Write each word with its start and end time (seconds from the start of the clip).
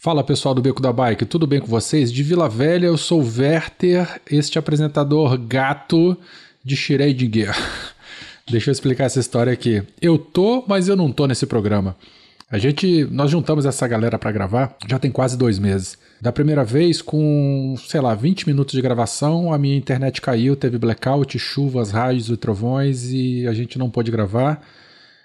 Fala 0.00 0.22
pessoal 0.22 0.54
do 0.54 0.62
Beco 0.62 0.80
da 0.80 0.92
Bike, 0.92 1.24
tudo 1.24 1.44
bem 1.44 1.58
com 1.58 1.66
vocês? 1.66 2.12
De 2.12 2.22
Vila 2.22 2.48
Velha, 2.48 2.86
eu 2.86 2.96
sou 2.96 3.20
o 3.20 3.24
Werther, 3.24 4.20
este 4.30 4.56
apresentador 4.56 5.36
gato 5.36 6.16
de 6.64 6.76
Schrödinger. 6.76 7.52
Deixa 8.48 8.70
eu 8.70 8.72
explicar 8.72 9.06
essa 9.06 9.18
história 9.18 9.52
aqui. 9.52 9.82
Eu 10.00 10.16
tô, 10.16 10.64
mas 10.68 10.86
eu 10.86 10.94
não 10.94 11.10
tô 11.10 11.26
nesse 11.26 11.46
programa. 11.46 11.96
A 12.48 12.58
gente, 12.58 13.08
nós 13.10 13.28
juntamos 13.28 13.66
essa 13.66 13.88
galera 13.88 14.16
para 14.20 14.30
gravar 14.30 14.76
já 14.88 15.00
tem 15.00 15.10
quase 15.10 15.36
dois 15.36 15.58
meses. 15.58 15.98
Da 16.20 16.30
primeira 16.30 16.62
vez, 16.62 17.02
com, 17.02 17.74
sei 17.88 18.00
lá, 18.00 18.14
20 18.14 18.46
minutos 18.46 18.74
de 18.76 18.80
gravação, 18.80 19.52
a 19.52 19.58
minha 19.58 19.76
internet 19.76 20.20
caiu, 20.20 20.54
teve 20.54 20.78
blackout, 20.78 21.36
chuvas, 21.40 21.90
raios 21.90 22.30
e 22.30 22.36
trovões 22.36 23.10
e 23.10 23.48
a 23.48 23.52
gente 23.52 23.76
não 23.76 23.90
pôde 23.90 24.12
gravar 24.12 24.64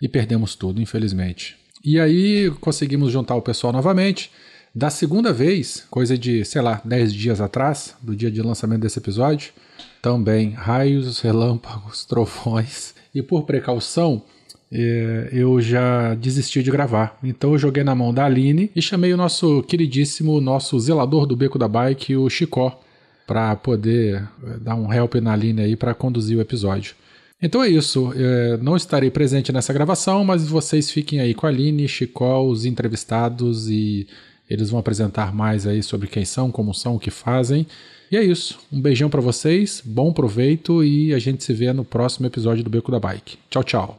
e 0.02 0.10
perdemos 0.10 0.56
tudo, 0.56 0.82
infelizmente. 0.82 1.58
E 1.86 2.00
aí 2.00 2.50
conseguimos 2.60 3.12
juntar 3.12 3.36
o 3.36 3.42
pessoal 3.42 3.72
novamente. 3.72 4.32
Da 4.76 4.90
segunda 4.90 5.32
vez, 5.32 5.86
coisa 5.92 6.18
de, 6.18 6.44
sei 6.44 6.60
lá, 6.60 6.82
10 6.84 7.14
dias 7.14 7.40
atrás, 7.40 7.96
do 8.02 8.16
dia 8.16 8.32
de 8.32 8.42
lançamento 8.42 8.82
desse 8.82 8.98
episódio, 8.98 9.54
também 10.02 10.50
raios, 10.50 11.20
relâmpagos, 11.20 12.06
trovões. 12.10 12.96
E 13.14 13.22
por 13.22 13.44
precaução, 13.44 14.24
eh, 14.72 15.30
eu 15.32 15.62
já 15.62 16.16
desisti 16.16 16.64
de 16.64 16.72
gravar. 16.72 17.20
Então 17.24 17.52
eu 17.52 17.60
joguei 17.60 17.84
na 17.84 17.94
mão 17.94 18.12
da 18.12 18.26
Aline 18.26 18.72
e 18.76 18.82
chamei 18.82 19.14
o 19.14 19.18
nosso 19.18 19.62
queridíssimo, 19.62 20.42
nosso 20.42 20.80
zelador 20.80 21.28
do 21.28 21.36
beco 21.36 21.60
da 21.60 21.68
bike, 21.68 22.16
o 22.16 22.28
Chicó, 22.28 22.82
para 23.28 23.56
poder 23.56 24.28
eh, 24.44 24.58
dar 24.60 24.74
um 24.74 24.92
help 24.92 25.14
na 25.16 25.34
Aline 25.34 25.62
aí 25.62 25.76
para 25.76 25.94
conduzir 25.94 26.36
o 26.36 26.42
episódio. 26.42 26.96
Então 27.40 27.62
é 27.62 27.70
isso. 27.70 28.12
Eu 28.14 28.58
não 28.58 28.76
estarei 28.76 29.12
presente 29.12 29.52
nessa 29.52 29.72
gravação, 29.72 30.24
mas 30.24 30.48
vocês 30.48 30.90
fiquem 30.90 31.20
aí 31.20 31.36
com 31.36 31.46
a 31.46 31.50
Aline, 31.50 31.88
Chicó, 31.88 32.42
os 32.42 32.66
entrevistados 32.66 33.70
e 33.70 34.08
eles 34.50 34.70
vão 34.70 34.80
apresentar 34.80 35.34
mais 35.34 35.66
aí 35.66 35.82
sobre 35.82 36.08
quem 36.08 36.26
são, 36.26 36.52
como 36.52 36.74
são, 36.74 36.96
o 36.96 37.00
que 37.00 37.12
fazem. 37.12 37.66
E 38.12 38.18
é 38.18 38.24
isso. 38.24 38.60
Um 38.72 38.80
beijão 38.80 39.10
para 39.10 39.22
vocês, 39.22 39.82
bom 39.84 40.14
proveito 40.14 40.84
e 40.84 41.14
a 41.14 41.20
gente 41.20 41.44
se 41.44 41.54
vê 41.54 41.74
no 41.74 41.84
próximo 41.84 42.28
episódio 42.28 42.64
do 42.64 42.70
Beco 42.70 42.92
da 42.92 43.00
Bike. 43.00 43.38
Tchau, 43.50 43.64
tchau. 43.64 43.96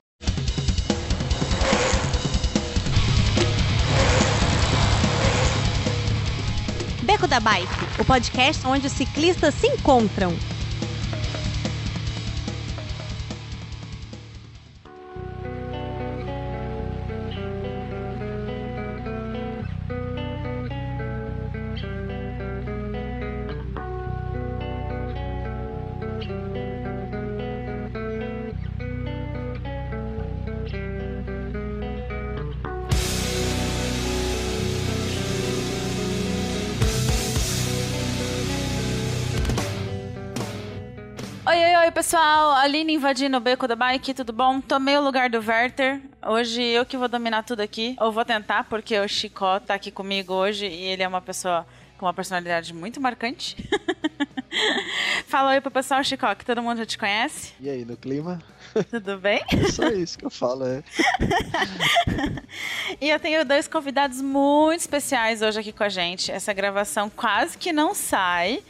Beco 7.03 7.27
da 7.27 7.41
Bike, 7.41 8.01
o 8.01 8.05
podcast 8.05 8.67
onde 8.67 8.87
os 8.87 8.93
ciclistas 8.93 9.55
se 9.55 9.67
encontram. 9.67 10.33
Pessoal. 42.05 42.53
Aline 42.57 42.93
invadindo 42.93 43.39
o 43.39 43.41
beco 43.41 43.67
da 43.67 43.75
bike, 43.75 44.13
tudo 44.13 44.31
bom? 44.31 44.61
Tomei 44.61 44.95
o 44.95 45.01
lugar 45.01 45.31
do 45.31 45.39
Werther. 45.39 46.03
Hoje 46.23 46.63
eu 46.63 46.85
que 46.85 46.99
vou 46.99 47.09
dominar 47.09 47.43
tudo 47.45 47.61
aqui. 47.61 47.97
Ou 47.99 48.13
vou 48.13 48.27
tentar, 48.27 48.65
porque 48.65 48.99
o 48.99 49.09
Chicó 49.09 49.59
tá 49.59 49.73
aqui 49.73 49.91
comigo 49.91 50.35
hoje 50.35 50.67
e 50.67 50.83
ele 50.83 51.03
é 51.03 51.09
uma 51.09 51.23
pessoa 51.23 51.67
com 51.97 52.05
uma 52.05 52.13
personalidade 52.13 52.75
muito 52.75 53.01
marcante. 53.01 53.57
Fala 55.27 55.53
oi 55.53 55.63
pro 55.63 55.71
pessoal, 55.71 56.05
Chicó, 56.05 56.35
que 56.35 56.45
todo 56.45 56.63
mundo 56.63 56.77
já 56.77 56.85
te 56.85 56.99
conhece. 56.99 57.55
E 57.59 57.71
aí, 57.71 57.87
no 57.87 57.97
clima? 57.97 58.39
Tudo 58.91 59.17
bem? 59.17 59.43
É 59.51 59.73
só 59.73 59.89
isso 59.89 60.19
que 60.19 60.27
eu 60.27 60.31
falo, 60.31 60.67
é. 60.67 60.83
E 63.01 63.09
eu 63.09 63.19
tenho 63.19 63.45
dois 63.47 63.67
convidados 63.67 64.21
muito 64.21 64.81
especiais 64.81 65.41
hoje 65.41 65.59
aqui 65.59 65.73
com 65.73 65.83
a 65.83 65.89
gente. 65.89 66.31
Essa 66.31 66.53
gravação 66.53 67.09
quase 67.09 67.57
que 67.57 67.73
não 67.73 67.95
sai. 67.95 68.63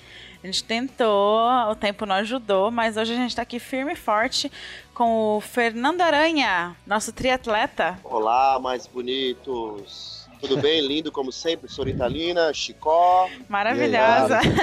A 0.44 0.46
gente 0.46 0.62
tentou, 0.62 1.40
o 1.70 1.74
tempo 1.74 2.04
não 2.04 2.16
ajudou, 2.16 2.70
mas 2.70 2.98
hoje 2.98 3.14
a 3.14 3.16
gente 3.16 3.34
tá 3.34 3.40
aqui 3.40 3.58
firme 3.58 3.94
e 3.94 3.96
forte 3.96 4.52
com 4.92 5.38
o 5.38 5.40
Fernando 5.40 6.02
Aranha, 6.02 6.76
nosso 6.86 7.14
triatleta. 7.14 7.98
Olá, 8.04 8.60
mais 8.60 8.86
bonitos. 8.86 10.28
Tudo 10.42 10.58
bem? 10.58 10.82
Lindo 10.86 11.10
como 11.10 11.32
sempre, 11.32 11.66
Soritalina, 11.70 12.52
Chicó. 12.52 13.26
Maravilhosa. 13.48 14.40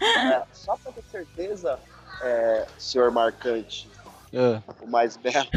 É, 0.00 0.42
só 0.52 0.76
pra 0.76 0.92
ter 0.92 1.02
certeza, 1.10 1.78
é, 2.22 2.66
senhor 2.78 3.10
Marcante, 3.10 3.88
Ah, 4.34 4.62
o 4.80 4.86
mais 4.86 5.16
belo. 5.16 5.48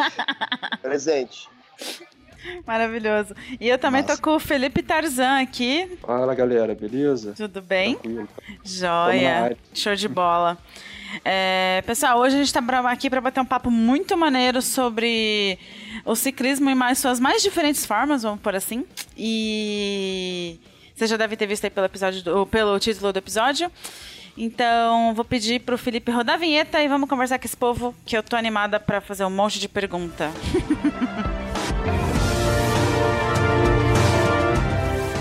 Presente. 0.82 1.48
Maravilhoso. 2.66 3.34
E 3.60 3.68
eu 3.68 3.78
também 3.78 4.02
Massa. 4.02 4.16
tô 4.16 4.22
com 4.22 4.36
o 4.36 4.40
Felipe 4.40 4.82
Tarzan 4.82 5.40
aqui. 5.40 5.88
Fala 6.02 6.34
galera, 6.34 6.74
beleza? 6.74 7.32
Tudo 7.36 7.60
bem? 7.62 7.94
Tranquilo. 7.96 8.28
Joia. 8.64 9.56
Show 9.74 9.94
de 9.94 10.08
bola. 10.08 10.58
É, 11.24 11.82
pessoal, 11.86 12.18
hoje 12.18 12.34
a 12.34 12.38
gente 12.38 12.48
está 12.48 12.60
aqui 12.90 13.08
para 13.08 13.20
bater 13.20 13.40
um 13.40 13.44
papo 13.44 13.70
muito 13.70 14.16
maneiro 14.16 14.60
sobre 14.60 15.58
o 16.04 16.14
ciclismo 16.16 16.68
em 16.68 16.74
mais 16.74 16.98
suas 16.98 17.20
mais 17.20 17.42
diferentes 17.42 17.86
formas, 17.86 18.22
vamos 18.24 18.40
por 18.40 18.54
assim. 18.54 18.84
E 19.16 20.58
você 20.94 21.06
já 21.06 21.16
deve 21.16 21.36
ter 21.36 21.46
visto 21.46 21.64
aí 21.64 21.70
pelo 21.70 21.86
episódio 21.86 22.22
do- 22.22 22.46
pelo 22.46 22.78
título 22.78 23.12
do 23.12 23.18
episódio. 23.18 23.70
Então, 24.36 25.14
vou 25.14 25.24
pedir 25.24 25.60
pro 25.60 25.78
Felipe 25.78 26.10
rodar 26.10 26.34
a 26.34 26.38
vinheta 26.38 26.82
e 26.82 26.88
vamos 26.88 27.08
conversar 27.08 27.38
com 27.38 27.46
esse 27.46 27.56
povo 27.56 27.94
que 28.04 28.14
eu 28.16 28.22
tô 28.22 28.36
animada 28.36 28.78
para 28.78 29.00
fazer 29.00 29.24
um 29.24 29.30
monte 29.30 29.58
de 29.58 29.68
pergunta. 29.68 30.30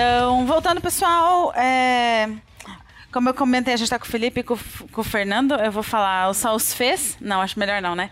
Então, 0.00 0.46
voltando, 0.46 0.80
pessoal, 0.80 1.52
é, 1.54 2.26
como 3.12 3.28
eu 3.28 3.34
comentei, 3.34 3.74
a 3.74 3.76
gente 3.76 3.90
tá 3.90 3.98
com 3.98 4.06
o 4.06 4.08
Felipe 4.08 4.40
e 4.40 4.42
com, 4.42 4.56
com 4.90 5.02
o 5.02 5.04
Fernando, 5.04 5.52
eu 5.56 5.70
vou 5.70 5.82
falar 5.82 6.30
o 6.30 6.32
só 6.32 6.56
os 6.56 6.72
fez. 6.72 7.18
Não, 7.20 7.42
acho 7.42 7.58
melhor 7.58 7.82
não, 7.82 7.94
né? 7.94 8.08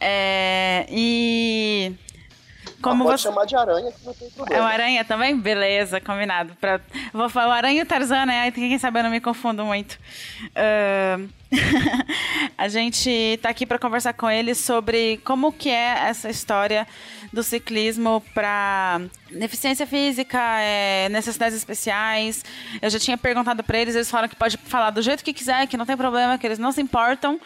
É, 0.00 0.86
e. 0.88 1.92
Como 2.82 3.04
Ah, 3.04 3.06
pode 3.06 3.20
você. 3.20 3.28
chamar 3.28 3.44
de 3.46 3.56
aranha 3.56 3.92
que 3.92 4.04
não 4.04 4.12
tem 4.14 4.26
É 4.28 4.30
o 4.30 4.34
problema. 4.34 4.64
Aranha 4.68 5.04
também? 5.04 5.36
Beleza, 5.38 6.00
combinado. 6.00 6.54
Pra... 6.60 6.80
Vou 7.12 7.28
falar 7.28 7.48
o 7.48 7.52
Aranha 7.52 7.80
e 7.80 7.82
o 7.82 7.86
Tarzan, 7.86 8.26
né? 8.26 8.50
Quem 8.50 8.78
sabe 8.78 8.98
eu 8.98 9.04
não 9.04 9.10
me 9.10 9.20
confundo 9.20 9.64
muito. 9.64 9.98
Ahn, 10.56 11.28
a 12.58 12.68
gente 12.68 13.38
tá 13.42 13.48
aqui 13.50 13.64
para 13.66 13.78
conversar 13.78 14.12
com 14.14 14.28
ele 14.30 14.54
sobre 14.54 15.18
como 15.24 15.52
que 15.52 15.68
é 15.70 16.08
essa 16.08 16.28
história 16.28 16.86
do 17.32 17.42
ciclismo 17.42 18.22
para 18.34 19.00
deficiência 19.30 19.86
física, 19.86 20.38
é, 20.60 21.08
necessidades 21.08 21.56
especiais. 21.56 22.44
Eu 22.80 22.90
já 22.90 22.98
tinha 22.98 23.16
perguntado 23.16 23.62
para 23.62 23.78
eles, 23.78 23.94
eles 23.94 24.10
falaram 24.10 24.28
que 24.28 24.36
pode 24.36 24.56
falar 24.58 24.90
do 24.90 25.00
jeito 25.00 25.24
que 25.24 25.32
quiser, 25.32 25.66
que 25.66 25.76
não 25.76 25.86
tem 25.86 25.96
problema, 25.96 26.36
que 26.36 26.46
eles 26.46 26.58
não 26.58 26.72
se 26.72 26.80
importam. 26.82 27.40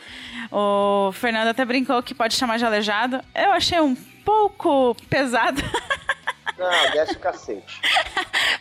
O 0.51 1.13
Fernando 1.13 1.49
até 1.49 1.65
brincou 1.65 2.03
que 2.03 2.15
pode 2.15 2.35
chamar 2.35 2.59
de 2.59 2.65
aleijado. 2.65 3.21
Eu 3.35 3.53
achei 3.53 3.81
um 3.81 3.97
pouco 4.27 4.95
pesado. 5.09 5.63
Não, 6.59 6.91
desce 6.91 7.13
o 7.13 7.19
cacete. 7.21 7.81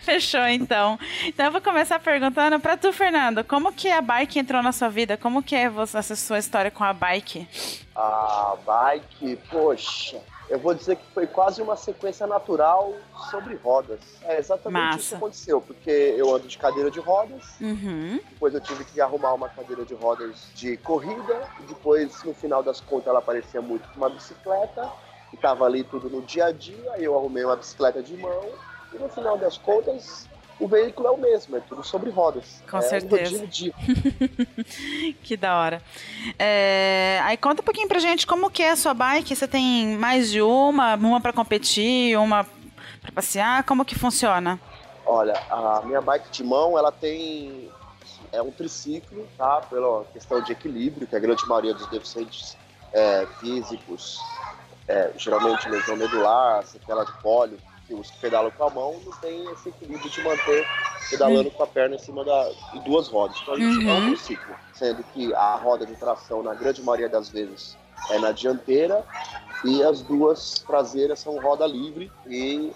Fechou, 0.02 0.46
então. 0.48 1.00
Então 1.26 1.46
eu 1.46 1.52
vou 1.52 1.62
começar 1.62 1.98
perguntando 2.00 2.60
pra 2.60 2.76
tu, 2.78 2.92
Fernando, 2.92 3.44
como 3.44 3.72
que 3.72 3.90
a 3.90 4.02
bike 4.02 4.38
entrou 4.38 4.62
na 4.62 4.72
sua 4.74 4.90
vida? 4.90 5.18
Como 5.18 5.42
que 5.42 5.56
é 5.56 5.72
essa 5.94 6.16
sua 6.16 6.38
história 6.38 6.70
com 6.70 6.84
a 6.84 6.92
bike? 6.94 7.48
A 7.96 8.56
bike, 8.66 9.38
poxa, 9.50 10.22
eu 10.50 10.60
vou 10.60 10.74
dizer 10.76 10.98
que 10.98 11.06
foi 11.14 11.26
quase 11.26 11.62
uma 11.62 11.78
sequência 11.78 12.28
natural 12.28 12.94
sobre 13.32 13.56
rodas. 13.56 14.02
É 14.24 14.38
exatamente 14.40 14.84
Massa. 14.84 15.00
isso 15.00 15.10
que 15.12 15.16
aconteceu, 15.16 15.62
porque 15.62 15.90
eu 16.18 16.36
ando 16.36 16.50
de 16.50 16.58
cadeira 16.58 16.92
de 16.92 17.00
rodas, 17.00 17.44
Uhum. 17.62 18.20
depois 18.30 18.54
eu 18.54 18.60
tive 18.60 18.84
que 18.84 19.00
arrumar 19.00 19.34
uma 19.34 19.48
cadeira 19.48 19.86
de 19.86 19.94
rodas 19.94 20.50
de 20.54 20.76
corrida, 20.78 21.48
e 21.62 21.64
depois, 21.64 22.22
no 22.26 22.34
final 22.34 22.62
das 22.62 22.82
contas, 22.82 23.08
ela 23.08 23.22
parecia 23.22 23.62
muito 23.62 23.88
com 23.90 23.96
uma 23.96 24.10
bicicleta, 24.10 24.92
e 25.36 25.38
tava 25.38 25.66
ali 25.66 25.84
tudo 25.84 26.10
no 26.10 26.22
dia 26.22 26.46
a 26.46 26.52
dia, 26.52 26.94
aí 26.94 27.04
eu 27.04 27.18
arrumei 27.18 27.44
uma 27.44 27.58
bicicleta 27.58 28.02
de 28.02 28.16
mão, 28.16 28.46
e 28.94 28.98
no 28.98 29.10
final 29.10 29.38
das 29.38 29.58
contas, 29.58 30.30
o 30.58 30.66
veículo 30.66 31.10
é 31.10 31.12
o 31.12 31.18
mesmo, 31.18 31.58
é 31.58 31.60
tudo 31.60 31.84
sobre 31.84 32.10
rodas. 32.10 32.64
Com 32.72 32.78
é 32.78 32.82
certeza. 32.82 33.44
Um 33.44 33.46
de... 33.46 33.74
que 35.22 35.36
da 35.36 35.60
hora. 35.60 35.82
É, 36.40 37.20
aí 37.24 37.36
conta 37.36 37.62
um 37.62 37.66
pouquinho 37.66 37.90
pra 37.90 38.00
gente 38.00 38.26
como 38.26 38.50
que 38.50 38.64
é 38.64 38.72
a 38.72 38.76
sua 38.78 38.94
bike. 38.94 39.36
Você 39.36 39.48
tem 39.48 39.98
mais 39.98 40.32
de 40.32 40.42
uma, 40.42 40.96
uma 40.96 41.20
para 41.20 41.34
competir, 41.34 42.18
uma 42.18 42.46
para 43.02 43.12
passear, 43.14 43.64
como 43.66 43.84
que 43.84 43.96
funciona? 43.96 44.58
Olha, 45.06 45.34
a 45.50 45.82
minha 45.84 46.00
bike 46.00 46.32
de 46.32 46.44
mão, 46.44 46.78
ela 46.78 46.92
tem 46.92 47.70
é 48.32 48.42
um 48.42 48.52
triciclo, 48.52 49.28
tá? 49.38 49.62
Pela 49.70 50.06
questão 50.06 50.42
de 50.42 50.54
equilíbrio, 50.54 51.06
que 51.06 51.16
a 51.16 51.20
grande 51.20 51.46
maioria 51.48 51.74
dos 51.74 51.88
deficientes 51.88 52.58
é, 52.96 53.28
físicos, 53.40 54.20
é, 54.88 55.12
geralmente 55.18 55.68
lesão 55.70 55.96
medular, 55.96 56.66
sequela 56.66 57.04
de 57.04 57.14
pólio, 57.22 57.58
que 57.88 57.94
os 57.94 58.10
que 58.10 58.20
pedalam 58.20 58.52
com 58.52 58.64
a 58.64 58.70
mão, 58.70 59.00
não 59.06 59.12
tem 59.14 59.52
esse 59.52 59.70
equilíbrio 59.70 60.10
de 60.10 60.24
manter 60.24 60.66
pedalando 61.10 61.52
com 61.52 61.64
a 61.64 61.68
perna 61.68 61.96
em 61.96 62.00
cima 62.00 62.24
da, 62.24 62.50
de 62.74 62.80
duas 62.80 63.08
rodas. 63.08 63.38
Então 63.42 63.54
a 63.54 63.60
gente 63.60 63.88
é 63.88 63.94
um 63.94 64.08
triciclo, 64.08 64.56
sendo 64.74 65.04
que 65.14 65.34
a 65.34 65.56
roda 65.56 65.86
de 65.86 65.96
tração, 65.96 66.42
na 66.42 66.54
grande 66.54 66.82
maioria 66.82 67.10
das 67.10 67.30
vezes, 67.30 67.78
é 68.10 68.20
na 68.20 68.32
dianteira 68.32 69.04
e 69.64 69.84
as 69.84 70.02
duas 70.02 70.60
traseiras 70.60 71.20
são 71.20 71.40
roda 71.40 71.66
livre 71.66 72.12
e 72.28 72.72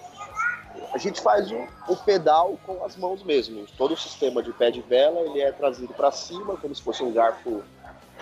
a 0.94 0.98
gente 0.98 1.22
faz 1.22 1.52
o, 1.52 1.68
o, 1.88 1.96
pedal 1.98 2.58
com 2.66 2.84
as 2.84 2.96
mãos 2.96 3.24
mesmo. 3.24 3.66
Todo 3.78 3.94
o 3.94 3.98
sistema 3.98 4.42
de 4.42 4.52
pé 4.54 4.72
de 4.72 4.82
vela 4.82 5.20
ele 5.22 5.42
é 5.42 5.52
trazido 5.52 5.94
para 5.94 6.12
cima, 6.12 6.56
como 6.58 6.74
se 6.74 6.82
fosse 6.82 7.04
um 7.04 7.12
garfo 7.12 7.64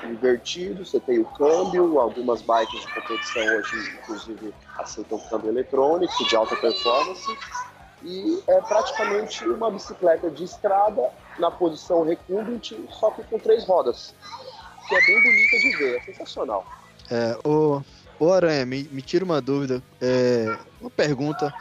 invertido. 0.05 0.85
Você 0.85 0.99
tem 0.99 1.19
o 1.19 1.25
câmbio, 1.25 1.99
algumas 1.99 2.41
bikes 2.41 2.81
de 2.81 2.93
competição 2.93 3.43
hoje, 3.43 3.97
inclusive, 4.01 4.53
aceitam 4.77 5.19
câmbio 5.29 5.49
eletrônico 5.49 6.27
de 6.27 6.35
alta 6.35 6.55
performance. 6.55 7.37
E 8.03 8.43
é 8.47 8.61
praticamente 8.61 9.47
uma 9.47 9.71
bicicleta 9.71 10.29
de 10.29 10.43
estrada 10.43 11.09
na 11.39 11.49
posição 11.49 12.03
recumbent, 12.03 12.73
só 12.91 13.09
que 13.11 13.23
com 13.23 13.39
três 13.39 13.65
rodas, 13.65 14.13
que 14.87 14.95
é 14.95 15.01
bem 15.01 15.23
bonita 15.23 15.57
de 15.57 15.77
ver, 15.77 15.97
é 15.97 16.01
sensacional. 16.01 16.65
É, 17.09 17.37
o, 17.43 17.81
o 18.19 18.31
Aranha, 18.31 18.65
me, 18.65 18.83
me 18.91 19.01
tira 19.01 19.25
uma 19.25 19.41
dúvida, 19.41 19.81
é, 19.99 20.57
uma 20.79 20.91
pergunta 20.91 21.53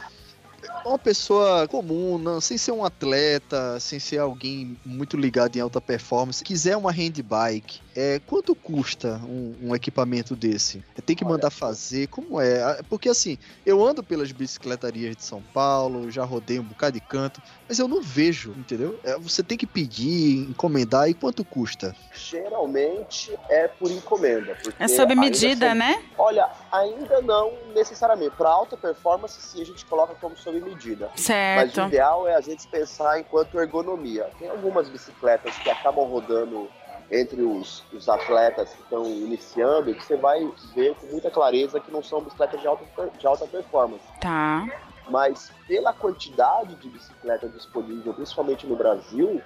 uma 0.87 0.97
pessoa 0.97 1.67
comum, 1.67 2.17
não, 2.17 2.39
sem 2.39 2.57
ser 2.57 2.71
um 2.71 2.83
atleta, 2.83 3.79
sem 3.79 3.99
ser 3.99 4.19
alguém 4.19 4.77
muito 4.85 5.17
ligado 5.17 5.55
em 5.55 5.59
alta 5.59 5.81
performance, 5.81 6.43
quiser 6.43 6.77
uma 6.77 6.91
handbike, 6.91 7.81
é, 7.97 8.21
quanto 8.27 8.53
custa 8.53 9.19
um, 9.27 9.55
um 9.59 9.75
equipamento 9.75 10.35
desse? 10.35 10.83
Tem 11.03 11.15
que 11.15 11.25
mandar 11.25 11.49
fazer? 11.49 12.05
Como 12.05 12.39
é? 12.39 12.79
Porque 12.87 13.09
assim, 13.09 13.39
eu 13.65 13.83
ando 13.83 14.03
pelas 14.03 14.31
bicicletarias 14.31 15.15
de 15.15 15.23
São 15.23 15.41
Paulo, 15.41 16.11
já 16.11 16.23
rodei 16.23 16.59
um 16.59 16.63
bocado 16.63 16.91
de 16.91 16.99
canto, 16.99 17.41
mas 17.67 17.79
eu 17.79 17.87
não 17.87 17.99
vejo, 17.99 18.51
entendeu? 18.51 18.99
É, 19.03 19.17
você 19.17 19.41
tem 19.41 19.57
que 19.57 19.65
pedir, 19.65 20.47
encomendar, 20.47 21.09
e 21.09 21.15
quanto 21.15 21.43
custa? 21.43 21.95
Geralmente 22.13 23.35
é 23.49 23.67
por 23.67 23.89
encomenda. 23.89 24.55
É 24.77 24.87
sob 24.87 25.15
medida, 25.15 25.71
assim, 25.71 25.79
né? 25.79 26.03
Olha, 26.19 26.51
ainda 26.71 27.19
não 27.23 27.51
necessariamente. 27.73 28.35
Para 28.37 28.49
alta 28.49 28.77
performance, 28.77 29.41
sim, 29.41 29.59
a 29.59 29.65
gente 29.65 29.83
coloca 29.85 30.13
como 30.21 30.37
sob 30.37 30.61
medida. 30.61 31.09
Certo. 31.15 31.77
Mas 31.77 31.85
o 31.85 31.87
ideal 31.87 32.27
é 32.27 32.35
a 32.35 32.41
gente 32.41 32.67
pensar 32.67 33.19
enquanto 33.19 33.59
ergonomia. 33.59 34.29
Tem 34.37 34.47
algumas 34.47 34.87
bicicletas 34.87 35.55
que 35.57 35.69
acabam 35.71 36.05
rodando 36.05 36.69
entre 37.11 37.41
os, 37.41 37.83
os 37.93 38.09
atletas 38.09 38.73
que 38.73 38.81
estão 38.81 39.05
iniciando, 39.05 39.93
que 39.93 40.03
você 40.03 40.17
vai 40.17 40.39
ver 40.75 40.95
com 40.95 41.07
muita 41.07 41.31
clareza 41.31 41.79
que 41.79 41.91
não 41.91 42.03
são 42.03 42.21
bicicletas 42.21 42.59
de 42.59 42.67
alta, 42.67 42.85
de 43.17 43.27
alta 43.27 43.47
performance. 43.47 44.03
Tá. 44.19 44.65
Mas 45.09 45.51
pela 45.67 45.93
quantidade 45.93 46.75
de 46.75 46.89
bicicleta 46.89 47.47
disponível, 47.47 48.13
principalmente 48.13 48.67
no 48.67 48.75
Brasil, 48.75 49.41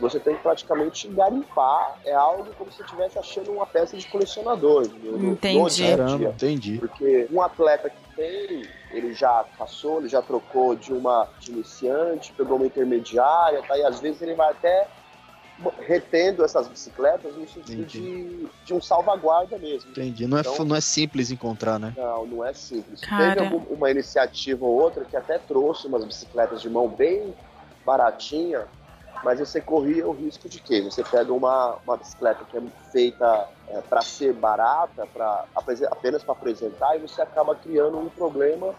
você 0.00 0.18
tem 0.18 0.34
que 0.34 0.42
praticamente 0.42 1.06
garimpar. 1.08 1.98
É 2.04 2.14
algo 2.14 2.50
como 2.54 2.70
se 2.70 2.78
você 2.78 2.82
estivesse 2.84 3.18
achando 3.18 3.52
uma 3.52 3.66
peça 3.66 3.96
de 3.96 4.06
colecionador. 4.08 4.86
Entendi. 5.04 5.96
Caramba, 5.96 6.24
entendi. 6.30 6.78
Porque 6.78 7.28
um 7.30 7.42
atleta 7.42 7.90
que 7.90 8.16
tem, 8.16 8.62
ele 8.90 9.12
já 9.12 9.44
caçou, 9.58 9.98
ele 9.98 10.08
já 10.08 10.22
trocou 10.22 10.74
de 10.74 10.92
uma 10.92 11.28
de 11.38 11.52
iniciante, 11.52 12.32
pegou 12.32 12.56
uma 12.56 12.66
intermediária, 12.66 13.62
tá? 13.62 13.76
e 13.76 13.82
às 13.84 14.00
vezes 14.00 14.22
ele 14.22 14.34
vai 14.34 14.50
até 14.50 14.88
retendo 15.80 16.44
essas 16.44 16.68
bicicletas 16.68 17.34
no 17.36 17.46
sentido 17.46 17.84
de, 17.84 18.48
de 18.64 18.74
um 18.74 18.80
salvaguarda 18.80 19.58
mesmo. 19.58 19.90
Entendi. 19.90 20.26
Não, 20.26 20.38
então, 20.38 20.54
é, 20.54 20.64
não 20.64 20.76
é 20.76 20.80
simples 20.80 21.30
encontrar, 21.30 21.78
né? 21.78 21.92
Não, 21.96 22.26
não 22.26 22.44
é 22.44 22.52
simples. 22.52 23.00
Cara. 23.00 23.34
Teve 23.34 23.46
algum, 23.46 23.74
uma 23.74 23.90
iniciativa 23.90 24.64
ou 24.64 24.72
outra 24.72 25.04
que 25.04 25.16
até 25.16 25.38
trouxe 25.38 25.86
umas 25.86 26.04
bicicletas 26.04 26.60
de 26.60 26.68
mão 26.68 26.88
bem 26.88 27.34
baratinha, 27.84 28.66
mas 29.22 29.38
você 29.38 29.60
corria 29.60 30.08
o 30.08 30.12
risco 30.12 30.48
de 30.48 30.60
quê? 30.60 30.80
Você 30.82 31.04
pega 31.04 31.32
uma, 31.32 31.76
uma 31.84 31.96
bicicleta 31.96 32.44
que 32.44 32.56
é 32.56 32.62
feita 32.90 33.48
é, 33.68 33.80
para 33.82 34.02
ser 34.02 34.32
barata, 34.32 35.06
pra, 35.06 35.44
apenas 35.54 36.24
para 36.24 36.32
apresentar, 36.32 36.96
e 36.96 37.00
você 37.00 37.22
acaba 37.22 37.54
criando 37.54 37.98
um 37.98 38.08
problema 38.08 38.74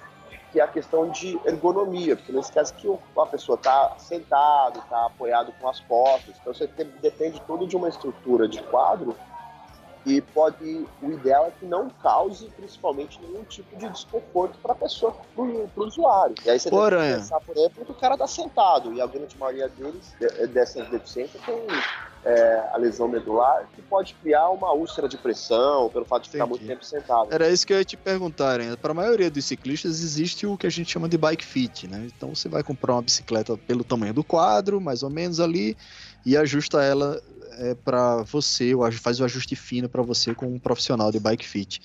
que 0.54 0.60
é 0.60 0.64
a 0.64 0.68
questão 0.68 1.10
de 1.10 1.40
ergonomia, 1.44 2.16
porque 2.16 2.32
não 2.32 2.40
esquece 2.40 2.72
que 2.76 2.88
a 3.18 3.26
pessoa 3.26 3.56
está 3.56 3.96
sentado, 3.98 4.78
está 4.80 5.08
apoiado 5.08 5.52
com 5.60 5.68
as 5.68 5.80
costas, 5.80 6.36
então 6.40 6.54
você 6.54 6.68
depende 7.02 7.42
tudo 7.42 7.66
de 7.66 7.76
uma 7.76 7.90
estrutura 7.90 8.48
de 8.48 8.62
quadro 8.62 9.16
e 10.06 10.22
pode, 10.22 10.86
o 11.02 11.12
ideal 11.12 11.48
é 11.48 11.52
que 11.52 11.66
não 11.66 11.90
cause 11.90 12.50
principalmente 12.58 13.22
nenhum 13.22 13.44
tipo 13.46 13.76
de 13.78 13.90
desconforto 13.90 14.58
para 14.62 14.74
a 14.74 14.76
pessoa, 14.76 15.16
para 15.34 15.44
o 15.44 15.70
usuário. 15.78 16.36
E 16.46 16.50
aí 16.50 16.60
você 16.60 16.70
Porra. 16.70 16.98
tem 16.98 17.14
que 17.14 17.20
pensar, 17.20 17.40
por 17.40 17.58
exemplo, 17.58 17.86
que 17.86 17.92
o 17.92 17.96
cara 17.96 18.16
está 18.16 18.28
sentado 18.28 18.94
e 18.94 19.02
a 19.02 19.08
grande 19.08 19.38
maioria 19.38 19.70
deles, 19.70 20.14
dessas 20.50 20.90
deficiências, 20.90 21.42
tem 21.46 21.56
é, 22.26 22.70
a 22.72 22.78
lesão 22.78 23.08
medular, 23.08 23.68
que 23.76 23.82
pode 23.82 24.14
criar 24.16 24.50
uma 24.50 24.74
úlcera 24.74 25.08
de 25.08 25.18
pressão 25.18 25.90
pelo 25.90 26.06
fato 26.06 26.24
de 26.24 26.32
ficar 26.32 26.46
Entendi. 26.46 26.60
muito 26.60 26.68
tempo 26.68 26.86
sentado. 26.86 27.28
Era 27.32 27.50
isso 27.50 27.66
que 27.68 27.74
eu 27.74 27.78
ia 27.78 27.86
te 27.86 27.98
perguntar? 27.98 28.60
Para 28.82 28.92
a 28.92 28.96
maioria 28.96 29.30
dos 29.30 29.46
ciclistas 29.46 30.02
existe 30.02 30.46
o 30.46 30.58
que 30.58 30.68
a 30.68 30.70
gente 30.70 30.92
chama 30.92 31.10
de 31.10 31.18
bike 31.18 31.46
fit, 31.46 31.88
né? 31.88 32.08
Então 32.16 32.34
você 32.34 32.48
vai 32.48 32.64
comprar 32.64 32.94
uma 32.94 33.02
bicicleta 33.02 33.58
pelo 33.58 33.84
tamanho 33.84 34.14
do 34.14 34.24
quadro, 34.24 34.80
mais 34.80 35.04
ou 35.04 35.10
menos 35.10 35.40
ali, 35.40 35.78
e 36.26 36.38
ajusta 36.38 36.82
ela 36.82 37.22
é, 37.58 37.76
para 37.76 38.24
você, 38.24 38.72
faz 38.94 39.20
o 39.20 39.26
ajuste 39.26 39.56
fino 39.56 39.90
para 39.90 40.02
você 40.02 40.34
com 40.34 40.48
um 40.48 40.60
profissional 40.60 41.12
de 41.12 41.20
bike 41.20 41.48
fit. 41.48 41.82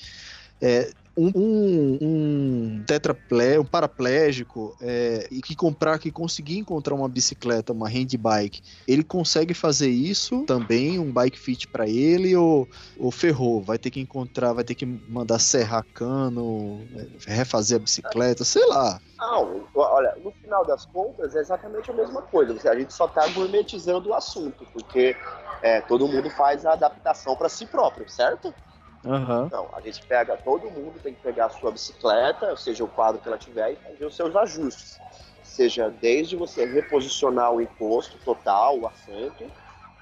É, 0.61 0.91
um, 1.19 1.32
um, 1.35 1.99
um 2.00 2.85
tetraplé, 2.87 3.59
um 3.59 3.65
paraplégico 3.65 4.76
é, 4.81 5.26
e 5.31 5.43
que 5.43 5.56
comprar, 5.56 5.99
que 5.99 6.12
conseguir 6.12 6.59
encontrar 6.59 6.94
uma 6.94 7.09
bicicleta, 7.09 7.73
uma 7.73 7.88
handbike, 7.88 8.62
ele 8.87 9.03
consegue 9.03 9.52
fazer 9.52 9.88
isso 9.88 10.45
também, 10.45 10.99
um 10.99 11.11
bike 11.11 11.38
fit 11.38 11.66
para 11.66 11.88
ele 11.88 12.37
ou, 12.37 12.69
ou 12.97 13.11
ferrou? 13.11 13.61
Vai 13.61 13.78
ter 13.78 13.90
que 13.90 14.00
encontrar, 14.00 14.52
vai 14.52 14.62
ter 14.62 14.76
que 14.76 14.87
mandar 14.87 15.40
serrar 15.40 15.85
cano, 15.93 16.81
é, 17.26 17.35
refazer 17.35 17.76
a 17.76 17.83
bicicleta, 17.83 18.45
sei 18.45 18.64
lá. 18.66 19.00
Não, 19.19 19.66
olha, 19.75 20.16
no 20.23 20.31
final 20.31 20.64
das 20.64 20.87
contas 20.87 21.35
é 21.35 21.40
exatamente 21.40 21.90
a 21.90 21.95
mesma 21.95 22.23
coisa. 22.23 22.71
A 22.71 22.78
gente 22.78 22.93
só 22.93 23.07
está 23.07 23.26
gourmetizando 23.28 24.11
o 24.11 24.14
assunto, 24.14 24.64
porque 24.73 25.16
é, 25.62 25.81
todo 25.81 26.09
mundo 26.09 26.31
faz 26.31 26.65
a 26.65 26.73
adaptação 26.73 27.37
para 27.37 27.49
si 27.49 27.67
próprio, 27.67 28.09
certo? 28.09 28.55
Uhum. 29.05 29.49
Não, 29.50 29.69
a 29.73 29.81
gente 29.81 30.05
pega, 30.07 30.37
todo 30.37 30.71
mundo 30.71 30.99
tem 31.00 31.15
que 31.15 31.23
pegar 31.23 31.47
a 31.47 31.50
sua 31.50 31.71
bicicleta, 31.71 32.57
seja 32.57 32.85
o 32.85 32.88
quadro 32.88 33.21
que 33.21 33.29
ela 33.29 33.38
tiver, 33.38 33.73
e 33.73 33.77
fazer 33.77 34.05
os 34.07 34.17
seus 34.17 34.35
ajustes. 34.37 35.00
Seja 35.43 35.88
desde 35.88 36.37
você 36.37 36.65
reposicionar 36.67 37.53
o 37.53 37.61
encosto 37.61 38.19
total, 38.19 38.79
o 38.79 38.87
assento, 38.87 39.50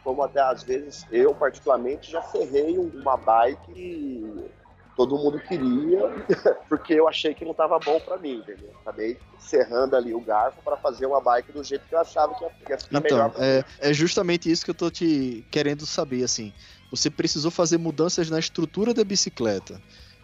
como 0.02 0.22
até 0.22 0.40
às 0.40 0.62
vezes 0.62 1.06
eu, 1.10 1.34
particularmente, 1.34 2.10
já 2.10 2.22
serrei 2.22 2.78
uma 2.78 3.16
bike 3.16 4.50
todo 4.96 5.18
mundo 5.18 5.38
queria, 5.38 6.00
porque 6.68 6.94
eu 6.94 7.06
achei 7.06 7.34
que 7.34 7.44
não 7.44 7.52
estava 7.52 7.78
bom 7.78 8.00
para 8.00 8.16
mim, 8.16 8.36
entendeu? 8.36 8.70
Acabei 8.82 9.18
serrando 9.38 9.94
ali 9.94 10.14
o 10.14 10.20
garfo 10.20 10.62
para 10.62 10.76
fazer 10.76 11.06
uma 11.06 11.20
bike 11.20 11.52
do 11.52 11.62
jeito 11.62 11.86
que 11.86 11.94
eu 11.94 12.00
achava 12.00 12.34
que 12.34 12.72
ia 12.72 12.78
ficar 12.78 13.00
melhor. 13.00 13.30
Então, 13.30 13.44
é, 13.44 13.64
é 13.78 13.92
justamente 13.92 14.50
isso 14.50 14.64
que 14.64 14.70
eu 14.70 14.74
tô 14.74 14.90
te 14.90 15.44
querendo 15.50 15.84
saber, 15.84 16.24
assim 16.24 16.52
você 16.90 17.10
precisou 17.10 17.50
fazer 17.50 17.78
mudanças 17.78 18.30
na 18.30 18.38
estrutura 18.38 18.94
da 18.94 19.04
bicicleta. 19.04 19.80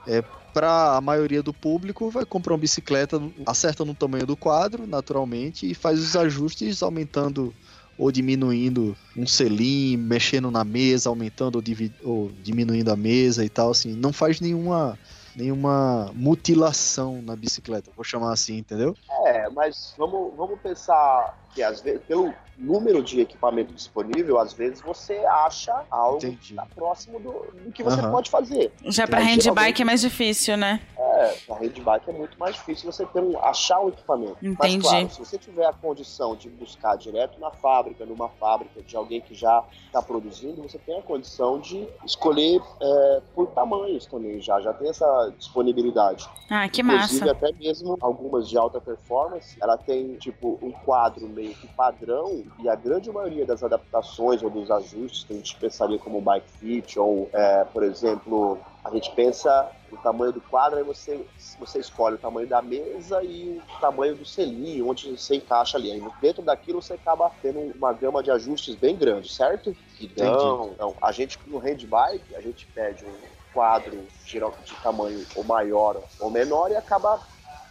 É, 0.07 0.23
para 0.53 0.97
a 0.97 1.01
maioria 1.01 1.43
do 1.43 1.53
público, 1.53 2.11
vai 2.11 2.25
comprar 2.25 2.53
uma 2.53 2.59
bicicleta, 2.59 3.21
acerta 3.47 3.85
no 3.85 3.95
tamanho 3.95 4.27
do 4.27 4.37
quadro, 4.37 4.87
naturalmente, 4.87 5.71
e 5.71 5.75
faz 5.75 5.99
os 5.99 6.17
ajustes 6.17 6.83
aumentando 6.83 7.55
ou 8.03 8.11
diminuindo 8.11 8.97
um 9.17 9.25
selim, 9.29 9.97
mexendo 9.97 10.51
na 10.51 10.65
mesa, 10.65 11.09
aumentando 11.09 11.57
ou, 11.57 11.63
ou, 12.03 12.33
diminuindo 12.43 12.91
a 12.91 12.97
mesa 12.97 13.45
e 13.45 13.49
tal, 13.49 13.71
assim, 13.71 13.95
não 13.95 14.13
faz 14.13 14.41
nenhuma 14.41 14.99
nenhuma 15.37 16.11
mutilação 16.13 17.23
na 17.23 17.37
bicicleta, 17.37 17.93
vou 17.95 18.05
chamar 18.05 18.33
assim, 18.33 18.59
entendeu? 18.59 18.95
É, 19.25 19.49
mas 19.51 19.95
vamos, 19.97 20.35
vamos 20.37 20.61
pensar 20.61 21.42
Porque 21.53 21.63
às 21.63 21.83
vezes, 21.83 22.01
pelo 22.09 22.33
número 22.57 23.03
de 23.03 23.21
equipamento 23.21 23.75
disponível, 23.75 24.39
às 24.39 24.55
vezes 24.55 24.81
você 24.81 25.19
acha 25.27 25.85
algo 25.91 26.17
Entendi. 26.17 26.37
que 26.39 26.55
tá 26.55 26.67
próximo 26.75 27.21
do, 27.21 27.31
do 27.63 27.73
que 27.73 27.83
você 27.83 28.01
Aham. 28.01 28.11
pode 28.11 28.31
fazer. 28.31 28.73
Já 28.85 29.07
pra 29.07 29.21
Mas, 29.21 29.45
handbike 29.45 29.83
é 29.83 29.85
mais 29.85 30.01
difícil, 30.01 30.57
né? 30.57 30.81
É, 30.97 31.37
na 31.49 31.57
rede 31.57 31.81
bike 31.81 32.09
é 32.09 32.13
muito 32.13 32.39
mais 32.39 32.55
difícil 32.55 32.91
você 32.91 33.05
ter 33.05 33.21
um, 33.21 33.39
achar 33.45 33.81
um 33.81 33.89
equipamento. 33.89 34.37
Entendi. 34.43 34.79
Mas 34.79 34.83
claro, 34.83 35.11
se 35.11 35.19
você 35.19 35.37
tiver 35.37 35.67
a 35.67 35.73
condição 35.75 36.35
de 36.35 36.49
buscar 36.49 36.97
direto 36.97 37.39
na 37.39 37.51
fábrica, 37.51 38.07
numa 38.07 38.29
fábrica 38.31 38.81
de 38.83 38.97
alguém 38.97 39.21
que 39.21 39.35
já 39.35 39.63
está 39.87 40.01
produzindo, 40.01 40.63
você 40.63 40.79
tem 40.79 40.99
a 40.99 41.03
condição 41.03 41.59
de 41.59 41.87
escolher 42.05 42.63
é, 42.81 43.23
por 43.35 43.49
tamanhos 43.49 44.07
também 44.07 44.41
já, 44.41 44.59
já 44.61 44.73
tem 44.73 44.89
essa 44.89 45.33
disponibilidade. 45.37 46.29
Ah, 46.51 46.69
que 46.69 46.83
Inclusive, 46.83 47.27
massa. 47.27 47.33
até 47.33 47.53
mesmo 47.53 47.97
algumas 48.01 48.49
de 48.49 48.57
alta 48.59 48.81
performance, 48.81 49.57
ela 49.61 49.77
tem, 49.77 50.17
tipo, 50.17 50.59
um 50.63 50.71
quadro 50.71 51.27
meio 51.43 51.55
que 51.55 51.67
padrão, 51.67 52.45
e 52.61 52.69
a 52.69 52.77
grande 52.77 53.11
maioria 53.11 53.45
das 53.45 53.65
adaptações 53.65 54.43
ou 54.43 54.49
dos 54.49 54.71
ajustes 54.71 55.25
que 55.25 55.33
a 55.33 55.37
gente 55.37 55.57
pensaria 55.57 55.99
como 55.99 56.21
bike 56.21 56.49
fit, 56.59 56.99
ou, 56.99 57.29
é, 57.33 57.65
por 57.65 57.83
exemplo, 57.83 58.59
a 58.85 58.91
gente 58.91 59.13
pensa 59.15 59.71
o 59.91 59.97
tamanho 59.97 60.33
do 60.33 60.41
quadro, 60.41 60.79
aí 60.79 60.85
você, 60.85 61.21
você 61.59 61.81
escolhe 61.81 62.15
o 62.15 62.19
tamanho 62.19 62.47
da 62.47 62.63
mesa 62.63 63.23
e 63.23 63.59
o 63.59 63.81
tamanho 63.81 64.17
do 64.17 64.25
selinho, 64.25 64.89
onde 64.89 65.11
você 65.11 65.37
encaixa 65.37 65.77
ali. 65.77 65.91
Aí 65.91 66.03
dentro 66.21 66.43
daquilo 66.43 66.81
você 66.81 66.95
acaba 66.95 67.31
tendo 67.43 67.59
uma 67.77 67.93
gama 67.93 68.23
de 68.23 68.31
ajustes 68.31 68.75
bem 68.77 68.97
grande, 68.97 69.29
certo? 69.29 69.77
Então, 70.01 70.73
então 70.75 70.97
a 71.03 71.13
gente 71.13 71.39
no 71.47 71.59
handbike, 71.59 72.35
a 72.35 72.41
gente 72.41 72.67
pede 72.69 73.05
um 73.05 73.13
quadro 73.53 74.07
de 74.25 74.41
tamanho 74.83 75.27
ou 75.37 75.45
maior 75.45 76.03
ou 76.19 76.31
menor 76.31 76.71
e 76.71 76.77
acaba 76.77 77.21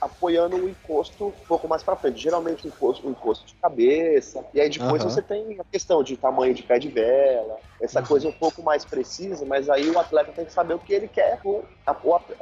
apoiando 0.02 0.58
o 0.58 0.68
encosto 0.68 1.28
um 1.28 1.46
pouco 1.48 1.68
mais 1.68 1.84
para 1.84 1.96
frente. 1.96 2.20
Geralmente 2.20 2.66
um 2.66 2.70
encosto, 2.70 3.08
um 3.08 3.12
encosto 3.12 3.46
de 3.46 3.54
cabeça. 3.62 4.44
E 4.54 4.60
aí 4.60 4.68
depois 4.68 5.04
Aham. 5.04 5.12
você 5.12 5.22
tem 5.22 5.60
a 5.60 5.64
questão 5.64 6.02
de 6.02 6.18
tamanho 6.18 6.54
de 6.56 6.64
pé 6.64 6.80
de 6.80 6.90
vela, 6.90 7.60
essa 7.80 8.02
coisa 8.02 8.28
um 8.28 8.32
pouco 8.32 8.64
mais 8.64 8.84
precisa, 8.84 9.46
mas 9.46 9.70
aí 9.70 9.90
o 9.90 10.00
atleta 10.00 10.32
tem 10.32 10.46
que 10.46 10.54
saber 10.54 10.74
o 10.74 10.80
que 10.80 10.94
ele 10.94 11.08
quer. 11.08 11.40
O, 11.44 11.64
a, 11.86 11.96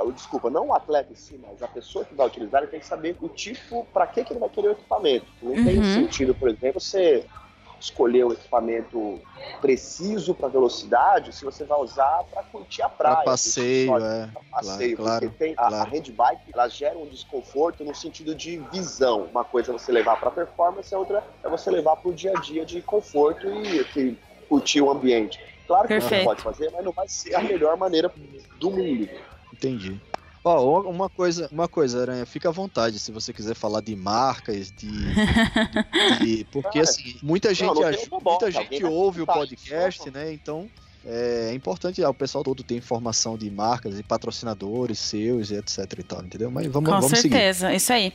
o, 0.03 0.11
desculpa, 0.11 0.49
não 0.49 0.67
o 0.67 0.73
atleta 0.73 1.11
em 1.11 1.15
si, 1.15 1.37
mas 1.37 1.61
a 1.61 1.67
pessoa 1.67 2.05
que 2.05 2.15
vai 2.15 2.27
utilizar, 2.27 2.61
ele 2.61 2.71
tem 2.71 2.79
que 2.79 2.85
saber 2.85 3.17
o 3.21 3.29
tipo, 3.29 3.85
para 3.93 4.07
que, 4.07 4.23
que 4.23 4.33
ele 4.33 4.39
vai 4.39 4.49
querer 4.49 4.69
o 4.69 4.71
equipamento. 4.71 5.27
Não 5.41 5.63
tem 5.63 5.77
Uhum. 5.77 5.83
sentido, 5.83 6.35
por 6.35 6.49
exemplo, 6.49 6.79
você 6.79 7.25
escolher 7.79 8.25
o 8.25 8.33
equipamento 8.33 9.21
preciso 9.61 10.33
para 10.33 10.47
velocidade 10.47 11.33
se 11.33 11.45
você 11.45 11.63
vai 11.63 11.79
usar 11.79 12.23
para 12.31 12.43
curtir 12.43 12.81
a 12.81 12.89
praia. 12.89 13.15
Pra 13.17 13.25
passeio, 13.25 13.97
é. 13.97 14.29
passeio, 14.51 14.97
claro, 14.97 15.25
porque 15.27 15.37
tem 15.37 15.53
a, 15.53 15.67
claro. 15.67 15.75
a 15.75 15.83
handbike, 15.83 16.51
ela 16.53 16.67
gera 16.67 16.97
um 16.97 17.07
desconforto 17.07 17.83
no 17.83 17.95
sentido 17.95 18.35
de 18.35 18.57
visão. 18.71 19.27
Uma 19.31 19.43
coisa 19.43 19.71
é 19.71 19.73
você 19.73 19.91
levar 19.91 20.19
para 20.19 20.31
performance, 20.31 20.93
a 20.93 20.97
outra 20.97 21.23
é 21.43 21.49
você 21.49 21.71
levar 21.71 21.95
para 21.95 22.09
o 22.09 22.13
dia 22.13 22.33
a 22.35 22.41
dia 22.41 22.65
de 22.65 22.81
conforto 22.81 23.47
e 23.47 23.83
que, 23.85 24.17
curtir 24.49 24.81
o 24.81 24.89
ambiente. 24.89 25.39
Claro 25.67 25.83
que 25.87 25.93
Perfeito. 25.93 26.21
você 26.21 26.25
pode 26.25 26.41
fazer, 26.41 26.71
mas 26.71 26.83
não 26.83 26.91
vai 26.91 27.07
ser 27.07 27.35
a 27.35 27.41
melhor 27.41 27.77
maneira 27.77 28.11
do 28.59 28.71
mundo. 28.71 29.07
Entendi. 29.53 30.01
Ó, 30.43 30.81
uma 30.89 31.09
coisa, 31.09 31.49
uma 31.51 31.67
coisa, 31.67 32.01
Aranha, 32.01 32.25
fica 32.25 32.49
à 32.49 32.51
vontade 32.51 32.97
se 32.99 33.11
você 33.11 33.33
quiser 33.33 33.55
falar 33.55 33.81
de 33.81 33.95
marcas, 33.95 34.71
de. 34.71 34.87
de- 36.19 36.45
porque 36.51 36.79
Cara, 36.79 36.83
assim, 36.89 37.17
muita 37.21 37.53
gente, 37.53 37.67
não 37.73 37.91
tem 37.91 38.07
muita 38.23 38.51
gente 38.51 38.83
ouve 38.85 39.21
o 39.21 39.25
podcast, 39.25 40.01
isso, 40.01 40.11
né? 40.11 40.31
Então 40.31 40.69
é, 41.05 41.49
é 41.51 41.53
importante 41.53 42.03
ah, 42.03 42.09
o 42.09 42.13
pessoal 42.13 42.43
todo 42.43 42.63
ter 42.63 42.75
informação 42.75 43.37
de 43.37 43.49
marcas 43.49 43.97
e 43.99 44.03
patrocinadores 44.03 44.99
seus 44.99 45.49
e 45.51 45.55
etc 45.55 45.77
e 45.97 46.03
tal, 46.03 46.23
entendeu? 46.23 46.51
Mas 46.51 46.67
vamos, 46.67 46.89
Com 46.89 46.95
vamos 47.01 47.19
seguir. 47.19 47.33
certeza, 47.35 47.73
isso 47.73 47.91
aí. 47.93 48.13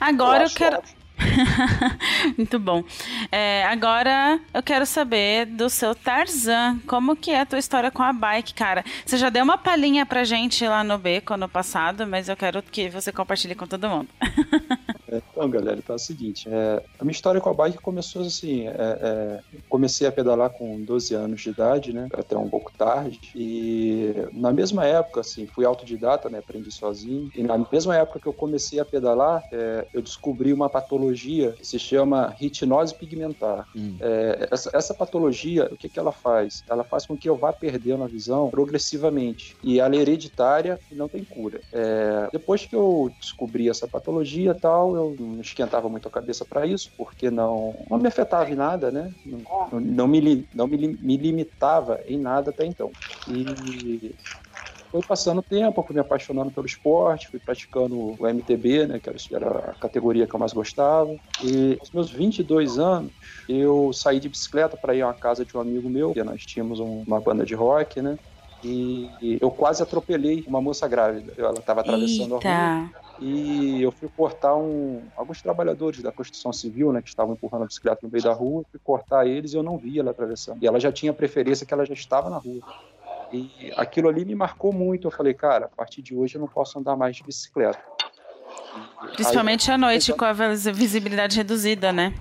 Agora 0.00 0.40
eu, 0.42 0.46
acho 0.46 0.54
quero. 0.54 0.76
ótimo. 0.78 1.05
Muito 2.36 2.58
bom. 2.58 2.84
É, 3.30 3.64
agora 3.64 4.38
eu 4.52 4.62
quero 4.62 4.86
saber 4.86 5.46
do 5.46 5.68
seu 5.68 5.94
Tarzan. 5.94 6.78
Como 6.86 7.16
que 7.16 7.30
é 7.30 7.40
a 7.40 7.46
tua 7.46 7.58
história 7.58 7.90
com 7.90 8.02
a 8.02 8.12
bike, 8.12 8.54
cara? 8.54 8.84
Você 9.04 9.16
já 9.16 9.30
deu 9.30 9.44
uma 9.44 9.58
palhinha 9.58 10.04
pra 10.04 10.24
gente 10.24 10.66
lá 10.66 10.84
no 10.84 10.98
Beco 10.98 11.34
ano 11.34 11.48
passado, 11.48 12.06
mas 12.06 12.28
eu 12.28 12.36
quero 12.36 12.62
que 12.62 12.88
você 12.88 13.12
compartilhe 13.12 13.54
com 13.54 13.66
todo 13.66 13.88
mundo. 13.88 14.08
Então, 15.36 15.50
galera, 15.50 15.76
então 15.76 15.92
é 15.92 15.96
o 15.96 15.98
seguinte, 15.98 16.48
é, 16.50 16.82
a 16.98 17.04
minha 17.04 17.12
história 17.12 17.42
com 17.42 17.50
a 17.50 17.52
bike 17.52 17.76
começou 17.76 18.22
assim, 18.22 18.66
é, 18.68 18.72
é, 18.72 19.40
comecei 19.68 20.06
a 20.06 20.12
pedalar 20.12 20.48
com 20.48 20.82
12 20.82 21.12
anos 21.12 21.42
de 21.42 21.50
idade, 21.50 21.92
né, 21.92 22.08
até 22.14 22.38
um 22.38 22.48
pouco 22.48 22.72
tarde, 22.72 23.20
e 23.34 24.14
na 24.32 24.50
mesma 24.50 24.86
época, 24.86 25.20
assim, 25.20 25.46
fui 25.46 25.66
autodidata, 25.66 26.30
né, 26.30 26.38
aprendi 26.38 26.72
sozinho, 26.72 27.30
e 27.36 27.42
na 27.42 27.58
mesma 27.70 27.94
época 27.94 28.18
que 28.18 28.26
eu 28.26 28.32
comecei 28.32 28.80
a 28.80 28.84
pedalar, 28.84 29.44
é, 29.52 29.86
eu 29.92 30.00
descobri 30.00 30.54
uma 30.54 30.70
patologia 30.70 31.52
que 31.52 31.66
se 31.66 31.78
chama 31.78 32.34
retinose 32.38 32.94
pigmentar. 32.94 33.68
Hum. 33.76 33.98
É, 34.00 34.48
essa, 34.50 34.70
essa 34.72 34.94
patologia, 34.94 35.68
o 35.70 35.76
que, 35.76 35.90
que 35.90 35.98
ela 35.98 36.12
faz? 36.12 36.64
Ela 36.66 36.82
faz 36.82 37.04
com 37.04 37.14
que 37.14 37.28
eu 37.28 37.36
vá 37.36 37.52
perdendo 37.52 38.04
a 38.04 38.06
visão 38.06 38.48
progressivamente, 38.48 39.54
e 39.62 39.80
ela 39.80 39.94
é 39.94 39.98
hereditária 39.98 40.80
e 40.90 40.94
não 40.94 41.08
tem 41.08 41.22
cura. 41.22 41.60
É, 41.70 42.30
depois 42.32 42.64
que 42.64 42.74
eu 42.74 43.12
descobri 43.20 43.68
essa 43.68 43.86
patologia 43.86 44.52
e 44.52 44.60
tal, 44.60 44.96
eu 44.96 45.25
não 45.26 45.40
esquentava 45.40 45.88
muito 45.88 46.08
a 46.08 46.10
cabeça 46.10 46.44
para 46.44 46.66
isso, 46.66 46.90
porque 46.96 47.30
não, 47.30 47.86
não 47.90 47.98
me 47.98 48.08
afetava 48.08 48.50
em 48.50 48.54
nada, 48.56 48.90
né? 48.90 49.12
Não, 49.24 49.42
não 49.80 50.06
me, 50.08 50.48
não 50.54 50.66
me, 50.66 50.96
me 50.98 51.16
limitava 51.16 52.00
em 52.06 52.18
nada 52.18 52.50
até 52.50 52.64
então. 52.64 52.92
E 53.26 54.14
foi 54.90 55.02
passando 55.02 55.38
o 55.38 55.42
tempo, 55.42 55.82
fui 55.82 55.94
me 55.94 56.00
apaixonando 56.00 56.50
pelo 56.52 56.66
esporte, 56.66 57.28
fui 57.28 57.40
praticando 57.40 58.16
o 58.18 58.26
MTB, 58.26 58.86
né, 58.86 59.00
que 59.00 59.10
era- 59.34 59.72
a 59.72 59.74
categoria 59.74 60.26
que 60.26 60.34
eu 60.34 60.40
mais 60.40 60.52
gostava. 60.52 61.14
E 61.42 61.76
aos 61.80 61.90
meus 61.92 62.10
22 62.10 62.78
anos, 62.78 63.12
eu 63.48 63.92
saí 63.92 64.18
de 64.20 64.28
bicicleta 64.28 64.76
para 64.76 64.94
ir 64.94 65.02
a 65.02 65.08
uma 65.08 65.14
casa 65.14 65.44
de 65.44 65.56
um 65.56 65.60
amigo 65.60 65.90
meu, 65.90 66.12
que 66.12 66.22
nós 66.24 66.42
tínhamos 66.42 66.80
um- 66.80 67.02
uma 67.06 67.20
banda 67.20 67.44
de 67.44 67.54
rock, 67.54 68.00
né? 68.00 68.16
E 68.62 69.38
eu 69.40 69.50
quase 69.50 69.82
atropelei 69.82 70.44
uma 70.46 70.62
moça 70.62 70.88
grávida. 70.88 71.34
Ela 71.36 71.58
estava 71.60 71.80
atravessando 71.82 72.34
a 72.34 72.38
rua 72.38 72.44
Eita. 72.88 73.05
E 73.18 73.80
eu 73.82 73.90
fui 73.92 74.08
cortar 74.14 74.54
um, 74.56 75.02
alguns 75.16 75.40
trabalhadores 75.40 76.02
da 76.02 76.12
construção 76.12 76.52
civil, 76.52 76.92
né, 76.92 77.00
que 77.00 77.08
estavam 77.08 77.34
empurrando 77.34 77.62
a 77.62 77.66
bicicleta 77.66 78.00
no 78.02 78.10
meio 78.10 78.22
da 78.22 78.32
rua, 78.32 78.62
fui 78.70 78.80
cortar 78.82 79.26
eles 79.26 79.52
e 79.52 79.56
eu 79.56 79.62
não 79.62 79.78
vi 79.78 79.98
ela 79.98 80.10
atravessando. 80.10 80.62
E 80.62 80.66
ela 80.66 80.78
já 80.78 80.92
tinha 80.92 81.12
preferência 81.12 81.64
que 81.66 81.72
ela 81.72 81.84
já 81.86 81.94
estava 81.94 82.28
na 82.28 82.38
rua. 82.38 82.60
E 83.32 83.72
aquilo 83.76 84.08
ali 84.08 84.24
me 84.24 84.34
marcou 84.34 84.72
muito. 84.72 85.06
Eu 85.08 85.10
falei, 85.10 85.34
cara, 85.34 85.66
a 85.66 85.68
partir 85.68 86.00
de 86.02 86.14
hoje 86.14 86.36
eu 86.36 86.40
não 86.40 86.48
posso 86.48 86.78
andar 86.78 86.94
mais 86.96 87.16
de 87.16 87.24
bicicleta. 87.24 87.80
Principalmente 89.14 89.70
à 89.70 89.78
noite, 89.78 90.12
com 90.12 90.24
a 90.24 90.32
vis- 90.32 90.66
visibilidade 90.66 91.36
reduzida, 91.36 91.92
né? 91.92 92.14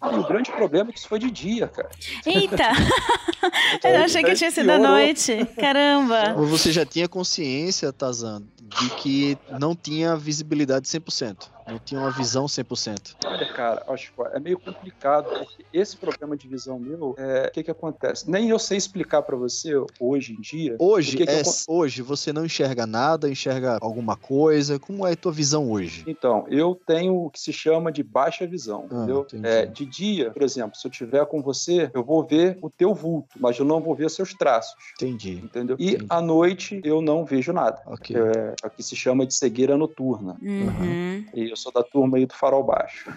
aí, 0.00 0.16
e 0.16 0.18
o 0.18 0.26
grande 0.26 0.50
problema 0.52 0.90
é 0.90 0.92
que 0.92 0.98
isso 0.98 1.08
foi 1.08 1.18
de 1.18 1.30
dia, 1.30 1.68
cara. 1.68 1.88
Eita! 2.26 2.68
Eu 3.84 3.96
achei 4.04 4.22
que 4.22 4.34
tinha 4.34 4.50
sido 4.50 4.70
à 4.70 4.78
noite. 4.78 5.44
Caramba! 5.58 6.34
Ou 6.36 6.46
Você 6.46 6.72
já 6.72 6.84
tinha 6.84 7.08
consciência, 7.08 7.92
Tazan, 7.92 8.42
de 8.64 8.90
que 8.90 9.38
não 9.58 9.74
tinha 9.74 10.16
visibilidade 10.16 10.88
100%, 10.88 11.48
não 11.66 11.78
tinha 11.78 11.98
uma 12.00 12.10
visão 12.10 12.46
100%. 12.46 13.16
Olha, 13.26 13.46
cara, 13.46 13.82
acho 13.88 14.12
que 14.14 14.22
é 14.36 14.40
meio 14.40 14.58
complicado, 14.58 15.30
porque 15.38 15.64
esse 15.72 15.98
problema 15.98 16.36
de 16.36 16.48
visão 16.48 16.78
meu, 16.78 17.14
é, 17.18 17.46
o 17.48 17.52
que 17.52 17.62
que 17.62 17.70
acontece? 17.70 18.30
Nem 18.30 18.50
eu 18.50 18.58
sei 18.58 18.76
explicar 18.78 19.22
pra 19.22 19.36
você 19.36 19.72
hoje 19.98 20.34
em 20.34 20.40
dia. 20.40 20.76
Hoje, 20.78 21.16
que 21.16 21.24
que 21.24 21.30
é, 21.30 21.40
acon- 21.40 21.50
hoje 21.68 22.02
você 22.02 22.32
não 22.32 22.44
enxerga 22.44 22.86
nada, 22.86 23.30
enxerga 23.30 23.78
alguma 23.80 24.16
coisa. 24.16 24.78
Como 24.78 25.06
é 25.06 25.12
a 25.12 25.16
tua 25.16 25.32
visão 25.32 25.70
hoje? 25.70 26.04
Então, 26.06 26.44
eu 26.50 26.74
tenho 26.86 27.14
o 27.16 27.30
que 27.30 27.40
se 27.40 27.52
chama 27.52 27.90
de 27.90 28.02
baixa 28.02 28.46
visão, 28.46 28.88
Ah, 28.90 28.96
entendeu? 29.04 29.26
É, 29.42 29.64
de 29.66 29.86
dia, 29.86 30.30
por 30.30 30.42
exemplo, 30.42 30.76
se 30.76 30.86
eu 30.86 30.90
tiver 30.90 31.24
com 31.26 31.42
você, 31.42 31.90
eu 31.94 32.04
vou 32.04 32.26
ver 32.26 32.58
o 32.62 32.68
teu 32.70 32.94
vulto, 32.94 33.38
mas 33.40 33.58
eu 33.58 33.64
não 33.64 33.80
vou 33.80 33.94
ver 33.94 34.10
seus 34.10 34.34
traços, 34.34 34.74
Entendi. 35.00 35.40
entendeu? 35.42 35.76
E 35.78 35.90
Entendi. 35.90 36.06
à 36.10 36.20
noite 36.20 36.80
eu 36.84 37.00
não 37.00 37.24
vejo 37.24 37.52
nada. 37.52 37.80
Ok. 37.86 38.14
É, 38.16 38.54
é 38.62 38.66
o 38.66 38.70
que 38.70 38.82
se 38.82 38.94
chama 38.94 39.26
de 39.26 39.34
cegueira 39.34 39.76
noturna. 39.76 40.36
Uhum. 40.42 41.24
E 41.34 41.53
eu 41.54 41.56
sou 41.56 41.72
da 41.72 41.82
turma 41.82 42.18
aí 42.18 42.26
do 42.26 42.34
farol 42.34 42.64
baixo. 42.64 43.10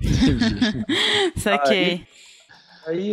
Saquei. 1.36 1.84
Aí, 1.84 2.06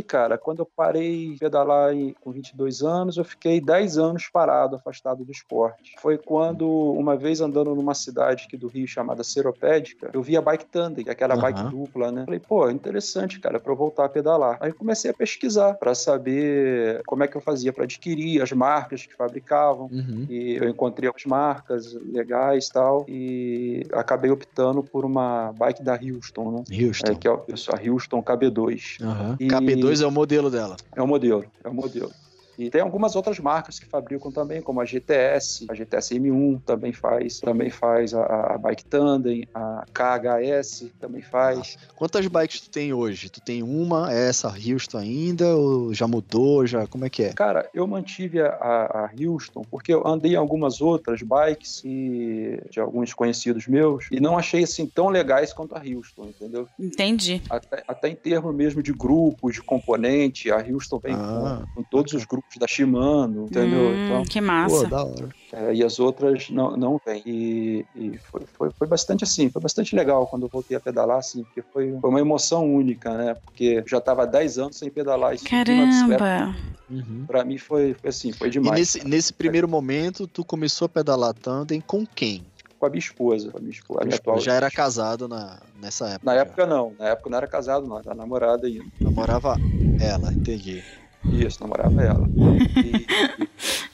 cara, 0.07 0.37
quando 0.37 0.59
eu 0.59 0.69
parei 0.75 1.33
de 1.33 1.39
pedalar 1.39 1.93
em- 1.93 2.13
com 2.21 2.31
22 2.31 2.81
anos, 2.81 3.17
eu 3.17 3.23
fiquei 3.23 3.61
10 3.61 3.97
anos 3.97 4.29
parado, 4.31 4.75
afastado 4.75 5.23
do 5.23 5.31
esporte. 5.31 5.95
Foi 6.01 6.17
quando, 6.17 6.67
uma 6.69 7.15
vez 7.15 7.41
andando 7.41 7.73
numa 7.75 7.93
cidade 7.93 8.45
aqui 8.47 8.57
do 8.57 8.67
Rio 8.67 8.87
chamada 8.87 9.23
Seropédica, 9.23 10.09
eu 10.13 10.21
vi 10.21 10.35
a 10.37 10.41
bike 10.41 10.65
tandem, 10.65 11.03
que 11.03 11.09
é 11.09 11.13
aquela 11.13 11.33
Aham. 11.35 11.41
bike 11.41 11.63
dupla, 11.69 12.11
né? 12.11 12.25
Falei, 12.25 12.39
pô, 12.39 12.69
interessante, 12.69 13.39
cara, 13.39 13.59
pra 13.59 13.71
eu 13.71 13.77
voltar 13.77 14.05
a 14.05 14.09
pedalar. 14.09 14.57
Aí 14.61 14.71
comecei 14.73 15.11
a 15.11 15.13
pesquisar 15.13 15.73
pra 15.75 15.93
saber 15.95 17.01
como 17.05 17.23
é 17.23 17.27
que 17.27 17.37
eu 17.37 17.41
fazia 17.41 17.71
pra 17.73 17.83
adquirir 17.83 18.41
as 18.41 18.51
marcas 18.51 19.05
que 19.05 19.15
fabricavam. 19.15 19.87
Uhum. 19.91 20.25
E 20.29 20.55
eu 20.55 20.69
encontrei 20.69 21.07
algumas 21.07 21.25
marcas 21.25 21.93
legais 21.93 22.67
e 22.67 22.71
tal, 22.71 23.05
e 23.07 23.83
acabei 23.93 24.31
optando 24.31 24.83
por 24.83 25.05
uma 25.05 25.51
bike 25.53 25.83
da 25.83 25.93
Houston, 25.93 26.51
né? 26.51 26.63
Houston. 26.85 27.11
É, 27.11 27.15
que 27.15 27.27
é 27.27 27.31
a 27.31 27.91
Houston 27.91 28.21
KB2. 28.23 28.97
Aham. 29.01 29.35
E- 29.39 29.58
KB2 29.59 30.01
é 30.03 30.07
o 30.07 30.11
modelo 30.11 30.49
dela. 30.49 30.75
É 30.95 31.01
o 31.01 31.07
modelo, 31.07 31.45
é 31.63 31.69
o 31.69 31.73
modelo. 31.73 32.11
E 32.59 32.69
tem 32.69 32.81
algumas 32.81 33.15
outras 33.15 33.39
marcas 33.39 33.79
que 33.79 33.85
fabricam 33.85 34.29
também, 34.33 34.61
como 34.61 34.81
a 34.81 34.85
GTS, 34.85 35.65
a 35.69 35.73
GTS 35.73 36.15
M1 36.19 36.61
também 36.65 36.91
faz, 36.91 37.39
também 37.39 37.69
faz 37.69 38.13
a, 38.13 38.53
a 38.53 38.57
Bike 38.57 38.83
Tandem, 38.83 39.47
a 39.55 39.85
KHS 39.93 40.91
também 40.99 41.21
faz. 41.21 41.77
Quantas 41.95 42.27
bikes 42.27 42.59
tu 42.59 42.69
tem 42.69 42.91
hoje? 42.91 43.29
Tu 43.29 43.39
tem 43.39 43.63
uma, 43.63 44.13
é 44.13 44.27
essa 44.27 44.49
Houston 44.49 44.97
ainda, 44.97 45.55
ou 45.55 45.93
já 45.93 46.05
mudou, 46.05 46.67
já, 46.67 46.85
como 46.85 47.05
é 47.05 47.09
que 47.09 47.23
é? 47.23 47.33
Cara, 47.33 47.69
eu 47.73 47.87
mantive 47.87 48.41
a, 48.41 48.49
a 48.51 49.09
Houston 49.17 49.61
porque 49.71 49.93
eu 49.93 50.05
andei 50.05 50.33
em 50.33 50.35
algumas 50.35 50.81
outras 50.81 51.21
bikes 51.21 51.81
e, 51.85 52.61
de 52.69 52.81
alguns 52.81 53.13
conhecidos 53.13 53.67
meus 53.67 54.07
e 54.11 54.19
não 54.19 54.37
achei 54.37 54.63
assim 54.63 54.85
tão 54.85 55.07
legais 55.07 55.53
quanto 55.53 55.75
a 55.75 55.79
Houston, 55.79 56.25
entendeu? 56.25 56.67
Entendi. 56.77 57.41
Até, 57.49 57.83
até 57.87 58.09
em 58.09 58.15
termos 58.15 58.53
mesmo 58.53 58.83
de 58.83 58.91
grupos, 58.91 59.53
de 59.53 59.61
componente, 59.61 60.51
a 60.51 60.57
Houston 60.57 60.99
vem 60.99 61.15
Ah. 61.15 61.63
com, 61.73 61.81
com 61.81 61.89
todos 61.89 62.11
os 62.13 62.25
grupos 62.25 62.48
da 62.57 62.65
Shimano, 62.67 63.45
entendeu? 63.45 63.89
Hum, 63.89 64.05
Então, 64.05 64.23
que 64.23 64.39
Pô, 64.39 64.47
massa. 64.47 64.87
da 64.87 65.03
hora. 65.03 65.29
é, 65.51 65.73
e 65.75 65.83
as 65.83 65.99
outras 65.99 66.49
não, 66.49 66.75
não 66.75 66.99
vêm. 67.05 67.21
E, 67.25 67.85
e 67.95 68.17
foi, 68.17 68.41
foi, 68.57 68.69
foi 68.71 68.87
bastante 68.87 69.23
assim, 69.23 69.49
foi 69.49 69.61
bastante 69.61 69.95
legal 69.95 70.25
quando 70.25 70.43
eu 70.43 70.49
voltei 70.49 70.75
a 70.75 70.79
pedalar, 70.79 71.17
assim, 71.19 71.43
porque 71.43 71.61
foi, 71.61 71.95
foi 71.99 72.09
uma 72.09 72.19
emoção 72.19 72.65
única, 72.73 73.13
né? 73.15 73.35
Porque 73.45 73.83
já 73.85 73.97
estava 73.99 74.23
há 74.23 74.25
10 74.25 74.57
anos 74.57 74.77
sem 74.77 74.89
pedalar 74.89 75.33
e 75.33 75.37
bicicleta. 75.37 76.17
Caramba. 76.17 76.55
Uhum. 76.89 77.25
Pra 77.27 77.43
mim 77.45 77.57
foi, 77.59 77.93
foi 77.93 78.09
assim, 78.09 78.31
foi 78.31 78.47
E 78.47 78.51
demais. 78.51 78.79
nesse, 78.79 79.05
nesse 79.07 79.31
primeiro 79.33 79.67
momento, 79.67 80.25
tu 80.25 80.43
começou 80.43 80.85
a 80.87 80.89
pedalar 80.89 81.33
tandem 81.35 81.79
com 81.79 82.03
quem? 82.03 82.43
Com 82.79 82.85
a 82.85 82.89
minha 82.89 82.99
esposa, 82.99 83.51
com 83.51 83.57
a 83.57 83.61
minha 83.61 83.71
esposa. 83.73 84.01
a 84.01 84.05
minha 84.05 84.15
atual 84.15 84.39
já 84.39 84.53
era 84.53 84.71
casado 84.71 85.27
na, 85.27 85.59
nessa 85.81 86.07
época. 86.07 86.25
Na 86.25 86.33
já. 86.33 86.41
época 86.41 86.65
não, 86.65 86.93
na 86.97 87.09
época 87.09 87.29
não 87.29 87.37
era 87.37 87.47
casado, 87.47 87.85
não, 87.85 87.99
era 87.99 88.15
namorada 88.15 88.65
ainda. 88.67 88.85
Namorava 89.01 89.57
ela, 89.99 90.33
entendi. 90.33 90.81
Isso, 91.25 91.61
namorava 91.61 92.01
ela. 92.01 92.27
E, 92.77 93.88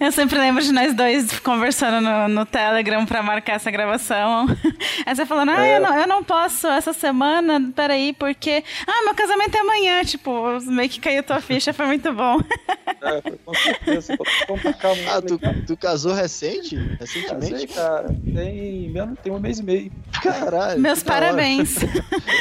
Eu 0.00 0.12
sempre 0.12 0.38
lembro 0.38 0.62
de 0.62 0.72
nós 0.72 0.94
dois 0.94 1.38
conversando 1.40 2.00
no, 2.00 2.28
no 2.28 2.46
Telegram 2.46 3.04
pra 3.06 3.22
marcar 3.22 3.54
essa 3.54 3.70
gravação. 3.70 4.46
Aí 5.06 5.14
você 5.14 5.26
falando, 5.26 5.50
ah, 5.50 5.66
É. 5.66 5.76
eu, 5.76 5.80
não, 5.80 5.98
eu 5.98 6.06
não 6.06 6.24
posso 6.24 6.66
essa 6.68 6.92
semana, 6.92 7.72
peraí, 7.74 8.12
porque. 8.12 8.62
Ah, 8.86 9.04
meu 9.04 9.14
casamento 9.14 9.56
é 9.56 9.60
amanhã. 9.60 10.04
Tipo, 10.04 10.60
meio 10.62 10.88
que 10.88 11.00
caiu 11.00 11.22
tua 11.22 11.40
ficha, 11.40 11.72
foi 11.72 11.86
muito 11.86 12.12
bom. 12.12 12.38
é, 13.02 13.20
foi 13.22 13.38
com 13.44 13.54
certeza. 13.54 14.16
Ah, 15.08 15.20
tu, 15.22 15.38
tu 15.66 15.76
casou 15.76 16.12
recente? 16.14 16.76
Casei, 16.98 17.22
Recentemente? 17.22 17.66
cara, 17.74 18.08
tem, 18.34 18.88
menos, 18.90 19.18
tem 19.22 19.32
um 19.32 19.38
mês 19.38 19.58
e 19.58 19.62
meio. 19.62 19.92
Caralho. 20.22 20.80
Meus 20.80 21.00
hora. 21.00 21.06
parabéns. 21.10 21.74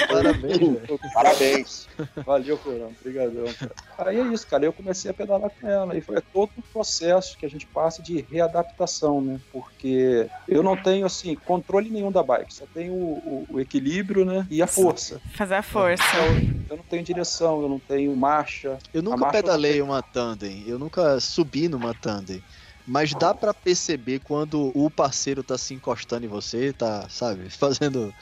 Parabéns, 0.08 0.58
velho. 0.58 1.00
Parabéns. 1.14 1.88
Valeu, 2.26 2.58
Corão. 2.58 2.92
Obrigadão, 3.00 3.46
cara. 3.54 4.10
Aí 4.10 4.20
é 4.20 4.24
isso, 4.34 4.48
cara. 4.48 4.66
Eu 4.66 4.74
comecei 4.74 5.12
a 5.12 5.14
pedalar 5.14 5.50
com 5.50 5.68
ela. 5.68 5.96
E 5.98 6.02
foi 6.02 6.22
todo 6.34 6.50
um 6.58 6.62
processo 6.62 6.93
que 7.38 7.46
a 7.46 7.50
gente 7.50 7.68
passa 7.68 8.02
de 8.02 8.22
readaptação, 8.30 9.22
né? 9.22 9.40
Porque 9.52 10.30
eu 10.48 10.62
não 10.64 10.76
tenho, 10.82 11.06
assim, 11.06 11.36
controle 11.36 11.90
nenhum 11.90 12.12
da 12.12 12.24
bike. 12.24 12.54
Só 12.54 12.66
tenho 12.68 12.94
o, 12.94 13.46
o- 13.50 13.56
o 13.56 13.60
equilíbrio, 13.60 14.26
né? 14.26 14.48
E 14.50 14.62
a 14.62 14.68
força. 14.68 15.22
Fazer 15.36 15.56
a 15.56 15.64
força. 15.64 16.04
Então, 16.04 16.54
eu 16.70 16.78
não 16.78 16.84
tenho 16.84 17.04
direção, 17.04 17.62
eu 17.62 17.70
não 17.70 17.80
tenho 17.80 18.16
marcha. 18.16 18.78
Eu 18.94 19.02
nunca 19.02 19.18
marcha 19.18 19.42
pedalei 19.42 19.82
uma 19.82 20.02
tandem, 20.02 20.68
eu 20.68 20.80
nunca 20.80 21.20
subi 21.20 21.68
numa 21.68 21.94
tandem. 21.94 22.44
Mas 22.86 23.14
dá 23.14 23.34
pra 23.34 23.54
perceber 23.54 24.20
quando 24.20 24.72
o 24.76 24.90
parceiro 24.92 25.44
tá 25.44 25.58
se 25.58 25.74
encostando 25.74 26.26
em 26.26 26.30
você, 26.30 26.74
tá, 26.74 27.08
sabe, 27.10 27.50
fazendo 27.52 28.14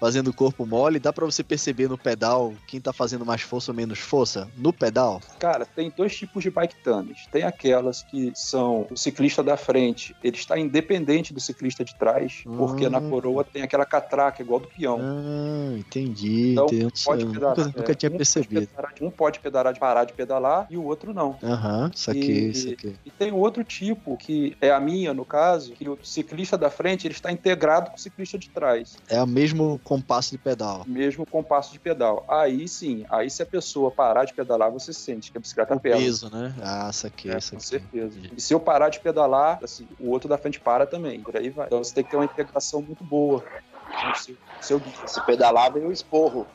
fazendo 0.00 0.28
o 0.28 0.32
corpo 0.34 0.64
mole, 0.64 0.98
dá 0.98 1.12
pra 1.12 1.26
você 1.26 1.44
perceber 1.44 1.88
no 1.88 1.98
pedal 1.98 2.54
quem 2.66 2.80
tá 2.80 2.92
fazendo 2.92 3.24
mais 3.26 3.42
força 3.42 3.70
ou 3.70 3.76
menos 3.76 3.98
força 3.98 4.48
no 4.56 4.72
pedal? 4.72 5.20
Cara, 5.38 5.66
tem 5.66 5.92
dois 5.94 6.16
tipos 6.16 6.42
de 6.42 6.50
bike 6.50 6.74
tandems. 6.82 7.26
Tem 7.30 7.42
aquelas 7.42 8.02
que 8.02 8.32
são 8.34 8.86
o 8.90 8.96
ciclista 8.96 9.42
da 9.42 9.56
frente, 9.56 10.16
ele 10.24 10.36
está 10.36 10.58
independente 10.58 11.34
do 11.34 11.40
ciclista 11.40 11.84
de 11.84 11.94
trás, 11.94 12.42
porque 12.44 12.88
na 12.88 12.98
Hum. 12.98 13.10
coroa 13.10 13.44
tem 13.44 13.62
aquela 13.62 13.84
catraca 13.84 14.42
igual 14.42 14.60
do 14.60 14.68
peão. 14.68 14.98
Ah, 15.00 15.76
entendi. 15.78 16.52
Então, 16.52 16.64
entendi. 16.66 16.92
pode 17.04 17.24
Nunca- 17.24 17.34
pedalar. 17.40 17.66
nunca, 17.66 17.92
é, 17.92 17.94
tinha 17.94 18.08
um 18.08 18.12
pode 18.12 18.18
percebido. 18.18 18.66
pedalar- 18.66 18.94
um 19.02 19.10
pode 19.10 19.40
pedalar 19.40 19.72
de 19.74 19.80
parar 19.80 20.04
de 20.04 20.12
pedalar 20.14 20.66
e 20.70 20.76
o 20.76 20.84
outro 20.84 21.12
não. 21.12 21.36
Aham, 21.42 21.90
saquei, 21.94 22.48
E- 22.50 22.54
saquei. 22.54 22.96
E 23.04 23.10
tem 23.10 23.32
outro 23.32 23.62
tipo, 23.64 24.16
que 24.16 24.56
é 24.60 24.70
a 24.70 24.80
minha, 24.80 25.12
no 25.12 25.24
caso, 25.24 25.72
que 25.72 25.88
o 25.88 25.98
ciclista 26.02 26.56
da 26.56 26.70
frente 26.70 27.06
ele 27.06 27.14
está 27.14 27.30
integrado 27.30 27.90
com 27.90 27.96
o 27.96 28.00
ciclista 28.00 28.38
de 28.38 28.48
trás, 28.48 28.96
É 29.08 29.22
o 29.22 29.26
mesmo 29.26 29.80
compasso 29.90 30.30
de 30.30 30.38
pedal. 30.38 30.84
mesmo 30.86 31.26
compasso 31.26 31.72
de 31.72 31.80
pedal. 31.80 32.24
Aí 32.28 32.68
sim, 32.68 33.04
aí 33.10 33.28
se 33.28 33.42
a 33.42 33.46
pessoa 33.46 33.90
parar 33.90 34.24
de 34.24 34.32
pedalar, 34.32 34.70
você 34.70 34.92
sente 34.92 35.32
que 35.32 35.38
a 35.38 35.40
bicicleta 35.40 35.74
O 35.74 35.80
pesa. 35.80 35.96
peso, 35.98 36.30
né? 36.30 36.54
Ah, 36.62 36.92
saquei, 36.92 37.32
É, 37.32 37.34
com 37.34 37.40
saquei. 37.40 37.60
certeza. 37.60 38.16
Entendi. 38.18 38.32
E 38.36 38.40
se 38.40 38.54
eu 38.54 38.60
parar 38.60 38.88
de 38.88 39.00
pedalar, 39.00 39.58
assim, 39.64 39.88
o 39.98 40.10
outro 40.10 40.28
da 40.28 40.38
frente 40.38 40.60
para 40.60 40.86
também. 40.86 41.20
Por 41.20 41.36
aí 41.36 41.50
vai. 41.50 41.66
Então 41.66 41.82
você 41.82 41.92
tem 41.92 42.04
que 42.04 42.10
ter 42.10 42.16
uma 42.16 42.24
integração 42.24 42.80
muito 42.80 43.02
boa. 43.02 43.40
com 43.42 44.12
o 44.12 44.14
Seu, 44.14 44.36
seu 44.60 44.78
guia. 44.78 44.92
Se 45.08 45.20
pedalar, 45.26 45.72
vem 45.72 45.84
o 45.84 45.90
esporro. 45.92 46.46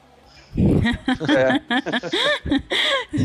É. 1.38 1.62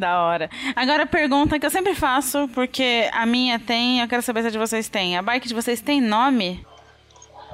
Da 0.00 0.22
hora. 0.22 0.48
Agora 0.74 1.02
a 1.02 1.06
pergunta 1.06 1.58
que 1.58 1.66
eu 1.66 1.70
sempre 1.70 1.94
faço, 1.94 2.48
porque 2.54 3.08
a 3.12 3.26
minha 3.26 3.58
tem, 3.58 4.00
eu 4.00 4.08
quero 4.08 4.22
saber 4.22 4.42
se 4.42 4.48
a 4.48 4.50
de 4.50 4.58
vocês 4.58 4.88
tem. 4.88 5.16
A 5.16 5.22
bike 5.22 5.48
de 5.48 5.54
vocês 5.54 5.80
tem 5.80 6.00
nome? 6.00 6.64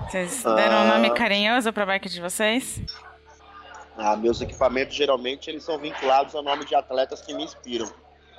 Vocês 0.08 0.42
deram 0.42 0.76
um 0.76 0.90
Ah. 0.90 0.98
nome 0.98 1.10
carinhoso 1.14 1.72
pra 1.72 1.84
bike 1.86 2.08
de 2.08 2.20
vocês? 2.20 2.80
Ah, 3.98 4.14
meus 4.16 4.40
equipamentos, 4.40 4.94
geralmente, 4.94 5.48
eles 5.50 5.64
são 5.64 5.78
vinculados 5.78 6.34
ao 6.34 6.42
nome 6.42 6.64
de 6.64 6.74
atletas 6.74 7.22
que 7.22 7.34
me 7.34 7.44
inspiram. 7.44 7.90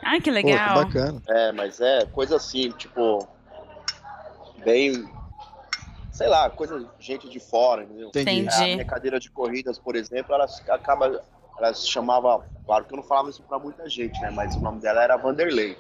Ai, 0.04 0.22
que 0.22 0.32
Pô, 0.32 0.38
que 0.38 0.44
legal. 0.44 0.76
bacana. 0.76 1.22
É, 1.28 1.52
mas 1.52 1.82
é 1.82 2.06
coisa 2.06 2.36
assim, 2.38 2.72
tipo. 2.72 3.28
Bem. 4.64 5.08
Sei 6.12 6.28
lá, 6.28 6.50
coisa 6.50 6.88
gente 7.00 7.30
de 7.30 7.40
fora, 7.40 7.84
entendeu? 7.84 8.08
Entendi. 8.10 8.48
A 8.54 8.60
minha 8.64 8.86
cadeira 8.86 9.20
de 9.20 9.30
corridas, 9.30 9.78
por 9.78 9.96
exemplo, 9.96 10.34
ela 10.34 10.48
se- 10.48 10.70
acaba. 10.70 11.22
Ela 11.58 11.74
se 11.74 11.88
chamava. 11.88 12.46
Claro 12.66 12.86
que 12.86 12.94
eu 12.94 12.98
não 12.98 13.04
falava 13.04 13.30
isso 13.30 13.42
pra 13.44 13.58
muita 13.58 13.90
gente, 13.90 14.20
né? 14.22 14.30
Mas 14.30 14.56
o 14.56 14.60
nome 14.60 14.80
dela 14.80 15.02
era 15.04 15.18
Vanderlei. 15.18 15.78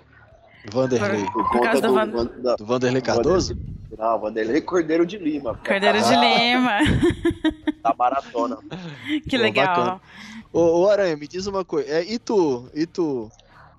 Vanderlei. 0.71 1.25
Por, 1.31 1.49
Por 1.49 1.61
causa 1.61 1.81
do 1.81 1.93
Van- 1.93 2.11
Van- 2.11 2.29
da- 2.41 2.55
Do 2.55 2.65
Vanderlei 2.65 3.01
Cardoso? 3.01 3.57
Não, 3.97 4.19
Vanderlei 4.19 4.61
Cordeiro 4.61 5.05
de 5.05 5.17
Lima. 5.17 5.55
Cordeiro 5.65 5.99
de 6.01 6.13
é 6.13 6.53
Lima. 6.53 6.77
Da 7.83 7.95
maratona. 7.97 8.57
Que 9.29 9.37
Pô, 9.37 9.43
legal. 9.43 9.67
bacana. 9.67 10.01
Ô, 10.51 10.81
ô, 10.81 10.89
Aranha, 10.89 11.15
me 11.15 11.27
diz 11.27 11.47
uma 11.47 11.63
coisa. 11.63 11.87
É, 11.89 12.03
e 12.03 12.19
tu? 12.19 12.67
E 12.73 12.85
tu? 12.85 13.31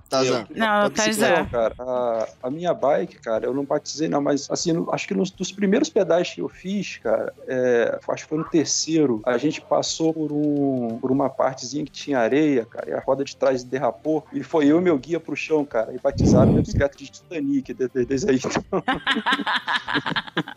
Tazan? 0.09 0.47
Não, 0.55 0.89
Tua 0.91 1.05
bicicleta? 1.05 1.35
Tarzan. 1.35 1.43
Não, 1.43 1.47
cara, 1.47 1.75
a, 1.79 2.29
a 2.45 2.51
minha 2.51 2.73
bike, 2.73 3.19
cara, 3.21 3.45
eu 3.45 3.53
não 3.53 3.65
batizei 3.65 4.09
não, 4.09 4.23
mas 4.23 4.51
assim, 4.51 4.73
no- 4.73 4.91
acho 4.93 5.07
que 5.07 5.15
nos 5.15 5.31
dos 5.31 5.53
primeiros 5.53 5.91
pedais 5.91 6.33
que 6.33 6.41
eu 6.41 6.49
fiz, 6.49 6.97
cara, 6.99 7.33
é, 7.47 7.99
acho 8.09 8.23
que 8.25 8.29
foi 8.29 8.39
no 8.39 8.45
terceiro, 8.45 9.21
a 9.27 9.37
gente 9.37 9.61
passou 9.61 10.15
por, 10.15 10.33
um, 10.33 10.99
por 10.99 11.11
uma 11.11 11.29
partezinha 11.29 11.85
que 11.85 11.91
tinha 11.91 12.19
areia, 12.19 12.65
cara, 12.65 12.89
e 12.91 12.93
a 12.95 13.01
roda 13.01 13.23
de 13.25 13.37
trás 13.37 13.63
derrapou, 13.63 14.27
e 14.33 14.43
foi 14.43 14.67
eu 14.67 14.79
e 14.79 14.83
meu 14.83 14.97
guia 14.99 15.21
pro 15.21 15.37
chão, 15.37 15.65
cara, 15.65 15.93
e 15.95 15.99
batizaram 15.99 16.51
minha 16.53 16.63
bicicleta 16.63 16.97
de 16.97 17.09
Titanic 17.11 17.75
de- 17.75 17.89
de- 17.89 18.05
desde 18.07 18.31
aí. 18.31 18.39
Então, 18.39 18.83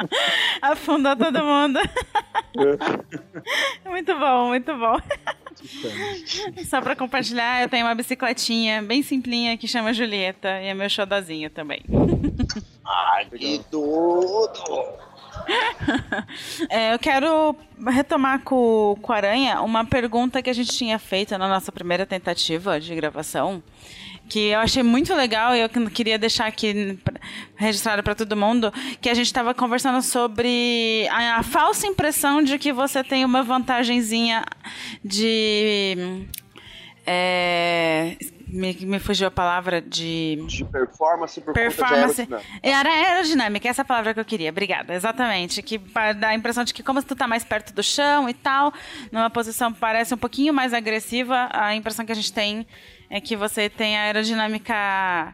Afundou 0.62 1.16
todo 1.16 1.44
mundo. 1.44 1.80
muito 3.86 4.16
bom, 4.18 4.48
muito 4.50 4.78
bom. 4.78 4.98
Só 6.66 6.82
pra 6.82 6.96
compartilhar, 6.96 7.62
eu 7.62 7.70
tenho 7.70 7.86
uma 7.86 7.96
bicicletinha 7.96 8.82
bem 8.82 9.04
que 9.58 9.68
chama 9.68 9.94
Julieta 9.94 10.62
e 10.62 10.68
é 10.68 10.74
meu 10.74 10.90
xodozinho 10.90 11.50
também. 11.50 11.82
Ai, 12.86 13.26
que 13.38 13.62
tudo! 13.70 15.02
É, 16.70 16.94
eu 16.94 17.00
quero 17.00 17.56
retomar 17.88 18.42
com, 18.42 18.98
com 19.02 19.12
o 19.12 19.16
Aranha 19.16 19.62
uma 19.62 19.84
pergunta 19.86 20.42
que 20.42 20.50
a 20.50 20.54
gente 20.54 20.72
tinha 20.72 21.00
feito 21.00 21.36
na 21.38 21.48
nossa 21.48 21.72
primeira 21.72 22.06
tentativa 22.06 22.80
de 22.80 22.94
gravação, 22.94 23.64
que 24.30 24.48
eu 24.50 24.60
achei 24.60 24.84
muito 24.84 25.14
legal 25.16 25.56
e 25.56 25.62
eu 25.62 25.70
que- 25.70 25.90
queria 25.90 26.20
deixar 26.20 26.46
aqui 26.48 26.98
pra- 27.04 27.20
registrado 27.56 28.04
para 28.04 28.14
todo 28.14 28.36
mundo, 28.36 28.72
que 29.02 29.10
a 29.10 29.14
gente 29.14 29.26
estava 29.26 29.54
conversando 29.54 30.02
sobre 30.02 31.08
a, 31.10 31.38
a 31.38 31.44
falsa 31.44 31.88
impressão 31.88 32.44
de 32.44 32.60
que 32.60 32.72
você 32.74 33.04
tem 33.04 33.24
uma 33.26 33.42
vantagenzinha 33.42 34.44
de... 35.04 36.28
é, 37.06 38.18
me, 38.48 38.74
me 38.82 39.00
fugiu 39.00 39.28
a 39.28 39.32
palavra 39.32 39.82
de... 39.82 40.44
De 40.48 40.64
performance 40.66 41.40
por 41.42 41.54
Performance. 41.54 42.26
conta 42.26 42.26
de 42.26 42.34
aerodinâmica. 42.34 42.60
Era 42.62 42.90
aerodinâmica, 42.90 43.70
essa 43.70 43.82
é 43.82 43.84
a 43.84 43.86
palavra 43.86 44.14
que 44.14 44.20
eu 44.20 44.26
queria. 44.26 44.50
Obrigada, 44.50 44.94
exatamente. 44.94 45.62
Que 45.62 45.78
dá 46.20 46.30
a 46.30 46.36
impressão 46.36 46.64
de 46.64 46.74
que, 46.74 46.84
como 46.84 47.02
tu 47.02 47.16
tá 47.16 47.28
mais 47.28 47.44
perto 47.44 47.74
do 47.74 47.82
chão 47.82 48.30
e 48.30 48.34
tal, 48.34 48.74
numa 49.12 49.30
posição 49.30 49.72
parece 49.74 50.14
um 50.14 50.18
pouquinho 50.18 50.54
mais 50.54 50.74
agressiva, 50.74 51.50
a 51.52 51.76
impressão 51.76 52.06
que 52.06 52.12
a 52.12 52.16
gente 52.16 52.32
tem 52.34 52.68
é 53.10 53.20
que 53.20 53.36
você 53.36 53.70
tem 53.70 53.98
a 53.98 54.04
aerodinâmica 54.04 54.74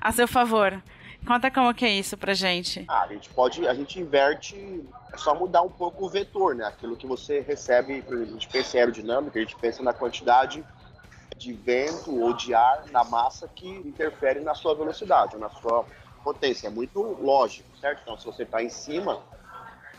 a 0.02 0.12
seu 0.12 0.28
favor. 0.28 0.82
Conta 1.26 1.52
como 1.52 1.74
que 1.74 1.84
é 1.84 1.92
isso 1.92 2.16
pra 2.16 2.34
gente. 2.34 2.86
Ah, 2.88 3.04
a 3.04 3.08
gente 3.08 3.30
pode, 3.30 3.68
a 3.68 3.74
gente 3.74 4.00
inverte, 4.00 4.56
é 5.12 5.18
só 5.18 5.36
mudar 5.36 5.62
um 5.62 5.70
pouco 5.70 6.06
o 6.06 6.10
vetor, 6.10 6.56
né? 6.56 6.66
Aquilo 6.66 6.96
que 6.96 7.06
você 7.06 7.42
recebe, 7.42 8.02
por 8.02 8.14
exemplo, 8.14 8.32
a 8.32 8.34
gente 8.34 8.48
pensa 8.48 8.78
em 8.78 8.80
aerodinâmica, 8.80 9.38
a 9.38 9.42
gente 9.42 9.56
pensa 9.58 9.84
na 9.84 9.92
quantidade 9.92 10.64
de 11.38 11.54
vento 11.54 12.20
ou 12.20 12.34
de 12.34 12.54
ar 12.54 12.86
na 12.92 13.04
massa 13.04 13.48
que 13.48 13.68
interfere 13.68 14.40
na 14.40 14.56
sua 14.56 14.74
velocidade, 14.74 15.38
na 15.38 15.50
sua 15.50 15.86
potência. 16.24 16.68
É 16.68 16.70
muito 16.70 17.00
lógico, 17.22 17.70
certo? 17.80 18.02
Então, 18.02 18.18
se 18.18 18.26
você 18.26 18.44
está 18.44 18.62
em 18.62 18.70
cima, 18.70 19.22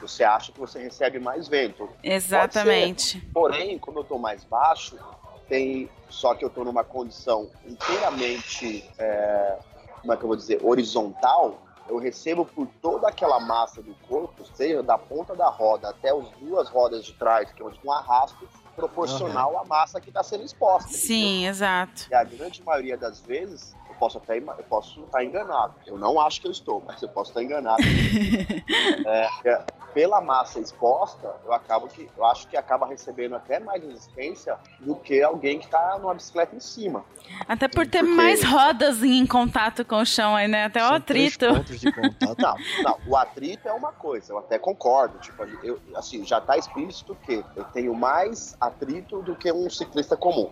você 0.01 0.25
acha 0.25 0.53
que 0.53 0.59
você 0.59 0.79
recebe 0.79 1.19
mais 1.19 1.49
vento. 1.49 1.89
Exatamente. 2.03 3.21
Porém, 3.33 3.79
como 3.79 3.99
eu 3.99 4.03
estou 4.03 4.19
mais 4.19 4.45
baixo, 4.45 4.99
tem 5.49 5.89
só 6.09 6.35
que 6.35 6.45
eu 6.45 6.49
estou 6.49 6.65
numa 6.65 6.85
condição 6.85 7.49
inteiramente, 7.65 8.89
é, 8.99 9.59
como 10.01 10.13
é 10.13 10.17
que 10.17 10.23
eu 10.23 10.29
vou 10.29 10.37
dizer, 10.37 10.61
horizontal. 10.65 11.63
Eu 11.89 11.99
recebo 11.99 12.45
por 12.45 12.67
toda 12.83 13.09
aquela 13.09 13.41
massa 13.41 13.81
do 13.81 13.95
corpo, 14.07 14.45
seja 14.55 14.83
da 14.83 14.99
ponta 14.99 15.35
da 15.35 15.49
roda 15.49 15.89
até 15.89 16.11
as 16.11 16.29
duas 16.33 16.69
rodas 16.69 17.03
de 17.05 17.15
trás, 17.15 17.51
que 17.51 17.63
é 17.63 17.65
um 17.65 17.93
arrasto 17.93 18.47
proporcional 18.79 19.53
uhum. 19.53 19.59
à 19.59 19.65
massa 19.65 20.01
que 20.01 20.09
está 20.09 20.23
sendo 20.23 20.45
exposta. 20.45 20.89
Sim, 20.93 21.39
entendeu? 21.39 21.51
exato. 21.51 22.07
E 22.11 22.15
a 22.15 22.23
grande 22.23 22.63
maioria 22.63 22.97
das 22.97 23.21
vezes, 23.21 23.75
eu 23.89 23.95
posso 23.97 24.19
até 24.19 24.39
eu 24.39 24.65
posso 24.69 25.01
estar 25.03 25.25
enganado. 25.25 25.75
Eu 25.85 25.99
não 25.99 26.21
acho 26.21 26.41
que 26.41 26.47
eu 26.47 26.53
estou, 26.53 26.83
mas 26.87 27.03
eu 27.03 27.09
posso 27.09 27.31
estar 27.31 27.43
enganado. 27.43 27.83
é, 29.07 29.29
é 29.45 29.65
pela 29.99 30.21
massa 30.21 30.61
exposta, 30.61 31.35
eu 31.45 31.53
acabo 31.53 31.89
que 31.89 32.09
eu 32.17 32.25
acho 32.25 32.47
que 32.47 32.57
acaba 32.57 32.87
recebendo 32.87 33.35
até 33.35 33.59
mais 33.59 33.83
resistência 33.83 34.57
do 34.79 34.95
que 34.95 35.21
alguém 35.21 35.59
que 35.59 35.65
está 35.65 35.99
numa 35.99 36.15
bicicleta 36.15 36.55
em 36.55 36.61
cima. 36.61 37.05
Até 37.49 37.67
por 37.67 37.85
ter 37.85 38.05
Porque... 38.05 38.15
mais 38.15 38.45
rodas 38.45 39.03
em 39.03 39.27
contato 39.27 39.85
com 39.85 39.97
o 39.97 40.07
chão 40.07 40.37
aí, 40.37 40.47
né? 40.47 40.67
Até 40.67 40.79
São 40.79 40.93
o 40.93 40.95
atrito. 40.95 41.47
não, 42.39 42.55
não, 42.85 42.99
o 43.09 43.17
atrito 43.17 43.67
é 43.67 43.73
uma 43.73 43.91
coisa, 43.91 44.35
eu 44.35 44.39
até 44.39 44.57
concordo. 44.57 45.19
Tipo, 45.19 45.43
eu, 45.65 45.81
assim, 45.97 46.25
já 46.25 46.39
está 46.39 46.57
explícito 46.57 47.17
que 47.27 47.45
eu 47.57 47.65
tenho 47.65 47.93
mais 47.93 48.57
atrito 48.61 49.21
do 49.23 49.35
que 49.35 49.51
um 49.51 49.69
ciclista 49.69 50.17
comum. 50.17 50.49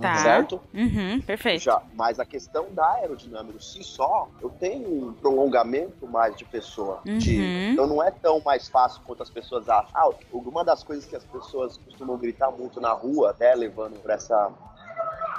Tá. 0.00 0.16
Certo? 0.16 0.60
Uhum, 0.72 1.20
perfeito. 1.20 1.62
Já, 1.62 1.82
mas 1.94 2.18
a 2.18 2.24
questão 2.24 2.66
da 2.72 2.86
aerodinâmica 2.94 3.60
si 3.60 3.84
só, 3.84 4.28
eu 4.40 4.48
tenho 4.48 5.08
um 5.08 5.12
prolongamento 5.12 6.06
mais 6.06 6.34
de 6.36 6.44
pessoa. 6.44 7.00
Uhum. 7.06 7.18
De, 7.18 7.70
então 7.72 7.86
não 7.86 8.02
é 8.02 8.10
tão 8.10 8.40
mais 8.40 8.68
fácil 8.68 9.02
quanto 9.04 9.22
as 9.22 9.30
pessoas 9.30 9.68
acham. 9.68 9.90
Ah, 9.94 10.10
uma 10.32 10.64
das 10.64 10.82
coisas 10.82 11.04
que 11.04 11.14
as 11.14 11.24
pessoas 11.24 11.76
costumam 11.76 12.16
gritar 12.16 12.50
muito 12.50 12.80
na 12.80 12.92
rua, 12.92 13.30
até 13.30 13.54
levando 13.54 14.00
para 14.00 14.14
essa. 14.14 14.50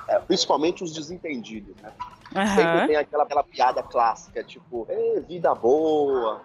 É, 0.08 0.20
principalmente 0.20 0.84
os 0.84 0.92
desentendidos, 0.92 1.76
né? 1.82 1.92
Uhum. 2.36 2.48
Sempre 2.48 2.88
tem 2.88 2.96
aquela, 2.96 3.24
aquela 3.24 3.44
piada 3.44 3.84
clássica, 3.84 4.44
tipo, 4.44 4.88
vida 5.28 5.54
boa, 5.56 6.42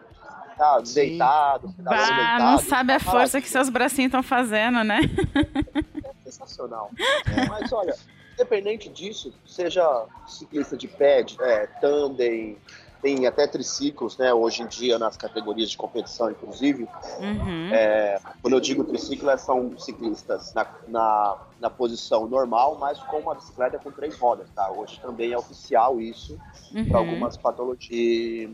tá 0.57 0.81
deitado. 0.81 1.75
Bah, 1.79 1.91
deitado, 1.91 2.45
não 2.45 2.59
sabe 2.59 2.93
a 2.93 3.01
força 3.01 3.41
que 3.41 3.49
seus 3.49 3.69
bracinhos 3.69 4.09
estão 4.09 4.23
fazendo, 4.23 4.83
né? 4.83 5.01
sensacional. 6.37 6.91
É. 7.37 7.47
Mas 7.49 7.73
olha, 7.73 7.97
independente 8.35 8.89
disso, 8.89 9.33
seja 9.47 10.07
ciclista 10.27 10.77
de 10.77 10.87
pad, 10.87 11.37
é, 11.41 11.67
tandem, 11.81 12.59
tem 13.01 13.27
até 13.27 13.47
triciclos, 13.47 14.17
né? 14.19 14.33
Hoje 14.33 14.63
em 14.63 14.67
dia 14.67 14.99
nas 14.99 15.17
categorias 15.17 15.71
de 15.71 15.77
competição, 15.77 16.31
inclusive. 16.31 16.89
Uhum. 17.19 17.73
É, 17.73 18.21
quando 18.43 18.55
eu 18.55 18.61
digo 18.61 18.85
triciclo, 18.85 19.31
é, 19.31 19.37
são 19.37 19.79
ciclistas 19.79 20.53
na, 20.55 20.67
na, 20.89 21.39
na, 21.61 21.71
posição 21.71 22.27
normal, 22.27 22.77
mas 22.79 22.99
com 23.05 23.19
uma 23.19 23.35
bicicleta 23.35 23.79
com 23.79 23.91
três 23.91 24.19
rodas, 24.19 24.49
tá? 24.55 24.71
Hoje 24.71 25.01
também 25.01 25.33
é 25.33 25.39
oficial 25.39 26.01
isso 26.01 26.39
uhum. 26.75 26.89
para 26.89 26.99
algumas 26.99 27.37
patologias. 27.37 28.51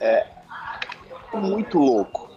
É 0.00 0.26
muito 1.34 1.78
louco. 1.78 2.27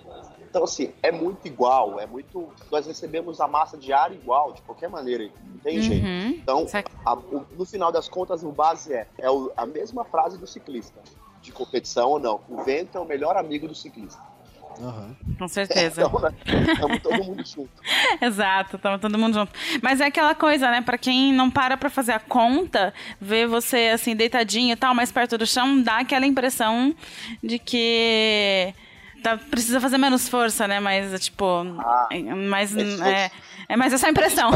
Então, 0.51 0.65
assim, 0.65 0.91
é 1.01 1.13
muito 1.13 1.47
igual, 1.47 1.97
é 1.97 2.05
muito. 2.05 2.49
Nós 2.69 2.85
recebemos 2.85 3.39
a 3.39 3.47
massa 3.47 3.77
de 3.77 3.93
ar 3.93 4.11
igual, 4.11 4.51
de 4.51 4.61
qualquer 4.63 4.89
maneira, 4.89 5.29
não 5.45 5.59
tem 5.59 5.77
uhum. 5.77 5.83
jeito. 5.83 6.05
Então, 6.41 6.67
a, 7.05 7.13
o, 7.13 7.45
no 7.57 7.65
final 7.65 7.89
das 7.89 8.09
contas, 8.09 8.43
o 8.43 8.51
base 8.51 8.93
é, 8.93 9.07
é 9.17 9.31
o, 9.31 9.49
a 9.55 9.65
mesma 9.65 10.03
frase 10.03 10.37
do 10.37 10.45
ciclista, 10.45 10.99
de 11.41 11.53
competição 11.53 12.09
ou 12.09 12.19
não. 12.19 12.41
O 12.49 12.63
vento 12.65 12.97
é 12.97 13.01
o 13.01 13.05
melhor 13.05 13.37
amigo 13.37 13.65
do 13.65 13.73
ciclista. 13.73 14.21
Uhum. 14.77 15.15
Com 15.39 15.47
certeza. 15.47 16.01
Estamos 16.01 16.21
né? 16.21 16.99
todo 17.01 17.23
mundo 17.23 17.45
junto. 17.45 17.71
Exato, 18.21 18.75
estamos 18.75 18.99
todo 18.99 19.17
mundo 19.17 19.33
junto. 19.33 19.53
Mas 19.81 20.01
é 20.01 20.07
aquela 20.07 20.35
coisa, 20.35 20.69
né? 20.69 20.81
Para 20.81 20.97
quem 20.97 21.31
não 21.31 21.49
para 21.49 21.77
para 21.77 21.89
fazer 21.89 22.11
a 22.11 22.19
conta, 22.19 22.93
ver 23.21 23.47
você 23.47 23.91
assim 23.93 24.17
deitadinho 24.17 24.73
e 24.73 24.75
tal, 24.75 24.93
mais 24.93 25.13
perto 25.13 25.37
do 25.37 25.47
chão, 25.47 25.81
dá 25.81 25.99
aquela 25.99 26.25
impressão 26.25 26.93
de 27.41 27.57
que 27.57 28.73
tá, 29.21 29.37
precisa 29.37 29.79
fazer 29.79 29.97
menos 29.97 30.27
força, 30.27 30.67
né? 30.67 30.79
Mas, 30.79 31.19
tipo. 31.23 31.45
Ah, 31.79 32.09
mas, 32.49 32.75
é, 32.75 33.31
é 33.69 33.77
mais 33.77 33.93
essa 33.93 34.09
impressão. 34.09 34.51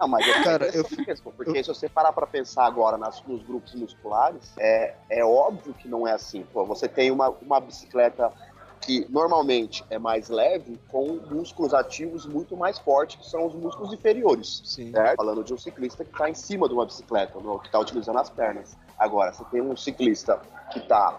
Não, 0.00 0.08
mas 0.08 0.26
é, 0.26 0.32
cara, 0.42 0.66
eu 0.66 0.84
mesmo, 1.06 1.32
porque 1.32 1.58
eu... 1.58 1.64
se 1.64 1.68
você 1.68 1.88
parar 1.88 2.12
para 2.12 2.26
pensar 2.26 2.66
agora 2.66 2.96
nas, 2.96 3.22
nos 3.24 3.42
grupos 3.42 3.74
musculares, 3.74 4.52
é, 4.58 4.94
é 5.08 5.24
óbvio 5.24 5.74
que 5.74 5.88
não 5.88 6.06
é 6.06 6.12
assim. 6.12 6.44
Pô, 6.52 6.64
você 6.64 6.88
tem 6.88 7.10
uma, 7.10 7.28
uma 7.28 7.60
bicicleta 7.60 8.32
que 8.80 9.06
normalmente 9.08 9.84
é 9.90 9.98
mais 9.98 10.28
leve, 10.28 10.78
com 10.88 11.20
músculos 11.30 11.72
ativos 11.72 12.26
muito 12.26 12.56
mais 12.56 12.78
fortes, 12.78 13.16
que 13.16 13.30
são 13.30 13.46
os 13.46 13.54
músculos 13.54 13.92
inferiores. 13.92 14.60
Sim. 14.64 14.90
Certo? 14.90 15.16
Falando 15.16 15.44
de 15.44 15.54
um 15.54 15.58
ciclista 15.58 16.04
que 16.04 16.10
está 16.10 16.28
em 16.28 16.34
cima 16.34 16.66
de 16.66 16.74
uma 16.74 16.84
bicicleta, 16.84 17.38
que 17.38 17.66
está 17.66 17.78
utilizando 17.78 18.18
as 18.18 18.28
pernas. 18.28 18.76
Agora, 18.98 19.32
você 19.32 19.44
tem 19.52 19.60
um 19.60 19.76
ciclista 19.76 20.40
que 20.72 20.80
está 20.80 21.16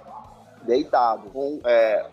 deitado, 0.64 1.30
com 1.30 1.60
é, 1.64 2.06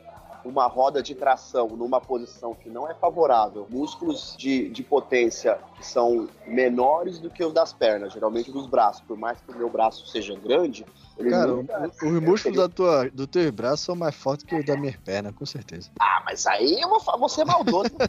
uma 0.45 0.67
roda 0.67 1.03
de 1.03 1.15
tração 1.15 1.69
numa 1.69 2.01
posição 2.01 2.55
que 2.55 2.69
não 2.69 2.91
é 2.91 2.95
favorável, 2.95 3.67
músculos 3.71 4.35
de, 4.37 4.69
de 4.69 4.83
potência 4.83 5.59
que 5.81 5.87
são 5.87 6.29
menores 6.47 7.19
do 7.19 7.31
que 7.31 7.43
os 7.43 7.55
das 7.55 7.73
pernas, 7.73 8.13
geralmente 8.13 8.53
dos 8.53 8.67
braços, 8.67 9.01
por 9.01 9.17
mais 9.17 9.41
que 9.41 9.51
o 9.51 9.57
meu 9.57 9.71
braço 9.71 10.07
seja 10.07 10.35
grande, 10.39 10.85
Cara, 11.29 11.55
os 12.03 12.23
músculos 12.23 12.57
da 12.57 12.69
tua, 12.69 13.11
do 13.11 13.27
teu 13.27 13.53
braço 13.53 13.85
são 13.85 13.97
mais 13.97 14.15
fortes 14.15 14.45
que 14.45 14.55
os 14.55 14.65
da 14.65 14.77
minha 14.77 14.97
perna, 15.05 15.33
com 15.33 15.45
certeza. 15.45 15.91
Ah, 16.01 16.23
mas 16.25 16.47
aí 16.47 16.81
eu 16.81 16.89
vou, 16.89 16.99
vou 17.19 17.29
ser 17.29 17.45
maldoso. 17.45 17.91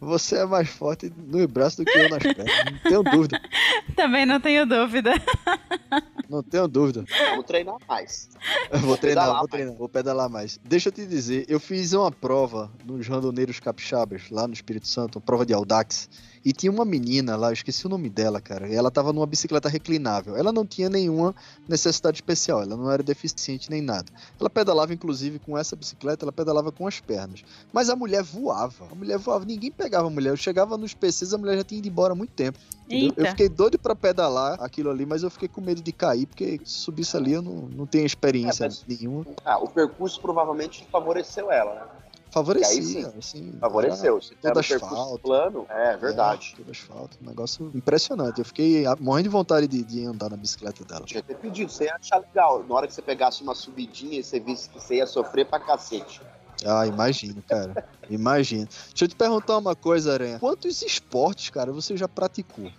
Você 0.00 0.36
é 0.36 0.44
mais 0.44 0.68
forte 0.68 1.12
no 1.16 1.46
braço 1.48 1.78
do 1.78 1.84
que 1.84 1.98
eu 1.98 2.10
nas 2.10 2.22
pernas, 2.22 2.54
não 2.70 2.78
tenho 2.78 3.02
dúvida. 3.02 3.40
Também 3.96 4.26
não 4.26 4.40
tenho 4.40 4.66
dúvida. 4.66 5.14
Não 6.28 6.42
tenho 6.42 6.68
dúvida. 6.68 7.04
Vou 7.34 7.42
treinar 7.42 7.76
mais. 7.88 8.28
vou 8.80 8.96
treinar, 8.96 9.38
vou 9.38 9.48
treinar, 9.48 9.74
vou 9.74 9.88
pedalar 9.88 10.28
mais. 10.28 10.60
Deixa 10.64 10.88
eu 10.88 10.92
te 10.92 11.06
dizer, 11.06 11.46
eu 11.48 11.58
fiz 11.58 11.92
uma 11.92 12.10
prova 12.10 12.70
nos 12.84 13.06
randoneiros 13.06 13.60
capixabas, 13.60 14.30
lá 14.30 14.46
no 14.46 14.54
Espírito 14.54 14.88
Santo, 14.88 15.20
prova 15.26 15.44
de 15.44 15.52
Audax. 15.52 16.08
E 16.44 16.52
tinha 16.52 16.70
uma 16.70 16.84
menina 16.84 17.34
lá, 17.34 17.48
eu 17.48 17.54
esqueci 17.54 17.84
o 17.86 17.88
nome 17.88 18.08
dela, 18.08 18.40
cara. 18.40 18.72
Ela 18.72 18.88
tava 18.88 19.12
numa 19.12 19.26
bicicleta 19.26 19.68
reclinável. 19.68 20.36
Ela 20.36 20.52
não 20.52 20.64
tinha 20.64 20.88
nenhuma 20.88 21.34
necessidade 21.68 22.18
especial, 22.18 22.62
ela 22.62 22.76
não 22.76 22.88
era 22.88 23.02
deficiente 23.02 23.68
nem 23.68 23.82
nada. 23.82 24.06
Ela 24.38 24.48
pedalava, 24.48 24.94
inclusive, 24.94 25.40
com 25.40 25.58
essa 25.58 25.74
bicicleta, 25.74 26.24
ela 26.24 26.30
pedalava 26.30 26.70
com 26.70 26.86
as 26.86 27.00
pernas. 27.00 27.42
Mas 27.72 27.90
a 27.90 27.96
mulher 27.96 28.22
voava. 28.22 28.86
A 28.92 28.94
mulher 28.94 29.18
voava, 29.18 29.44
ninguém 29.44 29.72
pegava 29.72 30.06
a 30.06 30.10
mulher. 30.10 30.30
Eu 30.30 30.36
chegava 30.36 30.78
nos 30.78 30.94
PCs, 30.94 31.34
a 31.34 31.38
mulher 31.38 31.56
já 31.56 31.64
tinha 31.64 31.78
ido 31.78 31.88
embora 31.88 32.12
há 32.12 32.16
muito 32.16 32.30
tempo. 32.30 32.60
Eu 32.88 33.26
fiquei 33.26 33.48
doido 33.48 33.76
para 33.76 33.96
pedalar 33.96 34.62
aquilo 34.62 34.90
ali, 34.90 35.04
mas 35.04 35.24
eu 35.24 35.30
fiquei 35.30 35.48
com 35.48 35.60
medo 35.60 35.82
de 35.82 35.90
cair, 35.90 36.26
porque 36.26 36.60
se 36.64 36.78
subisse 36.78 37.16
ali 37.16 37.32
eu 37.32 37.42
não, 37.42 37.68
não 37.74 37.86
tenho 37.86 38.06
experiência 38.06 38.66
é, 38.66 38.68
nenhuma. 38.86 39.26
Ah, 39.44 39.58
o 39.58 39.66
percurso 39.66 40.20
provavelmente 40.20 40.86
favoreceu 40.92 41.50
ela, 41.50 41.74
né? 41.74 41.82
Favorecia, 42.30 43.14
assim. 43.18 43.52
Favoreceu. 43.60 44.20
Se 44.20 44.34
todo 44.34 44.58
asfalto. 44.58 45.18
plano, 45.20 45.66
é 45.68 45.96
verdade. 45.96 46.52
É, 46.54 46.56
todo 46.56 46.70
asfalto. 46.70 47.18
Um 47.22 47.26
negócio 47.26 47.70
impressionante. 47.74 48.38
Eu 48.38 48.44
fiquei 48.44 48.84
morrendo 49.00 49.24
de 49.24 49.28
vontade 49.30 49.66
de, 49.66 49.82
de 49.82 50.04
andar 50.04 50.30
na 50.30 50.36
bicicleta 50.36 50.84
dela. 50.84 51.04
Tinha 51.06 51.22
ter 51.22 51.36
pedido, 51.36 51.70
você 51.70 51.84
ia 51.84 51.96
achar 52.00 52.18
legal. 52.18 52.64
Na 52.64 52.74
hora 52.74 52.86
que 52.86 52.94
você 52.94 53.02
pegasse 53.02 53.42
uma 53.42 53.54
subidinha 53.54 54.20
e 54.20 54.22
você 54.22 54.38
visse 54.38 54.68
que 54.68 54.80
você 54.80 54.96
ia 54.96 55.06
sofrer 55.06 55.46
pra 55.46 55.58
cacete. 55.60 56.20
Ah, 56.64 56.86
imagino, 56.86 57.42
cara. 57.42 57.86
imagino. 58.08 58.66
Deixa 58.66 59.04
eu 59.04 59.08
te 59.08 59.16
perguntar 59.16 59.58
uma 59.58 59.74
coisa, 59.74 60.12
Aranha. 60.12 60.38
Quantos 60.38 60.82
esportes, 60.82 61.50
cara, 61.50 61.72
você 61.72 61.96
já 61.96 62.08
praticou? 62.08 62.70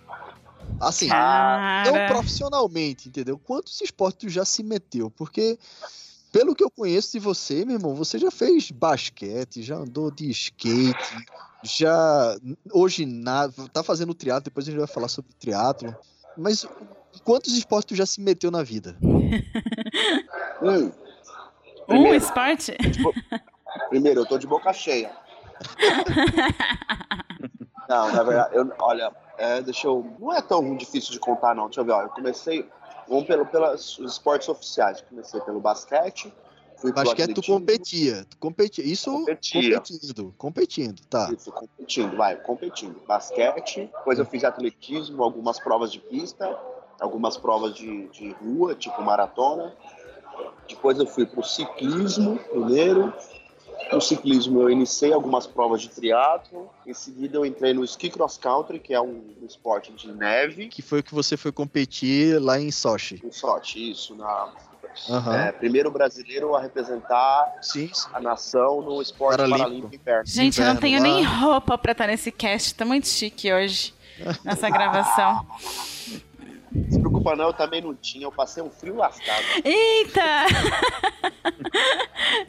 Assim, 0.80 1.08
cara. 1.08 1.90
não 1.90 2.06
profissionalmente, 2.08 3.08
entendeu? 3.08 3.38
Quantos 3.38 3.80
esportes 3.80 4.18
tu 4.20 4.28
já 4.28 4.44
se 4.44 4.62
meteu? 4.62 5.10
Porque 5.10 5.58
pelo 6.32 6.54
que 6.54 6.62
eu 6.62 6.70
conheço 6.70 7.12
de 7.12 7.18
você, 7.18 7.64
meu 7.64 7.76
irmão, 7.76 7.94
você 7.94 8.18
já 8.18 8.30
fez 8.30 8.70
basquete, 8.70 9.62
já 9.62 9.76
andou 9.76 10.10
de 10.10 10.30
skate, 10.30 11.26
já 11.62 12.36
hoje 12.72 13.06
nada, 13.06 13.52
tá 13.72 13.82
fazendo 13.82 14.14
triatlo, 14.14 14.44
depois 14.44 14.66
a 14.66 14.70
gente 14.70 14.78
vai 14.78 14.88
falar 14.88 15.08
sobre 15.08 15.32
triatlo. 15.34 15.94
Mas 16.36 16.66
quantos 17.24 17.56
esportes 17.56 17.88
tu 17.88 17.94
já 17.94 18.06
se 18.06 18.20
meteu 18.20 18.50
na 18.50 18.62
vida? 18.62 18.96
um. 20.62 20.92
Um 21.88 22.14
esporte? 22.14 22.76
Primeiro, 23.88 24.20
eu 24.20 24.26
tô 24.26 24.38
de 24.38 24.46
boca 24.46 24.72
cheia. 24.72 25.10
não, 27.88 28.12
na 28.12 28.22
verdade, 28.22 28.54
eu, 28.54 28.70
olha, 28.78 29.10
é, 29.38 29.62
deixa 29.62 29.86
eu. 29.86 30.06
Não 30.20 30.32
é 30.32 30.42
tão 30.42 30.76
difícil 30.76 31.12
de 31.12 31.18
contar, 31.18 31.54
não. 31.54 31.66
Deixa 31.66 31.80
eu 31.80 31.84
ver, 31.84 31.92
ó, 31.92 32.02
eu 32.02 32.08
comecei 32.10 32.68
Vamos 33.08 33.26
pelo, 33.26 33.46
pelos 33.46 33.98
esportes 34.00 34.48
oficiais. 34.48 35.00
Comecei 35.00 35.40
pelo 35.40 35.60
basquete, 35.60 36.32
Fui 36.78 36.92
Basquete 36.92 37.34
tu 37.34 37.42
competia. 37.42 38.24
Tu 38.24 38.36
competia. 38.38 38.84
Isso 38.84 39.10
Competia. 39.10 39.80
competindo. 39.80 40.34
Competindo, 40.38 41.00
tá. 41.06 41.30
Isso, 41.32 41.50
competindo, 41.50 42.16
vai, 42.16 42.36
competindo. 42.36 43.00
Basquete, 43.06 43.90
depois 43.98 44.18
eu 44.18 44.24
fiz 44.24 44.44
atletismo, 44.44 45.24
algumas 45.24 45.58
provas 45.58 45.90
de 45.90 45.98
pista, 45.98 46.56
algumas 47.00 47.36
provas 47.36 47.74
de, 47.74 48.06
de 48.08 48.30
rua, 48.30 48.76
tipo 48.76 49.02
maratona. 49.02 49.74
Depois 50.68 50.98
eu 50.98 51.06
fui 51.06 51.26
pro 51.26 51.42
ciclismo 51.42 52.38
primeiro. 52.38 53.12
No 53.92 54.00
ciclismo 54.00 54.60
eu 54.62 54.70
iniciei 54.70 55.12
algumas 55.12 55.46
provas 55.46 55.80
de 55.80 55.88
triatlo. 55.88 56.68
Em 56.86 56.92
seguida 56.92 57.36
eu 57.38 57.46
entrei 57.46 57.72
no 57.72 57.84
ski 57.84 58.10
cross 58.10 58.36
country, 58.36 58.78
que 58.78 58.92
é 58.92 59.00
um, 59.00 59.22
esporte 59.46 59.92
de 59.92 60.12
neve. 60.12 60.68
Que 60.68 60.82
foi 60.82 61.00
o 61.00 61.02
que 61.02 61.14
você 61.14 61.36
foi 61.36 61.52
competir 61.52 62.40
lá 62.40 62.60
em 62.60 62.70
Sochi. 62.70 63.20
Em 63.24 63.30
sorte, 63.32 63.90
isso. 63.90 64.14
Na, 64.14 64.52
Aham. 65.08 65.36
é, 65.36 65.52
primeiro 65.52 65.90
brasileiro 65.90 66.54
a 66.56 66.60
representar 66.60 67.56
Sim, 67.62 67.88
sim. 67.92 68.08
a 68.12 68.20
nação 68.20 68.82
no 68.82 69.00
esporte 69.00 69.36
Paralímpico. 69.36 69.58
paralímpico 69.64 69.94
inverno. 69.94 70.26
Gente, 70.26 70.60
eu 70.60 70.66
não 70.66 70.72
Inverno 70.74 70.80
tenho 70.80 70.98
lá. 71.00 71.14
nem 71.14 71.24
roupa 71.24 71.78
pra 71.78 71.92
estar 71.92 72.06
nesse 72.08 72.30
cast. 72.32 72.74
Tá 72.74 72.84
muito 72.84 73.06
chique 73.06 73.52
hoje, 73.52 73.94
nessa 74.44 74.68
gravação. 74.68 75.46
Se 76.90 76.98
preocupa 76.98 77.34
não, 77.34 77.46
eu 77.46 77.52
também 77.52 77.80
não 77.80 77.94
tinha. 77.94 78.24
Eu 78.24 78.32
passei 78.32 78.62
um 78.62 78.70
frio 78.70 78.96
lascado. 78.96 79.44
Eita! 79.64 80.46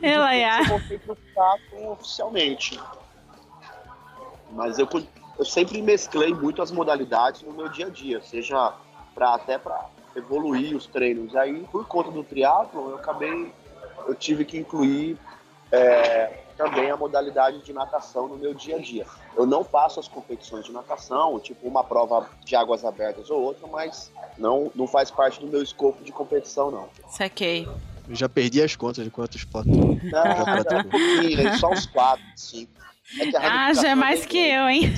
Elaiá. 0.02 0.60
Eu 0.64 0.66
voltei 0.66 0.98
pro 0.98 1.16
taco 1.34 1.92
oficialmente. 1.92 2.80
Mas 4.52 4.80
eu, 4.80 4.88
eu 5.38 5.46
sempre 5.46 5.82
mesclei 5.82 6.34
muito 6.34 6.62
as 6.62 6.72
modalidades 6.72 7.44
no 7.44 7.54
meu 7.54 7.70
dia 7.70 7.86
a 7.86 7.90
dia, 7.90 8.22
seja 8.22 8.74
pra, 9.14 9.36
até 9.36 9.58
para 9.58 9.86
evoluir 10.16 10.76
os 10.76 10.88
treinos. 10.88 11.36
Aí, 11.36 11.66
por 11.72 11.88
conta 11.88 12.10
do 12.10 12.24
triatlo, 12.24 12.90
eu 12.90 12.96
acabei, 12.96 13.54
eu 14.08 14.16
tive 14.16 14.44
que 14.44 14.58
incluir 14.58 15.18
é, 15.72 16.40
também 16.60 16.92
a 16.92 16.98
modalidade 16.98 17.64
de 17.64 17.72
natação 17.72 18.28
no 18.28 18.38
meu 18.38 18.54
dia 18.54 18.76
a 18.76 18.80
dia. 18.80 19.06
Eu 19.38 19.46
não 19.46 19.64
faço 19.64 19.98
as 19.98 20.10
competições 20.10 20.66
de 20.66 20.74
natação, 20.74 21.40
tipo 21.40 21.66
uma 21.66 21.86
prova 21.86 22.30
de 22.44 22.54
águas 22.54 22.84
abertas 22.84 23.30
ou 23.30 23.42
outra, 23.42 23.66
mas 23.66 24.12
não, 24.38 24.70
não 24.76 24.86
faz 24.86 25.10
parte 25.10 25.40
do 25.40 25.48
meu 25.48 25.64
escopo 25.64 26.04
de 26.04 26.12
competição, 26.12 26.70
não. 26.70 26.90
Saquei. 27.08 27.66
Eu 28.10 28.16
já 28.16 28.28
perdi 28.28 28.62
as 28.62 28.76
contas 28.76 29.06
de 29.06 29.10
quantos 29.10 29.40
já 29.40 29.48
Não. 29.72 30.92
Sim, 31.22 31.58
só 31.58 31.72
uns 31.72 31.86
quatro, 31.86 32.26
cinco. 32.36 32.72
É 33.18 33.24
Ah, 33.24 33.32
já 33.32 33.38
é 33.40 33.42
ramificação 33.42 33.96
mais 33.96 34.26
que 34.26 34.38
eu, 34.38 34.68
hein? 34.68 34.94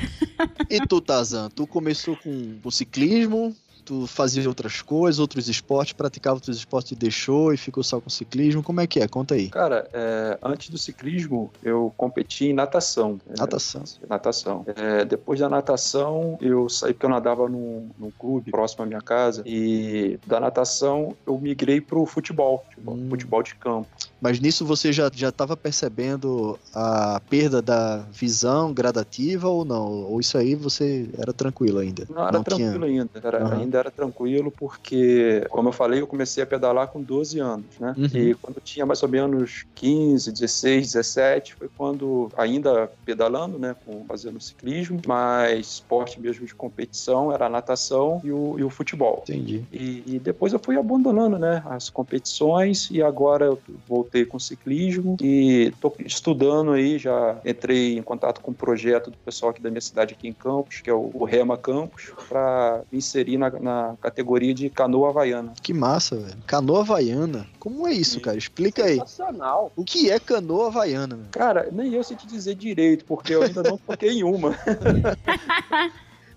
E 0.68 0.82
tu, 0.88 1.00
Tazan, 1.00 1.50
tu 1.50 1.68
começou 1.68 2.18
com 2.18 2.60
o 2.64 2.72
ciclismo, 2.72 3.56
tu 3.84 4.08
fazia 4.08 4.48
outras 4.48 4.82
coisas, 4.82 5.20
outros 5.20 5.48
esportes, 5.50 5.94
praticava 5.94 6.36
outros 6.36 6.58
esportes 6.58 6.92
e 6.92 6.96
deixou 6.96 7.54
e 7.54 7.58
ficou 7.58 7.84
só 7.84 8.00
com 8.00 8.10
ciclismo. 8.10 8.64
Como 8.64 8.80
é 8.82 8.88
que 8.88 9.00
é? 9.00 9.08
Conta 9.08 9.36
aí. 9.36 9.50
Cara, 9.50 9.88
é, 9.94 10.38
antes 10.42 10.70
do 10.70 10.78
ciclismo, 10.78 11.52
eu 11.64 11.94
competi 11.98 12.46
em 12.46 12.54
natação. 12.54 13.20
É, 13.30 13.40
Natação. 13.40 13.84
natação. 14.08 14.66
É, 14.76 15.04
depois 15.06 15.40
da 15.40 15.50
natação, 15.50 16.38
eu 16.42 16.70
saí 16.70 16.94
porque 16.94 17.06
eu 17.06 17.10
nadava 17.10 17.48
num, 17.50 17.90
num 17.98 18.12
clube 18.12 18.52
próximo 18.52 18.84
à 18.84 18.86
minha 18.86 19.02
casa. 19.02 19.42
E 19.46 20.20
da 20.26 20.40
natação, 20.40 21.16
eu 21.26 21.38
migrei 21.40 21.82
pro 21.82 22.06
futebol, 22.06 22.64
futebol, 22.70 22.96
Hum. 22.96 23.08
futebol 23.10 23.44
de 23.44 23.56
campo. 23.56 23.88
Mas 24.22 24.40
nisso 24.40 24.66
você 24.66 24.94
já 24.94 25.10
já 25.14 25.30
estava 25.30 25.58
percebendo 25.58 26.60
a 26.74 27.20
perda 27.30 27.62
da 27.62 27.98
visão 28.12 28.74
gradativa 28.74 29.50
ou 29.50 29.66
não? 29.66 30.04
Ou 30.04 30.20
isso 30.20 30.38
aí 30.38 30.54
você 30.54 31.10
era 31.18 31.34
tranquilo 31.34 31.80
ainda? 31.80 32.06
Não, 32.10 32.28
era 32.28 32.44
tranquilo 32.44 32.86
ainda. 32.86 33.10
Era, 33.16 33.44
Aham. 33.44 33.58
Ainda 33.62 33.80
era 33.80 33.92
tranquilo 33.92 34.52
porque, 34.52 35.46
como 35.50 35.70
eu 35.70 35.74
falei, 35.74 36.02
eu 36.02 36.08
comecei 36.08 36.44
a 36.44 36.46
pedalar 36.46 36.88
com 36.90 37.02
12 37.02 37.40
anos, 37.40 37.80
né? 37.80 37.96
Uhum. 37.98 38.06
E 38.14 38.36
quando 38.36 38.58
eu 38.58 38.62
tinha 38.62 38.86
mais 38.86 39.02
ou 39.02 39.10
menos 39.10 39.66
15, 39.76 40.32
16, 40.32 40.92
17, 40.94 41.56
foi 41.56 41.70
quando, 41.76 42.30
ainda 42.38 42.92
pedalando, 43.04 43.58
né? 43.58 43.76
Com, 43.86 44.06
fazendo 44.06 44.40
ciclismo, 44.40 45.02
mas 45.08 45.68
esporte 45.68 46.20
mesmo 46.20 46.46
de 46.46 46.54
competição 46.54 47.32
era 47.32 47.48
a 47.48 47.50
natação 47.50 48.22
e 48.24 48.32
o, 48.32 48.60
e 48.60 48.64
o 48.64 48.70
futebol. 48.70 49.24
Entendi. 49.24 49.66
E, 49.72 50.04
e 50.16 50.20
depois 50.20 50.54
eu 50.54 50.60
fui 50.64 50.78
abandonando, 50.78 51.40
né, 51.40 51.64
as 51.66 51.90
competições 51.90 52.90
e 52.92 53.02
agora 53.02 53.46
eu 53.46 53.62
voltei 53.88 54.11
com 54.30 54.38
ciclismo 54.38 55.16
e 55.22 55.74
tô 55.80 55.94
estudando 56.06 56.72
aí, 56.72 56.98
já 56.98 57.40
entrei 57.46 57.98
em 57.98 58.02
contato 58.02 58.42
com 58.42 58.52
um 58.52 58.54
projeto 58.54 59.10
do 59.10 59.18
pessoal 59.18 59.52
aqui 59.52 59.62
da 59.62 59.70
minha 59.70 59.82
cidade 59.82 60.14
aqui 60.14 60.28
em 60.28 60.34
Campos, 60.34 60.82
que 60.82 60.90
é 60.90 60.94
o, 60.94 61.24
Rema 61.24 61.58
Campos, 61.58 62.12
para 62.28 62.82
me 62.92 62.98
inserir 62.98 63.38
na, 63.38 63.50
na 63.50 63.96
categoria 64.02 64.54
de 64.54 64.70
canoa 64.70 65.10
havaiana. 65.10 65.54
Que 65.62 65.74
massa, 65.74 66.18
velho. 66.18 66.38
Canoa 66.46 66.82
havaiana. 66.82 67.48
Como 67.58 67.88
é 67.88 67.94
isso, 67.94 68.16
Sim. 68.16 68.20
cara? 68.20 68.38
Explica 68.38 68.84
aí. 68.84 69.00
Sensacional. 69.00 69.72
O 69.76 69.84
que 69.86 70.12
é 70.12 70.20
canoa 70.20 70.68
havaiana, 70.68 71.16
meu? 71.16 71.28
Cara, 71.32 71.70
nem 71.72 71.94
eu 71.94 72.04
sei 72.04 72.18
te 72.18 72.28
dizer 72.28 72.56
direito, 72.56 73.06
porque 73.06 73.34
eu 73.34 73.44
ainda 73.44 73.64
não 73.64 73.78
toquei 73.78 74.12
em 74.12 74.24
uma. 74.24 74.56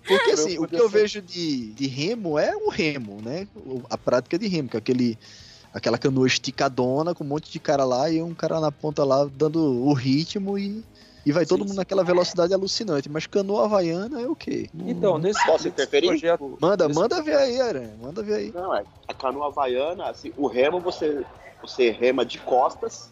Porque 0.07 0.31
assim, 0.31 0.59
o 0.59 0.67
que 0.67 0.75
eu 0.75 0.87
vejo 0.87 1.21
de, 1.21 1.71
de 1.73 1.87
remo 1.87 2.37
é 2.37 2.55
o 2.55 2.69
remo, 2.69 3.19
né? 3.23 3.47
A 3.89 3.97
prática 3.97 4.37
de 4.37 4.47
remo, 4.47 4.69
que 4.69 4.77
é 4.77 4.79
aquele, 4.79 5.17
aquela 5.75 5.97
canoa 5.97 6.25
esticadona 6.25 7.13
com 7.13 7.25
um 7.25 7.27
monte 7.27 7.51
de 7.51 7.59
cara 7.59 7.83
lá 7.83 8.09
e 8.09 8.23
um 8.23 8.33
cara 8.33 8.61
na 8.61 8.71
ponta 8.71 9.03
lá 9.03 9.25
dando 9.25 9.59
o 9.61 9.91
ritmo 9.93 10.57
e, 10.57 10.81
e 11.25 11.33
vai 11.33 11.45
todo 11.45 11.57
Sim, 11.59 11.63
mundo 11.65 11.71
sim. 11.71 11.77
naquela 11.79 12.01
velocidade 12.01 12.53
alucinante. 12.53 13.09
Mas 13.09 13.27
canoa 13.27 13.65
havaiana 13.65 14.21
é 14.21 14.27
o 14.27 14.33
quê? 14.35 14.69
Não- 14.73 14.89
Então, 14.89 15.17
nesse, 15.17 15.45
Posso 15.45 15.67
interferir? 15.67 16.07
projeto... 16.07 16.57
Manda, 16.61 16.87
nesse- 16.87 16.97
manda 16.99 17.21
ver 17.21 17.35
aí, 17.35 17.59
Aranha. 17.59 17.93
Manda 18.01 18.23
ver 18.23 18.35
aí. 18.35 18.51
Não, 18.53 18.73
é. 18.73 18.85
A 19.05 19.13
canoa 19.13 19.47
havaiana, 19.47 20.05
assim, 20.09 20.31
o 20.37 20.47
remo 20.47 20.79
você, 20.79 21.25
você 21.61 21.91
rema 21.91 22.25
de 22.25 22.39
costas, 22.39 23.09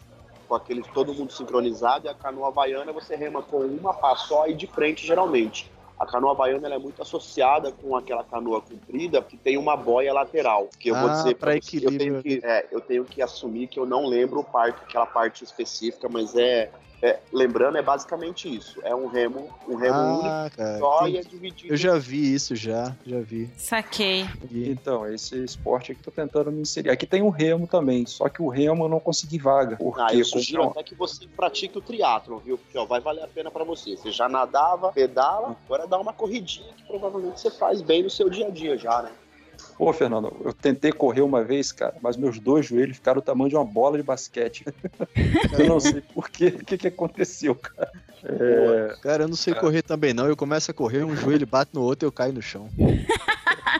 com 0.48 0.54
aquele 0.54 0.82
todo 0.94 1.12
mundo 1.12 1.32
sincronizado, 1.32 2.06
e 2.06 2.08
a 2.08 2.14
canoa 2.14 2.48
havaiana 2.48 2.92
você 2.92 3.14
rema 3.14 3.42
com 3.42 3.58
uma 3.58 3.92
pá 3.92 4.16
só 4.16 4.46
e 4.48 4.54
de 4.54 4.66
frente, 4.66 5.06
geralmente. 5.06 5.70
A 5.98 6.06
canoa 6.06 6.34
ela 6.66 6.74
é 6.74 6.78
muito 6.78 7.00
associada 7.00 7.70
com 7.70 7.96
aquela 7.96 8.24
canoa 8.24 8.60
comprida 8.60 9.22
que 9.22 9.36
tem 9.36 9.56
uma 9.56 9.76
boia 9.76 10.12
lateral. 10.12 10.68
Que 10.78 10.90
eu 10.90 10.96
vou 10.96 11.08
Ah, 11.08 11.12
dizer 11.12 11.36
pra 11.36 11.52
pra 11.52 11.60
você, 11.60 11.76
eu 11.76 11.90
equilíbrio. 11.90 12.22
tenho, 12.22 12.40
que, 12.40 12.46
é, 12.46 12.68
eu 12.72 12.80
tenho 12.80 13.04
que 13.04 13.22
assumir 13.22 13.68
que 13.68 13.78
eu 13.78 13.86
não 13.86 14.06
lembro 14.06 14.42
parte, 14.42 14.82
aquela 14.82 15.06
parte 15.06 15.44
específica, 15.44 16.08
mas 16.08 16.34
é, 16.34 16.70
é- 17.02 17.18
lembrando, 17.32 17.76
é 17.78 17.82
basicamente 17.82 18.54
isso. 18.54 18.80
É 18.82 18.94
um 18.94 19.06
remo, 19.06 19.48
um 19.68 19.74
remo 19.76 19.98
único 19.98 20.26
Ah, 20.26 20.50
cara. 20.56 20.78
só 20.78 21.06
e 21.08 21.16
é 21.18 21.22
dividido. 21.22 21.72
Eu 21.72 21.76
já 21.76 21.98
vi 21.98 22.34
isso, 22.34 22.54
já. 22.56 22.94
Já 23.06 23.20
vi. 23.20 23.50
Saquei. 23.56 24.26
E- 24.50 24.70
Então, 24.70 25.06
esse 25.06 25.42
esporte 25.44 25.92
aqui 25.92 26.02
tô 26.02 26.10
tentando 26.10 26.50
me 26.50 26.60
inserir. 26.62 26.90
Aqui 26.90 27.06
tem 27.06 27.22
o 27.22 27.28
remo 27.28 27.66
também, 27.66 28.04
só 28.06 28.28
que 28.28 28.40
o 28.42 28.48
remo 28.48 28.84
eu 28.84 28.88
não 28.88 29.00
consegui 29.00 29.38
vaga. 29.38 29.76
Porque 29.76 30.00
Ah, 30.00 30.14
eu 30.14 30.24
sugiro 30.24 30.64
até 30.64 30.82
que 30.82 30.94
você 30.94 31.26
pratique 31.28 31.76
o 31.78 31.80
triatlon, 31.80 32.38
viu? 32.38 32.58
Porque 32.58 32.76
ó, 32.78 32.84
vai 32.84 33.00
valer 33.00 33.22
a 33.24 33.28
pena 33.28 33.50
pra 33.50 33.64
você. 33.64 33.96
Você 33.96 34.10
já 34.10 34.28
nadava, 34.28 34.92
pedala, 34.92 35.56
agora 35.66 35.86
dá 35.86 35.98
uma 35.98 36.12
corridinha 36.12 36.72
que 36.76 36.84
provavelmente 36.84 37.40
você 37.40 37.50
faz 37.50 37.80
bem 37.82 38.02
no 38.02 38.10
seu 38.10 38.28
dia 38.30 38.46
a 38.46 38.50
dia 38.50 38.76
já, 38.78 39.02
né? 39.02 39.10
Pô, 39.76 39.92
Fernando, 39.92 40.32
eu 40.44 40.52
tentei 40.52 40.92
correr 40.92 41.22
uma 41.22 41.42
vez, 41.42 41.72
cara, 41.72 41.94
mas 42.00 42.16
meus 42.16 42.38
dois 42.38 42.66
joelhos 42.66 42.96
ficaram 42.96 43.20
do 43.20 43.24
tamanho 43.24 43.50
de 43.50 43.56
uma 43.56 43.64
bola 43.64 43.96
de 43.96 44.02
basquete. 44.02 44.64
eu 45.58 45.66
não 45.66 45.80
sei 45.80 46.00
por 46.00 46.30
quê, 46.30 46.56
o 46.60 46.64
que, 46.64 46.78
que 46.78 46.88
aconteceu, 46.88 47.54
cara. 47.54 47.90
É, 48.24 48.94
Cara, 49.02 49.24
eu 49.24 49.28
não 49.28 49.36
sei 49.36 49.52
Cara. 49.52 49.66
correr 49.66 49.82
também 49.82 50.14
não. 50.14 50.26
Eu 50.26 50.36
começo 50.36 50.70
a 50.70 50.74
correr, 50.74 51.04
um 51.04 51.14
joelho 51.14 51.46
bate 51.46 51.72
no 51.74 51.82
outro 51.82 52.06
e 52.06 52.08
eu 52.08 52.12
caio 52.12 52.32
no 52.32 52.40
chão. 52.40 52.70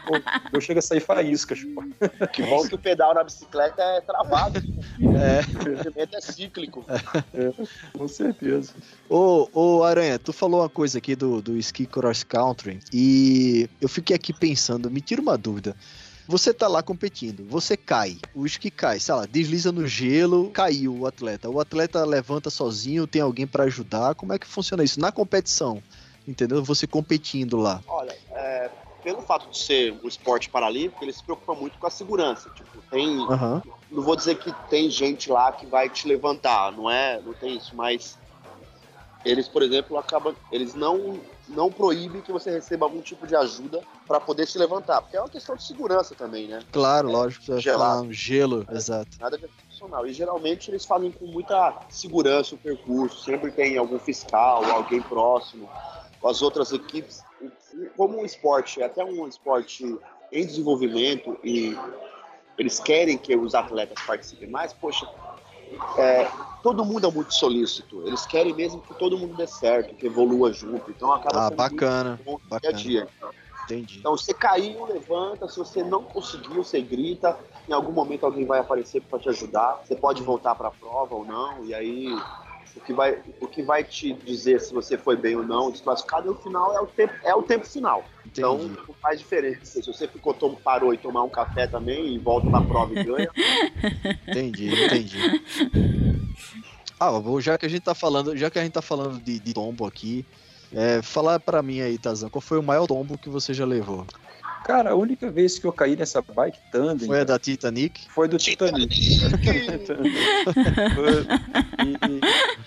Pô, 0.01 0.13
eu 0.53 0.61
chego 0.61 0.79
a 0.79 0.83
sair 0.83 1.01
faíscas, 1.01 1.61
pô. 1.65 1.83
Que 2.29 2.43
bom 2.43 2.67
que 2.67 2.75
o 2.75 2.79
pedal 2.79 3.15
na 3.15 3.25
bicicleta 3.25 3.83
é 3.83 4.01
travado. 4.01 4.63
É. 5.01 5.41
O 5.61 5.77
movimento 5.77 6.17
é 6.17 6.21
cíclico. 6.21 6.85
Com 7.97 8.09
certeza. 8.09 8.75
Ô, 9.09 9.49
ô, 9.53 9.85
Aranha, 9.85 10.19
tu 10.19 10.33
falou 10.33 10.61
uma 10.61 10.69
coisa 10.69 10.99
aqui 10.99 11.15
do, 11.15 11.41
do 11.41 11.57
ski 11.59 11.87
cross 11.87 12.23
country 12.23 12.81
e 12.93 13.69
eu 13.81 13.89
fiquei 13.89 14.15
aqui 14.15 14.33
pensando, 14.33 14.91
me 14.91 15.01
tira 15.01 15.21
uma 15.21 15.37
dúvida. 15.37 15.77
Você 16.27 16.55
tá 16.55 16.67
lá 16.67 16.83
competindo, 16.83 17.47
você 17.47 17.77
cai, 17.77 18.17
o 18.35 18.47
esqui 18.47 18.71
cai, 18.71 18.99
sei 18.99 19.15
lá, 19.15 19.27
desliza 19.27 19.71
no 19.71 19.87
gelo, 19.87 20.51
caiu 20.51 21.01
o 21.01 21.07
atleta. 21.07 21.51
O 21.51 21.61
atleta 21.61 22.03
levanta 22.03 22.49
sozinho, 22.49 23.07
tem 23.07 23.21
alguém 23.21 23.47
pra 23.47 23.65
ajudar. 23.65 24.15
Como 24.15 24.33
é 24.33 24.39
que 24.39 24.47
funciona 24.47 24.83
isso 24.83 24.99
na 24.99 25.13
competição? 25.13 25.83
Entendeu? 26.27 26.65
Você 26.65 26.87
competindo 26.87 27.59
lá. 27.59 27.83
Olha, 27.87 28.17
é, 28.33 28.71
pelo 29.05 29.21
fato 29.21 29.51
de 29.51 29.59
ser 29.59 29.95
um 30.03 30.09
esporte 30.09 30.49
paralímpico, 30.49 31.05
ele 31.05 31.13
se 31.13 31.23
preocupa 31.23 31.55
muito 31.55 31.79
com 31.79 31.87
a 31.87 31.91
segurança. 31.91 32.49
Tipo, 32.55 32.79
tem. 32.91 33.21
Aham. 33.31 33.63
Não 33.91 34.03
vou 34.03 34.17
dizer 34.17 34.37
que 34.37 34.51
tem 34.69 34.91
gente 34.91 35.31
lá 35.31 35.53
que 35.53 35.67
vai 35.67 35.89
te 35.89 36.09
levantar, 36.09 36.73
não 36.73 36.91
é? 36.91 37.21
Não 37.21 37.35
tem 37.35 37.57
isso, 37.57 37.77
mas 37.77 38.19
eles, 39.25 39.49
por 39.49 39.63
exemplo, 39.63 39.97
acabam. 39.97 40.35
Eles 40.51 40.75
não, 40.75 41.21
não 41.49 41.71
proíbem 41.71 42.23
que 42.23 42.33
você 42.33 42.51
receba 42.51 42.87
algum 42.87 43.01
tipo 43.01 43.27
de 43.27 43.35
ajuda 43.37 43.83
para 44.07 44.19
poder 44.19 44.47
se 44.47 44.59
levantar. 44.59 45.01
Porque 45.03 45.17
é 45.17 45.21
uma 45.21 45.29
questão 45.29 45.55
de 45.57 45.63
segurança 45.63 46.15
também, 46.15 46.47
né? 46.47 46.61
Claro, 46.73 47.11
lógico, 47.11 47.45
você 47.45 47.53
vai 47.53 47.61
gelado. 47.61 48.01
falar 48.01 48.13
gelo, 48.13 48.67
exato. 48.71 49.11
Nada 49.21 49.39
de 49.39 49.45
excepcional. 49.45 50.07
E 50.07 50.13
geralmente 50.13 50.71
eles 50.71 50.85
fazem 50.85 51.11
com 51.11 51.27
muita 51.27 51.75
segurança 51.89 52.55
o 52.55 52.59
percurso. 52.59 53.25
Sempre 53.25 53.51
tem 53.51 53.79
algum 53.79 53.99
fiscal, 53.99 54.65
alguém 54.65 55.01
próximo. 55.01 55.69
As 56.25 56.43
outras 56.43 56.73
equipes. 56.73 57.24
Como 57.97 58.21
um 58.21 58.25
esporte, 58.25 58.81
é 58.81 58.85
até 58.85 59.05
um 59.05 59.27
esporte 59.27 59.85
em 60.33 60.47
desenvolvimento 60.47 61.39
e 61.43 61.77
eles 62.59 62.79
querem 62.81 63.19
que 63.19 63.37
os 63.37 63.55
atletas 63.55 63.99
participem 64.07 64.49
mais, 64.49 64.73
poxa, 64.73 65.09
é, 65.99 66.31
todo 66.63 66.85
mundo 66.85 67.07
é 67.07 67.11
muito 67.11 67.35
solícito. 67.35 68.07
Eles 68.07 68.25
querem 68.27 68.55
mesmo 68.55 68.81
que 68.81 68.95
todo 68.95 69.19
mundo 69.19 69.35
dê 69.35 69.47
certo, 69.47 69.95
que 69.95 70.07
evolua 70.07 70.53
junto. 70.53 70.91
Então 70.91 71.13
acaba 71.13 71.41
Ah, 71.41 71.49
sendo 71.49 71.57
bacana. 71.57 72.11
muito 72.11 72.25
bom 72.25 72.39
bacana. 72.49 72.61
dia 72.61 72.71
a 72.71 72.73
dia. 72.73 73.09
Entendi. 73.65 73.99
Então, 73.99 74.15
você 74.17 74.35
caiu, 74.35 74.85
levanta. 74.85 75.49
Se 75.49 75.59
você 75.59 75.83
não 75.83 76.05
conseguiu, 76.05 76.63
você 76.63 76.83
grita. 76.83 77.39
Em 77.67 77.73
algum 77.73 77.93
momento 77.93 78.27
alguém 78.27 78.45
vai 78.45 78.61
aparecer 78.61 79.01
para 79.01 79.19
te 79.19 79.29
ajudar. 79.31 79.81
Você 79.83 79.97
pode 79.97 80.23
voltar 80.23 80.55
para 80.55 80.69
a 80.69 80.71
prova 80.71 81.15
ou 81.15 81.25
não. 81.25 81.65
E 81.65 81.75
aí, 81.75 82.15
o 82.77 82.81
que, 82.81 82.93
vai, 82.93 83.23
o 83.41 83.47
que 83.47 83.63
vai 83.63 83.85
te 83.85 84.13
dizer 84.13 84.61
se 84.61 84.73
você 84.75 84.99
foi 84.99 85.17
bem 85.17 85.37
ou 85.37 85.45
não, 85.45 85.71
desclassificado, 85.71 86.27
no 86.33 86.37
final 86.37 86.75
é 86.75 86.81
o 86.81 86.87
tempo, 86.87 87.15
é 87.23 87.35
o 87.35 87.43
tempo 87.43 87.67
final. 87.67 88.05
Então, 88.27 88.57
Entendi. 88.57 88.79
não 88.89 88.95
faz 89.01 89.19
diferença. 89.21 89.81
Se 89.81 89.87
você 89.87 90.09
ficou, 90.09 90.35
tom- 90.35 90.55
parou 90.57 90.93
e 90.93 90.99
tomar 90.99 91.23
um 91.23 91.29
café 91.29 91.67
também 91.67 92.15
e 92.15 92.19
volta 92.19 92.49
para 92.51 92.59
a 92.59 92.63
prova 92.63 92.93
e 92.99 93.05
ganha, 93.05 93.31
Entendi, 94.29 94.69
entendi. 94.85 95.19
Ah, 96.99 97.11
já 97.41 97.59
que 97.59 97.67
a 97.67 97.69
gente 97.69 97.83
tá 97.83 97.95
falando, 97.95 98.37
já 98.37 98.51
que 98.51 98.59
a 98.59 98.63
gente 98.63 98.73
tá 98.73 98.83
falando 98.83 99.21
de, 99.21 99.39
de 99.39 99.53
tombo 99.55 99.87
aqui, 99.87 100.25
é, 100.73 101.01
falar 101.03 101.39
pra 101.39 101.63
mim 101.63 101.81
aí, 101.81 101.99
Tazan, 101.99 102.29
qual 102.29 102.41
foi 102.43 102.59
o 102.59 102.63
maior 102.63 102.87
tombo 102.87 103.19
que 103.19 103.29
você 103.29 103.53
já 103.55 103.65
levou? 103.65 104.07
Cara, 104.65 104.93
a 104.93 104.97
única 104.97 105.31
vez 105.31 105.59
que 105.59 105.67
eu 105.67 105.73
caí 105.73 105.95
nessa 105.95 106.23
bike 106.23 106.59
tandem 106.71 107.07
Foi 107.07 107.21
a 107.21 107.25
da 107.25 107.39
Titanic? 107.39 108.07
foi 108.09 108.27
do 108.29 108.39
Titanic. 108.39 108.97
e, 111.79 112.11
e- 112.11 112.21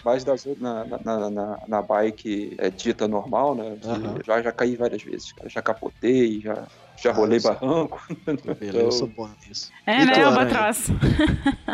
mas 0.06 0.24
das 0.24 0.46
na, 0.60 0.86
na, 0.86 1.30
na, 1.30 1.60
na 1.68 1.82
bike 1.82 2.56
é, 2.60 2.70
dita 2.70 3.08
normal, 3.08 3.56
né? 3.56 3.78
Aham. 3.84 4.16
já, 4.26 4.42
já 4.42 4.52
caí 4.52 4.76
várias 4.76 5.02
vezes, 5.04 5.32
cara. 5.34 5.50
Já 5.50 5.62
capotei, 5.62 6.40
já, 6.42 6.68
já 7.02 7.12
Ah, 7.12 7.14
rolei 7.14 7.40
sei. 7.40 7.52
barranco. 7.52 8.02
Beleza, 8.60 8.78
eu 8.78 8.92
sou 8.92 9.08
bom 9.08 9.30
nisso. 9.48 9.72
É, 9.86 10.02
E 10.02 10.06
né? 10.06 10.24
Albatroz? 10.24 10.88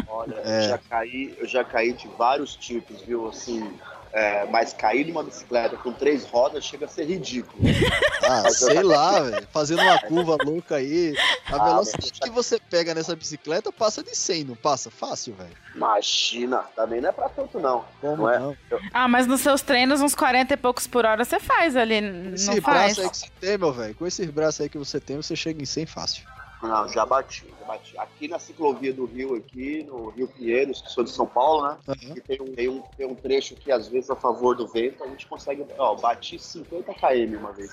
Olha, 0.07 0.35
É. 0.35 0.65
eu 0.65 0.69
já 0.69 0.77
caí, 0.77 1.35
eu 1.37 1.47
já 1.47 1.63
caí 1.65 1.93
de 1.93 2.07
vários 2.17 2.55
tipos, 2.55 3.01
viu? 3.01 3.27
Assim, 3.27 3.71
é, 4.13 4.45
mas 4.45 4.71
cair 4.73 5.07
numa 5.07 5.23
bicicleta 5.23 5.75
com 5.75 5.91
três 5.91 6.23
rodas 6.25 6.63
chega 6.63 6.85
a 6.85 6.89
ser 6.89 7.05
ridículo. 7.05 7.61
Ah, 8.25 8.43
eu 8.45 8.51
sei 8.53 8.81
lá, 8.81 9.19
velho. 9.19 9.45
Fazendo 9.51 9.81
uma 9.81 9.99
curva 9.99 10.37
louca 10.45 10.77
aí. 10.77 11.13
A 11.51 11.57
Ah, 11.57 11.65
velocidade 11.65 12.11
já- 12.15 12.23
que 12.25 12.29
você 12.29 12.57
pega 12.57 12.95
nessa 12.95 13.13
bicicleta 13.17 13.69
passa 13.69 14.01
de 14.01 14.15
100, 14.15 14.45
não 14.45 14.55
passa? 14.55 14.89
Fácil, 14.89 15.33
velho. 15.33 15.51
Imagina, 15.75 16.59
também 16.73 17.01
não 17.01 17.09
é 17.09 17.11
pra 17.11 17.27
tanto 17.27 17.59
não. 17.59 17.83
Como 17.99 18.15
Não 18.23 18.29
é? 18.29 18.39
não? 18.39 18.55
Ah, 18.93 19.09
mas 19.09 19.27
nos 19.27 19.41
seus 19.41 19.61
treinos, 19.61 19.99
uns 19.99 20.15
40 20.15 20.53
e 20.53 20.57
poucos 20.57 20.87
por 20.87 21.03
hora, 21.05 21.25
você 21.25 21.37
faz 21.37 21.75
ali, 21.75 21.95
Esse 22.33 22.47
não 22.47 22.55
braço 22.61 22.61
faz? 22.61 22.99
aí 22.99 23.09
que 23.09 23.17
você 23.17 23.27
tem, 23.41 23.57
meu 23.57 23.73
velho. 23.73 23.93
Com 23.95 24.07
esses 24.07 24.29
braços 24.29 24.61
aí 24.61 24.69
que 24.69 24.77
você 24.77 25.01
tem, 25.01 25.17
você 25.17 25.35
chega 25.35 25.61
em 25.61 25.65
100 25.65 25.85
fácil. 25.85 26.23
Não, 26.63 26.87
já 26.87 27.05
bati, 27.05 27.45
já 27.59 27.65
bati. 27.65 27.97
Aqui 27.97 28.27
na 28.29 28.39
ciclovia 28.39 28.93
do 28.93 29.05
Rio, 29.05 29.35
aqui, 29.35 29.83
no 29.83 30.09
Rio 30.11 30.27
Pinheiros, 30.29 30.81
que 30.81 30.89
sou 30.89 31.03
de 31.03 31.09
São 31.11 31.25
Paulo, 31.27 31.67
né? 31.67 31.77
E 32.15 32.21
tem 32.21 32.41
um, 32.41 32.55
tem, 32.55 32.69
um, 32.69 32.81
tem 32.97 33.05
um 33.05 33.15
trecho 33.15 33.55
que, 33.55 33.69
às 33.71 33.87
vezes, 33.89 34.09
a 34.09 34.15
favor 34.15 34.55
do 34.55 34.65
vento, 34.67 35.03
a 35.03 35.07
gente 35.07 35.27
consegue. 35.27 35.65
Ó, 35.77 35.95
bati 35.95 36.39
50 36.39 36.93
km 36.93 37.37
uma 37.37 37.51
vez. 37.51 37.71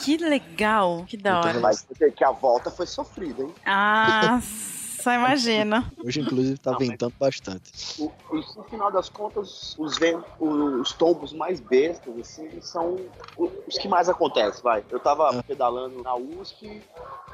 Que 0.00 0.16
legal, 0.16 1.04
que 1.06 1.16
da 1.16 1.38
hora. 1.40 1.60
Mas 1.60 1.86
que 2.16 2.24
a 2.24 2.32
volta 2.32 2.70
foi 2.70 2.86
sofrida, 2.86 3.42
hein? 3.44 3.54
Ah, 3.64 4.40
só 4.42 5.12
imagino. 5.14 5.84
Hoje, 6.04 6.20
inclusive, 6.20 6.58
tá 6.58 6.72
Não, 6.72 6.78
ventando 6.78 7.14
bastante. 7.20 7.70
O, 8.00 8.10
e, 8.32 8.36
no 8.56 8.64
final 8.64 8.90
das 8.90 9.08
contas, 9.08 9.76
os, 9.78 9.98
ven- 9.98 10.20
os 10.40 10.92
tombos 10.94 11.32
mais 11.32 11.60
bestas, 11.60 12.18
assim, 12.18 12.60
são 12.60 12.96
o- 13.36 13.52
os 13.68 13.78
que 13.78 13.86
mais 13.86 14.08
acontecem, 14.08 14.62
vai. 14.62 14.82
Eu 14.90 14.98
tava 14.98 15.42
pedalando 15.44 16.02
na 16.02 16.16
USP, 16.16 16.82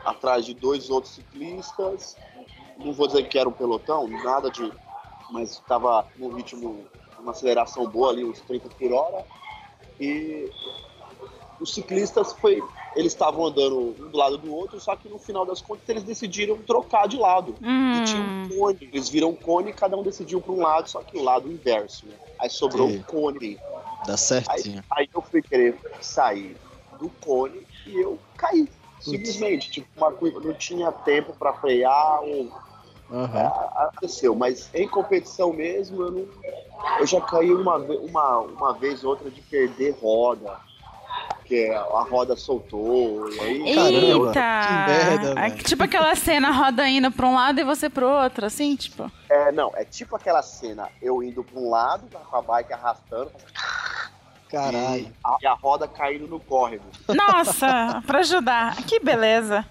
atrás 0.05 0.45
de 0.45 0.55
dois 0.55 0.91
outros 0.91 1.15
ciclistas, 1.15 2.17
não 2.79 2.93
vou 2.93 3.07
dizer 3.07 3.29
que 3.29 3.39
era 3.39 3.49
um 3.49 3.53
pelotão, 3.53 4.07
nada 4.09 4.51
de... 4.51 4.73
Mas 5.31 5.59
tava 5.69 6.07
num 6.17 6.35
ritmo, 6.35 6.87
uma 7.19 7.33
aceleração 7.33 7.87
boa 7.87 8.11
ali, 8.11 8.25
uns 8.25 8.41
30 8.41 8.69
por 8.71 8.93
hora, 8.93 9.25
e 10.01 10.51
os 11.61 11.75
ciclistas 11.75 12.33
foi... 12.35 12.63
Eles 12.97 13.13
estavam 13.13 13.47
andando 13.47 13.79
um 13.79 14.09
do 14.09 14.17
lado 14.17 14.39
do 14.39 14.53
outro, 14.53 14.81
só 14.81 14.97
que 14.97 15.09
no 15.09 15.19
final 15.19 15.45
das 15.45 15.61
contas 15.61 15.89
eles 15.89 16.03
decidiram 16.03 16.57
trocar 16.63 17.07
de 17.07 17.19
lado. 17.19 17.57
E 17.61 18.01
tinha 18.01 18.23
Hum, 18.23 18.27
um 18.27 18.49
cone. 18.49 18.79
Eles 18.81 19.09
viram 19.09 19.31
um 19.31 19.35
cone 19.35 19.71
e 19.71 19.75
cada 19.75 19.97
um 19.97 20.03
decidiu 20.03 20.41
para 20.41 20.53
um 20.53 20.61
lado, 20.61 20.89
só 20.89 21.03
que 21.03 21.17
o 21.17 21.23
lado 21.23 21.51
inverso, 21.51 22.07
né? 22.07 22.15
Aí 22.39 22.51
sobrou 22.51 22.89
Sim. 22.89 22.99
um 22.99 23.03
cone. 23.03 23.59
Dá 24.07 24.17
certinho. 24.17 24.85
Aí 24.91 25.09
eu 25.15 25.23
fui 25.23 25.43
querer 25.43 25.79
sair 26.01 26.57
do 26.99 27.09
cone 27.11 27.67
e 27.87 27.97
eu 27.99 28.19
caí. 28.37 28.69
Simplesmente, 29.01 29.71
tipo, 29.71 29.89
uma 29.97 30.13
curva, 30.13 30.41
não 30.41 30.55
tinha 30.55 30.91
tempo 30.93 31.33
para 31.39 31.53
frear 31.55 32.21
ou 32.23 32.51
Aham. 33.11 33.39
a- 33.47 33.85
aconteceu, 33.85 34.35
mas 34.35 34.69
em 34.75 34.87
competição 34.89 35.53
mesmo, 35.53 36.03
eu 36.03 36.11
não. 36.11 36.29
Eu 37.01 37.07
já 37.07 37.21
caí 37.21 37.53
uma, 37.53 37.77
uma, 37.77 38.39
uma 38.41 38.75
vez 38.75 39.03
ou 39.05 39.11
outra 39.11 39.31
de 39.31 39.41
perder 39.43 39.97
roda. 40.01 40.57
Porque 41.37 41.73
a 41.75 42.03
roda 42.03 42.37
soltou. 42.37 43.29
E 43.33 43.41
aí, 43.41 43.75
Caramba, 43.75 44.27
Eita! 44.29 44.61
que 44.63 44.73
merda, 44.91 45.41
É 45.41 45.51
tipo 45.51 45.83
aquela 45.83 46.15
cena, 46.15 46.51
roda 46.51 46.87
indo 46.87 47.11
pra 47.11 47.27
um 47.27 47.35
lado 47.35 47.59
e 47.59 47.65
você 47.65 47.89
pro 47.89 48.07
outro, 48.07 48.45
assim, 48.45 48.77
tipo. 48.77 49.11
É, 49.31 49.51
não, 49.51 49.73
é 49.75 49.83
tipo 49.85 50.15
aquela 50.15 50.43
cena, 50.43 50.89
eu 51.01 51.23
indo 51.23 51.43
para 51.43 51.59
um 51.59 51.71
lado, 51.71 52.07
com 52.31 52.37
a 52.37 52.43
bike 52.43 52.73
arrastando, 52.75 53.31
Caralho. 54.51 55.03
e 55.03 55.13
a, 55.25 55.37
e 55.43 55.47
a 55.47 55.55
roda 55.55 55.87
caindo 55.89 56.27
no 56.27 56.41
córrego. 56.41 56.85
Nossa, 57.09 58.03
pra 58.07 58.21
ajudar. 58.21 58.77
Que 58.85 58.99
beleza. 59.01 59.65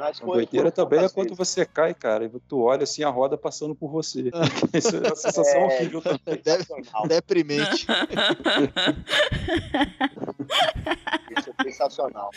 A 0.00 0.10
doideira 0.24 0.70
também 0.70 1.00
é 1.04 1.08
quando 1.08 1.28
vezes. 1.34 1.48
você 1.48 1.66
cai, 1.66 1.92
cara, 1.92 2.24
e 2.24 2.28
tu 2.48 2.62
olha 2.62 2.84
assim 2.84 3.02
a 3.04 3.10
roda 3.10 3.36
passando 3.36 3.74
por 3.74 3.90
você. 3.90 4.30
Isso 4.72 4.96
é 4.96 5.00
uma 5.00 5.14
sensação 5.16 5.60
É. 5.60 5.64
horrível 5.66 6.00
também. 6.00 6.40
Deve- 6.42 6.64
Sensacional. 6.64 7.06
Deprimente. 7.08 7.86
Isso 11.38 11.54
é 11.58 11.62
sensacional. 11.64 12.30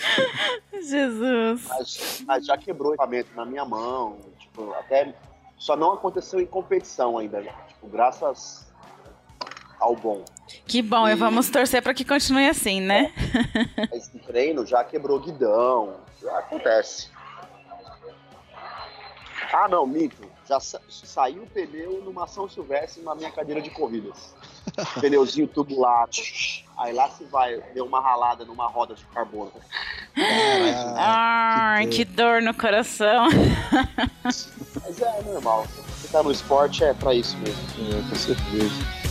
Jesus. 0.74 1.66
Mas, 1.68 2.24
mas 2.28 2.46
já 2.46 2.58
quebrou 2.58 2.92
o 2.92 2.94
equipamento 2.96 3.30
na 3.36 3.46
minha 3.46 3.66
mão. 3.66 4.18
Tipo, 4.40 4.72
até 4.74 5.14
só 5.58 5.76
não 5.76 5.94
aconteceu 5.94 6.40
em 6.40 6.46
competição 6.46 7.18
ainda. 7.18 7.42
né? 7.42 7.54
Tipo, 7.70 7.88
graças 7.88 8.66
ao 9.80 9.96
bom. 9.96 10.24
Que 10.68 10.82
bom, 10.82 11.08
e 11.08 11.16
vamos 11.16 11.50
torcer 11.50 11.82
pra 11.82 11.94
que 11.94 12.06
continue 12.06 12.48
assim, 12.48 12.80
né? 12.82 13.12
Em 14.14 14.20
treino 14.20 14.66
já 14.66 14.84
quebrou 14.84 15.20
guidão. 15.20 15.96
Já 16.22 16.38
acontece. 16.40 17.10
Ah, 19.54 19.68
não, 19.70 19.86
mito. 19.86 20.28
Já 20.48 20.60
sa- 20.60 20.82
saiu 20.90 21.44
o 21.44 21.48
pneu 21.48 22.02
numa 22.04 22.28
São 22.28 22.48
Silvestre 22.50 23.02
na 23.04 23.16
minha 23.16 23.32
cadeira 23.32 23.62
de 23.62 23.70
corridas. 23.70 24.36
Pneuzinho 25.02 25.48
tubular. 25.48 26.08
Aí 26.78 26.94
lá 26.94 27.10
se 27.10 27.24
vai, 27.26 27.60
deu 27.74 27.86
uma 27.86 28.02
ralada 28.02 28.44
numa 28.46 28.68
roda 28.68 28.94
de 28.96 29.06
carbono. 29.06 29.52
Ai, 30.98 31.88
que 31.88 31.98
que 31.98 32.06
dor 32.06 32.42
no 32.42 32.54
coração. 32.54 33.28
Mas 34.24 35.02
é 35.02 35.22
normal. 35.24 35.66
Você 35.98 36.08
tá 36.10 36.22
no 36.22 36.32
esporte 36.32 36.84
é 36.84 36.94
pra 36.94 37.14
isso 37.14 37.38
mesmo. 37.38 37.62
É, 37.98 38.10
com 38.10 38.16
certeza. 38.16 39.05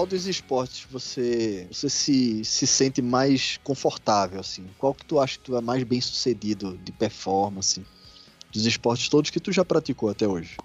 Qual 0.00 0.06
dos 0.06 0.26
esportes 0.26 0.86
você, 0.90 1.68
você 1.70 1.90
se, 1.90 2.42
se 2.42 2.66
sente 2.66 3.02
mais 3.02 3.58
confortável, 3.58 4.40
assim? 4.40 4.66
Qual 4.78 4.94
que 4.94 5.04
tu 5.04 5.20
acha 5.20 5.36
que 5.36 5.44
tu 5.44 5.56
é 5.58 5.60
mais 5.60 5.82
bem 5.82 6.00
sucedido 6.00 6.78
de 6.78 6.90
performance? 6.90 7.84
Dos 8.50 8.64
esportes 8.64 9.10
todos 9.10 9.28
que 9.28 9.38
tu 9.38 9.52
já 9.52 9.62
praticou 9.62 10.08
até 10.08 10.26
hoje? 10.26 10.56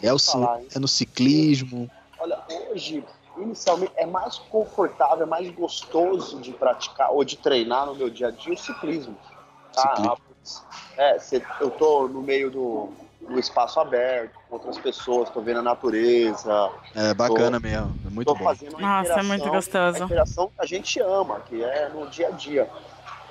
É, 0.00 0.10
o, 0.10 0.18
falar, 0.18 0.62
é 0.74 0.78
no 0.78 0.88
ciclismo? 0.88 1.90
Olha, 2.18 2.42
hoje, 2.70 3.04
inicialmente, 3.36 3.92
é 3.94 4.06
mais 4.06 4.38
confortável, 4.38 5.24
é 5.24 5.28
mais 5.28 5.50
gostoso 5.54 6.40
de 6.40 6.50
praticar 6.54 7.10
ou 7.10 7.24
de 7.24 7.36
treinar 7.36 7.84
no 7.84 7.94
meu 7.94 8.08
dia 8.08 8.28
a 8.28 8.30
dia 8.30 8.54
o 8.54 8.56
ciclismo. 8.56 9.18
Ciclismo. 9.76 10.18
é, 10.96 11.18
cê- 11.18 11.42
eu 11.60 11.70
tô 11.72 12.08
no 12.08 12.22
meio 12.22 12.50
do, 12.50 12.90
do 13.28 13.38
espaço 13.38 13.80
aberto, 13.80 14.38
com 14.48 14.56
outras 14.56 14.78
pessoas, 14.78 15.30
tô 15.30 15.40
vendo 15.40 15.60
a 15.60 15.62
natureza, 15.62 16.70
É 16.94 17.14
bacana 17.14 17.58
mesmo, 17.58 17.94
é 18.06 18.10
muito 18.10 18.26
tô 18.28 18.34
bom. 18.34 18.44
fazendo 18.44 18.76
uma 18.76 19.02
Nossa, 19.02 19.12
é 19.20 19.22
muito 19.22 19.48
gostoso. 19.50 20.02
a 20.02 20.06
interação 20.06 20.46
que 20.48 20.54
a 20.62 20.66
gente 20.66 21.00
ama, 21.00 21.40
que 21.40 21.62
é 21.62 21.88
no 21.88 22.06
dia 22.08 22.28
a 22.28 22.30
dia. 22.30 22.68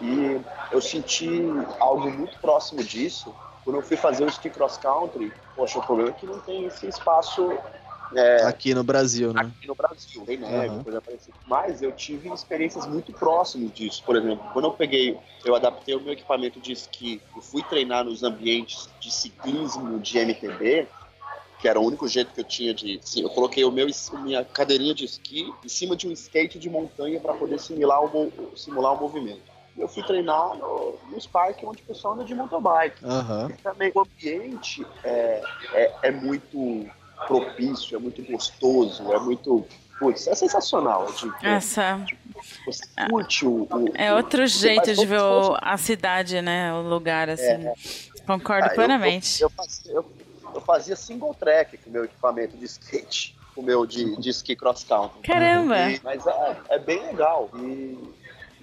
E 0.01 0.41
eu 0.71 0.81
senti 0.81 1.41
algo 1.79 2.09
muito 2.11 2.37
próximo 2.39 2.83
disso 2.83 3.33
quando 3.63 3.77
eu 3.77 3.81
fui 3.83 3.95
fazer 3.95 4.23
o 4.25 4.27
ski 4.27 4.49
cross 4.49 4.77
country. 4.77 5.31
Poxa, 5.55 5.79
o 5.79 5.83
problema 5.83 6.09
é 6.09 6.13
que 6.13 6.25
não 6.25 6.39
tem 6.39 6.65
esse 6.65 6.87
espaço 6.87 7.57
é, 8.15 8.43
Aqui 8.43 8.73
no 8.73 8.83
Brasil, 8.83 9.33
né? 9.33 9.41
aqui 9.41 9.67
no 9.67 9.75
Brasil. 9.75 10.23
tem 10.25 10.37
neve, 10.37 10.67
Aham. 10.69 10.83
coisa 10.83 11.01
parecida. 11.01 11.37
Mas 11.47 11.81
eu 11.81 11.91
tive 11.91 12.31
experiências 12.31 12.85
muito 12.85 13.11
próximas 13.13 13.71
disso. 13.71 14.03
Por 14.05 14.15
exemplo, 14.15 14.43
quando 14.53 14.65
eu 14.65 14.71
peguei, 14.71 15.17
eu 15.45 15.55
adaptei 15.55 15.95
o 15.95 16.01
meu 16.01 16.13
equipamento 16.13 16.59
de 16.59 16.71
esqui 16.71 17.21
e 17.37 17.41
fui 17.41 17.63
treinar 17.63 18.03
nos 18.05 18.23
ambientes 18.23 18.89
de 18.99 19.11
ciclismo 19.11 19.99
de 19.99 20.17
MTB, 20.19 20.87
que 21.59 21.67
era 21.67 21.79
o 21.79 21.85
único 21.85 22.07
jeito 22.07 22.33
que 22.33 22.41
eu 22.41 22.43
tinha 22.43 22.73
de. 22.73 22.99
Sim, 23.03 23.21
eu 23.23 23.29
coloquei 23.29 23.63
o 23.63 23.71
meu, 23.71 23.87
minha 24.23 24.43
cadeirinha 24.43 24.93
de 24.93 25.05
esqui 25.05 25.53
em 25.63 25.69
cima 25.69 25.95
de 25.95 26.07
um 26.07 26.11
skate 26.11 26.59
de 26.59 26.69
montanha 26.69 27.19
para 27.19 27.33
poder 27.33 27.59
simular 27.59 28.03
o, 28.03 28.31
simular 28.55 28.93
o 28.93 28.99
movimento. 28.99 29.41
Eu 29.77 29.87
fui 29.87 30.03
treinar 30.03 30.55
no- 30.55 30.99
nos 31.09 31.25
parques 31.25 31.63
onde 31.67 31.81
o 31.81 31.85
pessoal 31.85 32.13
anda 32.13 32.23
de 32.25 32.35
mountain 32.35 32.61
bike. 32.61 33.03
Aham. 33.03 33.49
E 33.49 33.53
também 33.63 33.91
o 33.95 34.01
ambiente 34.01 34.85
é, 35.03 35.43
é, 35.73 35.93
é 36.03 36.11
muito 36.11 36.85
propício, 37.27 37.95
é 37.95 37.99
muito 37.99 38.21
gostoso, 38.23 39.11
é 39.13 39.19
muito. 39.19 39.65
Putz, 39.99 40.27
é 40.27 40.35
sensacional. 40.35 41.05
Tipo, 41.13 41.33
Essa 41.45 41.99
você 42.65 42.83
curte 43.09 43.45
o. 43.45 43.67
o- 43.71 43.91
é 43.95 44.13
outro 44.13 44.47
você 44.47 44.59
jeito 44.59 44.93
de 44.93 45.05
ver 45.05 45.21
o- 45.21 45.55
a 45.61 45.77
cidade, 45.77 46.41
né? 46.41 46.73
O 46.73 46.81
lugar, 46.81 47.29
assim. 47.29 47.69
Concordo 48.25 48.67
Ah, 48.67 48.71
eu- 48.71 48.75
plenamente. 48.75 49.41
Eu, 49.41 49.49
fazia, 49.49 49.91
eu, 49.93 50.05
eu 50.55 50.61
fazia 50.61 50.95
single 50.95 51.33
track 51.33 51.77
com 51.77 51.89
o 51.89 51.93
meu 51.93 52.05
equipamento 52.05 52.57
de 52.57 52.65
skate, 52.65 53.37
com 53.53 53.61
o 53.61 53.63
meu 53.63 53.85
de, 53.85 54.17
de 54.17 54.29
esqui 54.29 54.55
cross 54.55 54.83
country. 54.83 55.21
Caramba! 55.21 55.91
E- 55.91 56.01
mas 56.03 56.25
é, 56.25 56.57
é 56.69 56.79
bem 56.79 57.01
legal. 57.05 57.49
E, 57.55 57.97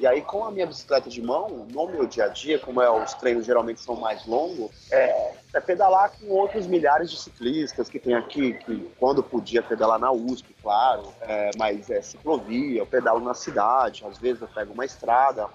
e 0.00 0.06
aí, 0.06 0.22
com 0.22 0.46
a 0.46 0.50
minha 0.50 0.66
bicicleta 0.66 1.10
de 1.10 1.20
mão, 1.20 1.66
no 1.70 1.86
meu 1.86 2.06
dia 2.06 2.24
a 2.24 2.28
dia, 2.28 2.58
como 2.58 2.80
é, 2.80 2.90
os 2.90 3.12
treinos 3.12 3.44
geralmente 3.44 3.82
são 3.82 3.94
mais 3.94 4.24
longos, 4.26 4.70
é, 4.90 5.34
é 5.52 5.60
pedalar 5.60 6.10
com 6.18 6.26
outros 6.30 6.66
milhares 6.66 7.10
de 7.10 7.18
ciclistas 7.18 7.90
que 7.90 7.98
tem 7.98 8.14
aqui, 8.14 8.54
que 8.54 8.90
quando 8.98 9.22
podia 9.22 9.62
pedalar 9.62 9.98
na 9.98 10.10
USP, 10.10 10.56
claro, 10.62 11.02
é, 11.20 11.50
mas 11.58 11.90
é 11.90 12.00
ciclovia, 12.00 12.78
eu 12.78 12.86
pedalo 12.86 13.20
na 13.20 13.34
cidade, 13.34 14.02
às 14.06 14.16
vezes 14.16 14.40
eu 14.40 14.48
pego 14.48 14.72
uma 14.72 14.86
estrada. 14.86 15.48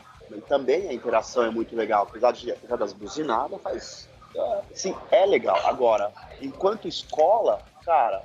Também 0.47 0.89
a 0.89 0.93
interação 0.93 1.43
é 1.43 1.49
muito 1.49 1.75
legal, 1.75 2.03
apesar, 2.03 2.31
de, 2.31 2.51
apesar 2.51 2.75
das 2.75 2.93
buzinadas, 2.93 3.59
faz. 3.63 4.07
é, 4.35 4.61
Sim, 4.75 4.95
é 5.09 5.25
legal. 5.25 5.59
Agora, 5.65 6.11
enquanto 6.39 6.87
escola, 6.87 7.63
cara, 7.83 8.21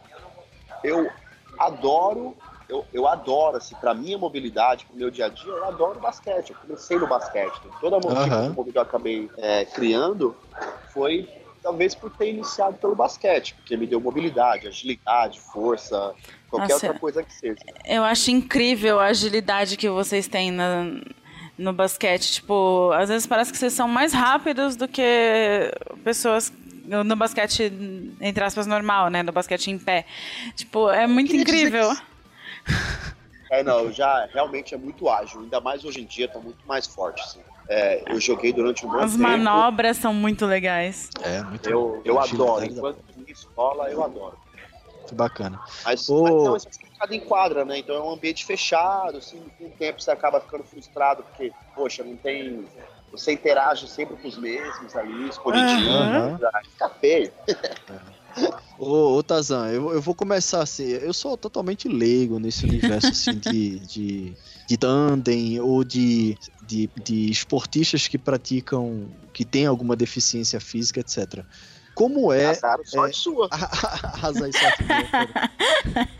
eu 0.85 1.11
adoro, 1.59 2.37
eu, 2.71 2.87
eu 2.93 3.07
adoro, 3.09 3.57
assim, 3.57 3.75
pra 3.75 3.93
minha 3.93 4.17
mobilidade, 4.17 4.87
pro 4.87 4.97
meu 4.97 5.11
dia 5.11 5.27
a 5.27 5.29
dia, 5.29 5.51
eu 5.51 5.65
adoro 5.67 5.99
basquete. 6.01 6.51
Eu 6.51 6.57
comecei 6.57 6.99
no 6.99 7.07
basquete. 7.07 7.61
Toda 7.81 7.97
a 7.97 7.99
Aham. 7.99 8.55
mobilidade 8.55 8.71
que 8.73 8.79
eu 8.79 8.83
acabei 8.83 9.31
é, 9.37 9.65
criando 9.65 10.37
foi 10.95 11.29
talvez 11.63 11.95
por 11.95 12.11
ter 12.11 12.31
iniciado 12.31 12.79
pelo 12.79 12.95
basquete, 12.95 13.55
porque 13.55 13.77
me 13.77 13.87
deu 13.87 14.01
mobilidade, 14.01 14.67
agilidade, 14.67 15.41
força, 15.41 16.15
qualquer 16.49 16.73
Nossa, 16.73 16.87
outra 16.87 16.99
coisa 17.01 17.23
que 17.23 17.35
seja. 17.35 17.57
Eu 17.85 18.03
acho 18.03 18.31
incrível 18.31 18.99
a 18.99 19.07
agilidade 19.07 19.77
que 19.77 19.89
vocês 19.91 20.27
têm 20.27 20.51
na- 20.51 20.87
no 21.59 21.73
basquete. 21.75 22.33
Tipo, 22.33 22.91
às 22.95 23.11
vezes 23.11 23.27
parece 23.27 23.53
que 23.53 23.59
vocês 23.59 23.75
são 23.75 23.87
mais 23.87 24.15
rápidos 24.15 24.75
do 24.77 24.89
que 24.89 25.71
pessoas 26.03 26.51
no 26.87 27.15
basquete, 27.15 27.71
entre 28.21 28.43
aspas, 28.43 28.67
normal, 28.67 29.11
né? 29.11 29.23
No 29.23 29.31
basquete 29.31 29.69
em 29.71 29.79
pé. 29.79 30.07
Tipo, 30.57 30.89
é 30.89 31.07
muito 31.07 31.37
incrível. 31.37 31.91
É, 33.51 33.65
não, 33.65 33.91
já 33.91 34.27
realmente 34.33 34.77
é 34.77 34.79
muito 34.79 35.09
ágil, 35.09 35.41
ainda 35.41 35.61
mais 35.61 35.85
hoje 35.85 36.01
em 36.01 36.07
dia, 36.07 36.29
tá 36.29 36.39
muito 36.39 36.65
mais 36.69 36.87
forte, 36.87 37.21
assim. 37.21 37.41
É, 37.69 38.05
eu 38.09 38.21
joguei 38.21 38.53
durante 38.53 38.87
um 38.87 38.89
bom 38.89 38.99
As 39.01 39.11
tempo. 39.11 39.23
manobras 39.25 39.97
são 39.97 40.15
muito 40.15 40.47
legais. 40.47 41.11
É, 41.21 41.43
muito 41.43 41.69
Eu, 41.69 42.01
eu 42.05 42.21
adoro, 42.21 42.65
enquanto 42.65 43.01
em 43.17 43.25
escola 43.29 43.91
eu 43.91 44.05
adoro. 44.05 44.39
Muito 44.99 45.15
bacana. 45.17 45.61
Mas, 45.85 46.09
Ô. 46.09 46.23
mas 46.23 46.35
não, 46.45 46.57
isso 46.57 46.69
é 46.69 46.87
ficado 46.87 47.13
em 47.13 47.21
quadra, 47.21 47.65
né? 47.65 47.79
Então 47.79 47.97
é 47.97 48.01
um 48.01 48.11
ambiente 48.13 48.45
fechado, 48.45 49.19
assim, 49.19 49.45
com 49.59 49.67
o 49.67 49.71
tempo 49.71 50.01
você 50.01 50.13
acaba 50.13 50.41
ficando 50.41 50.63
frustrado, 50.63 51.25
porque, 51.25 51.53
poxa, 51.75 52.05
não 52.05 52.17
tem. 52.17 52.65
Você 53.11 53.33
interage 53.33 53.89
sempre 53.89 54.17
com 54.17 54.29
os 54.29 54.39
mesmos 54.39 54.95
ali, 54.95 55.29
escolhidinhos, 55.29 55.89
Aham. 55.89 56.39
aí 56.55 56.65
fica 56.71 56.89
feio. 57.01 57.33
Ô, 58.79 59.17
ô 59.17 59.23
Tazan, 59.23 59.69
eu, 59.69 59.93
eu 59.93 60.01
vou 60.01 60.15
começar 60.15 60.63
assim. 60.63 60.85
Eu 60.85 61.13
sou 61.13 61.37
totalmente 61.37 61.87
leigo 61.87 62.39
nesse 62.39 62.65
universo 62.65 63.09
assim, 63.09 63.35
de, 63.35 63.79
de, 63.81 64.37
de 64.67 64.77
tandem 64.79 65.61
ou 65.61 65.85
de, 65.85 66.37
de, 66.67 66.89
de 67.03 67.31
esportistas 67.31 68.09
que 68.09 68.17
praticam, 68.17 69.07
que 69.33 69.45
têm 69.45 69.67
alguma 69.67 69.95
deficiência 69.95 70.59
física, 70.61 71.01
etc. 71.01 71.45
Como 71.95 72.33
é. 72.33 72.47
Azar, 72.47 72.79
sorte 72.85 73.19
sua. 73.19 73.49
Arrasar 73.51 74.49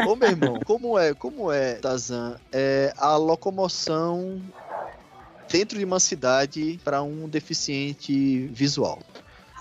Ô 0.07 0.15
meu 0.15 0.29
irmão, 0.29 0.61
como 0.65 0.99
é, 0.99 1.15
como 1.15 1.51
é, 1.51 1.75
Tazan, 1.77 2.39
é 2.53 2.93
a 2.99 3.17
locomoção 3.17 4.43
dentro 5.51 5.79
de 5.79 5.85
uma 5.85 5.99
cidade 5.99 6.79
para 6.85 7.03
um 7.03 7.27
deficiente 7.29 8.47
visual? 8.49 8.99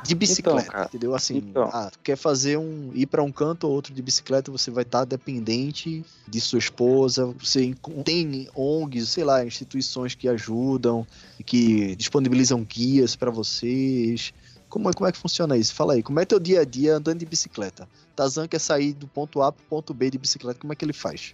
De 0.01 0.15
bicicleta, 0.15 0.71
cara, 0.71 0.85
entendeu? 0.85 1.13
Assim, 1.13 1.37
então. 1.37 1.69
ah, 1.73 1.91
quer 2.03 2.15
fazer 2.15 2.57
um. 2.57 2.91
ir 2.93 3.05
para 3.05 3.21
um 3.21 3.31
canto 3.31 3.67
ou 3.67 3.73
outro 3.73 3.93
de 3.93 4.01
bicicleta, 4.01 4.51
você 4.51 4.71
vai 4.71 4.83
estar 4.83 5.03
dependente 5.05 6.05
de 6.27 6.41
sua 6.41 6.59
esposa. 6.59 7.25
Você 7.39 7.75
tem 8.05 8.47
ONGs, 8.55 9.09
sei 9.09 9.23
lá, 9.23 9.45
instituições 9.45 10.15
que 10.15 10.27
ajudam, 10.29 11.05
que 11.45 11.95
disponibilizam 11.95 12.63
guias 12.63 13.15
para 13.15 13.29
vocês. 13.29 14.33
Como 14.69 14.89
é, 14.89 14.93
como 14.93 15.07
é 15.07 15.11
que 15.11 15.17
funciona 15.17 15.57
isso? 15.57 15.73
Fala 15.73 15.93
aí, 15.93 16.03
como 16.03 16.19
é 16.19 16.25
teu 16.25 16.39
dia 16.39 16.61
a 16.61 16.65
dia 16.65 16.95
andando 16.95 17.19
de 17.19 17.25
bicicleta? 17.25 17.89
Tazan 18.15 18.47
quer 18.47 18.59
sair 18.59 18.93
do 18.93 19.07
ponto 19.07 19.41
A 19.41 19.51
pro 19.51 19.63
ponto 19.65 19.93
B 19.93 20.11
de 20.11 20.17
bicicleta, 20.17 20.59
como 20.59 20.71
é 20.71 20.75
que 20.75 20.85
ele 20.85 20.93
faz? 20.93 21.33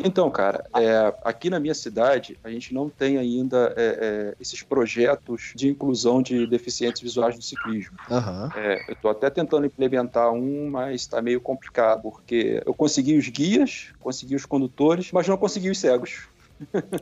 Então, 0.00 0.30
cara, 0.30 0.64
é, 0.76 1.12
aqui 1.24 1.50
na 1.50 1.58
minha 1.58 1.74
cidade, 1.74 2.38
a 2.44 2.50
gente 2.50 2.72
não 2.72 2.88
tem 2.88 3.18
ainda 3.18 3.74
é, 3.76 3.98
é, 4.00 4.36
esses 4.40 4.62
projetos 4.62 5.52
de 5.56 5.68
inclusão 5.68 6.22
de 6.22 6.46
deficientes 6.46 7.02
visuais 7.02 7.34
no 7.34 7.42
ciclismo. 7.42 7.96
É, 8.54 8.84
eu 8.88 8.94
estou 8.94 9.10
até 9.10 9.28
tentando 9.28 9.66
implementar 9.66 10.32
um, 10.32 10.70
mas 10.70 11.00
está 11.00 11.20
meio 11.20 11.40
complicado, 11.40 12.02
porque 12.02 12.62
eu 12.64 12.72
consegui 12.72 13.16
os 13.16 13.28
guias, 13.28 13.88
consegui 13.98 14.36
os 14.36 14.46
condutores, 14.46 15.10
mas 15.10 15.26
não 15.26 15.36
consegui 15.36 15.68
os 15.68 15.78
cegos. 15.78 16.28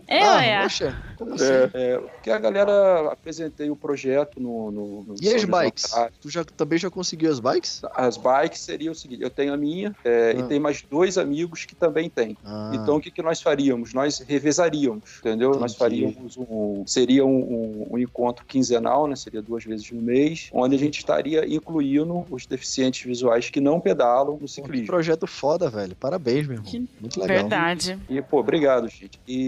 Eu, 0.09 0.25
ah, 0.31 0.45
é. 0.45 0.63
poxa, 0.63 0.97
como 1.17 1.35
assim? 1.35 1.45
É, 1.45 1.71
é, 1.75 1.99
porque 1.99 2.31
a 2.31 2.39
galera 2.39 3.13
apresentei 3.13 3.71
o 3.71 3.77
projeto 3.77 4.41
no. 4.41 4.71
no, 4.71 5.03
no 5.05 5.15
E 5.21 5.33
as 5.35 5.45
bikes? 5.45 5.93
Tu 6.21 6.29
já, 6.31 6.45
também 6.45 6.79
já 6.79 6.91
conseguiu 6.91 7.31
as 7.31 7.41
bikes? 7.41 7.83
As 7.95 8.17
bikes 8.17 8.61
seria 8.61 8.91
o 8.91 8.95
seguinte: 8.95 9.23
eu 9.23 9.31
tenho 9.31 9.53
a 9.53 9.57
minha 9.57 9.95
é, 10.05 10.35
Ah. 10.37 10.41
e 10.41 10.43
tem 10.45 10.61
mais 10.61 10.83
dois 10.83 11.17
amigos 11.19 11.65
que 11.65 11.75
também 11.75 12.09
têm. 12.11 12.37
Ah, 12.45 12.73
Então, 12.75 12.97
o 12.97 13.01
que, 13.01 13.11
que 13.11 13.23
nós 13.23 13.41
faríamos? 13.41 13.93
Nós 13.95 14.19
revezaríamos, 14.21 15.19
entendeu? 15.21 15.51
Nós 15.53 15.75
Entendi. 15.75 15.79
faríamos 15.79 16.37
um. 16.37 16.85
Seria 16.87 17.25
um, 17.25 17.37
um- 17.37 17.87
um 17.93 17.99
encontro 17.99 18.45
quinzenal, 18.47 19.07
né? 19.07 19.17
Seria 19.17 19.41
duas 19.43 19.65
vezes 19.65 19.91
no 19.91 20.01
mês, 20.03 20.49
onde 20.53 20.75
a 20.75 20.79
gente 20.79 20.99
estaria 20.99 21.47
incluindo 21.47 22.25
os 22.31 22.47
deficientes 22.47 23.03
visuais 23.05 23.51
que 23.51 23.61
não 23.61 23.81
pedalam 23.81 24.33
no 24.35 24.39
pô, 24.41 24.45
que 24.45 24.51
ciclismo. 24.51 24.87
projeto 24.87 25.27
foda, 25.27 25.69
velho. 25.71 25.95
Parabéns, 25.97 26.47
meu 26.47 26.57
irmão. 26.57 26.71
Que 26.71 26.79
Muito 27.01 27.21
legal. 27.21 27.37
Verdade. 27.39 27.99
E, 28.09 28.21
pô, 28.23 28.39
obrigado, 28.41 28.89
gente. 28.89 29.19
E 29.27 29.46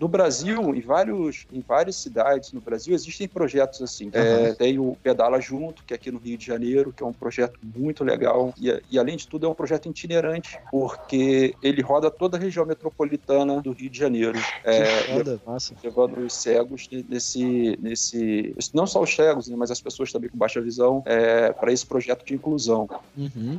no 0.00 0.08
Brasil, 0.08 0.74
em, 0.74 0.80
vários, 0.80 1.46
em 1.52 1.60
várias 1.60 1.96
cidades 1.96 2.52
no 2.52 2.60
Brasil, 2.60 2.94
existem 2.94 3.28
projetos 3.28 3.82
assim. 3.82 4.10
É, 4.12 4.52
tem 4.54 4.78
o 4.78 4.96
Pedala 5.02 5.40
Junto, 5.40 5.84
que 5.84 5.92
é 5.92 5.96
aqui 5.96 6.10
no 6.10 6.18
Rio 6.18 6.36
de 6.36 6.46
Janeiro, 6.46 6.92
que 6.92 7.02
é 7.02 7.06
um 7.06 7.12
projeto 7.12 7.58
muito 7.62 8.04
legal. 8.04 8.52
E, 8.60 8.82
e, 8.90 8.98
além 8.98 9.16
de 9.16 9.26
tudo, 9.26 9.46
é 9.46 9.48
um 9.48 9.54
projeto 9.54 9.88
itinerante, 9.88 10.58
porque 10.70 11.54
ele 11.62 11.82
roda 11.82 12.10
toda 12.10 12.36
a 12.36 12.40
região 12.40 12.64
metropolitana 12.66 13.60
do 13.60 13.72
Rio 13.72 13.90
de 13.90 13.98
Janeiro. 13.98 14.38
É, 14.64 14.84
massa. 15.46 15.74
levando 15.82 16.18
os 16.18 16.32
cegos 16.32 16.88
nesse, 17.08 17.78
nesse 17.80 18.54
não 18.72 18.86
só 18.86 19.02
os 19.02 19.14
cegos, 19.14 19.48
né, 19.48 19.56
mas 19.56 19.70
as 19.70 19.80
pessoas 19.80 20.12
também 20.12 20.30
com 20.30 20.38
baixa 20.38 20.60
visão, 20.60 21.02
é, 21.06 21.52
para 21.52 21.72
esse 21.72 21.86
projeto 21.86 22.24
de 22.24 22.34
inclusão. 22.34 22.88
Uhum. 23.16 23.58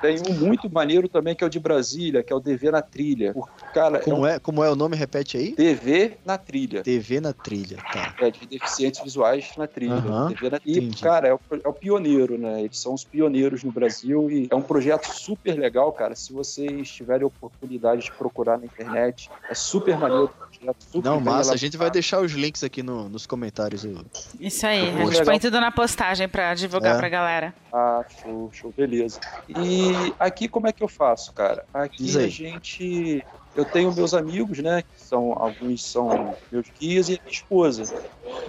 Tem 0.00 0.18
um 0.28 0.32
muito 0.34 0.68
maneiro 0.70 1.08
também 1.08 1.34
que 1.34 1.44
é 1.44 1.46
o 1.46 1.50
de 1.50 1.58
Brasília, 1.60 2.22
que 2.22 2.32
é 2.32 2.36
o 2.36 2.40
DV 2.40 2.70
na 2.70 2.82
Trilha. 2.82 3.32
O 3.34 3.46
cara 3.74 3.98
é 3.98 4.00
um 4.00 4.04
Como 4.04 4.26
é, 4.26 4.38
como 4.38 4.64
é 4.64 4.70
o 4.70 4.74
nome? 4.76 4.96
Repete 4.96 5.36
aí. 5.36 5.54
DV 5.54 6.16
na 6.24 6.38
trilha. 6.38 6.82
TV 6.82 7.20
na 7.20 7.32
trilha, 7.32 7.76
tá. 7.92 8.14
É, 8.20 8.30
de 8.30 8.46
deficientes 8.46 9.00
visuais 9.02 9.50
na 9.56 9.66
trilha. 9.66 9.94
Aham, 9.94 10.28
TV 10.32 10.50
na... 10.50 10.60
E, 10.64 10.90
cara, 11.00 11.28
é 11.28 11.34
o, 11.34 11.40
é 11.62 11.68
o 11.68 11.72
pioneiro, 11.72 12.38
né? 12.38 12.62
Eles 12.62 12.78
são 12.78 12.94
os 12.94 13.04
pioneiros 13.04 13.62
no 13.64 13.72
Brasil 13.72 14.30
e 14.30 14.48
é 14.50 14.54
um 14.54 14.62
projeto 14.62 15.06
super 15.12 15.58
legal, 15.58 15.92
cara. 15.92 16.14
Se 16.14 16.32
vocês 16.32 16.90
tiverem 16.90 17.24
a 17.24 17.26
oportunidade 17.26 18.02
de 18.02 18.12
procurar 18.12 18.58
na 18.58 18.64
internet, 18.64 19.30
é 19.48 19.54
super 19.54 19.96
maneiro. 19.98 20.28
projeto, 20.28 20.76
super 20.90 21.08
Não, 21.08 21.20
massa. 21.20 21.52
A 21.52 21.56
gente 21.56 21.76
vai 21.76 21.90
deixar 21.90 22.20
os 22.20 22.32
links 22.32 22.62
aqui 22.64 22.82
no- 22.82 23.08
nos 23.08 23.26
comentários. 23.26 23.84
eu- 23.84 24.04
Isso 24.38 24.66
aí. 24.66 24.88
A 24.90 25.04
gente 25.06 25.24
põe 25.24 25.38
tudo 25.38 25.60
na 25.60 25.70
postagem 25.70 26.28
pra 26.28 26.54
divulgar 26.54 26.96
É. 26.96 26.98
pra 26.98 27.08
galera. 27.08 27.54
Ah, 27.72 28.04
show, 28.22 28.50
show, 28.52 28.74
beleza. 28.76 29.20
E 29.48 29.89
aqui 30.18 30.48
como 30.48 30.66
é 30.66 30.72
que 30.72 30.82
eu 30.82 30.88
faço, 30.88 31.32
cara? 31.32 31.64
Aqui 31.72 32.16
a 32.18 32.28
gente. 32.28 33.24
Eu 33.54 33.64
tenho 33.64 33.92
meus 33.94 34.14
amigos, 34.14 34.58
né? 34.60 34.82
Que 34.82 35.00
são, 35.00 35.32
alguns 35.32 35.90
são 35.90 36.36
meus 36.50 36.70
guias 36.78 37.08
e 37.08 37.14
a 37.14 37.18
minha 37.22 37.32
esposa. 37.32 37.84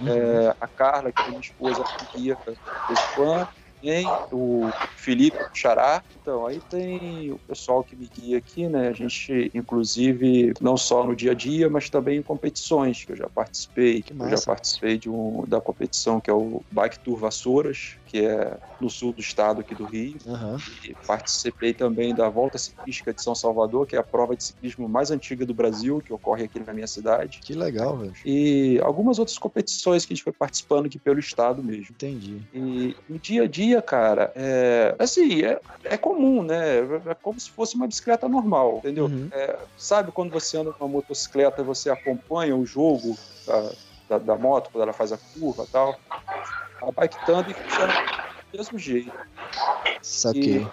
Uhum. 0.00 0.08
É, 0.08 0.56
a 0.60 0.68
Carla, 0.68 1.12
que 1.12 1.22
é 1.22 1.28
minha 1.28 1.40
espoja, 1.40 1.82
que 1.82 2.06
guia 2.18 2.36
de 2.46 2.52
vez 2.86 3.00
em 3.00 3.14
quando. 3.14 3.48
também, 3.82 4.16
o 4.30 4.70
Felipe 4.94 5.36
Xará. 5.52 6.04
Então, 6.20 6.46
aí 6.46 6.60
tem 6.60 7.32
o 7.32 7.38
pessoal 7.40 7.82
que 7.82 7.96
me 7.96 8.08
guia 8.08 8.38
aqui, 8.38 8.68
né? 8.68 8.88
A 8.88 8.92
gente, 8.92 9.50
inclusive, 9.52 10.52
não 10.60 10.76
só 10.76 11.04
no 11.04 11.16
dia 11.16 11.32
a 11.32 11.34
dia, 11.34 11.68
mas 11.68 11.90
também 11.90 12.18
em 12.18 12.22
competições, 12.22 13.04
que 13.04 13.10
eu 13.10 13.16
já 13.16 13.28
participei. 13.28 14.02
Que 14.02 14.12
eu 14.12 14.28
já 14.30 14.40
participei 14.40 14.98
de 14.98 15.10
um, 15.10 15.44
da 15.48 15.60
competição 15.60 16.20
que 16.20 16.30
é 16.30 16.32
o 16.32 16.64
Bike 16.70 17.00
Tour 17.00 17.18
Vassouras, 17.18 17.98
que 18.12 18.26
é 18.26 18.58
no 18.78 18.90
sul 18.90 19.10
do 19.14 19.20
estado 19.20 19.62
aqui 19.62 19.74
do 19.74 19.86
Rio. 19.86 20.18
E 20.84 20.94
participei 21.06 21.72
também 21.72 22.14
da 22.14 22.28
Volta 22.28 22.58
Ciclística 22.58 23.14
de 23.14 23.22
São 23.22 23.34
Salvador, 23.34 23.86
que 23.86 23.96
é 23.96 23.98
a 23.98 24.02
prova 24.02 24.36
de 24.36 24.44
ciclismo 24.44 24.86
mais 24.86 25.10
antiga 25.10 25.46
do 25.46 25.54
Brasil, 25.54 26.02
que 26.04 26.12
ocorre 26.12 26.44
aqui 26.44 26.60
na 26.60 26.74
minha 26.74 26.86
cidade. 26.86 27.40
Que 27.42 27.54
legal, 27.54 27.96
velho. 27.96 28.12
E 28.22 28.78
algumas 28.82 29.18
outras 29.18 29.38
competições 29.38 30.04
que 30.04 30.12
a 30.12 30.14
gente 30.14 30.24
foi 30.24 30.32
participando 30.32 30.86
aqui 30.86 30.98
pelo 30.98 31.18
estado 31.18 31.62
mesmo. 31.62 31.86
Entendi. 31.90 32.42
E 32.52 32.94
no 33.08 33.18
dia 33.18 33.44
a 33.44 33.46
dia, 33.46 33.80
cara, 33.80 34.30
é 34.34 34.94
assim, 34.98 35.42
é, 35.42 35.58
é 35.84 35.96
comum, 35.96 36.42
né? 36.42 36.80
É 37.06 37.14
como 37.14 37.40
se 37.40 37.48
fosse 37.48 37.76
uma 37.76 37.86
bicicleta 37.86 38.28
normal, 38.28 38.78
entendeu? 38.78 39.06
Uhum. 39.06 39.28
É, 39.32 39.58
sabe 39.78 40.12
quando 40.12 40.32
você 40.32 40.58
anda 40.58 40.70
com 40.70 40.84
uma 40.84 40.92
motocicleta 40.92 41.62
e 41.62 41.64
você 41.64 41.88
acompanha 41.88 42.54
o 42.54 42.66
jogo 42.66 43.16
da, 43.46 43.72
da, 44.12 44.18
da 44.18 44.36
moto, 44.36 44.70
quando 44.70 44.82
ela 44.82 44.92
faz 44.92 45.12
a 45.12 45.18
curva 45.18 45.64
e 45.64 45.68
tal? 45.68 46.00
A 46.80 46.92
bike 46.92 47.18
tandem 47.24 47.54
funciona 47.54 47.92
do 47.92 48.58
mesmo 48.58 48.78
jeito. 48.78 49.16
Saquei. 50.02 50.66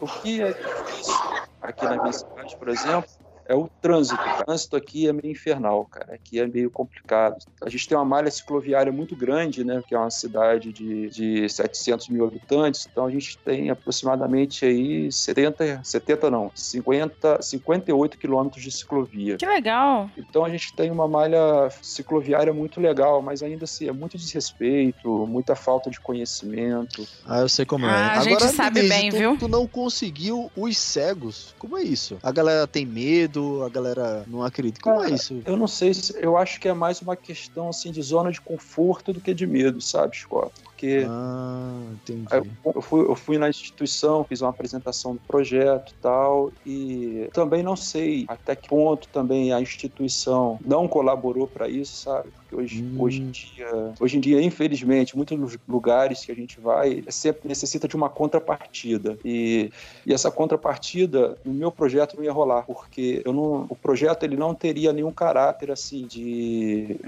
O 0.00 0.06
que 0.06 0.42
é 0.42 0.52
difícil 0.52 1.14
aqui 1.62 1.86
na 1.86 1.98
minha 1.98 2.12
cidade, 2.12 2.56
por 2.58 2.68
exemplo, 2.68 3.10
é 3.48 3.54
o 3.54 3.68
trânsito. 3.80 4.20
O 4.20 4.44
trânsito 4.44 4.76
aqui 4.76 5.08
é 5.08 5.12
meio 5.12 5.32
infernal, 5.32 5.84
cara. 5.84 6.14
Aqui 6.14 6.40
é 6.40 6.46
meio 6.46 6.70
complicado. 6.70 7.36
A 7.62 7.68
gente 7.68 7.88
tem 7.88 7.96
uma 7.96 8.04
malha 8.04 8.30
cicloviária 8.30 8.92
muito 8.92 9.14
grande, 9.14 9.64
né? 9.64 9.82
Que 9.86 9.94
é 9.94 9.98
uma 9.98 10.10
cidade 10.10 10.72
de, 10.72 11.08
de 11.10 11.48
700 11.48 12.08
mil 12.08 12.26
habitantes. 12.26 12.88
Então 12.90 13.06
a 13.06 13.10
gente 13.10 13.38
tem 13.38 13.70
aproximadamente 13.70 14.64
aí 14.64 15.10
70, 15.10 15.80
70 15.82 16.30
não, 16.30 16.50
50, 16.54 17.42
58 17.42 18.18
quilômetros 18.18 18.62
de 18.62 18.70
ciclovia. 18.70 19.36
Que 19.36 19.46
legal. 19.46 20.10
Então 20.16 20.44
a 20.44 20.48
gente 20.48 20.74
tem 20.74 20.90
uma 20.90 21.06
malha 21.06 21.68
cicloviária 21.82 22.52
muito 22.52 22.80
legal, 22.80 23.22
mas 23.22 23.42
ainda 23.42 23.64
assim 23.64 23.88
é 23.88 23.92
muito 23.92 24.16
desrespeito, 24.16 25.26
muita 25.26 25.54
falta 25.54 25.90
de 25.90 26.00
conhecimento. 26.00 27.06
Ah, 27.26 27.40
eu 27.40 27.48
sei 27.48 27.64
como 27.64 27.86
é. 27.86 27.90
Ah, 27.90 28.18
a 28.18 28.20
gente 28.20 28.36
Agora, 28.36 28.52
sabe 28.52 28.80
Denise, 28.80 28.94
bem, 28.94 29.10
tu, 29.10 29.16
viu? 29.16 29.36
Tu 29.38 29.48
não 29.48 29.66
conseguiu 29.66 30.50
os 30.56 30.76
cegos. 30.76 31.54
Como 31.58 31.76
é 31.76 31.82
isso? 31.82 32.18
A 32.22 32.32
galera 32.32 32.66
tem 32.66 32.84
medo, 32.84 33.35
a 33.64 33.68
galera 33.68 34.24
não 34.26 34.42
acredita. 34.42 34.80
Como 34.80 34.96
é 35.00 35.04
Cara, 35.04 35.14
isso? 35.14 35.42
Eu 35.44 35.56
não 35.56 35.66
sei 35.66 35.94
se 35.94 36.14
eu 36.20 36.36
acho 36.36 36.60
que 36.60 36.68
é 36.68 36.74
mais 36.74 37.00
uma 37.00 37.16
questão 37.16 37.68
assim 37.68 37.90
de 37.90 38.02
zona 38.02 38.30
de 38.30 38.40
conforto 38.40 39.12
do 39.12 39.20
que 39.20 39.34
de 39.34 39.46
medo, 39.46 39.80
sabe, 39.80 40.16
Scott? 40.16 40.52
Porque 40.76 41.06
Ah, 41.08 41.92
entendi. 41.94 42.26
Aí 42.30 42.38
Eu 42.38 42.72
eu 42.76 42.82
fui, 42.82 43.00
eu 43.00 43.16
fui 43.16 43.38
na 43.38 43.48
instituição, 43.48 44.24
fiz 44.28 44.42
uma 44.42 44.50
apresentação 44.50 45.14
do 45.14 45.20
projeto 45.26 45.90
e 45.92 45.94
tal, 46.00 46.52
e 46.64 47.28
também 47.32 47.62
não 47.62 47.74
sei 47.76 48.24
até 48.28 48.54
que 48.54 48.68
ponto 48.68 49.08
também 49.10 49.52
a 49.52 49.60
instituição 49.60 50.58
não 50.64 50.86
colaborou 50.86 51.48
para 51.48 51.68
isso, 51.68 52.02
sabe? 52.02 52.30
Porque 52.32 52.54
hoje, 52.54 52.82
Hum. 52.84 52.96
hoje 53.00 53.22
em 53.22 53.30
dia, 53.30 53.94
hoje 54.00 54.16
em 54.18 54.20
dia, 54.20 54.42
infelizmente, 54.42 55.16
muitos 55.16 55.38
lu- 55.38 55.48
lugares 55.66 56.24
que 56.24 56.32
a 56.32 56.34
gente 56.34 56.60
vai 56.60 57.02
sempre 57.08 57.48
necessita 57.48 57.88
de 57.88 57.96
uma 57.96 58.10
contrapartida. 58.10 59.18
E, 59.24 59.70
e 60.04 60.12
essa 60.12 60.30
contrapartida, 60.30 61.38
no 61.44 61.54
meu 61.54 61.72
projeto 61.72 62.16
não 62.16 62.24
ia 62.24 62.32
rolar, 62.32 62.64
porque 62.66 63.22
eu 63.24 63.32
não, 63.32 63.66
o 63.70 63.76
projeto 63.76 64.24
ele 64.24 64.36
não 64.36 64.54
teria 64.54 64.92
nenhum 64.92 65.12
caráter 65.12 65.70
assim 65.70 66.06
de 66.06 66.98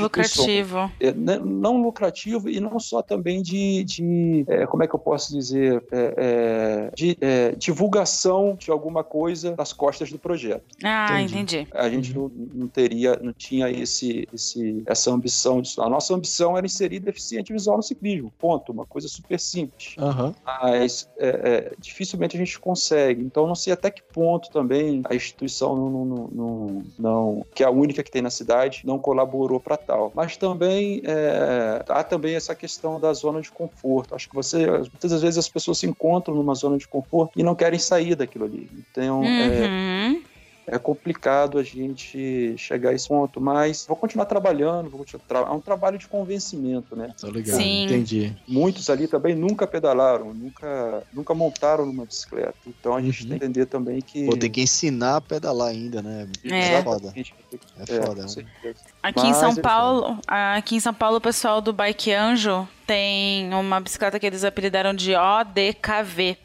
Lucrativo. 0.00 0.90
é, 1.00 1.12
né, 1.12 1.38
não 1.38 1.82
lucrativo 1.82 2.48
e 2.48 2.60
não 2.60 2.78
só 2.78 3.02
também 3.02 3.17
de, 3.22 3.84
de, 3.84 4.44
é, 4.48 4.66
como 4.66 4.82
é 4.82 4.88
que 4.88 4.94
eu 4.94 4.98
posso 4.98 5.32
dizer, 5.32 5.82
é, 5.92 6.14
é, 6.16 6.90
de 6.94 7.16
é, 7.20 7.52
divulgação 7.52 8.56
de 8.58 8.70
alguma 8.70 9.02
coisa 9.04 9.54
nas 9.56 9.72
costas 9.72 10.10
do 10.10 10.18
projeto. 10.18 10.64
Ah, 10.82 11.20
Entendi. 11.20 11.58
entendi. 11.58 11.68
A 11.72 11.88
gente 11.88 12.14
não, 12.14 12.30
não 12.54 12.68
teria, 12.68 13.18
não 13.22 13.32
tinha 13.32 13.70
esse, 13.70 14.26
esse, 14.32 14.82
essa 14.86 15.10
ambição. 15.10 15.60
disso. 15.60 15.80
A 15.82 15.88
nossa 15.88 16.14
ambição 16.14 16.56
era 16.56 16.66
inserir 16.66 17.00
deficiente 17.00 17.52
visual 17.52 17.76
no 17.76 17.82
ciclismo, 17.82 18.32
ponto, 18.38 18.72
uma 18.72 18.86
coisa 18.86 19.08
super 19.08 19.38
simples. 19.38 19.94
Aham. 19.98 20.34
Mas 20.44 21.08
é, 21.18 21.28
é, 21.28 21.72
dificilmente 21.78 22.36
a 22.36 22.38
gente 22.38 22.58
consegue. 22.58 23.22
Então 23.22 23.46
não 23.46 23.54
sei 23.54 23.72
até 23.72 23.90
que 23.90 24.02
ponto 24.02 24.50
também 24.50 25.02
a 25.08 25.14
instituição 25.14 25.74
não, 25.76 25.90
não, 25.90 26.04
não- 26.04 26.28
não- 26.32 26.82
não- 26.98 27.46
que 27.54 27.62
é 27.62 27.66
a 27.66 27.70
única 27.70 28.02
que 28.02 28.10
tem 28.10 28.22
na 28.22 28.30
cidade, 28.30 28.82
não 28.84 28.98
colaborou 28.98 29.60
para 29.60 29.76
tal. 29.76 30.12
Mas 30.14 30.36
também 30.36 31.02
é, 31.04 31.82
há 31.88 32.02
também 32.04 32.34
essa 32.34 32.54
questão 32.54 33.00
da 33.00 33.07
zona 33.14 33.40
de 33.40 33.50
conforto. 33.50 34.14
Acho 34.14 34.28
que 34.28 34.34
você 34.34 34.66
muitas 34.66 35.20
vezes 35.22 35.38
as 35.38 35.48
pessoas 35.48 35.78
se 35.78 35.86
encontram 35.86 36.34
numa 36.34 36.54
zona 36.54 36.76
de 36.78 36.86
conforto 36.88 37.32
e 37.38 37.42
não 37.42 37.54
querem 37.54 37.78
sair 37.78 38.14
daquilo 38.14 38.44
ali. 38.44 38.68
Então 38.90 39.22
é, 39.24 39.28
Uhum. 39.28 40.22
é 40.24 40.27
complicado 40.76 41.56
a 41.56 41.62
gente 41.62 42.54
chegar 42.58 42.90
a 42.90 42.92
esse 42.92 43.06
ponto, 43.06 43.40
mas 43.40 43.86
vou 43.86 43.96
continuar 43.96 44.26
trabalhando, 44.26 44.90
vou 44.90 44.98
continuar 44.98 45.22
tra- 45.28 45.38
é 45.48 45.50
um 45.50 45.60
trabalho 45.60 45.96
de 45.96 46.08
convencimento, 46.08 46.96
né? 46.96 47.14
Tô 47.18 47.30
ligado. 47.30 47.56
Sim. 47.56 47.84
Entendi. 47.84 48.36
Muitos 48.46 48.90
ali 48.90 49.06
também 49.06 49.34
nunca 49.36 49.66
pedalaram, 49.66 50.34
nunca, 50.34 51.02
nunca 51.12 51.32
montaram 51.32 51.86
numa 51.86 52.04
bicicleta. 52.04 52.54
Então 52.66 52.94
a 52.96 53.00
gente 53.00 53.22
Uhum. 53.22 53.28
tem 53.30 53.38
que 53.38 53.44
entender 53.44 53.66
também 53.66 54.00
que. 54.02 54.26
Vou 54.26 54.36
ter 54.36 54.48
que 54.50 54.60
ensinar 54.60 55.16
a 55.16 55.20
pedalar 55.20 55.68
ainda, 55.68 56.02
né? 56.02 56.28
É. 56.44 56.74
É 56.74 56.82
foda. 56.82 57.14
É 57.16 57.86
foda. 57.86 58.22
com 58.22 58.28
certeza. 58.28 58.80
Aqui 59.02 59.26
em 59.26 59.32
São 59.34 59.50
eles 59.50 59.60
Paulo, 59.60 60.18
aqui 60.26 60.74
em 60.76 60.80
São 60.80 60.92
Paulo, 60.92 61.16
o 61.18 61.20
pessoal 61.20 61.60
do 61.60 61.72
Bike 61.72 62.12
Anjo 62.12 62.66
tem 62.86 63.54
uma 63.54 63.80
bicicleta 63.80 64.18
que 64.18 64.26
eles 64.26 64.42
apelidaram 64.44 64.92
de 64.92 65.14
ODKV. 65.14 66.36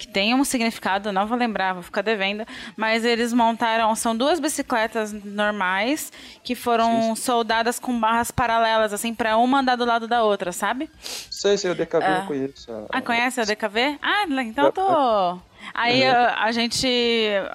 Que 0.00 0.08
tem 0.08 0.34
um 0.34 0.42
significado, 0.44 1.12
não 1.12 1.26
vou 1.26 1.36
lembrar, 1.36 1.74
vou 1.74 1.82
ficar 1.82 2.00
devendo. 2.00 2.42
Mas 2.74 3.04
eles 3.04 3.34
montaram, 3.34 3.94
são 3.94 4.16
duas 4.16 4.40
bicicletas 4.40 5.12
normais 5.12 6.10
que 6.42 6.54
foram 6.54 7.14
soldadas 7.14 7.78
com 7.78 8.00
barras 8.00 8.30
paralelas, 8.30 8.94
assim, 8.94 9.12
pra 9.14 9.36
uma 9.36 9.60
andar 9.60 9.76
do 9.76 9.84
lado 9.84 10.08
da 10.08 10.22
outra, 10.24 10.52
sabe? 10.52 10.90
Sei, 11.30 11.58
sei, 11.58 11.70
o 11.70 11.74
DKV 11.74 12.02
Ah. 12.02 12.18
eu 12.22 12.26
conheço. 12.26 12.72
a- 12.72 12.86
Ah, 12.98 13.02
conhece 13.02 13.42
a 13.42 13.44
DKV? 13.44 13.98
Ah, 14.00 14.24
então 14.42 14.64
eu 14.66 14.72
tô. 14.72 15.38
Aí 15.72 16.04
a, 16.04 16.44
a 16.44 16.52
gente. 16.52 16.86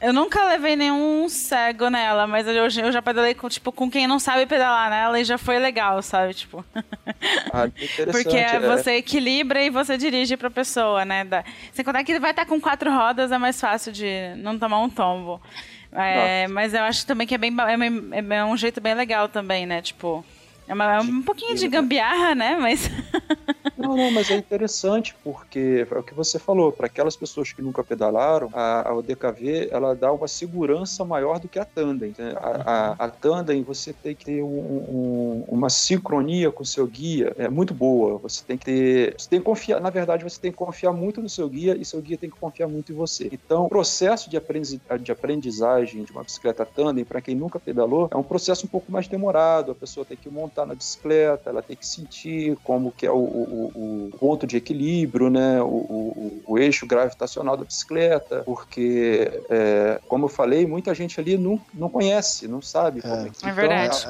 Eu 0.01 0.13
nunca 0.13 0.43
levei 0.45 0.75
nenhum 0.75 1.27
cego 1.27 1.89
nela, 1.89 2.25
mas 2.25 2.47
eu, 2.47 2.53
eu 2.53 2.91
já 2.91 3.01
pedalei 3.01 3.33
com, 3.33 3.49
tipo, 3.49 3.71
com 3.71 3.89
quem 3.89 4.07
não 4.07 4.19
sabe 4.19 4.45
pedalar 4.45 4.89
nela 4.89 5.19
e 5.19 5.23
já 5.23 5.37
foi 5.37 5.59
legal, 5.59 6.01
sabe? 6.01 6.33
Tipo. 6.33 6.63
Ah, 7.51 7.67
interessante. 7.75 8.11
Porque 8.11 8.37
é. 8.37 8.59
você 8.59 8.93
equilibra 8.97 9.61
e 9.61 9.69
você 9.69 9.97
dirige 9.97 10.37
pra 10.37 10.49
pessoa, 10.49 11.03
né? 11.03 11.23
Da... 11.25 11.43
Sem 11.73 11.83
contar 11.83 12.03
que 12.03 12.19
vai 12.19 12.31
estar 12.31 12.45
com 12.45 12.59
quatro 12.59 12.91
rodas, 12.91 13.31
é 13.31 13.37
mais 13.37 13.59
fácil 13.59 13.91
de 13.91 14.33
não 14.37 14.57
tomar 14.57 14.79
um 14.79 14.89
tombo. 14.89 15.41
É, 15.91 16.47
mas 16.49 16.73
eu 16.73 16.83
acho 16.83 17.05
também 17.05 17.25
que 17.25 17.35
é 17.35 17.37
bem 17.37 17.55
é, 18.11 18.35
é 18.35 18.45
um 18.45 18.57
jeito 18.57 18.81
bem 18.81 18.93
legal 18.93 19.29
também, 19.29 19.65
né? 19.65 19.81
Tipo. 19.81 20.25
É, 20.67 20.73
uma- 20.73 20.95
é 20.95 20.99
um 20.99 21.21
pouquinho 21.21 21.55
de 21.55 21.67
gambiarra, 21.67 22.35
né? 22.35 22.57
Mas. 22.59 22.89
Não, 23.77 23.97
não, 23.97 24.09
mas 24.09 24.29
é 24.29 24.37
interessante 24.37 25.13
porque 25.21 25.85
é 25.91 25.97
o 25.99 26.03
que 26.03 26.13
você 26.13 26.39
falou, 26.39 26.71
para 26.71 26.87
aquelas 26.87 27.17
pessoas 27.17 27.51
que 27.51 27.61
nunca 27.61 27.83
pedalaram, 27.83 28.49
a, 28.53 28.87
a 28.89 28.95
ODKV 28.95 29.67
ela 29.69 29.93
dá 29.93 30.13
uma 30.13 30.29
segurança 30.29 31.03
maior 31.03 31.39
do 31.41 31.49
que 31.49 31.59
a 31.59 31.65
tandem. 31.65 32.13
né? 32.17 32.31
A, 32.37 32.91
a, 32.93 33.05
a 33.05 33.11
tandem 33.11 33.63
você 33.65 33.93
tem 33.93 34.15
que 34.15 34.23
ter 34.23 34.41
um- 34.41 34.47
um- 35.41 35.45
uma 35.49 35.69
sincronia 35.69 36.53
com 36.53 36.63
o 36.63 36.65
seu 36.65 36.87
guia, 36.87 37.33
é 37.37 37.49
muito 37.49 37.73
boa. 37.73 38.17
Você 38.19 38.45
tem 38.45 38.57
que 38.57 38.63
ter, 38.63 39.13
você 39.19 39.27
tem 39.29 39.39
que 39.39 39.45
confiar, 39.45 39.81
na 39.81 39.89
verdade 39.89 40.23
você 40.23 40.39
tem 40.39 40.51
que 40.51 40.57
confiar 40.57 40.93
muito 40.93 41.21
no 41.21 41.27
seu 41.27 41.49
guia 41.49 41.75
e 41.77 41.83
seu 41.83 42.01
guia 42.01 42.17
tem 42.17 42.29
que 42.29 42.37
confiar 42.39 42.69
muito 42.69 42.93
em 42.93 42.95
você. 42.95 43.27
Então, 43.29 43.65
o 43.65 43.69
processo 43.69 44.29
de, 44.29 44.37
aprendiz- 44.37 44.79
de 45.01 45.11
aprendizagem 45.11 46.05
de 46.05 46.13
uma 46.13 46.23
bicicleta 46.23 46.65
tandem, 46.65 47.03
para 47.05 47.21
quem 47.21 47.35
nunca 47.35 47.59
pedalou, 47.59 48.07
é 48.11 48.15
um 48.17 48.23
processo 48.23 48.65
um 48.67 48.69
pouco 48.69 48.89
mais 48.91 49.07
demorado. 49.09 49.71
A 49.71 49.75
pessoa 49.75 50.05
tem 50.05 50.17
que 50.17 50.29
montar 50.29 50.65
na 50.65 50.75
bicicleta, 50.75 51.49
ela 51.49 51.61
tem 51.61 51.75
que 51.77 51.85
sentir 51.85 52.55
como 52.63 52.91
que 52.93 53.05
é 53.05 53.11
o, 53.11 53.17
o- 53.17 53.64
o- 53.73 54.09
ponto 54.19 54.45
de 54.47 54.57
equilíbrio, 54.57 55.29
né? 55.29 55.61
O, 55.61 55.65
o- 55.67 56.43
o 56.47 56.57
eixo 56.59 56.85
gravitacional 56.85 57.57
da 57.57 57.63
bicicleta, 57.63 58.43
porque, 58.45 59.29
é, 59.49 59.99
como 60.07 60.25
eu 60.25 60.29
falei, 60.29 60.65
muita 60.65 60.93
gente 60.93 61.19
ali 61.19 61.37
não, 61.37 61.59
não 61.73 61.89
conhece, 61.89 62.47
não 62.47 62.61
sabe 62.61 63.01
como 63.01 63.27
é 63.27 63.29
que 63.29 63.47
É 63.47 63.51
verdade. 63.51 64.07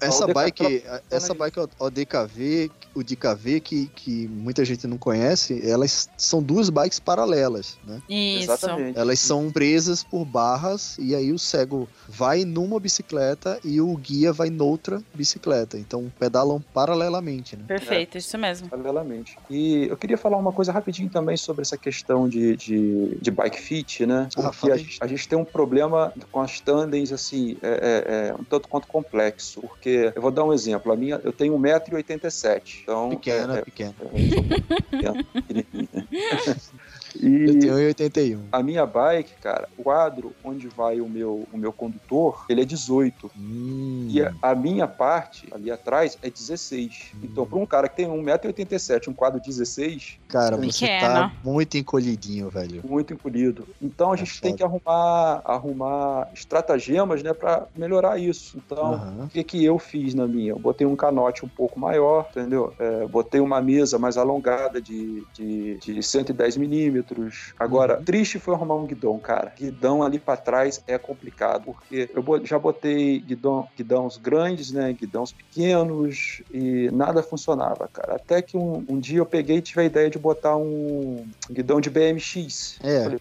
Essa 0.00 0.24
ODKV 0.24 0.34
bike, 0.34 0.82
ela 0.86 1.02
essa 1.10 1.34
bike 1.34 1.60
ODKV, 1.78 2.70
o 2.94 3.02
DKV 3.02 3.60
que, 3.60 3.86
que 3.94 4.28
muita 4.28 4.64
gente 4.64 4.86
não 4.86 4.98
conhece, 4.98 5.60
elas 5.68 6.08
são 6.16 6.42
duas 6.42 6.70
bikes 6.70 6.98
paralelas, 6.98 7.78
né? 7.86 8.00
Isso. 8.08 8.44
Exatamente. 8.44 8.98
Elas 8.98 9.18
são 9.20 9.50
presas 9.50 10.02
por 10.02 10.24
barras 10.24 10.96
e 10.98 11.14
aí 11.14 11.32
o 11.32 11.38
cego 11.38 11.88
vai 12.08 12.44
numa 12.44 12.78
bicicleta 12.80 13.58
e 13.64 13.80
o 13.80 13.96
guia 13.96 14.32
vai 14.32 14.50
noutra 14.50 15.02
bicicleta. 15.14 15.78
Então 15.78 16.10
pedalam 16.18 16.62
paralelamente, 16.74 17.56
né? 17.56 17.64
Perfeito, 17.66 18.18
isso 18.18 18.36
mesmo. 18.38 18.68
Paralelamente. 18.90 19.36
E 19.48 19.86
eu 19.88 19.96
queria 19.96 20.18
falar 20.18 20.36
uma 20.36 20.52
coisa 20.52 20.72
rapidinho 20.72 21.08
também 21.10 21.36
sobre 21.36 21.62
essa 21.62 21.78
questão 21.78 22.28
de, 22.28 22.56
de, 22.56 23.16
de 23.20 23.30
bike 23.30 23.60
fit, 23.60 24.04
né? 24.04 24.28
Ah, 24.36 24.50
Porque 24.50 24.70
a, 24.70 24.76
gente, 24.76 24.98
a 25.00 25.06
gente 25.06 25.28
tem 25.28 25.38
um 25.38 25.44
problema 25.44 26.12
com 26.30 26.40
as 26.40 26.60
tandems, 26.60 27.12
assim, 27.12 27.56
é, 27.62 27.70
é- 27.70 28.28
é 28.28 28.34
um 28.34 28.44
tanto 28.44 28.68
quanto 28.68 28.88
complexo. 28.88 29.60
Porque, 29.60 30.12
eu 30.14 30.20
vou 30.20 30.32
dar 30.32 30.44
um 30.44 30.52
exemplo, 30.52 30.92
a 30.92 30.96
minha, 30.96 31.20
eu 31.24 31.32
tenho 31.32 31.54
1,87m. 31.56 32.82
Então, 32.82 33.10
Pequena, 33.10 33.58
é, 33.58 33.62
pequena. 33.62 33.94
é, 37.16 37.26
eu 37.26 37.30
né? 37.30 37.52
E 37.52 37.58
tenho 37.58 37.74
1,81. 37.74 38.40
a 38.52 38.62
minha 38.62 38.86
bike, 38.86 39.32
cara, 39.40 39.68
o 39.76 39.82
quadro 39.82 40.32
onde 40.44 40.68
vai 40.68 41.00
o 41.00 41.08
meu, 41.08 41.46
o 41.52 41.56
meu 41.58 41.72
condutor, 41.72 42.44
ele 42.48 42.62
é 42.62 42.64
18. 42.64 43.30
Hum. 43.38 44.06
E 44.10 44.22
a, 44.22 44.32
a 44.42 44.54
minha 44.54 44.86
parte, 44.86 45.46
ali 45.52 45.70
atrás, 45.70 46.18
é 46.22 46.30
16. 46.30 47.12
Então, 47.22 47.46
para 47.46 47.58
um 47.58 47.66
cara 47.66 47.88
que 47.88 47.96
tem 47.96 48.06
1,87m, 48.08 49.08
um 49.08 49.12
quadro 49.14 49.40
16, 49.40 50.18
Cara, 50.28 50.56
você 50.56 50.86
Pequeno. 50.86 51.00
tá 51.00 51.32
muito 51.44 51.76
encolhidinho, 51.76 52.48
velho. 52.50 52.82
muito 52.86 53.12
encolhido. 53.12 53.66
Então, 53.80 54.10
a 54.12 54.14
É 54.14 54.18
gente 54.18 54.40
tem 54.40 54.52
foda. 54.52 54.58
que 54.58 54.62
arrumar, 54.64 55.42
arrumar 55.44 56.28
estratagemas, 56.34 57.22
né, 57.22 57.32
para 57.32 57.66
melhorar 57.76 58.18
isso. 58.18 58.58
Então, 58.64 58.94
Aham. 58.94 59.24
o 59.24 59.28
que, 59.28 59.42
que 59.44 59.64
eu 59.64 59.78
fiz 59.78 60.14
na 60.14 60.26
minha? 60.26 60.50
Eu 60.52 60.58
botei 60.58 60.86
um 60.86 60.96
canote 60.96 61.44
um 61.44 61.48
pouco 61.48 61.78
maior, 61.80 62.26
entendeu? 62.30 62.72
É, 62.78 63.06
botei 63.06 63.40
uma 63.40 63.60
mesa 63.60 63.98
mais 63.98 64.16
alongada 64.16 64.80
de, 64.80 65.24
de, 65.34 65.78
de 65.78 66.02
110 66.02 66.56
milímetros. 66.56 66.99
Agora, 67.58 67.98
Uhum. 67.98 68.04
triste 68.04 68.38
foi 68.38 68.54
arrumar 68.54 68.76
um 68.76 68.86
guidão, 68.86 69.18
cara. 69.18 69.52
Guidão 69.56 70.02
ali 70.02 70.18
pra 70.18 70.36
trás 70.36 70.82
é 70.86 70.98
complicado, 70.98 71.64
porque 71.64 72.10
eu 72.14 72.46
já 72.46 72.58
botei 72.58 73.20
guidão, 73.20 73.68
guidãos 73.76 74.16
grandes, 74.16 74.72
né? 74.72 74.92
Guidãos 74.92 75.32
pequenos 75.32 76.42
e 76.52 76.90
nada 76.92 77.22
funcionava, 77.22 77.88
cara. 77.92 78.16
Até 78.16 78.42
que 78.42 78.56
um, 78.56 78.84
um 78.88 78.98
dia 78.98 79.18
eu 79.18 79.26
peguei 79.26 79.56
e 79.58 79.62
tive 79.62 79.80
a 79.82 79.84
ideia 79.84 80.10
de 80.10 80.18
botar 80.18 80.56
um 80.56 81.26
guidão 81.50 81.80
de 81.80 81.90
BMX. 81.90 82.78
É. 82.82 83.02
Falei, 83.04 83.18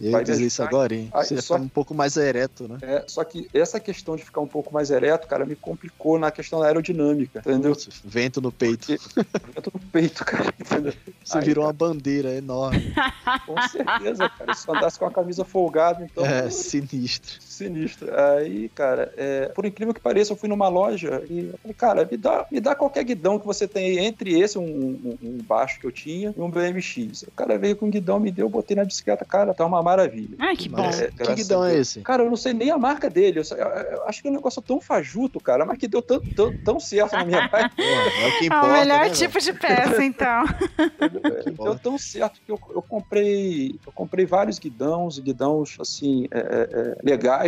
Eu 0.00 0.12
Vai 0.12 0.22
dizer 0.22 0.46
isso 0.46 0.62
agora, 0.62 0.94
hein? 0.94 1.10
Aí, 1.12 1.24
Você 1.26 1.42
só- 1.42 1.54
fica 1.54 1.66
um 1.66 1.68
pouco 1.68 1.92
mais 1.92 2.16
ereto, 2.16 2.68
né? 2.68 2.78
É, 2.82 3.04
só 3.08 3.24
que 3.24 3.48
essa 3.52 3.80
questão 3.80 4.14
de 4.14 4.24
ficar 4.24 4.40
um 4.40 4.46
pouco 4.46 4.72
mais 4.72 4.90
ereto, 4.90 5.26
cara, 5.26 5.44
me 5.44 5.56
complicou 5.56 6.18
na 6.18 6.30
questão 6.30 6.60
da 6.60 6.66
aerodinâmica, 6.66 7.40
entendeu? 7.40 7.72
Putz, 7.72 8.00
Vento 8.04 8.40
no 8.40 8.52
peito. 8.52 8.92
Eu 8.92 9.62
tô 9.62 9.72
no 9.74 9.80
peito, 9.90 10.24
cara, 10.24 10.54
entendeu? 10.58 10.92
Você 11.24 11.38
Aí, 11.38 11.44
virou 11.44 11.64
uma 11.64 11.72
bandeira 11.72 12.32
enorme. 12.32 12.94
Com 13.44 13.60
certeza, 13.68 14.28
cara. 14.28 14.54
Se 14.54 14.70
andasse 14.70 14.98
com 14.98 15.06
a 15.06 15.10
camisa 15.10 15.44
folgada, 15.44 16.04
então. 16.04 16.24
É, 16.24 16.48
sinistro. 16.48 17.38
Sinistro. 17.58 18.08
Aí, 18.14 18.68
cara, 18.70 19.12
é, 19.16 19.46
por 19.48 19.64
incrível 19.66 19.92
que 19.94 20.00
pareça, 20.00 20.32
eu 20.32 20.36
fui 20.36 20.48
numa 20.48 20.68
loja 20.68 21.22
e 21.28 21.40
eu 21.52 21.58
falei, 21.58 21.74
cara, 21.74 22.08
me 22.10 22.16
dá, 22.16 22.46
me 22.50 22.60
dá 22.60 22.74
qualquer 22.74 23.04
guidão 23.04 23.38
que 23.38 23.46
você 23.46 23.66
tem 23.68 23.98
aí, 23.98 24.04
entre 24.06 24.38
esse, 24.38 24.58
um, 24.58 24.62
um- 24.64 25.18
um 25.22 25.38
baixo 25.42 25.80
que 25.80 25.86
eu 25.86 25.92
tinha, 25.92 26.34
e 26.36 26.40
um 26.40 26.50
BMX. 26.50 27.22
O 27.22 27.30
cara 27.32 27.58
veio 27.58 27.76
com 27.76 27.86
um 27.86 27.90
guidão, 27.90 28.18
me 28.20 28.30
deu, 28.30 28.46
eu 28.46 28.50
botei 28.50 28.76
na 28.76 28.84
bicicleta, 28.84 29.24
cara, 29.24 29.52
tá 29.54 29.64
uma 29.66 29.82
maravilha. 29.82 30.36
Ai, 30.38 30.56
que 30.56 30.68
bom. 30.68 30.78
É, 30.84 31.10
que 31.10 31.34
guidão 31.34 31.64
é 31.64 31.76
esse? 31.76 32.00
Cara, 32.02 32.22
eu 32.22 32.28
não 32.30 32.36
sei 32.36 32.52
nem 32.52 32.70
a 32.70 32.78
marca 32.78 33.10
dele. 33.10 33.40
Eu, 33.40 33.56
eu- 33.56 33.66
eu 33.66 34.02
acho 34.08 34.22
que 34.22 34.28
é 34.28 34.30
um 34.30 34.34
negócio 34.34 34.62
tão 34.62 34.80
fajuto, 34.80 35.40
cara, 35.40 35.64
mas 35.66 35.78
que 35.78 35.88
deu 35.88 36.00
tão, 36.02 36.20
tão, 36.20 36.52
tão 36.64 36.80
certo 36.80 37.12
na 37.12 37.24
minha 37.24 37.46
bike. 37.48 37.74
Pô, 37.76 37.82
é 37.82 38.28
o 38.28 38.38
que 38.38 38.44
É 38.44 38.46
importa, 38.46 38.66
o 38.66 38.72
melhor 38.72 39.00
né, 39.06 39.10
tipo 39.10 39.40
de 39.40 39.52
peça, 39.52 40.04
então. 40.04 40.44
Deu 41.44 41.52
importa. 41.52 41.80
tão 41.82 41.98
certo 41.98 42.40
que 42.44 42.50
eu, 42.52 42.58
eu 42.74 42.82
comprei 42.82 43.78
eu 43.86 43.92
comprei 43.92 44.26
vários 44.26 44.58
guidãos, 44.58 45.18
guidãos 45.18 45.76
assim, 45.80 46.26
é, 46.30 46.98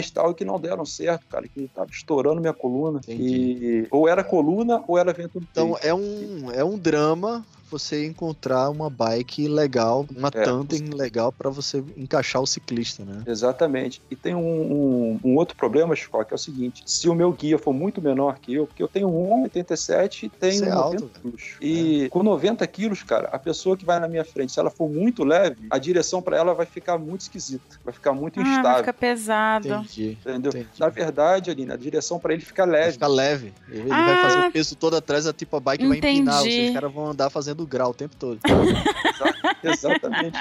tal, 0.08 0.32
que 0.32 0.44
não 0.44 0.60
deram 0.60 0.86
certo, 0.86 1.26
cara, 1.26 1.48
que 1.48 1.68
tava 1.68 1.90
estourando 1.90 2.40
minha 2.40 2.52
coluna. 2.52 3.00
Entendi. 3.02 3.84
E 3.84 3.88
ou 3.90 4.08
era 4.08 4.22
coluna 4.22 4.84
ou 4.86 4.96
era 4.96 5.12
vento 5.12 5.42
Então 5.50 5.76
é 5.82 5.92
um, 5.92 6.50
é 6.52 6.62
um 6.62 6.78
drama 6.78 7.44
você 7.70 8.06
encontrar 8.06 8.68
uma 8.70 8.90
bike 8.90 9.46
legal, 9.48 10.06
uma 10.16 10.28
É. 10.28 10.42
tandem 10.42 10.80
legal 10.90 11.30
pra 11.32 11.48
você 11.50 11.82
encaixar 11.96 12.42
o 12.42 12.46
ciclista, 12.46 13.04
né? 13.04 13.22
Exatamente. 13.26 14.02
E 14.10 14.16
tem 14.16 14.34
um, 14.34 14.40
um- 14.40 15.20
um 15.24 15.36
outro 15.36 15.56
problema, 15.56 15.94
Chico, 15.94 16.22
que 16.24 16.32
é 16.32 16.36
o 16.36 16.38
seguinte: 16.38 16.82
se 16.86 17.08
o 17.08 17.14
meu 17.14 17.32
guia 17.32 17.58
for 17.58 17.72
muito 17.72 18.02
menor 18.02 18.38
que 18.40 18.54
eu, 18.54 18.66
porque 18.66 18.82
eu 18.82 18.88
tenho 18.88 19.08
1,87 19.08 20.24
e 20.24 20.28
tenho 20.28 20.52
Isso 20.52 20.64
é 20.64 20.68
90 20.70 20.82
alto, 20.84 20.98
velho. 21.06 21.10
quilos. 21.22 21.42
E 21.60 22.08
com 22.10 22.22
90 22.22 22.66
quilos, 22.66 23.02
cara, 23.02 23.28
a 23.32 23.38
pessoa 23.38 23.76
que 23.76 23.84
vai 23.84 23.98
na 24.00 24.08
minha 24.08 24.24
frente, 24.24 24.52
se 24.52 24.58
ela 24.60 24.70
for 24.70 24.88
muito 24.88 25.24
leve, 25.24 25.66
a 25.70 25.78
direção 25.78 26.20
pra 26.22 26.36
ela 26.36 26.54
vai 26.54 26.66
ficar 26.66 26.98
muito 26.98 27.22
esquisita, 27.22 27.78
vai 27.84 27.92
ficar 27.94 28.12
muito 28.12 28.40
Ah, 28.40 28.42
vai 28.42 28.52
instável. 28.56 28.78
ficar 28.78 28.92
pesado. 28.92 29.68
Entendi. 29.68 30.18
Entendeu? 30.20 30.50
Entendi. 30.50 30.68
Na 30.78 30.88
verdade, 30.88 31.50
Aline, 31.50 31.72
a 31.72 31.76
direção 31.76 32.18
pra 32.18 32.32
ele 32.32 32.42
fica 32.42 32.66
Vai 32.66 32.80
leve. 32.80 32.92
ficar 32.92 33.06
leve. 33.08 33.52
Ele 33.68 33.90
Ah. 33.90 34.04
vai 34.06 34.22
fazer 34.22 34.48
o 34.48 34.52
peso 34.52 34.76
todo 34.76 34.96
atrás, 34.96 35.26
a 35.26 35.32
tipo 35.32 35.56
a 35.56 35.60
bike 35.60 35.86
vai 35.86 35.98
empinar. 35.98 36.40
Entendi. 36.40 36.68
os 36.68 36.74
caras 36.74 36.92
vão 36.92 37.06
andar 37.10 37.30
fazendo 37.30 37.59
grau 37.66 37.90
o 37.90 37.94
tempo 37.94 38.14
todo. 38.16 38.40
Exatamente. 39.62 40.38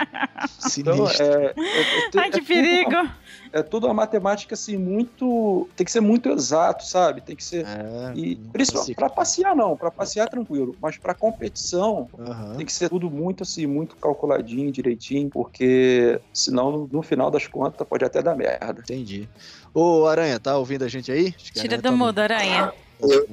Então, 0.77 0.93
Sinistro. 1.07 1.23
é, 1.25 1.45
é- 1.45 1.49
é- 1.49 2.19
Ai, 2.19 2.27
é 2.27 2.31
que 2.31 2.39
tudo 2.39 2.47
perigo. 2.47 2.89
uma- 2.89 3.15
é 3.51 3.63
tudo 3.63 3.87
uma 3.87 3.93
matemática 3.93 4.53
assim 4.55 4.77
muito, 4.77 5.67
tem 5.75 5.85
que 5.85 5.91
ser 5.91 5.99
muito 5.99 6.29
exato, 6.29 6.85
sabe? 6.85 7.21
Tem 7.21 7.35
que 7.35 7.43
ser 7.43 7.65
É, 7.65 8.13
e 8.15 8.35
não 8.35 8.51
principalmente 8.51 8.95
para 8.95 9.09
passear 9.09 9.55
não, 9.55 9.75
para 9.75 9.91
passear 9.91 10.27
tranquilo, 10.29 10.77
mas 10.81 10.97
para 10.97 11.13
competição 11.13 12.09
Aham. 12.17 12.55
tem 12.57 12.65
que 12.65 12.71
ser 12.73 12.89
tudo 12.89 13.09
muito 13.09 13.43
assim, 13.43 13.65
muito 13.65 13.97
calculadinho, 13.97 14.71
direitinho, 14.71 15.29
porque 15.29 16.19
senão 16.33 16.71
no, 16.71 16.89
no 16.91 17.01
final 17.01 17.29
das 17.29 17.47
contas 17.47 17.85
pode 17.87 18.05
até 18.05 18.21
dar 18.21 18.35
merda. 18.35 18.81
Entendi. 18.81 19.29
Ô, 19.73 20.05
Aranha, 20.05 20.39
tá 20.39 20.57
ouvindo 20.57 20.83
a 20.85 20.87
gente 20.87 21.11
aí? 21.11 21.31
Tira 21.31 21.77
do 21.77 21.83
tá 21.83 21.91
mudo, 21.91 22.19
aranha. 22.19 22.71
Eu, 22.99 23.25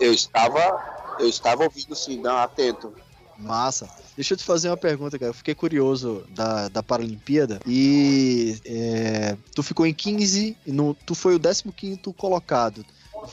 eu 0.00 0.12
estava, 0.12 1.16
eu 1.20 1.28
estava 1.28 1.64
ouvindo 1.64 1.94
sim, 1.94 2.20
não, 2.20 2.36
atento. 2.36 2.94
Massa. 3.38 3.88
Deixa 4.14 4.34
eu 4.34 4.38
te 4.38 4.44
fazer 4.44 4.68
uma 4.68 4.76
pergunta, 4.76 5.18
cara. 5.18 5.30
Eu 5.30 5.34
fiquei 5.34 5.54
curioso 5.54 6.24
da, 6.30 6.68
da 6.68 6.82
Paralimpíada 6.82 7.60
e 7.66 8.58
é, 8.64 9.36
tu 9.54 9.62
ficou 9.62 9.86
em 9.86 9.94
15 9.94 10.56
e 10.66 10.72
no, 10.72 10.94
tu 10.94 11.14
foi 11.14 11.36
o 11.36 11.40
15 11.40 12.00
colocado. 12.16 12.84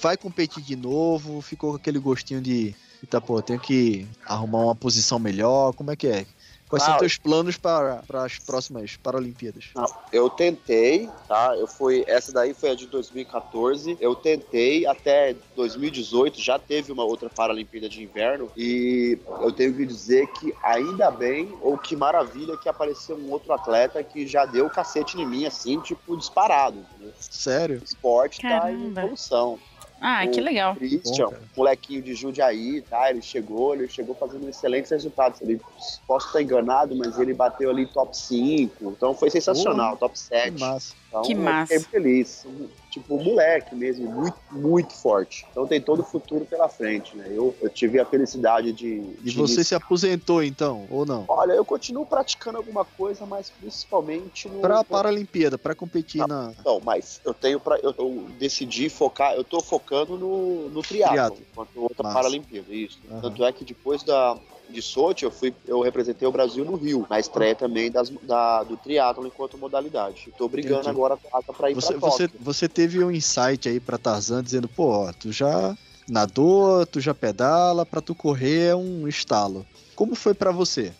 Vai 0.01 0.17
competir 0.17 0.63
de 0.63 0.75
novo? 0.75 1.41
Ficou 1.41 1.71
com 1.71 1.75
aquele 1.77 1.99
gostinho 1.99 2.41
de, 2.41 2.75
tá, 3.09 3.21
pô, 3.21 3.41
tenho 3.41 3.59
que 3.59 4.07
arrumar 4.25 4.59
uma 4.59 4.75
posição 4.75 5.19
melhor? 5.19 5.73
Como 5.73 5.91
é 5.91 5.95
que 5.95 6.07
é? 6.07 6.25
Quais 6.73 6.81
são 6.81 6.95
Ah, 6.95 6.97
teus 6.97 7.17
planos 7.17 7.55
para, 7.55 7.97
para 8.07 8.23
as 8.25 8.39
próximas 8.39 8.95
Paralimpíadas? 8.97 9.65
Eu 10.11 10.27
tentei, 10.27 11.07
tá? 11.27 11.55
Eu 11.55 11.67
fui, 11.67 12.03
essa 12.07 12.31
daí 12.31 12.55
foi 12.55 12.71
a 12.71 12.75
de 12.75 12.87
2014. 12.87 13.95
Eu 14.01 14.15
tentei 14.15 14.83
até 14.87 15.35
2018, 15.55 16.41
já 16.41 16.57
teve 16.57 16.91
uma 16.91 17.03
outra 17.03 17.29
Paralimpíada 17.29 17.87
de 17.87 18.01
Inverno 18.01 18.51
e 18.57 19.19
eu 19.41 19.51
tenho 19.51 19.75
que 19.75 19.85
dizer 19.85 20.25
que 20.31 20.55
ainda 20.63 21.11
bem 21.11 21.55
ou 21.61 21.77
que 21.77 21.95
maravilha 21.95 22.57
que 22.57 22.67
apareceu 22.67 23.17
um 23.17 23.29
outro 23.29 23.53
atleta 23.53 24.03
que 24.03 24.25
já 24.25 24.43
deu 24.43 24.67
cacete 24.67 25.21
em 25.21 25.27
mim 25.27 25.45
assim, 25.45 25.79
tipo 25.79 26.17
disparado. 26.17 26.79
entendeu? 26.79 27.13
Sério? 27.19 27.81
O 27.81 27.83
esporte 27.83 28.41
tá 28.41 28.47
em 28.47 28.59
Caramba. 28.59 29.01
evolução. 29.01 29.59
Ah, 29.99 30.27
que 30.27 30.41
legal. 30.41 30.75
Christian, 30.75 31.29
Bom, 31.29 31.35
molequinho 31.57 32.01
de 32.01 32.13
Jundiaí, 32.13 32.81
tá? 32.81 33.09
Ele 33.09 33.21
chegou, 33.21 33.73
ele 33.73 33.87
chegou 33.87 34.13
fazendo 34.15 34.49
excelentes 34.49 34.91
resultados. 34.91 35.41
Ele, 35.41 35.61
posso 36.05 36.27
estar 36.27 36.41
enganado, 36.41 36.95
mas 36.95 37.17
ele 37.17 37.33
bateu 37.33 37.69
ali 37.69 37.85
top 37.85 38.15
5. 38.15 38.93
Então 38.97 39.13
foi 39.13 39.29
sensacional, 39.29 39.95
top 39.95 40.13
Que 40.13 40.19
7. 40.19 40.59
massa. 40.59 40.95
Então, 41.13 41.21
Que 41.21 41.35
massa. 41.35 41.73
fiquei 41.79 41.79
feliz. 41.91 42.43
Tipo, 42.89 43.23
moleque 43.23 43.75
mesmo, 43.75 44.11
muito, 44.11 44.37
muito 44.51 44.93
forte. 44.95 45.45
Então 45.51 45.67
tem 45.67 45.79
todo 45.79 45.99
o 45.99 46.03
futuro 46.03 46.43
pela 46.43 46.67
frente, 46.67 47.15
né? 47.15 47.27
Eu, 47.29 47.55
eu 47.61 47.69
tive 47.69 47.99
a 47.99 48.05
felicidade 48.05 48.73
de. 48.73 48.87
E 49.23 49.29
de 49.29 49.31
você 49.35 49.53
iniciar- 49.55 49.63
se 49.63 49.75
aposentou 49.75 50.41
então, 50.43 50.87
ou 50.89 51.05
não? 51.05 51.25
Olha, 51.27 51.53
eu 51.53 51.63
continuo 51.63 52.03
praticando 52.05 52.57
alguma 52.57 52.83
coisa, 52.83 53.25
mas 53.27 53.51
principalmente 53.51 54.47
no. 54.49 54.59
Pra 54.59 54.83
Paralimpíada, 54.83 55.57
pra 55.57 55.75
competir 55.75 56.19
Não. 56.21 56.27
na. 56.27 56.53
Não, 56.65 56.79
mas 56.83 57.21
eu 57.23 57.33
tenho 57.33 57.59
para 57.59 57.77
eu, 57.77 57.93
eu 57.97 58.27
decidi 58.39 58.89
focar, 58.89 59.33
eu 59.35 59.43
tô 59.43 59.59
focando 59.61 60.17
no, 60.17 60.69
no 60.69 60.81
triatlo, 60.81 61.13
Triatlo. 61.13 61.39
enquanto 61.51 61.79
outra 61.81 62.03
Massa. 62.03 62.15
Paralimpíada, 62.15 62.73
isso. 62.73 62.99
Aham. 63.09 63.21
Tanto 63.21 63.45
é 63.45 63.51
que 63.53 63.63
depois 63.65 64.01
da 64.03 64.35
de 64.69 64.81
Sochi, 64.81 65.25
eu 65.25 65.31
fui 65.31 65.53
eu 65.67 65.81
representei 65.81 66.27
o 66.27 66.31
Brasil 66.31 66.63
no 66.65 66.75
Rio, 66.75 67.05
na 67.09 67.19
estreia 67.19 67.55
também 67.55 67.91
das, 67.91 68.09
da, 68.21 68.63
do 68.63 68.77
triatlo 68.77 69.25
enquanto 69.27 69.57
modalidade. 69.57 70.33
Tô 70.37 70.47
brigando 70.47 70.81
Entendi. 70.81 70.89
agora 70.89 71.17
para 71.57 71.71
ir 71.71 71.75
Você, 71.75 71.93
pra 71.93 72.09
você, 72.09 72.29
você 72.39 72.69
teve 72.69 73.03
um 73.03 73.11
insight 73.11 73.67
aí 73.67 73.79
pra 73.79 73.97
Tarzan 73.97 74.43
dizendo, 74.43 74.67
pô, 74.67 75.11
tu 75.19 75.31
já 75.31 75.75
nadou, 76.07 76.85
tu 76.85 76.99
já 76.99 77.13
pedala, 77.13 77.85
pra 77.85 78.01
tu 78.01 78.13
correr 78.15 78.69
é 78.69 78.75
um 78.75 79.07
estalo. 79.07 79.65
Como 79.95 80.15
foi 80.15 80.33
pra 80.33 80.51
você? 80.51 80.91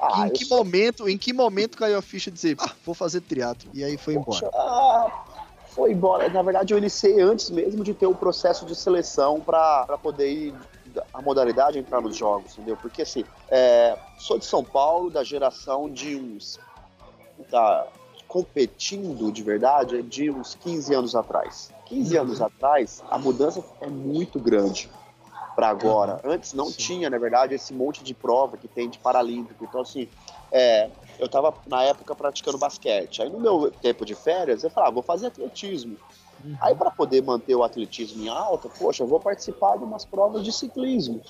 Ah, 0.00 0.26
em 0.26 0.30
que 0.30 0.46
momento, 0.46 1.08
em 1.08 1.18
que 1.18 1.32
momento 1.32 1.76
caiu 1.76 1.98
a 1.98 2.02
ficha 2.02 2.30
de 2.30 2.36
dizer, 2.36 2.56
ah, 2.58 2.72
vou 2.84 2.94
fazer 2.94 3.20
triatlo 3.20 3.70
e 3.74 3.84
aí 3.84 3.96
foi 3.96 4.14
embora? 4.14 4.26
Poxa, 4.26 4.50
ah, 4.54 5.24
foi 5.74 5.92
embora. 5.92 6.28
Na 6.30 6.42
verdade, 6.42 6.72
eu 6.72 6.78
iniciei 6.78 7.20
antes 7.20 7.50
mesmo 7.50 7.84
de 7.84 7.92
ter 7.92 8.06
o 8.06 8.14
processo 8.14 8.64
de 8.64 8.74
seleção 8.74 9.40
para 9.40 9.86
poder 10.02 10.30
ir 10.30 10.54
a 11.12 11.22
modalidade 11.22 11.78
entrar 11.78 12.00
nos 12.00 12.16
jogos, 12.16 12.52
entendeu? 12.52 12.76
Porque 12.76 13.02
assim, 13.02 13.24
é, 13.48 13.96
sou 14.18 14.38
de 14.38 14.44
São 14.44 14.64
Paulo, 14.64 15.10
da 15.10 15.24
geração 15.24 15.88
de 15.90 16.16
uns. 16.16 16.58
Tá 17.50 17.86
competindo 18.26 19.32
de 19.32 19.42
verdade 19.42 20.02
de 20.02 20.30
uns 20.30 20.54
15 20.54 20.94
anos 20.94 21.14
atrás. 21.14 21.70
15 21.86 22.16
anos 22.18 22.42
atrás, 22.42 23.02
a 23.10 23.18
mudança 23.18 23.64
é 23.80 23.86
muito 23.86 24.38
grande. 24.38 24.90
para 25.56 25.68
agora. 25.70 26.20
Antes 26.22 26.52
não 26.52 26.66
Sim. 26.66 26.76
tinha, 26.76 27.10
na 27.10 27.18
verdade, 27.18 27.54
esse 27.54 27.72
monte 27.72 28.04
de 28.04 28.14
prova 28.14 28.56
que 28.56 28.68
tem 28.68 28.88
de 28.88 28.98
paralímpico. 28.98 29.64
Então, 29.64 29.80
assim, 29.80 30.06
é, 30.52 30.88
eu 31.18 31.26
estava 31.26 31.52
na 31.66 31.82
época 31.82 32.14
praticando 32.14 32.56
basquete. 32.58 33.22
Aí 33.22 33.28
no 33.28 33.40
meu 33.40 33.70
tempo 33.70 34.04
de 34.04 34.14
férias, 34.14 34.62
eu 34.62 34.70
falava, 34.70 34.92
vou 34.92 35.02
fazer 35.02 35.26
atletismo. 35.26 35.96
Aí 36.60 36.74
para 36.74 36.90
poder 36.90 37.22
manter 37.22 37.54
o 37.54 37.62
atletismo 37.62 38.22
em 38.22 38.28
alta, 38.28 38.68
poxa, 38.68 39.02
eu 39.02 39.06
vou 39.06 39.20
participar 39.20 39.76
de 39.76 39.84
umas 39.84 40.04
provas 40.04 40.42
de 40.42 40.52
ciclismo. 40.52 41.20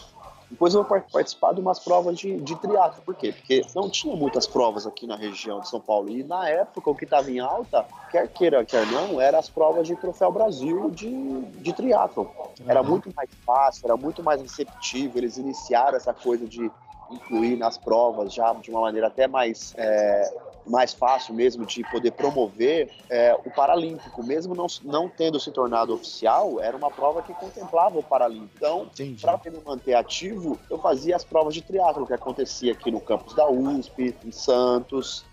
Depois 0.51 0.73
eu 0.73 0.81
vou 0.81 0.89
par- 0.89 1.07
participar 1.13 1.53
de 1.53 1.61
umas 1.61 1.79
provas 1.79 2.19
de, 2.19 2.41
de 2.41 2.57
triatlo. 2.57 3.03
Por 3.03 3.15
quê? 3.15 3.33
Porque 3.33 3.67
não 3.75 3.91
tinha 3.91 4.17
muitas 4.17 4.47
provas 4.47 4.87
aqui 4.87 5.07
na 5.07 5.15
região 5.15 5.61
de 5.61 5.69
São 5.69 5.79
Paulo. 5.81 6.09
E 6.09 6.25
na 6.25 6.49
época, 6.49 6.91
o 6.91 6.95
que 6.95 7.05
estava 7.05 7.31
em 7.31 7.39
alta, 7.39 7.87
quer 8.11 8.27
queira, 8.29 8.65
quer 8.65 8.87
não, 8.87 9.21
eram 9.21 9.39
as 9.39 9.51
provas 9.51 9.87
de 9.87 9.95
Troféu 9.95 10.33
Brasil 10.33 10.91
de, 10.91 11.43
de 11.61 11.73
triatlo. 11.75 12.31
Era 12.67 12.83
muito 12.83 13.13
mais 13.15 13.29
fácil, 13.45 13.83
era 13.85 13.97
muito 13.97 14.23
mais 14.23 14.41
receptivo. 14.41 15.19
Eles 15.19 15.37
iniciaram 15.37 15.97
essa 15.97 16.15
coisa 16.15 16.47
de 16.47 16.73
incluir 17.11 17.57
nas 17.57 17.77
provas 17.77 18.33
já 18.33 18.53
de 18.55 18.71
uma 18.71 18.81
maneira 18.81 19.09
até 19.09 19.27
mais, 19.29 19.75
é, 19.77 20.35
mais 20.69 20.93
fácil 20.93 21.35
mesmo 21.35 21.65
de 21.65 21.83
poder 21.91 22.13
promover 22.13 22.91
é, 23.09 23.35
o 23.45 23.51
Paralímpico. 23.51 24.23
Mesmo 24.23 24.55
não, 24.55 24.67
não 24.85 25.09
tendo 25.09 25.39
se 25.41 25.51
tornado 25.51 25.95
oficial, 25.95 26.61
era 26.61 26.77
uma 26.77 26.91
prova 26.91 27.23
que 27.23 27.33
contemplava 27.35 27.99
o 27.99 28.03
Paralímpico. 28.03 28.51
Então, 28.57 28.91
para 29.21 29.51
me 29.51 29.61
manter 29.65 29.95
ativo, 29.95 30.59
eu 30.71 30.79
fazia 30.79 31.17
as 31.17 31.25
provas 31.25 31.55
de 31.55 31.63
triatlo 31.63 32.07
que 32.07 32.15
acontecia 32.15 32.73
aqui 32.73 32.91
no 32.91 33.01
campus 33.01 33.35
da 33.35 33.49
USP, 33.49 34.15
em 34.25 34.33
Santos. 34.33 35.25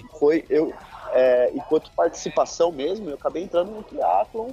Então, 0.00 0.18
foi 0.18 0.44
eu 0.48 0.72
é, 1.14 1.52
enquanto 1.54 1.92
participação 1.92 2.72
mesmo, 2.72 3.08
eu 3.08 3.14
acabei 3.14 3.44
entrando 3.44 3.70
no 3.70 3.84
triatlon 3.84 4.50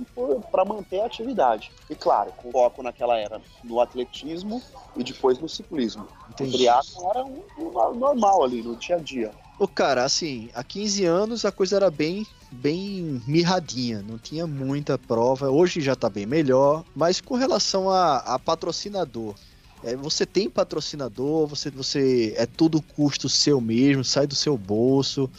para 0.52 0.64
manter 0.64 1.02
a 1.02 1.08
atividade. 1.08 1.72
E 1.90 1.96
claro, 1.96 2.32
com 2.38 2.52
foco 2.52 2.84
naquela 2.84 3.18
era 3.18 3.42
no 3.64 3.82
atletismo 3.82 4.62
e 4.96 5.04
depois 5.04 5.40
no 5.40 5.50
ciclismo. 5.50 6.08
Entendi. 6.30 6.52
O 6.52 6.58
triatlon 6.58 7.10
era 7.10 7.26
um, 7.26 7.44
um 7.58 7.96
normal 7.96 8.44
ali 8.44 8.62
no 8.62 8.76
dia 8.76 8.98
a 8.98 9.00
dia. 9.00 9.32
Ô, 9.62 9.68
cara, 9.68 10.04
assim, 10.04 10.50
há 10.56 10.64
15 10.64 11.06
anos 11.06 11.46
a 11.46 11.52
coisa 11.52 11.76
era 11.76 11.92
bem, 11.92 12.26
bem 12.52 13.22
mirradinha, 13.28 14.02
não 14.02 14.18
tinha 14.18 14.48
muita 14.48 14.98
prova. 14.98 15.52
Hoje 15.52 15.82
já 15.82 15.96
tá 15.96 16.10
bem 16.10 16.26
melhor, 16.26 16.84
mas 16.96 17.22
com 17.22 17.36
relação 17.36 17.88
a, 17.88 18.18
a 18.18 18.40
patrocinador, 18.40 19.36
é, 19.84 19.96
você 19.96 20.26
tem 20.26 20.50
patrocinador, 20.50 21.46
você, 21.46 21.70
você 21.70 22.34
é 22.38 22.48
tudo 22.48 22.82
custo 22.82 23.30
seu 23.30 23.62
mesmo, 23.62 24.04
sai 24.04 24.26
do 24.26 24.34
seu 24.34 24.58
bolso. 24.58 25.30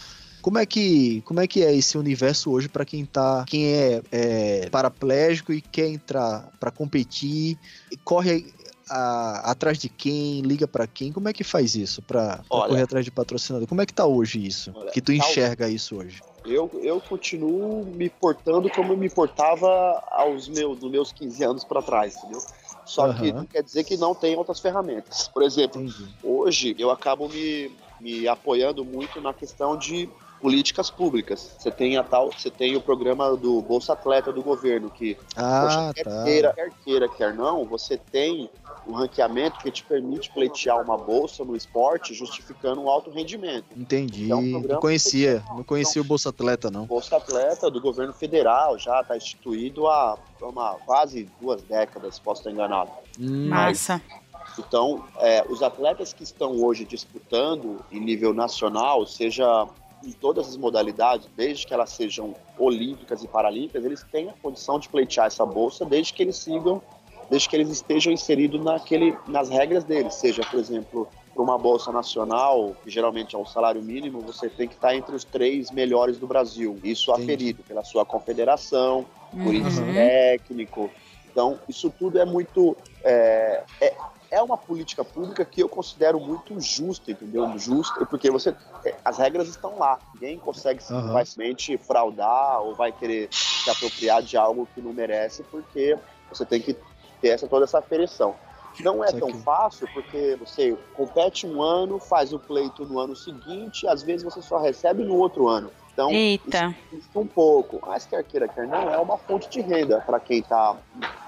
Como 0.41 0.57
é 0.57 0.65
que, 0.65 1.21
como 1.23 1.41
é 1.41 1.49
que 1.49 1.65
é 1.65 1.75
esse 1.75 1.99
universo 1.99 2.53
hoje 2.53 2.69
para 2.69 2.85
quem 2.85 3.05
tá, 3.05 3.45
quem 3.45 3.75
é, 3.75 4.03
é 4.13 4.69
paraplégico 4.71 5.53
e 5.53 5.61
quer 5.61 5.89
entrar 5.89 6.49
para 6.61 6.71
competir, 6.71 7.59
corre 8.05 8.55
a- 8.93 9.51
atrás 9.51 9.79
de 9.79 9.89
quem, 9.89 10.43
liga 10.43 10.69
para 10.69 10.87
quem? 10.87 11.11
Como 11.13 11.29
é 11.29 11.33
que 11.33 11.43
faz 11.43 11.75
isso 11.75 12.03
para 12.03 12.45
correr 12.49 12.83
atrás 12.83 13.05
de 13.05 13.11
patrocinador? 13.11 13.67
Como 13.67 13.81
é 13.81 13.87
que 13.87 13.95
tá 13.95 14.05
hoje 14.07 14.45
isso? 14.47 14.73
Olha, 14.75 14.91
que 14.91 15.01
tu 15.01 15.07
tá- 15.07 15.15
enxerga 15.15 15.69
isso 15.69 15.97
hoje? 15.97 16.23
Eu, 16.45 16.69
eu 16.83 17.01
continuo 17.01 17.85
me 17.87 18.11
portando 18.11 18.69
como 18.69 18.93
eu 18.93 18.97
me 18.97 19.09
portava 19.09 20.03
aos 20.11 20.49
meus, 20.49 20.79
nos 20.81 20.91
meus 20.91 21.13
15 21.13 21.43
anos 21.45 21.65
para 21.65 21.81
trás, 21.81 22.17
entendeu? 22.19 22.41
Só 22.85 23.13
que 23.13 23.31
Aham. 23.31 23.39
não 23.41 23.47
quer 23.47 23.63
dizer 23.63 23.85
que 23.85 23.97
não 23.97 24.15
tem 24.15 24.37
outras 24.37 24.59
ferramentas. 24.61 25.29
Por 25.29 25.43
exemplo, 25.43 25.81
Entendi. 25.81 26.09
hoje 26.23 26.75
eu 26.79 26.91
acabo 26.91 27.29
me, 27.29 27.71
me 28.01 28.27
apoiando 28.27 28.85
muito 28.85 29.21
na 29.21 29.33
questão 29.33 29.77
de 29.79 30.09
políticas 30.43 30.91
públicas. 30.91 31.55
Você 31.57 31.71
tem 31.71 31.97
a 31.97 32.03
tal, 32.03 32.33
você 32.33 32.51
tem 32.51 32.75
o 32.77 32.81
programa 32.81 33.37
do 33.37 33.63
Bolsa 33.63 33.93
Atleta 33.93 34.33
do 34.33 34.43
governo 34.43 34.91
que 34.91 35.17
Ah, 35.37 35.63
Poxa, 35.63 35.95
quer 35.95 36.05
tá. 36.05 36.25
queira, 36.25 36.53
quer 36.53 36.73
queira, 36.85 37.09
quer 37.09 37.33
não, 37.35 37.65
você 37.65 37.97
tem 37.97 38.51
um 38.87 38.93
ranqueamento 38.93 39.61
que 39.61 39.71
te 39.71 39.85
permite 39.85 40.33
pleitear 40.33 40.83
uma 40.83 40.99
bolsa 40.99 41.45
no 41.45 41.55
esporte 41.55 42.13
justificando 42.13 42.81
um 42.83 42.91
alto 42.91 43.11
rendimento. 43.11 43.67
Entendi. 43.77 44.25
Um 44.35 44.51
programa 44.51 44.75
não 44.75 44.81
conhecia, 44.81 45.45
não 45.51 45.63
conhecia 45.63 46.03
o 46.03 46.05
Bolsa 46.05 46.31
Atleta 46.31 46.69
não. 46.71 46.87
Bolsa 46.87 47.17
Atleta 47.17 47.71
do 47.71 47.81
governo 47.81 48.13
federal 48.13 48.77
já 48.77 49.01
está 49.01 49.17
instituído 49.17 49.87
há 49.87 50.19
uma, 50.41 50.75
quase 50.85 51.29
duas 51.41 51.63
décadas, 51.63 52.19
posso 52.19 52.41
estar 52.41 52.51
enganado. 52.51 52.91
Hum, 53.21 53.49
Massa. 53.49 54.03
Então, 54.59 55.05
é, 55.19 55.45
os 55.49 55.63
atletas 55.63 56.13
que 56.13 56.25
estão 56.25 56.61
hoje 56.63 56.85
disputando 56.85 57.79
em 57.93 58.01
nível 58.01 58.35
nacional, 58.35 59.07
seja 59.07 59.67
em 60.05 60.13
todas 60.13 60.49
as 60.49 60.57
modalidades, 60.57 61.29
desde 61.37 61.67
que 61.67 61.73
elas 61.75 61.91
sejam 61.91 62.35
olímpicas 62.59 63.23
e 63.23 63.29
paralímpicas, 63.29 63.85
eles 63.85 64.03
têm 64.11 64.29
a 64.29 64.33
condição 64.33 64.79
de 64.79 64.89
pleitear 64.89 65.27
essa 65.27 65.45
bolsa, 65.47 65.85
desde 65.85 66.13
que 66.13 66.23
eles 66.23 66.37
sigam, 66.37 66.83
desde 67.31 67.49
que 67.49 67.57
eles 67.57 67.71
estejam 67.71 68.13
inseridos 68.13 68.63
naquele, 68.63 69.17
nas 69.27 69.49
regras 69.49 69.85
deles. 69.85 70.15
Seja, 70.15 70.43
por 70.45 70.59
exemplo, 70.59 71.09
para 71.33 71.43
uma 71.43 71.57
bolsa 71.57 71.91
nacional, 71.91 72.77
que 72.83 72.91
geralmente 72.91 73.35
é 73.35 73.39
um 73.39 73.47
salário 73.47 73.83
mínimo, 73.83 74.21
você 74.21 74.51
tem 74.51 74.69
que 74.69 74.75
estar 74.75 74.95
entre 74.95 75.15
os 75.15 75.25
três 75.25 75.71
melhores 75.71 76.19
do 76.19 76.27
Brasil. 76.27 76.79
Isso 76.83 77.11
Entendi. 77.13 77.23
aferido 77.33 77.63
pela 77.63 77.83
sua 77.85 78.05
confederação, 78.05 79.07
por 79.43 79.55
índice 79.55 79.81
Uhum. 79.81 79.95
técnico. 79.95 80.91
Então, 81.31 81.59
isso 81.67 81.89
tudo 81.89 82.19
é 82.19 82.25
muito. 82.27 82.77
É, 83.03 83.63
é, 83.81 83.97
é 84.33 84.43
uma 84.43 84.57
política 84.57 85.05
pública 85.05 85.45
que 85.45 85.63
eu 85.63 85.69
considero 85.69 86.19
muito 86.19 86.59
justa, 86.59 87.11
entendeu? 87.13 87.47
Justa, 87.59 88.07
porque 88.07 88.31
você. 88.31 88.57
é, 88.83 88.95
As 89.05 89.19
regras 89.19 89.47
estão 89.47 89.79
lá. 89.79 89.99
Ninguém 90.15 90.39
consegue 90.39 90.83
facilmente 90.83 91.77
fraudar 91.77 92.63
ou 92.63 92.75
vai 92.75 92.91
querer 92.91 93.29
se 93.31 93.69
apropriar 93.69 94.23
de 94.23 94.39
algo 94.39 94.67
que 94.75 94.81
não 94.81 94.95
merece, 94.95 95.43
porque 95.45 95.99
você 96.31 96.47
tem 96.47 96.63
que 96.63 96.75
ter 97.21 97.29
essa, 97.29 97.47
toda 97.47 97.65
essa 97.65 97.79
aferição. 97.79 98.35
Não 98.81 99.05
é 99.05 99.09
Isso 99.09 99.19
tão 99.19 99.35
fácil, 99.43 99.87
porque 99.93 100.35
você 100.37 100.75
compete 100.95 101.47
um 101.47 101.61
ano, 101.61 101.99
faz 101.99 102.33
o 102.33 102.39
pleito 102.39 102.87
no 102.87 102.99
ano 102.99 103.15
seguinte, 103.15 103.83
e 103.83 103.89
às 103.89 104.03
vezes 104.03 104.25
você 104.25 104.41
só 104.41 104.59
recebe 104.59 105.05
no 105.05 105.15
outro 105.15 105.47
ano. 105.47 105.71
Então, 105.93 106.11
Eita. 106.11 106.75
isso 106.91 107.07
um 107.15 107.27
pouco, 107.27 107.79
mas 107.87 108.07
quer 108.07 108.25
queira, 108.25 108.49
quer 108.49 108.67
não, 108.67 108.89
é 108.91 108.97
uma 108.97 109.19
fonte 109.19 109.51
de 109.51 109.61
renda 109.61 110.01
para 110.01 110.19
quem 110.19 110.39
está 110.39 110.75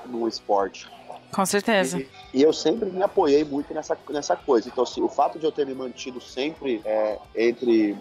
no 0.07 0.26
esporte. 0.26 0.88
Com 1.35 1.45
certeza. 1.45 1.99
E, 1.99 2.09
e 2.32 2.43
eu 2.43 2.53
sempre 2.53 2.89
me 2.91 3.03
apoiei 3.03 3.45
muito 3.45 3.74
nessa, 3.74 3.99
nessa 4.11 4.37
coisa. 4.37 4.68
Então, 4.68 4.85
assim, 4.85 5.03
o 5.03 5.09
fato 5.09 5.39
de 5.39 5.45
eu 5.45 5.51
ter 5.53 5.66
me 5.66 5.74
mantido 5.74 6.20
sempre 6.20 6.80
é, 6.85 7.18
entre 7.35 7.97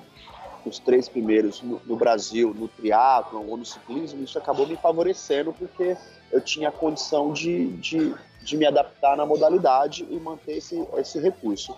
os 0.65 0.79
três 0.79 1.09
primeiros 1.09 1.61
no, 1.61 1.81
no 1.85 1.95
Brasil, 1.95 2.53
no 2.53 2.67
triatlo 2.67 3.49
ou 3.49 3.57
no 3.57 3.65
ciclismo, 3.65 4.23
isso 4.23 4.37
acabou 4.37 4.67
me 4.67 4.77
favorecendo 4.77 5.51
porque 5.51 5.97
eu 6.31 6.41
tinha 6.41 6.69
a 6.69 6.71
condição 6.71 7.33
de, 7.33 7.67
de, 7.77 8.13
de 8.41 8.57
me 8.57 8.65
adaptar 8.65 9.17
na 9.17 9.25
modalidade 9.25 10.07
e 10.09 10.19
manter 10.19 10.57
esse, 10.57 10.87
esse 10.97 11.19
recurso. 11.19 11.75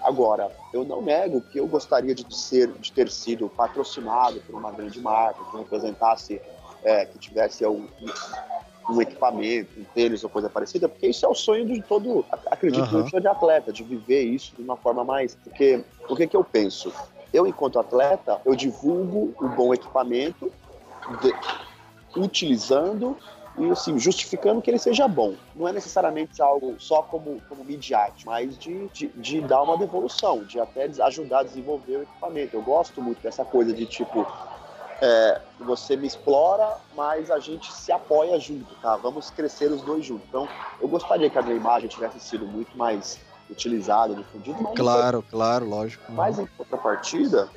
Agora, 0.00 0.50
eu 0.72 0.84
não 0.84 1.02
nego 1.02 1.40
que 1.40 1.58
eu 1.58 1.66
gostaria 1.66 2.14
de 2.14 2.36
ser, 2.36 2.70
de 2.72 2.92
ter 2.92 3.10
sido 3.10 3.48
patrocinado 3.48 4.40
por 4.40 4.54
uma 4.54 4.70
grande 4.70 5.00
marca 5.00 5.42
que 5.50 5.56
representasse, 5.56 6.40
é, 6.84 7.04
que 7.04 7.18
tivesse 7.18 7.66
um, 7.66 7.88
um 8.88 9.02
equipamento, 9.02 9.70
um 9.78 9.84
tênis 9.94 10.24
ou 10.24 10.30
coisa 10.30 10.48
parecida, 10.48 10.88
porque 10.88 11.08
isso 11.08 11.24
é 11.24 11.28
o 11.28 11.34
sonho 11.34 11.66
de 11.66 11.82
todo, 11.82 12.24
acredito, 12.46 12.88
sonho 13.08 13.20
de 13.20 13.28
atleta, 13.28 13.72
de 13.72 13.82
viver 13.82 14.22
isso 14.22 14.56
de 14.56 14.62
uma 14.62 14.76
forma 14.76 15.04
mais, 15.04 15.34
porque 15.34 15.84
o 16.08 16.16
que 16.16 16.26
que 16.26 16.36
eu 16.36 16.42
penso? 16.42 16.92
Eu, 17.32 17.46
enquanto 17.46 17.78
atleta, 17.78 18.40
eu 18.46 18.54
divulgo 18.56 19.34
o 19.38 19.48
bom 19.48 19.74
equipamento, 19.74 20.50
de- 21.20 21.36
utilizando 22.16 23.16
e 23.58 23.70
assim, 23.70 23.98
justificando 23.98 24.62
que 24.62 24.70
ele 24.70 24.78
seja 24.78 25.08
bom. 25.08 25.34
Não 25.54 25.66
é 25.66 25.72
necessariamente 25.72 26.40
algo 26.40 26.76
só 26.78 27.02
como, 27.02 27.42
como 27.48 27.64
midiático, 27.64 28.30
mas 28.30 28.56
de, 28.56 28.88
de, 28.88 29.08
de 29.08 29.40
dar 29.40 29.62
uma 29.62 29.76
devolução, 29.76 30.44
de 30.44 30.60
até 30.60 30.88
ajudar 31.02 31.40
a 31.40 31.42
desenvolver 31.42 31.96
o 31.96 32.02
equipamento. 32.02 32.56
Eu 32.56 32.62
gosto 32.62 33.02
muito 33.02 33.20
dessa 33.20 33.44
coisa 33.44 33.74
de 33.74 33.84
tipo, 33.84 34.24
é, 35.00 35.40
você 35.60 35.96
me 35.96 36.06
explora, 36.06 36.76
mas 36.94 37.30
a 37.30 37.38
gente 37.38 37.72
se 37.72 37.92
apoia 37.92 38.38
junto, 38.38 38.74
tá? 38.76 38.96
Vamos 38.96 39.30
crescer 39.30 39.70
os 39.70 39.82
dois 39.82 40.04
juntos. 40.04 40.26
Então, 40.28 40.48
eu 40.80 40.88
gostaria 40.88 41.30
que 41.30 41.38
a 41.38 41.42
minha 41.42 41.56
imagem 41.56 41.88
tivesse 41.88 42.18
sido 42.20 42.46
muito 42.46 42.76
mais 42.76 43.20
utilizada, 43.50 44.14
difundida, 44.14 44.58
mas 44.60 44.74
Claro, 44.74 45.24
claro, 45.30 45.66
lógico. 45.66 46.04
mas 46.12 46.38
em 46.38 46.46
contrapartida, 46.46 47.48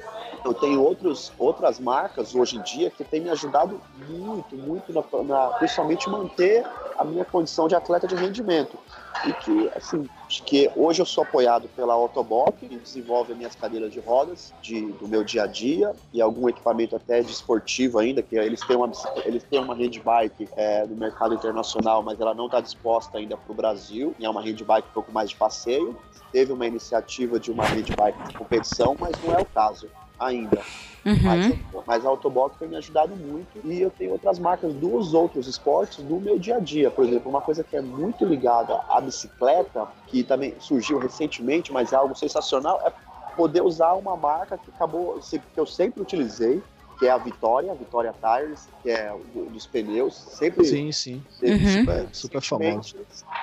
eu 0.46 0.54
tenho 0.54 0.82
outros, 0.82 1.32
outras 1.38 1.80
marcas 1.80 2.34
hoje 2.34 2.58
em 2.58 2.62
dia 2.62 2.90
que 2.90 3.04
têm 3.04 3.22
me 3.22 3.30
ajudado 3.30 3.82
muito, 4.08 4.56
muito, 4.56 4.94
na, 4.94 5.04
na, 5.24 5.48
principalmente 5.58 6.10
manter 6.10 6.66
a 6.98 7.04
minha 7.04 7.26
condição 7.26 7.68
de 7.68 7.76
atleta 7.76 8.08
de 8.08 8.16
rendimento. 8.16 8.78
E 9.26 9.34
que, 9.34 9.72
assim, 9.76 10.10
que 10.40 10.70
hoje 10.76 11.02
eu 11.02 11.06
sou 11.06 11.24
apoiado 11.24 11.68
pela 11.76 11.94
Autoboc, 11.94 12.56
que 12.60 12.78
desenvolve 12.78 13.34
as 13.34 13.38
minhas 13.38 13.56
cadeiras 13.56 13.92
de 13.92 14.00
rodas 14.00 14.54
de, 14.62 14.92
do 14.94 15.08
meu 15.08 15.24
dia 15.24 15.44
a 15.44 15.48
dia 15.48 15.94
e 16.14 16.22
algum 16.22 16.48
equipamento 16.48 16.96
até 16.96 17.22
de 17.22 17.32
esportivo 17.32 18.00
ainda, 18.00 18.22
que 18.22 18.36
eles 18.36 18.62
têm 18.62 18.78
uma, 18.78 18.92
eles 19.26 19.44
têm 19.44 19.60
uma 19.60 19.74
hand 19.74 20.00
bike 20.04 20.48
é, 20.56 20.86
no 20.86 20.96
mercado 20.96 21.34
internacional, 21.34 22.02
mas 22.02 22.20
ela 22.20 22.34
não 22.34 22.46
está 22.46 22.62
disposta 22.62 23.18
ainda 23.18 23.36
para 23.36 23.52
o 23.52 23.56
Brasil, 23.56 24.16
e 24.20 24.26
é 24.26 24.30
uma 24.30 24.42
hand 24.42 24.64
bike 24.66 24.88
um 24.90 24.94
pouco 24.94 25.12
mais 25.12 25.30
de 25.30 25.36
passeio. 25.36 25.98
Teve 26.32 26.54
uma 26.54 26.66
iniciativa 26.66 27.40
de 27.40 27.52
uma 27.52 27.66
hand 27.66 27.94
bike 27.98 28.24
de 28.30 28.38
competição, 28.38 28.96
mas 28.98 29.12
não 29.24 29.34
é 29.34 29.42
o 29.42 29.46
caso 29.46 29.90
ainda. 30.22 30.62
Uhum. 31.04 31.18
Mas, 31.24 31.86
mas 31.88 32.06
a 32.06 32.10
Autobox 32.10 32.58
tem 32.60 32.68
me 32.68 32.76
ajudado 32.76 33.16
muito 33.16 33.60
e 33.64 33.82
eu 33.82 33.90
tenho 33.90 34.12
outras 34.12 34.38
marcas 34.38 34.72
dos 34.76 35.16
outros 35.16 35.48
esportes 35.48 36.04
no 36.04 36.20
meu 36.20 36.38
dia 36.38 36.58
a 36.58 36.60
dia. 36.60 36.92
Por 36.92 37.04
exemplo, 37.06 37.30
uma 37.30 37.42
coisa 37.42 37.64
que 37.64 37.76
é 37.76 37.82
muito 37.82 38.24
ligada 38.24 38.80
à 38.88 39.02
bicicleta, 39.02 39.88
que 40.08 40.24
também 40.24 40.54
surgiu 40.60 41.00
recentemente, 41.00 41.74
mas 41.74 41.92
é 41.92 41.96
algo 41.96 42.16
sensacional, 42.16 42.80
é 42.86 42.94
poder 43.36 43.62
usar 43.62 43.94
uma 43.94 44.16
marca 44.16 44.58
que 44.58 44.70
acabou, 44.70 45.20
que 45.20 45.60
eu 45.60 45.66
sempre 45.66 46.02
utilizei, 46.02 46.62
que 47.02 47.08
é 47.08 47.10
a 47.10 47.18
Vitória, 47.18 47.72
a 47.72 47.74
Vitória 47.74 48.14
Tires, 48.14 48.70
que 48.84 48.92
é 48.92 49.12
do, 49.34 49.46
dos 49.46 49.66
pneus, 49.66 50.14
sempre. 50.14 50.64
Sim, 50.64 50.92
sim. 50.92 51.24
Uhum. 51.42 51.80
Super, 51.80 52.08
super 52.12 52.42
famoso. 52.42 52.96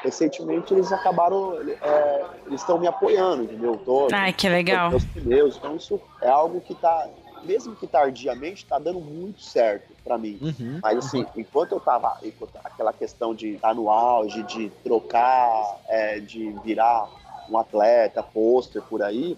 Recentemente 0.05 0.73
eles 0.73 0.93
acabaram, 0.93 1.55
é, 1.61 2.27
eles 2.47 2.61
estão 2.61 2.79
me 2.79 2.87
apoiando, 2.87 3.43
entendeu? 3.43 3.77
Tô, 3.85 4.07
Ai, 4.13 4.33
que 4.33 4.49
legal. 4.49 4.91
Meus 4.91 5.05
pneus, 5.07 5.57
então 5.57 5.75
isso 5.75 6.01
é 6.23 6.29
algo 6.29 6.61
que 6.61 6.73
tá, 6.77 7.09
mesmo 7.43 7.75
que 7.75 7.89
tardiamente, 7.89 8.65
tá 8.65 8.79
dando 8.79 9.01
muito 9.01 9.43
certo 9.43 9.93
para 10.05 10.17
mim. 10.17 10.39
Uhum. 10.41 10.79
Mas 10.81 10.99
assim, 10.99 11.27
enquanto 11.37 11.73
eu 11.73 11.81
tava, 11.81 12.17
enquanto 12.23 12.53
aquela 12.63 12.93
questão 12.93 13.35
de 13.35 13.55
estar 13.55 13.75
no 13.75 13.91
auge, 13.91 14.41
de 14.45 14.71
trocar, 14.85 15.81
é, 15.89 16.21
de 16.21 16.53
virar 16.63 17.09
um 17.51 17.59
atleta, 17.59 18.23
pôster 18.23 18.83
por 18.83 19.03
aí, 19.03 19.37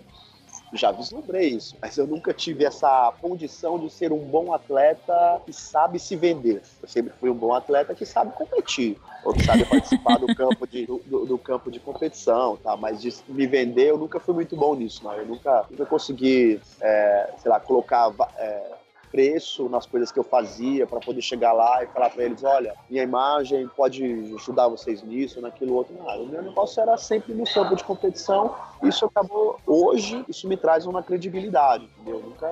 já 0.72 0.92
vislumbrei 0.92 1.48
isso, 1.48 1.76
mas 1.80 1.96
eu 1.96 2.06
nunca 2.06 2.32
tive 2.32 2.64
essa 2.64 3.12
condição 3.20 3.78
de 3.78 3.90
ser 3.90 4.12
um 4.12 4.18
bom 4.18 4.52
atleta 4.52 5.40
que 5.44 5.52
sabe 5.52 5.98
se 5.98 6.16
vender. 6.16 6.62
Eu 6.82 6.88
sempre 6.88 7.12
fui 7.18 7.30
um 7.30 7.34
bom 7.34 7.52
atleta 7.52 7.94
que 7.94 8.06
sabe 8.06 8.32
competir, 8.32 8.96
ou 9.24 9.32
que 9.32 9.44
sabe 9.44 9.64
participar 9.64 10.18
do 10.18 10.34
campo 10.34 10.66
de, 10.66 10.86
do, 10.86 11.26
do 11.26 11.38
campo 11.38 11.70
de 11.70 11.80
competição, 11.80 12.56
tá? 12.56 12.76
Mas 12.76 13.00
de 13.00 13.12
me 13.28 13.46
vender, 13.46 13.90
eu 13.90 13.98
nunca 13.98 14.20
fui 14.20 14.34
muito 14.34 14.56
bom 14.56 14.74
nisso, 14.74 15.02
não. 15.04 15.12
Eu 15.14 15.26
nunca, 15.26 15.66
nunca 15.70 15.86
consegui, 15.86 16.60
é, 16.80 17.30
sei 17.38 17.50
lá, 17.50 17.58
colocar 17.58 18.12
é, 18.38 18.79
preço 19.10 19.68
nas 19.68 19.86
coisas 19.86 20.12
que 20.12 20.18
eu 20.18 20.24
fazia 20.24 20.86
para 20.86 21.00
poder 21.00 21.20
chegar 21.22 21.52
lá 21.52 21.82
e 21.82 21.86
falar 21.88 22.10
para 22.10 22.24
eles, 22.24 22.42
olha, 22.44 22.74
minha 22.88 23.02
imagem 23.02 23.68
pode 23.68 24.04
ajudar 24.34 24.68
vocês 24.68 25.02
nisso, 25.02 25.40
naquilo 25.40 25.74
outro. 25.74 25.94
Não, 25.94 26.22
o 26.22 26.26
meu 26.26 26.42
negócio 26.42 26.80
era 26.80 26.96
sempre 26.96 27.34
no 27.34 27.44
campo 27.44 27.74
de 27.74 27.84
competição. 27.84 28.54
Isso 28.82 29.04
acabou 29.04 29.58
hoje, 29.66 30.24
isso 30.28 30.48
me 30.48 30.56
traz 30.56 30.86
uma 30.86 31.02
credibilidade, 31.02 31.88
entendeu? 31.98 32.20
Nunca 32.20 32.48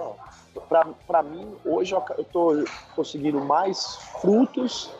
para 1.06 1.22
mim 1.22 1.54
hoje 1.64 1.94
eu 1.94 2.02
estou 2.18 2.64
conseguindo 2.96 3.40
mais 3.40 3.96
frutos 4.20 4.90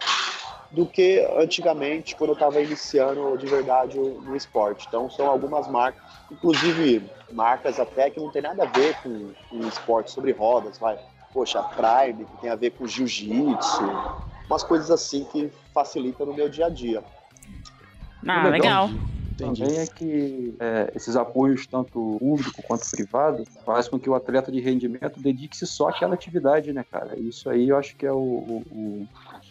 do 0.71 0.87
que 0.87 1.27
antigamente 1.37 2.15
quando 2.15 2.31
eu 2.31 2.35
estava 2.35 2.61
iniciando 2.61 3.37
de 3.39 3.47
verdade 3.47 3.99
no 3.99 4.37
esporte. 4.37 4.87
Então 4.87 5.11
são 5.11 5.27
algumas 5.27 5.67
marcas, 5.67 6.03
inclusive 6.31 7.11
marcas 7.33 7.81
até 7.81 8.11
que 8.11 8.21
não 8.21 8.31
tem 8.31 8.43
nada 8.43 8.65
a 8.65 8.67
ver 8.67 8.95
com, 9.03 9.33
com 9.49 9.67
esporte 9.67 10.11
sobre 10.11 10.33
rodas, 10.33 10.79
vai 10.79 10.99
poxa, 11.33 11.63
Prime, 11.63 12.25
que 12.25 12.37
tem 12.41 12.51
a 12.51 12.57
ver 12.57 12.71
com 12.71 12.87
jiu-jitsu, 12.87 13.83
umas 14.47 14.63
coisas 14.65 14.91
assim 14.91 15.25
que 15.25 15.51
facilitam 15.75 16.27
no 16.27 16.35
meu 16.35 16.49
dia 16.49 16.67
a 16.67 16.69
dia. 16.69 17.03
Ah, 18.27 18.49
legal. 18.49 18.91
Entendi. 19.41 19.63
Também 19.63 19.79
é 19.79 19.87
que 19.87 20.55
é, 20.59 20.93
esses 20.97 21.15
apoios, 21.15 21.65
tanto 21.67 22.17
público 22.19 22.61
quanto 22.67 22.91
privado, 22.91 23.45
faz 23.65 23.89
com 23.89 23.99
que 23.99 24.11
o 24.11 24.15
atleta 24.15 24.51
de 24.51 24.61
rendimento 24.61 25.21
dedique-se 25.21 25.65
só 25.65 25.91
àquela 25.91 26.15
atividade, 26.15 26.73
né, 26.73 26.85
cara? 26.91 27.17
Isso 27.21 27.49
aí 27.49 27.69
eu 27.69 27.77
acho 27.77 27.97
que 27.97 28.05
é 28.05 28.13
o, 28.13 28.17
o 28.19 29.07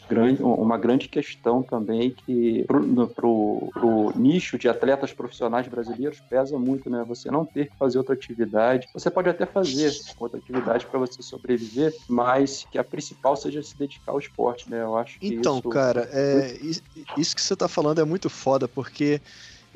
grande, 0.07 0.41
uma 0.41 0.77
grande 0.77 1.07
questão 1.07 1.61
também 1.61 2.11
que 2.11 2.63
pro, 2.65 3.07
pro, 3.09 3.69
pro, 3.73 4.13
nicho 4.15 4.57
de 4.57 4.67
atletas 4.67 5.13
profissionais 5.13 5.67
brasileiros 5.67 6.19
pesa 6.29 6.57
muito, 6.57 6.89
né? 6.89 7.03
Você 7.07 7.29
não 7.29 7.45
ter 7.45 7.69
que 7.69 7.77
fazer 7.77 7.97
outra 7.97 8.13
atividade. 8.13 8.87
Você 8.93 9.09
pode 9.09 9.29
até 9.29 9.45
fazer 9.45 9.91
outra 10.19 10.39
atividade 10.39 10.85
para 10.85 10.99
você 10.99 11.21
sobreviver, 11.21 11.93
mas 12.07 12.65
que 12.71 12.77
a 12.77 12.83
principal 12.83 13.35
seja 13.35 13.61
se 13.61 13.77
dedicar 13.77 14.11
ao 14.11 14.19
esporte, 14.19 14.69
né? 14.69 14.81
Eu 14.81 14.97
acho 14.97 15.19
que 15.19 15.27
Então, 15.27 15.59
isso... 15.59 15.69
cara, 15.69 16.09
é, 16.11 16.57
isso 17.17 17.35
que 17.35 17.41
você 17.41 17.55
tá 17.55 17.67
falando 17.67 17.99
é 17.99 18.05
muito 18.05 18.29
foda, 18.29 18.67
porque 18.67 19.21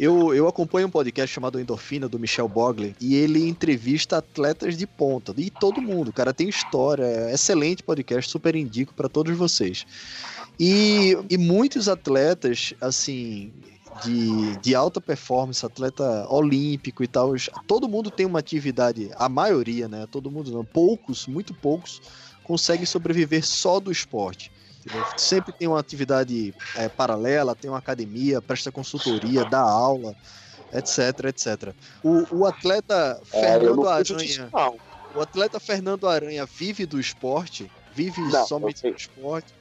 eu, 0.02 0.34
eu 0.34 0.48
acompanho 0.48 0.88
um 0.88 0.90
podcast 0.90 1.32
chamado 1.32 1.60
Endorfina, 1.60 2.10
do 2.10 2.18
Michel 2.18 2.48
Bogley, 2.48 2.96
e 3.00 3.14
ele 3.14 3.48
entrevista 3.48 4.18
atletas 4.18 4.76
de 4.76 4.88
ponta. 4.88 5.32
E 5.38 5.52
todo 5.52 5.80
mundo, 5.80 6.12
cara 6.12 6.34
tem 6.34 6.50
história. 6.50 7.04
É 7.04 7.36
excelente 7.36 7.84
podcast, 7.84 8.28
super 8.32 8.56
indico 8.56 8.96
para 8.96 9.08
todos 9.08 9.38
vocês. 9.38 9.86
E, 10.60 11.16
e 11.30 11.38
muitos 11.38 11.88
atletas, 11.88 12.74
assim, 12.82 13.54
de, 14.04 14.58
de 14.58 14.74
alta 14.74 15.00
performance, 15.00 15.64
atleta 15.64 16.26
olímpico 16.30 17.04
e 17.04 17.08
tal, 17.08 17.36
todo 17.68 17.88
mundo 17.88 18.10
tem 18.10 18.26
uma 18.26 18.40
atividade, 18.40 19.12
a 19.16 19.30
maioria, 19.30 19.88
né? 19.88 20.08
Todo 20.10 20.32
mundo 20.32 20.52
não, 20.52 20.66
poucos, 20.66 21.28
muito 21.28 21.54
poucos, 21.54 22.02
conseguem 22.44 22.88
sobreviver 22.88 23.46
só 23.46 23.80
do 23.80 23.92
esporte. 23.92 24.52
Sempre 25.16 25.54
tem 25.54 25.68
uma 25.68 25.80
atividade 25.80 26.54
é, 26.78 26.90
paralela, 26.90 27.56
tem 27.56 27.70
uma 27.70 27.78
academia, 27.78 28.42
presta 28.42 28.72
consultoria, 28.72 29.46
dá 29.46 29.62
aula, 29.62 30.16
etc, 30.74 31.26
etc. 31.26 31.74
O, 32.04 32.40
o 32.40 32.46
atleta 32.46 33.22
É, 33.34 33.42
Fernando 33.42 33.88
Aranha, 33.88 34.52
o 35.14 35.22
atleta 35.22 35.60
Fernando 35.60 36.08
Aranha 36.08 36.46
vive 36.46 36.86
do 36.86 37.00
esporte, 37.00 37.72
vive 37.94 38.22
Não, 38.22 38.46
somente 38.46 38.82
do 38.82 38.96
esporte, 38.96 39.54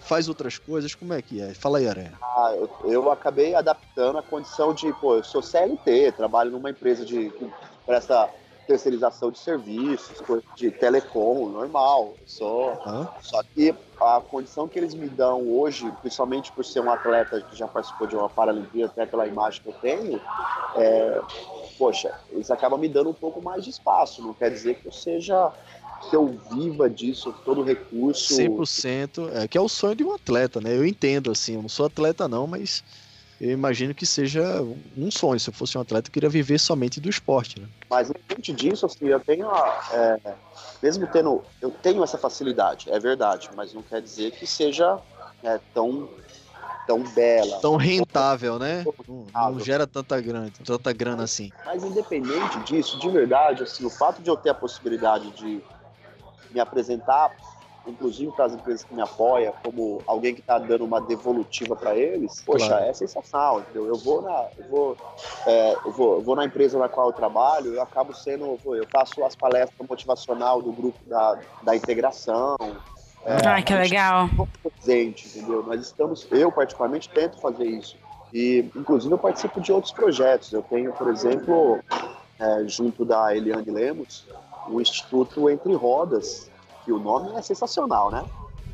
faz 0.00 0.28
outras 0.28 0.58
coisas, 0.58 0.94
como 0.94 1.12
é 1.12 1.22
que 1.22 1.40
é? 1.40 1.54
Fala 1.54 1.78
aí, 1.78 1.88
Aranha. 1.88 2.18
Ah, 2.22 2.54
eu, 2.54 2.70
eu 2.84 3.10
acabei 3.10 3.54
adaptando 3.54 4.18
a 4.18 4.22
condição 4.22 4.74
de, 4.74 4.92
pô, 4.94 5.16
eu 5.16 5.24
sou 5.24 5.42
CLT, 5.42 6.12
trabalho 6.12 6.50
numa 6.50 6.70
empresa 6.70 7.04
de 7.04 7.30
que 7.30 7.50
presta 7.84 8.28
terceirização 8.66 9.30
de 9.30 9.38
serviços, 9.38 10.16
de 10.56 10.70
telecom, 10.70 11.48
normal. 11.48 12.14
Hã? 12.86 13.08
só 13.20 13.42
que 13.54 13.74
a 14.00 14.20
condição 14.20 14.68
que 14.68 14.78
eles 14.78 14.94
me 14.94 15.08
dão 15.08 15.48
hoje, 15.48 15.90
principalmente 16.00 16.52
por 16.52 16.64
ser 16.64 16.80
um 16.80 16.90
atleta 16.90 17.40
que 17.40 17.56
já 17.56 17.66
participou 17.66 18.06
de 18.06 18.16
uma 18.16 18.28
Paralimpíada, 18.28 18.92
até 18.92 19.06
pela 19.06 19.26
imagem 19.26 19.62
que 19.62 19.68
eu 19.68 19.72
tenho, 19.74 20.20
é, 20.74 21.20
poxa, 21.78 22.12
eles 22.30 22.50
acabam 22.50 22.78
me 22.78 22.88
dando 22.88 23.10
um 23.10 23.14
pouco 23.14 23.40
mais 23.40 23.64
de 23.64 23.70
espaço. 23.70 24.22
Não 24.22 24.34
quer 24.34 24.50
dizer 24.50 24.74
que 24.74 24.86
eu 24.86 24.92
seja 24.92 25.52
que 26.10 26.14
eu 26.14 26.38
viva 26.50 26.90
disso, 26.90 27.34
todo 27.44 27.62
recurso. 27.62 28.34
100%, 28.34 29.30
é, 29.32 29.48
que 29.48 29.56
é 29.56 29.60
o 29.60 29.68
sonho 29.68 29.94
de 29.94 30.04
um 30.04 30.12
atleta, 30.12 30.60
né? 30.60 30.76
Eu 30.76 30.84
entendo, 30.84 31.30
assim, 31.30 31.54
eu 31.54 31.62
não 31.62 31.68
sou 31.68 31.86
atleta 31.86 32.28
não, 32.28 32.46
mas 32.46 32.84
eu 33.40 33.50
imagino 33.50 33.94
que 33.94 34.06
seja 34.06 34.42
um 34.96 35.10
sonho. 35.10 35.38
Se 35.38 35.50
eu 35.50 35.54
fosse 35.54 35.76
um 35.76 35.80
atleta, 35.80 36.08
eu 36.08 36.12
queria 36.12 36.28
viver 36.28 36.58
somente 36.58 37.00
do 37.00 37.08
esporte, 37.08 37.60
né? 37.60 37.68
Mas 37.90 38.08
independente 38.08 38.52
disso, 38.52 38.86
assim, 38.86 39.06
eu 39.06 39.20
tenho, 39.20 39.48
a- 39.48 39.80
é, 39.92 40.34
mesmo 40.82 41.06
tendo, 41.06 41.42
eu 41.60 41.70
tenho 41.70 42.02
essa 42.02 42.18
facilidade, 42.18 42.90
é 42.90 42.98
verdade, 42.98 43.48
mas 43.54 43.72
não 43.72 43.82
quer 43.82 44.00
dizer 44.02 44.32
que 44.32 44.46
seja 44.46 45.00
é, 45.42 45.58
tão, 45.72 46.08
tão 46.86 47.02
bela. 47.02 47.60
Tão 47.60 47.76
rentável, 47.76 48.58
né? 48.58 48.84
Não, 48.84 48.94
não 49.06 49.24
Rentável. 49.26 49.60
gera 49.60 49.86
tanta 49.86 50.20
grana, 50.20 50.50
tanta 50.64 50.92
grana 50.92 51.24
assim. 51.24 51.52
Mas 51.64 51.84
independente 51.84 52.58
disso, 52.64 52.98
de 52.98 53.08
verdade, 53.10 53.62
assim, 53.62 53.84
o 53.84 53.90
fato 53.90 54.22
de 54.22 54.30
eu 54.30 54.36
ter 54.36 54.50
a 54.50 54.54
possibilidade 54.54 55.30
de 55.32 55.62
me 56.50 56.60
apresentar, 56.60 57.30
inclusive 57.86 58.32
para 58.32 58.46
as 58.46 58.54
empresas 58.54 58.84
que 58.84 58.94
me 58.94 59.00
apoiam, 59.02 59.52
como 59.62 60.02
alguém 60.06 60.34
que 60.34 60.40
está 60.40 60.58
dando 60.58 60.84
uma 60.84 61.00
devolutiva 61.00 61.76
para 61.76 61.96
eles, 61.96 62.42
poxa, 62.44 62.66
Claro. 62.68 62.84
é 62.84 62.92
sensacional. 62.92 63.60
Entendeu? 63.60 63.86
Eu 63.86 63.96
vou 63.96 64.22
na, 64.22 64.48
eu 64.58 64.64
vou, 64.68 64.96
é, 65.46 65.76
eu 65.84 65.92
vou, 65.92 66.14
eu 66.16 66.22
vou 66.22 66.36
na 66.36 66.44
empresa 66.44 66.78
na 66.78 66.88
qual 66.88 67.08
eu 67.08 67.12
trabalho, 67.12 67.72
eu 67.74 67.80
acabo 67.82 68.12
sendo, 68.14 68.44
eu 68.44 68.60
vou- 68.62 68.76
eu 68.76 68.86
faço 68.86 69.24
as 69.24 69.34
palestras 69.36 69.88
motivacional 69.88 70.60
do 70.60 70.72
grupo 70.72 70.98
da, 71.06 71.38
da 71.62 71.76
integração. 71.76 72.56
É, 73.24 73.46
Ai, 73.46 73.62
que 73.62 73.74
legal. 73.74 74.28
presente, 74.62 75.28
entendeu? 75.28 75.62
Nós 75.62 75.80
estamos, 75.80 76.26
eu 76.30 76.50
particularmente 76.52 77.08
tento 77.08 77.40
fazer 77.40 77.66
isso. 77.66 77.96
E, 78.32 78.64
inclusive, 78.74 79.12
eu 79.14 79.18
participo 79.18 79.60
de 79.60 79.72
outros 79.72 79.92
projetos. 79.92 80.52
Eu 80.52 80.62
tenho, 80.62 80.92
por 80.92 81.08
exemplo, 81.08 81.80
é, 82.38 82.64
junto 82.66 83.04
da 83.04 83.34
Eliane 83.34 83.70
Lemos, 83.70 84.26
o 84.68 84.80
Instituto 84.80 85.48
Entre 85.48 85.72
Rodas, 85.74 86.50
que 86.86 86.92
o 86.92 87.00
nome 87.00 87.36
é 87.36 87.42
sensacional, 87.42 88.12
né? 88.12 88.24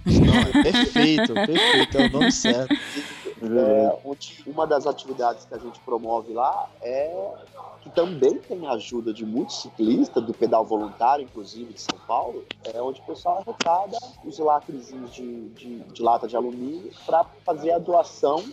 Não, 0.04 0.60
é 0.60 0.62
perfeito, 0.62 1.32
perfeito, 1.32 1.98
é 1.98 2.06
o 2.06 2.10
nome 2.10 2.30
certo. 2.30 2.74
É, 2.74 3.98
onde 4.04 4.42
uma 4.46 4.66
das 4.66 4.86
atividades 4.86 5.46
que 5.46 5.54
a 5.54 5.58
gente 5.58 5.80
promove 5.80 6.32
lá 6.32 6.68
é 6.82 7.32
que 7.80 7.90
também 7.90 8.38
tem 8.38 8.66
a 8.66 8.72
ajuda 8.72 9.12
de 9.12 9.24
muitos 9.24 9.62
ciclistas, 9.62 10.22
do 10.22 10.34
pedal 10.34 10.64
voluntário, 10.64 11.24
inclusive, 11.24 11.72
de 11.72 11.80
São 11.80 11.98
Paulo, 12.06 12.44
é 12.72 12.80
onde 12.80 13.00
o 13.00 13.04
pessoal 13.04 13.38
arrecada 13.38 13.96
os 14.24 14.38
lacrezinhos 14.38 15.12
de, 15.12 15.48
de, 15.48 15.78
de 15.80 16.02
lata 16.02 16.28
de 16.28 16.36
alumínio 16.36 16.92
para 17.06 17.24
fazer 17.44 17.72
a 17.72 17.78
doação 17.78 18.44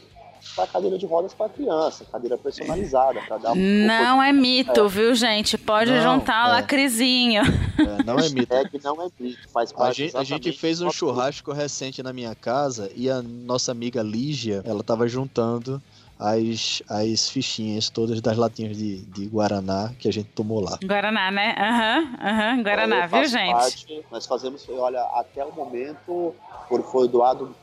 para 0.55 0.67
cadeira 0.67 0.97
de 0.97 1.05
rodas 1.05 1.33
para 1.33 1.49
criança, 1.49 2.05
cadeira 2.11 2.37
personalizada, 2.37 3.21
para 3.21 3.37
dar 3.37 3.51
um 3.53 3.85
Não 3.85 4.21
é 4.21 4.31
mito, 4.31 4.87
viu, 4.87 5.13
gente? 5.15 5.57
Pode 5.57 5.91
Não, 5.91 6.01
juntar 6.01 6.47
é. 6.47 6.51
lacrizinho. 6.53 7.41
É, 7.43 8.03
não 8.03 8.19
é 8.19 8.29
mito. 8.29 8.53
É 8.53 8.65
que 8.65 8.79
não 8.83 9.01
é 9.01 9.07
mito, 9.19 9.47
faz 9.53 9.71
A 9.71 9.75
parte 9.75 9.95
gente, 10.03 10.17
a 10.17 10.23
gente 10.23 10.51
fez 10.51 10.81
um 10.81 10.91
churrasco 10.91 11.51
recente 11.51 12.01
na 12.03 12.11
minha 12.13 12.35
casa 12.35 12.91
e 12.95 13.09
a 13.09 13.21
nossa 13.21 13.71
amiga 13.71 14.01
Lígia, 14.01 14.61
ela 14.65 14.83
tava 14.83 15.07
juntando 15.07 15.81
as, 16.17 16.83
as 16.89 17.29
fichinhas 17.29 17.89
todas 17.89 18.19
das 18.19 18.35
latinhas 18.35 18.75
de, 18.75 18.97
de 19.05 19.25
Guaraná 19.27 19.91
que 19.97 20.07
a 20.09 20.11
gente 20.11 20.27
tomou 20.35 20.59
lá. 20.59 20.77
Guaraná, 20.83 21.31
né? 21.31 21.55
Aham, 21.57 22.17
aham, 22.21 22.63
Guaraná, 22.63 23.05
Eu 23.05 23.07
viu, 23.09 23.25
gente? 23.25 23.51
parte, 23.53 24.05
nós 24.11 24.25
fazemos, 24.25 24.67
olha, 24.69 25.01
até 25.13 25.45
o 25.45 25.53
momento, 25.53 26.35
por- 26.67 26.83
foi 26.83 27.07
doado 27.07 27.55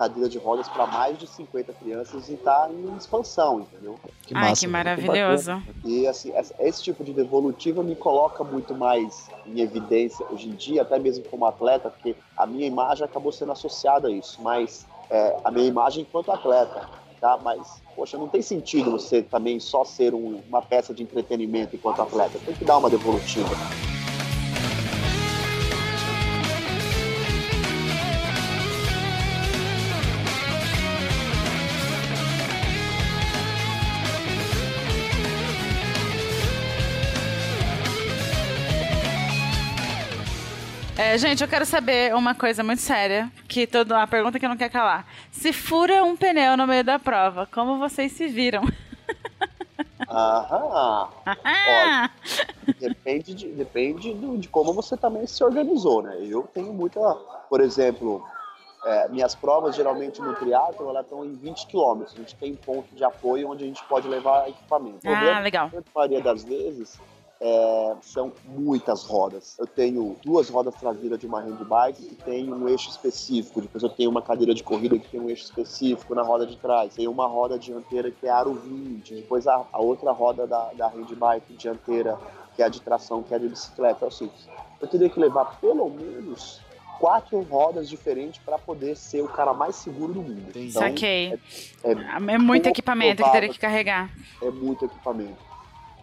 cadeira 0.00 0.30
de 0.30 0.38
rodas 0.38 0.66
para 0.66 0.86
mais 0.86 1.18
de 1.18 1.26
50 1.26 1.74
crianças 1.74 2.26
e 2.30 2.32
está 2.32 2.70
em 2.72 2.96
expansão, 2.96 3.60
entendeu? 3.60 4.00
Que 4.26 4.34
Ai, 4.34 4.48
massa. 4.48 4.60
que 4.60 4.66
maravilhoso. 4.66 5.62
E 5.84 6.06
assim, 6.06 6.32
esse 6.58 6.82
tipo 6.82 7.04
de 7.04 7.12
devolutiva 7.12 7.82
me 7.82 7.94
coloca 7.94 8.42
muito 8.42 8.74
mais 8.74 9.28
em 9.44 9.60
evidência 9.60 10.24
hoje 10.30 10.48
em 10.48 10.52
dia, 10.54 10.80
até 10.80 10.98
mesmo 10.98 11.22
como 11.24 11.44
atleta, 11.44 11.90
porque 11.90 12.16
a 12.34 12.46
minha 12.46 12.66
imagem 12.66 13.04
acabou 13.04 13.30
sendo 13.30 13.52
associada 13.52 14.08
a 14.08 14.10
isso, 14.10 14.40
mas 14.40 14.86
é, 15.10 15.36
a 15.44 15.50
minha 15.50 15.66
imagem 15.66 16.00
enquanto 16.08 16.32
atleta, 16.32 16.88
tá? 17.20 17.38
Mas, 17.42 17.82
poxa, 17.94 18.16
não 18.16 18.26
tem 18.26 18.40
sentido 18.40 18.90
você 18.92 19.20
também 19.20 19.60
só 19.60 19.84
ser 19.84 20.14
um- 20.14 20.40
uma 20.48 20.62
peça 20.62 20.94
de 20.94 21.02
entretenimento 21.02 21.76
enquanto 21.76 22.00
atleta, 22.00 22.38
tem 22.46 22.54
que 22.54 22.64
dar 22.64 22.78
uma 22.78 22.88
devolutiva. 22.88 23.50
É, 41.10 41.18
gente, 41.18 41.42
eu 41.42 41.48
quero 41.48 41.66
saber 41.66 42.14
uma 42.14 42.36
coisa 42.36 42.62
muito 42.62 42.80
séria, 42.82 43.28
que 43.48 43.66
todo, 43.66 43.90
a 43.92 44.06
pergunta 44.06 44.38
que 44.38 44.44
eu 44.44 44.48
não 44.48 44.56
quero 44.56 44.72
calar. 44.72 45.04
Se 45.32 45.52
fura 45.52 46.04
um 46.04 46.16
pneu 46.16 46.56
no 46.56 46.68
meio 46.68 46.84
da 46.84 47.00
prova, 47.00 47.48
como 47.52 47.78
vocês 47.80 48.12
se 48.12 48.28
viram? 48.28 48.62
Aham. 50.08 51.08
Olha, 51.26 52.10
depende, 52.78 53.34
de, 53.34 53.48
depende 53.48 54.14
do- 54.14 54.38
de 54.38 54.48
como 54.48 54.72
você 54.72 54.96
também 54.96 55.26
se 55.26 55.42
organizou, 55.42 56.00
né? 56.02 56.16
Eu 56.20 56.42
tenho 56.54 56.72
muita, 56.72 57.00
por 57.48 57.60
exemplo, 57.60 58.24
é, 58.84 59.08
minhas 59.08 59.34
provas 59.34 59.74
geralmente 59.74 60.20
no 60.20 60.34
triatlo 60.34 60.88
elas 60.90 61.04
estão 61.04 61.24
em 61.24 61.32
20 61.34 61.66
quilômetros. 61.66 62.14
A 62.14 62.20
gente 62.20 62.36
tem 62.36 62.54
ponto 62.54 62.94
de 62.94 63.02
apoio 63.02 63.50
onde 63.50 63.64
a 63.64 63.66
gente 63.66 63.82
pode 63.84 64.06
levar 64.06 64.48
equipamento. 64.48 64.98
Ah, 65.04 65.10
problema, 65.10 65.40
legal. 65.40 65.70
na 65.72 65.82
maioria 65.94 66.20
das 66.20 66.44
vezes, 66.44 67.00
é, 67.40 67.94
são 68.02 68.32
muitas 68.44 69.04
rodas. 69.04 69.56
Eu 69.58 69.66
tenho 69.66 70.16
duas 70.22 70.50
rodas 70.50 70.74
traseiras 70.74 71.18
de 71.18 71.26
uma 71.26 71.40
handbike 71.40 72.02
e 72.02 72.14
tenho 72.14 72.54
um 72.54 72.68
eixo 72.68 72.90
específico. 72.90 73.62
Depois 73.62 73.82
eu 73.82 73.88
tenho 73.88 74.10
uma 74.10 74.20
cadeira 74.20 74.54
de 74.54 74.62
corrida 74.62 74.98
que 74.98 75.08
tem 75.08 75.20
um 75.20 75.30
eixo 75.30 75.44
específico 75.44 76.14
na 76.14 76.22
roda 76.22 76.46
de 76.46 76.56
trás. 76.58 76.94
Tem 76.94 77.08
uma 77.08 77.26
roda 77.26 77.58
dianteira 77.58 78.10
que 78.10 78.26
é 78.26 78.30
aro 78.30 78.52
20. 78.54 79.14
Depois 79.14 79.46
a, 79.46 79.64
a 79.72 79.80
outra 79.80 80.12
roda 80.12 80.46
da, 80.46 80.72
da 80.74 80.88
handbike 80.88 81.54
dianteira 81.54 82.18
que 82.54 82.62
é 82.62 82.66
a 82.66 82.68
de 82.68 82.80
tração, 82.80 83.22
que 83.22 83.32
é 83.32 83.36
a 83.36 83.40
de 83.40 83.48
bicicleta. 83.48 84.10
Seja, 84.10 84.30
eu 84.80 84.88
teria 84.88 85.08
que 85.08 85.18
levar 85.18 85.58
pelo 85.60 85.88
menos 85.88 86.60
quatro 86.98 87.40
rodas 87.40 87.88
diferentes 87.88 88.38
para 88.44 88.58
poder 88.58 88.94
ser 88.94 89.22
o 89.22 89.28
cara 89.28 89.54
mais 89.54 89.76
seguro 89.76 90.12
do 90.12 90.20
mundo. 90.22 90.52
Então, 90.54 90.82
Saquei. 90.82 91.38
é, 91.82 91.92
É 91.92 92.38
muito 92.38 92.64
pouco 92.64 92.68
equipamento 92.68 93.10
que 93.10 93.16
provável 93.16 93.40
teria 93.40 93.48
que 93.54 93.58
carregar. 93.58 94.10
é 94.42 94.50
muito 94.50 94.84
equipamento. 94.84 95.49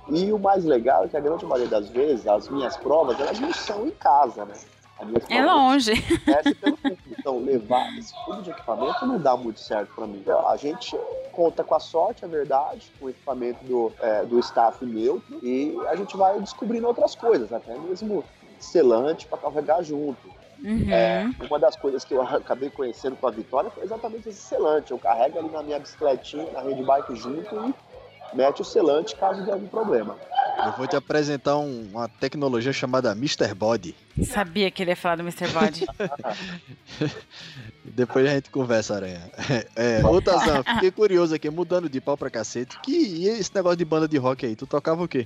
E 0.09 0.31
o 0.31 0.39
mais 0.39 0.63
legal 0.63 1.05
é 1.05 1.07
que 1.07 1.17
a 1.17 1.19
grande 1.19 1.45
maioria 1.45 1.69
das 1.69 1.89
vezes, 1.89 2.27
as 2.27 2.47
minhas 2.49 2.77
provas, 2.77 3.19
elas 3.19 3.39
não 3.39 3.53
são 3.53 3.87
em 3.87 3.91
casa, 3.91 4.45
né? 4.45 4.53
É 5.29 5.43
longe. 5.43 5.93
Então, 7.19 7.39
levar 7.39 7.95
esse 7.97 8.13
tipo 8.13 8.41
de 8.41 8.49
equipamento 8.51 9.05
não 9.05 9.19
dá 9.19 9.35
muito 9.35 9.59
certo 9.59 9.93
para 9.93 10.07
mim. 10.07 10.23
A 10.47 10.55
gente 10.55 10.97
conta 11.31 11.63
com 11.63 11.75
a 11.75 11.79
sorte, 11.79 12.25
é 12.25 12.27
verdade, 12.27 12.91
com 12.99 13.05
o 13.05 13.09
equipamento 13.09 13.63
do, 13.65 13.91
é, 13.99 14.23
do 14.25 14.39
staff 14.39 14.83
neutro, 14.85 15.39
e 15.43 15.77
a 15.87 15.95
gente 15.95 16.17
vai 16.17 16.39
descobrindo 16.39 16.87
outras 16.87 17.15
coisas, 17.15 17.51
até 17.53 17.77
mesmo 17.77 18.23
selante 18.59 19.27
para 19.27 19.37
carregar 19.37 19.83
junto. 19.83 20.35
Uhum. 20.63 20.91
É, 20.91 21.29
uma 21.47 21.59
das 21.59 21.75
coisas 21.75 22.03
que 22.03 22.13
eu 22.13 22.21
acabei 22.23 22.69
conhecendo 22.69 23.15
com 23.15 23.27
a 23.27 23.31
Vitória 23.31 23.69
foi 23.69 23.83
exatamente 23.83 24.29
esse 24.29 24.41
selante. 24.41 24.91
Eu 24.91 24.97
carrego 24.97 25.37
ali 25.37 25.49
na 25.49 25.61
minha 25.61 25.79
bicicletinha, 25.79 26.51
na 26.51 26.61
rede 26.61 26.83
bike 26.83 27.15
junto 27.15 27.41
e 27.41 27.75
mete 28.33 28.61
o 28.61 28.65
selante 28.65 29.15
caso 29.15 29.43
dê 29.43 29.51
algum 29.51 29.67
problema. 29.67 30.15
Eu 30.65 30.71
vou 30.73 30.87
te 30.87 30.95
apresentar 30.95 31.55
um- 31.57 31.87
uma 31.91 32.07
tecnologia 32.09 32.73
chamada 32.73 33.11
Mr. 33.11 33.53
Body. 33.53 33.95
Sabia 34.25 34.71
que 34.71 34.81
ele 34.81 34.89
ia 34.91 34.95
falar 34.95 35.17
do 35.17 35.21
Mr. 35.21 35.47
Body. 35.49 35.85
Depois 37.85 38.25
a 38.25 38.29
gente 38.31 38.49
conversa, 38.49 38.95
Aranha. 38.95 39.21
É, 39.75 40.03
ô 40.05 40.19
Tazan, 40.21 40.63
fiquei 40.63 40.91
curioso 40.91 41.33
aqui, 41.35 41.49
mudando 41.49 41.87
de 41.87 42.01
pau 42.01 42.17
pra 42.17 42.29
cacete. 42.29 42.77
Que 42.81 42.91
e 42.91 43.27
esse 43.27 43.53
negócio 43.53 43.77
de 43.77 43.85
banda 43.85 44.07
de 44.07 44.17
rock 44.17 44.45
aí? 44.45 44.55
Tu 44.55 44.65
tocava 44.65 45.03
o 45.03 45.07
quê? 45.07 45.23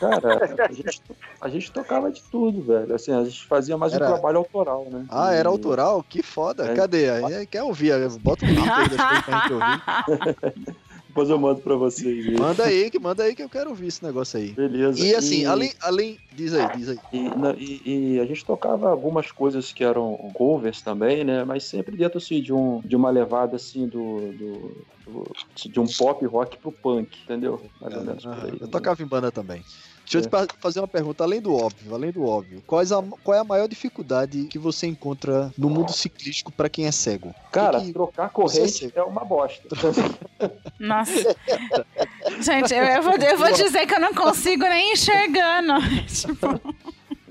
Cara, 0.00 0.44
a 0.68 0.72
gente, 0.72 1.02
a 1.40 1.48
gente 1.48 1.70
tocava 1.72 2.10
de 2.10 2.22
tudo, 2.24 2.60
velho. 2.62 2.92
Assim, 2.94 3.12
a 3.12 3.24
gente 3.24 3.46
fazia 3.46 3.78
mais 3.78 3.92
Era- 3.94 4.06
um 4.06 4.12
trabalho 4.14 4.38
autoral, 4.38 4.86
né? 4.90 5.06
Ah, 5.08 5.32
era 5.32 5.48
autoral? 5.48 6.02
Que 6.06 6.22
foda. 6.22 6.72
É. 6.72 6.74
Cadê? 6.74 7.08
Aí, 7.10 7.46
Quer 7.46 7.62
ouvir? 7.62 7.92
Bota 8.18 8.44
um 8.44 8.48
link 8.48 8.68
aí 8.68 8.88
das 8.88 9.06
coisas 9.06 9.24
pra 9.24 9.38
gente 9.40 9.52
ouvir. 9.52 10.74
Depois 11.14 11.30
eu 11.30 11.38
mando 11.38 11.60
pra 11.60 11.76
vocês. 11.76 12.26
Manda 12.36 12.64
aí, 12.64 12.90
que 12.90 12.98
manda 12.98 13.22
aí 13.22 13.36
que 13.36 13.42
eu 13.44 13.48
quero 13.48 13.70
ouvir 13.70 13.86
esse 13.86 14.02
negócio 14.02 14.36
aí. 14.36 14.52
Beleza. 14.52 15.00
E 15.00 15.14
assim, 15.14 15.44
além, 15.46 15.72
além. 15.80 16.18
Diz 16.34 16.52
aí, 16.52 16.76
diz 16.76 16.88
aí. 16.88 16.98
E, 17.12 17.28
na- 17.36 17.54
e- 17.56 18.14
e 18.16 18.20
a 18.20 18.24
gente 18.26 18.44
tocava 18.44 18.90
algumas 18.90 19.30
coisas 19.30 19.72
que 19.72 19.84
eram 19.84 20.16
covers 20.34 20.82
também, 20.82 21.22
né? 21.22 21.44
Mas 21.44 21.62
sempre 21.66 21.96
dentro 21.96 22.18
assim, 22.18 22.42
de, 22.42 22.52
um, 22.52 22.80
de 22.84 22.96
uma 22.96 23.10
levada 23.10 23.54
assim 23.54 23.86
do, 23.86 24.34
do- 24.36 24.86
do- 25.06 25.32
de 25.70 25.78
um 25.78 25.86
pop 25.96 26.26
rock 26.26 26.58
pro 26.60 26.72
punk, 26.72 27.16
entendeu? 27.22 27.70
Mais 27.80 27.94
ou 27.94 28.02
menos 28.04 28.24
por 28.24 28.32
aí. 28.52 28.58
Eu 28.60 28.68
tocava 28.68 29.00
em 29.00 29.06
banda 29.06 29.30
também. 29.30 29.62
Deixa 30.04 30.18
eu 30.18 30.22
te 30.22 30.28
É. 30.28 30.46
fazer 30.60 30.80
uma 30.80 30.86
pergunta, 30.88 31.24
além 31.24 31.40
do 31.40 31.54
óbvio, 31.54 31.94
além 31.94 32.12
do 32.12 32.24
óbvio. 32.26 32.62
Quais 32.66 32.92
a- 32.92 33.02
qual 33.22 33.34
é 33.34 33.40
a 33.40 33.44
maior 33.44 33.66
dificuldade 33.66 34.44
que 34.44 34.58
você 34.58 34.86
encontra 34.86 35.50
no 35.56 35.70
mundo 35.70 35.92
ciclístico 35.92 36.52
pra 36.52 36.68
quem 36.68 36.86
é 36.86 36.92
cego? 36.92 37.34
Cara, 37.50 37.80
que- 37.80 37.92
trocar 37.92 38.28
corrente 38.30 38.88
Você- 38.88 38.92
é 38.94 39.02
uma 39.02 39.24
bosta. 39.24 39.66
Nossa. 40.78 41.12
Gente, 42.40 42.74
eu, 42.74 42.84
eu 42.84 43.02
vou, 43.02 43.14
eu 43.14 43.38
vou 43.38 43.52
dizer 43.52 43.86
que 43.86 43.94
eu 43.94 44.00
não 44.00 44.14
consigo 44.14 44.64
nem 44.64 44.92
enxergando. 44.92 45.72
Tipo, 46.06 46.46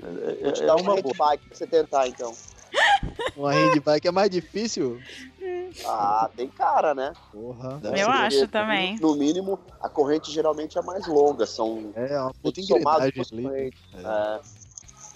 É, 0.02 0.42
Vou 0.42 0.52
te 0.52 0.62
é 0.62 0.66
dar 0.66 0.76
uma 0.76 0.94
bike 0.96 1.14
pra 1.16 1.56
você 1.56 1.66
tentar, 1.66 2.06
então. 2.08 2.32
Uma 3.36 3.52
handbike 3.52 4.06
é 4.08 4.10
mais 4.12 4.30
difícil? 4.30 5.00
Ah, 5.86 6.30
tem 6.36 6.48
cara, 6.48 6.94
né? 6.94 7.12
Porra. 7.32 7.72
Eu 7.72 7.78
deve 7.78 8.00
acho 8.02 8.48
também. 8.48 8.96
No 9.00 9.14
mínimo, 9.16 9.58
a 9.80 9.88
corrente 9.88 10.30
geralmente 10.30 10.78
é 10.78 10.82
mais 10.82 11.06
longa. 11.06 11.46
São 11.46 11.92
É, 11.96 12.18
uma 12.20 12.32
puta 12.34 12.60
engrenagem 12.60 13.12
duas 13.12 13.32
ali. 13.32 13.42
correntes. 13.42 13.80
É. 13.94 13.98
É, 13.98 14.40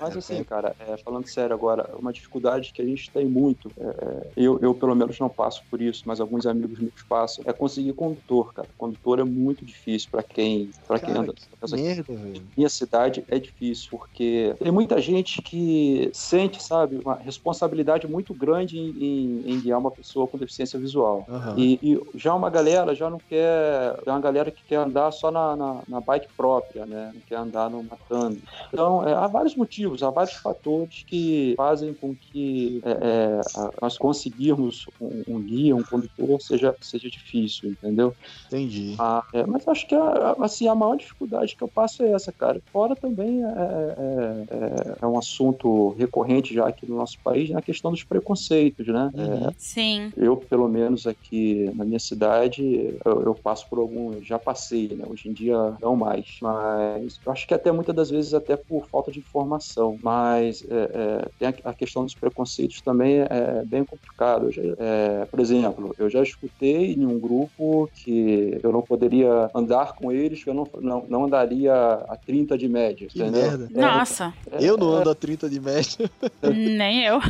Mas 0.01 0.15
É, 0.15 0.19
assim, 0.19 0.35
é. 0.41 0.45
cara, 0.45 0.75
é, 0.79 0.97
falando 1.05 1.27
sério 1.29 1.55
agora, 1.55 1.97
uma 1.99 2.13
dificuldade 2.13 2.71
que 2.73 2.81
a 2.83 2.87
gente 2.87 3.11
tem 3.13 3.27
muito, 3.29 3.73
é, 3.79 3.85
é, 3.89 4.33
eu, 4.37 4.59
eu 4.63 4.75
pelo 4.75 4.95
menos 4.95 5.19
não 5.19 5.29
passo 5.29 5.63
por 5.71 5.81
isso, 5.83 6.03
mas 6.07 6.21
alguns 6.21 6.47
amigos 6.47 6.79
meus 6.81 7.03
passam, 7.09 7.45
é 7.47 7.53
conseguir 7.53 7.93
condutor, 7.95 8.53
cara. 8.53 8.69
Condutor 8.77 9.19
é 9.21 9.25
muito 9.25 9.65
difícil 9.65 10.09
pra 10.11 10.23
quem, 10.23 10.75
pra 10.87 10.99
quem 11.01 11.15
anda. 11.15 11.33
Essa 11.63 11.77
Merda, 11.77 12.15
velho. 12.15 12.53
minha 12.57 12.69
cidade 12.69 13.25
é 13.29 13.39
difícil, 13.39 13.89
porque 13.91 14.55
tem 14.61 14.71
muita 14.73 15.01
gente 15.01 15.41
que 15.43 16.11
sente, 16.13 16.63
sabe, 16.63 16.99
uma 16.99 17.17
responsabilidade 17.17 18.07
muito 18.09 18.35
grande 18.35 18.77
em, 18.79 18.91
em- 18.99 19.53
em 19.55 19.61
guiar 19.61 19.79
uma 19.79 19.91
pessoa 19.91 20.29
com 20.29 20.39
deficiência 20.39 20.79
visual. 20.79 21.27
Aham. 21.29 21.57
E, 21.59 21.79
e 21.83 21.99
já 22.15 22.35
uma 22.35 22.51
galera 22.51 22.95
já 22.95 23.09
não 23.11 23.21
quer. 23.27 23.97
É 24.07 24.11
uma 24.11 24.21
galera 24.21 24.51
que 24.51 24.65
quer 24.67 24.77
andar 24.77 25.11
só 25.13 25.31
na, 25.31 25.57
na, 25.57 25.83
na 25.89 26.01
bike 26.01 26.29
própria, 26.37 26.87
né? 26.87 27.13
Não 27.15 27.23
quer 27.27 27.37
andar 27.37 27.71
no 27.71 27.83
matando. 27.83 28.41
Então, 28.73 29.07
é, 29.07 29.13
há 29.15 29.27
vários 29.29 29.55
motivos, 29.57 29.88
há 30.03 30.11
vários 30.11 30.35
fatores 30.37 31.05
que 31.07 31.55
fazem 31.57 31.95
com 31.95 32.15
que 32.17 32.81
é, 32.85 32.91
é, 32.91 33.41
nós 33.81 33.97
conseguirmos 33.99 34.83
um, 35.01 35.23
um 35.27 35.43
guia, 35.43 35.77
um 35.77 35.83
condutor, 35.85 36.41
seja, 36.41 36.75
seja 36.83 37.09
difícil, 37.09 37.71
entendeu? 37.71 38.15
Entendi. 38.47 38.95
Ah, 38.99 39.23
é, 39.35 39.47
mas 39.47 39.67
acho 39.69 39.87
que 39.87 39.95
a, 39.95 40.33
assim, 40.41 40.67
a 40.69 40.75
maior 40.75 40.97
dificuldade 40.97 41.55
que 41.57 41.63
eu 41.63 41.69
passo 41.69 42.03
é 42.03 42.13
essa, 42.13 42.33
cara. 42.33 42.61
Fora 42.73 42.97
também 42.97 43.43
é, 43.45 43.47
é- 43.49 44.45
é- 44.51 44.97
é 45.03 45.07
um 45.07 45.19
assunto 45.19 45.91
recorrente 45.95 46.55
já 46.55 46.67
aqui 46.67 46.87
no 46.87 46.97
nosso 46.97 47.19
país, 47.23 47.51
né? 47.51 47.59
a 47.59 47.63
questão 47.63 47.91
dos 47.91 48.05
preconceitos, 48.05 48.87
né? 48.87 49.11
Uhum. 49.15 49.51
Sim. 49.57 50.13
Eu, 50.17 50.37
pelo 50.37 50.69
menos 50.69 51.07
aqui 51.07 51.71
na 51.75 51.85
minha 51.85 51.99
cidade, 51.99 52.63
eu, 53.05 53.23
eu 53.25 53.35
passo 53.35 53.69
por 53.69 53.79
algum. 53.79 54.21
Já 54.23 54.39
passei, 54.39 54.89
né? 54.97 55.05
Hoje 55.07 55.29
em 55.29 55.33
dia 55.33 55.57
não 55.81 55.97
mais. 55.97 56.27
Mas 56.43 57.21
eu 57.25 57.33
acho 57.33 57.47
que 57.47 57.55
até 57.55 57.71
muitas 57.71 57.95
das 57.95 58.11
vezes, 58.11 58.35
até 58.35 58.57
por 58.57 58.87
falta 58.91 59.11
de 59.11 59.21
informação. 59.21 59.78
Atenção. 59.79 59.99
Mas 60.03 60.65
é, 60.69 60.75
é, 60.75 61.29
tem 61.39 61.49
a, 61.49 61.71
a, 61.71 61.75
questão 61.75 62.05
dos 62.05 62.15
preconceitos 62.15 62.81
também 62.81 63.21
é 63.21 63.63
bem 63.65 63.85
complicado. 63.85 64.51
Já, 64.51 64.63
é, 64.79 65.27
por 65.31 65.41
exemplo, 65.41 65.95
eu 65.99 66.11
já 66.11 66.23
escutei 66.23 66.93
em 66.93 67.07
um 67.07 67.19
grupo 67.19 67.89
que 67.95 68.59
eu 68.63 68.73
não 68.73 68.83
poderia 68.83 69.51
andar 69.55 69.93
com 69.95 70.11
eles, 70.11 70.43
que 70.43 70.51
eu 70.51 70.55
não, 70.55 70.69
não, 70.81 71.07
não 71.09 71.25
andaria 71.25 71.73
a 71.75 72.17
30 72.17 72.59
de 72.59 72.69
média. 72.69 73.09
Que 73.09 73.21
entendeu? 73.21 73.43
merda. 73.43 73.69
Nossa. 73.71 74.35
eu 74.61 74.77
não 74.77 74.93
ando 74.93 75.11
a 75.11 75.15
30 75.15 75.49
de 75.49 75.61
média. 75.61 76.11
Nem 76.43 77.05
eu. 77.05 77.21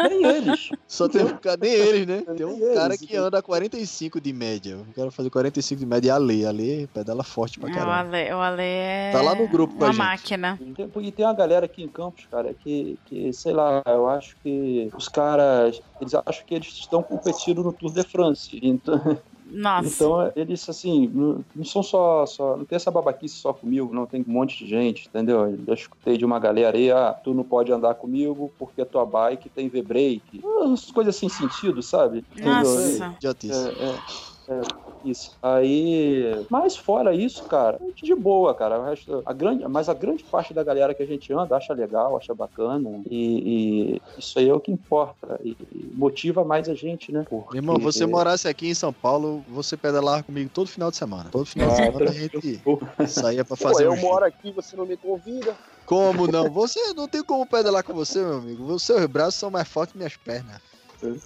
Nem 0.00 0.24
eles. 0.24 0.70
Só 0.86 1.08
tem 1.08 1.24
um 1.24 1.36
cara, 1.36 1.58
nem 1.60 1.72
eles, 1.72 2.06
né? 2.06 2.22
Tem 2.36 2.46
um 2.46 2.74
cara 2.74 2.96
que 2.96 3.16
anda 3.16 3.38
a 3.38 3.42
45 3.42 4.20
de 4.20 4.32
média. 4.32 4.72
Eu 4.72 4.86
quero 4.94 5.10
fazer 5.10 5.30
45 5.30 5.80
de 5.80 5.86
média 5.86 6.08
e 6.08 6.10
a 6.10 6.18
lei. 6.18 6.44
A 6.46 6.50
lei 6.50 6.86
pedala 6.92 7.22
forte 7.22 7.58
pra 7.58 7.70
caramba. 7.70 7.90
O 7.90 7.92
Ale, 7.92 8.32
o 8.32 8.38
Ale 8.38 8.62
é. 8.62 9.10
Tá 9.12 9.22
lá 9.22 9.34
no 9.34 9.48
grupo 9.48 9.74
com 9.74 9.84
uma 9.84 9.88
a 9.88 9.92
gente. 9.92 9.98
máquina. 9.98 10.58
E 11.02 11.12
tem 11.12 11.24
uma 11.24 11.34
galera 11.34 11.66
aqui 11.74 11.82
em 11.82 11.88
Campos, 11.88 12.26
cara, 12.30 12.54
que, 12.54 12.96
que, 13.06 13.32
sei 13.32 13.52
lá, 13.52 13.82
eu 13.86 14.08
acho 14.08 14.36
que 14.42 14.90
os 14.96 15.08
caras, 15.08 15.82
eles 16.00 16.14
acham 16.14 16.46
que 16.46 16.54
eles 16.54 16.68
estão 16.68 17.02
competindo 17.02 17.62
no 17.62 17.72
Tour 17.72 17.92
de 17.92 18.02
France. 18.04 18.58
Então, 18.62 19.18
Nossa. 19.50 19.88
Então, 19.88 20.32
eles, 20.34 20.68
assim, 20.68 21.08
não, 21.12 21.44
não, 21.54 21.64
são 21.64 21.82
só, 21.82 22.24
só. 22.26 22.56
Não 22.56 22.64
tem 22.64 22.76
essa 22.76 22.90
babaquice 22.90 23.36
só 23.36 23.52
comigo, 23.52 23.92
não. 23.92 24.06
Tem 24.06 24.24
um 24.26 24.32
monte 24.32 24.64
de 24.64 24.70
gente, 24.70 25.06
entendeu? 25.06 25.48
Eu 25.48 25.58
já 25.68 25.74
escutei 25.74 26.16
de 26.16 26.24
uma 26.24 26.38
galera 26.38 26.76
aí, 26.76 26.90
ah, 26.90 27.12
tu 27.12 27.34
não 27.34 27.44
pode 27.44 27.72
andar 27.72 27.94
comigo 27.94 28.52
porque 28.58 28.80
a 28.80 28.86
tua 28.86 29.04
bike 29.04 29.48
tem 29.48 29.68
V-brake. 29.68 30.40
Umas 30.42 30.90
coisas 30.90 31.14
sem 31.14 31.28
sentido, 31.28 31.82
sabe? 31.82 32.24
Nossa. 32.40 33.14
Idiotice. 33.16 33.68
É, 33.68 33.84
é, 33.84 34.33
é, 34.48 34.60
isso. 35.04 35.36
Aí. 35.42 36.44
Mas 36.50 36.76
fora 36.76 37.14
isso, 37.14 37.44
cara, 37.44 37.78
de 37.94 38.14
boa, 38.14 38.54
cara. 38.54 38.90
Resto, 38.90 39.22
a 39.24 39.32
grande, 39.32 39.66
mas 39.66 39.88
a 39.88 39.94
grande 39.94 40.22
parte 40.24 40.52
da 40.52 40.62
galera 40.62 40.94
que 40.94 41.02
a 41.02 41.06
gente 41.06 41.32
anda 41.32 41.56
acha 41.56 41.72
legal, 41.72 42.16
acha 42.16 42.34
bacana. 42.34 43.02
E, 43.10 43.96
e 43.96 44.02
isso 44.18 44.38
aí 44.38 44.48
é 44.48 44.54
o 44.54 44.60
que 44.60 44.70
importa. 44.70 45.40
E, 45.42 45.56
e 45.72 45.92
motiva 45.94 46.44
mais 46.44 46.68
a 46.68 46.74
gente, 46.74 47.10
né? 47.10 47.24
Porque... 47.28 47.56
Irmão, 47.56 47.78
você 47.78 48.04
morasse 48.04 48.46
aqui 48.46 48.68
em 48.68 48.74
São 48.74 48.92
Paulo, 48.92 49.42
você 49.48 49.76
pedalava 49.76 50.22
comigo 50.22 50.50
todo 50.52 50.66
final 50.66 50.90
de 50.90 50.96
semana. 50.96 51.30
Todo 51.30 51.46
final 51.46 51.68
de 51.70 51.76
semana 51.76 52.10
a 52.10 52.12
gente 52.12 52.60
saía 53.08 53.44
pra 53.44 53.56
fazer. 53.56 53.86
Pô, 53.86 53.94
eu 53.94 53.98
um 53.98 54.00
moro 54.00 54.24
aqui, 54.24 54.52
você 54.52 54.76
não 54.76 54.84
me 54.84 54.96
convida. 54.96 55.56
Como 55.86 56.26
não? 56.26 56.48
Você 56.54 56.94
não 56.94 57.06
tem 57.06 57.22
como 57.22 57.44
pedalar 57.44 57.84
com 57.84 57.92
você, 57.92 58.18
meu 58.20 58.38
amigo. 58.38 58.64
Os 58.72 58.82
seus 58.82 59.04
braços 59.06 59.34
são 59.34 59.50
mais 59.50 59.68
fortes 59.68 59.92
que 59.92 59.98
minhas 59.98 60.16
pernas. 60.16 60.60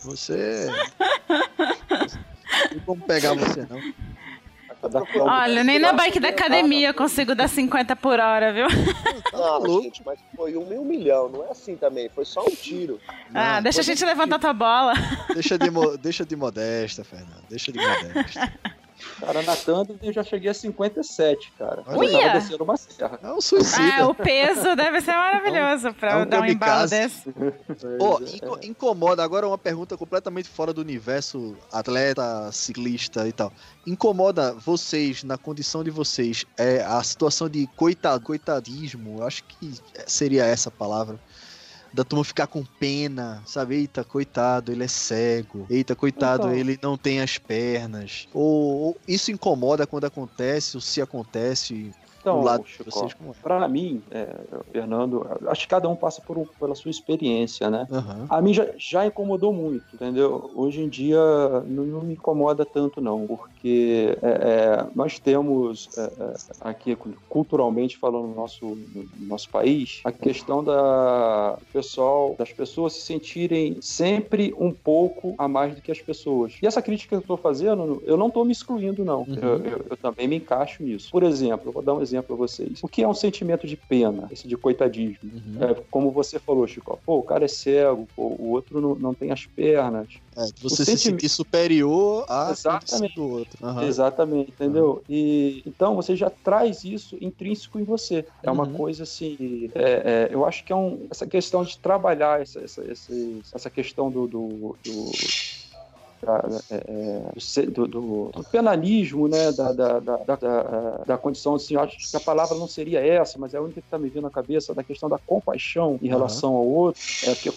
Você. 0.02 0.68
Não 2.52 2.68
tem 2.68 2.78
como 2.80 3.02
pegar 3.06 3.34
você, 3.34 3.66
não. 3.68 3.80
Olha, 5.26 5.64
nem 5.64 5.78
na 5.78 5.92
bike 5.92 6.20
da 6.20 6.28
academia 6.28 6.90
eu 6.90 6.94
consigo 6.94 7.34
dar 7.34 7.48
50 7.48 7.96
por 7.96 8.20
hora, 8.20 8.52
viu? 8.52 8.66
Não, 9.32 9.60
mas, 9.60 9.82
gente, 9.82 10.02
mas 10.06 10.20
foi 10.36 10.56
um 10.56 10.66
meio 10.66 10.84
milhão, 10.84 11.28
não 11.28 11.44
é 11.44 11.50
assim 11.50 11.74
também, 11.74 12.08
foi 12.08 12.24
só 12.24 12.44
um 12.46 12.50
tiro. 12.50 13.00
Ah, 13.34 13.56
Não, 13.56 13.62
deixa 13.62 13.80
a 13.80 13.84
gente 13.84 14.04
levantar 14.04 14.38
tua 14.38 14.52
bola. 14.52 14.94
Deixa 15.34 15.58
de, 15.58 15.68
deixa 16.00 16.24
de 16.24 16.36
modesta, 16.36 17.02
Fernando. 17.02 17.42
Deixa 17.48 17.72
de 17.72 17.78
modesta. 17.78 18.52
Cara, 19.20 19.42
na 19.42 19.54
Thunder 19.56 19.96
eu 20.02 20.12
já 20.12 20.22
cheguei 20.22 20.50
a 20.50 20.54
57, 20.54 21.52
cara. 21.58 21.82
Olha 21.86 22.06
Eu 22.08 22.18
tava 22.20 22.32
descendo 22.40 22.64
uma 22.64 22.76
serra. 22.76 23.18
É 23.22 23.32
um 23.32 23.40
suicida. 23.40 24.02
Ah, 24.02 24.06
o 24.08 24.14
peso 24.14 24.74
deve 24.76 25.00
ser 25.00 25.12
maravilhoso 25.12 25.92
pra 25.94 26.12
é 26.12 26.16
um 26.22 26.26
dar 26.26 26.40
um 26.40 26.44
embalo 26.44 26.88
desse. 26.88 27.32
Ó, 28.00 28.20
inco- 28.20 28.58
incomoda, 28.62 29.22
agora 29.22 29.46
uma 29.46 29.58
pergunta 29.58 29.96
completamente 29.96 30.48
fora 30.48 30.72
do 30.72 30.80
universo 30.80 31.56
atleta, 31.72 32.50
ciclista 32.52 33.26
e 33.26 33.32
tal. 33.32 33.52
Incomoda 33.86 34.52
vocês, 34.54 35.22
na 35.24 35.38
condição 35.38 35.82
de 35.82 35.90
vocês, 35.90 36.44
é 36.56 36.82
a 36.84 37.02
situação 37.02 37.48
de 37.48 37.66
coitado, 37.76 38.24
coitadismo, 38.24 39.22
acho 39.22 39.44
que 39.44 39.72
seria 40.06 40.44
essa 40.44 40.68
a 40.68 40.72
palavra. 40.72 41.18
Da 41.92 42.04
turma 42.04 42.24
ficar 42.24 42.46
com 42.46 42.64
pena, 42.78 43.42
sabe? 43.46 43.76
Eita, 43.76 44.04
coitado, 44.04 44.70
ele 44.70 44.84
é 44.84 44.88
cego. 44.88 45.66
Eita, 45.70 45.96
coitado, 45.96 46.44
Então. 46.48 46.54
ele 46.54 46.78
não 46.82 46.96
tem 46.96 47.20
as 47.20 47.38
pernas. 47.38 48.28
Ou, 48.32 48.44
ou 48.88 48.96
isso 49.06 49.30
incomoda 49.30 49.86
quando 49.86 50.04
acontece, 50.04 50.76
ou 50.76 50.80
se 50.80 51.00
acontece 51.00 51.92
Então, 52.20 52.40
do 52.40 52.44
lado 52.44 52.64
de 52.64 52.70
Chico, 52.70 52.90
vocês. 52.90 53.14
Como 53.14 53.30
é? 53.30 53.34
pra 53.40 53.68
mim, 53.68 54.02
é, 54.10 54.28
Fernando, 54.72 55.24
acho 55.48 55.62
que 55.62 55.68
cada 55.68 55.88
um 55.88 55.96
passa 55.96 56.22
por, 56.26 56.46
pela 56.58 56.74
sua 56.74 56.90
experiência, 56.90 57.70
né? 57.70 57.86
Aham. 57.90 58.26
A 58.28 58.42
mim 58.42 58.52
já, 58.52 58.66
já 58.76 59.06
incomodou 59.06 59.52
muito, 59.52 59.94
entendeu? 59.94 60.50
Hoje 60.54 60.82
em 60.82 60.88
dia 60.88 61.18
não, 61.66 61.84
não 61.86 62.02
me 62.02 62.14
incomoda 62.14 62.66
tanto, 62.66 63.00
não, 63.00 63.26
porque 63.26 64.18
é, 64.22 64.28
é, 64.28 64.90
nós 64.94 65.18
temos 65.18 65.88
é, 65.96 66.02
é, 66.02 66.34
aqui, 66.60 66.96
culturalmente 67.28 67.96
falando, 67.98 68.28
no 68.28 68.34
nosso, 68.34 68.76
no 68.92 69.08
nosso 69.26 69.48
país, 69.50 70.00
a 70.04 70.12
questão 70.12 70.62
da 70.64 71.58
pessoal, 71.72 72.34
das 72.38 72.52
pessoas 72.52 72.94
se 72.94 73.02
sentirem 73.02 73.78
sempre 73.80 74.52
um 74.58 74.72
pouco 74.74 75.34
a 75.38 75.48
mais 75.48 75.74
do 75.74 75.82
que 75.82 75.90
as 75.92 76.00
pessoas. 76.00 76.54
E 76.62 76.66
essa 76.66 76.82
crítica 76.82 77.08
que 77.10 77.14
eu 77.16 77.20
estou 77.20 77.36
fazendo, 77.38 78.02
eu 78.04 78.16
não 78.16 78.28
estou 78.28 78.44
me 78.44 78.52
excluindo, 78.52 79.04
não. 79.04 79.20
Uhum. 79.22 79.34
Eu, 79.40 79.64
eu- 79.64 79.86
eu 79.90 79.96
também 79.96 80.26
me 80.28 80.36
encaixo 80.36 80.82
nisso. 80.82 81.08
Por 81.10 81.22
exemplo, 81.22 81.68
eu 81.68 81.72
vou 81.72 81.82
dar 81.82 81.94
um 81.94 82.02
exemplo 82.08 82.28
para 82.28 82.36
vocês. 82.36 82.80
O 82.82 82.88
que 82.88 83.02
é 83.02 83.08
um 83.08 83.14
sentimento 83.14 83.66
de 83.66 83.76
pena, 83.76 84.28
esse 84.30 84.48
de 84.48 84.56
coitadismo? 84.56 85.18
Uhum. 85.22 85.62
É, 85.62 85.74
como 85.90 86.10
você 86.10 86.38
falou, 86.38 86.66
Chico, 86.66 87.00
pô, 87.04 87.18
o 87.18 87.22
cara 87.22 87.44
é 87.44 87.48
cego, 87.48 88.08
pô, 88.16 88.28
o 88.38 88.50
outro 88.50 88.80
não, 88.80 88.94
não 88.94 89.14
tem 89.14 89.30
as 89.30 89.46
pernas. 89.46 90.08
É, 90.36 90.40
você 90.60 90.82
O 90.82 90.86
se 90.86 90.98
sentir 90.98 91.28
superior 91.28 92.24
à 92.28 92.50
Exatamente. 92.50 93.14
do 93.14 93.28
outro. 93.28 93.58
Aham. 93.64 93.84
Exatamente, 93.84 94.50
entendeu? 94.52 95.02
E 95.08 95.62
então 95.66 95.94
você 95.94 96.14
já 96.16 96.30
traz 96.30 96.84
isso 96.84 97.16
intrínseco 97.20 97.78
em 97.78 97.84
você. 97.84 98.26
É 98.42 98.50
uma 98.50 98.66
Uhum. 98.66 98.72
coisa 98.74 99.02
assim. 99.02 99.70
é- 99.74 100.28
é, 100.28 100.28
eu 100.32 100.44
acho 100.44 100.64
que 100.64 100.72
é 100.72 100.76
um, 100.76 101.06
essa 101.10 101.26
questão 101.26 101.62
de 101.64 101.78
trabalhar 101.80 102.40
essa, 102.40 102.60
essa, 102.60 102.84
esse- 102.90 103.40
essa 103.54 103.70
questão 103.70 104.10
do. 104.10 104.26
do, 104.26 104.76
do 104.84 105.10
da- 106.22 106.62
é, 106.70 106.76
é, 106.76 107.66
do 107.66 107.86
do, 107.88 108.30
do- 108.32 108.44
penalismo, 108.50 109.28
né, 109.28 109.52
da, 109.52 109.72
da, 109.72 110.00
da, 110.00 111.04
da, 111.04 111.18
condição, 111.18 111.54
assim, 111.54 111.76
acho 111.76 111.96
que 112.10 112.16
a 112.16 112.20
palavra 112.20 112.56
não 112.56 112.66
seria 112.66 113.00
essa, 113.04 113.38
mas 113.38 113.54
é 113.54 113.58
a 113.58 113.62
única 113.62 113.80
que 113.80 113.86
está 113.86 113.98
me 113.98 114.08
vindo 114.08 114.22
na 114.22 114.30
cabeça, 114.30 114.74
da 114.74 114.84
questão 114.84 115.08
da 115.08 115.18
compaixão 115.18 115.98
em 116.02 116.08
relação 116.08 116.54
ao 116.54 116.66
outro, 116.66 117.00
é 117.22 117.34
porque 117.34 117.52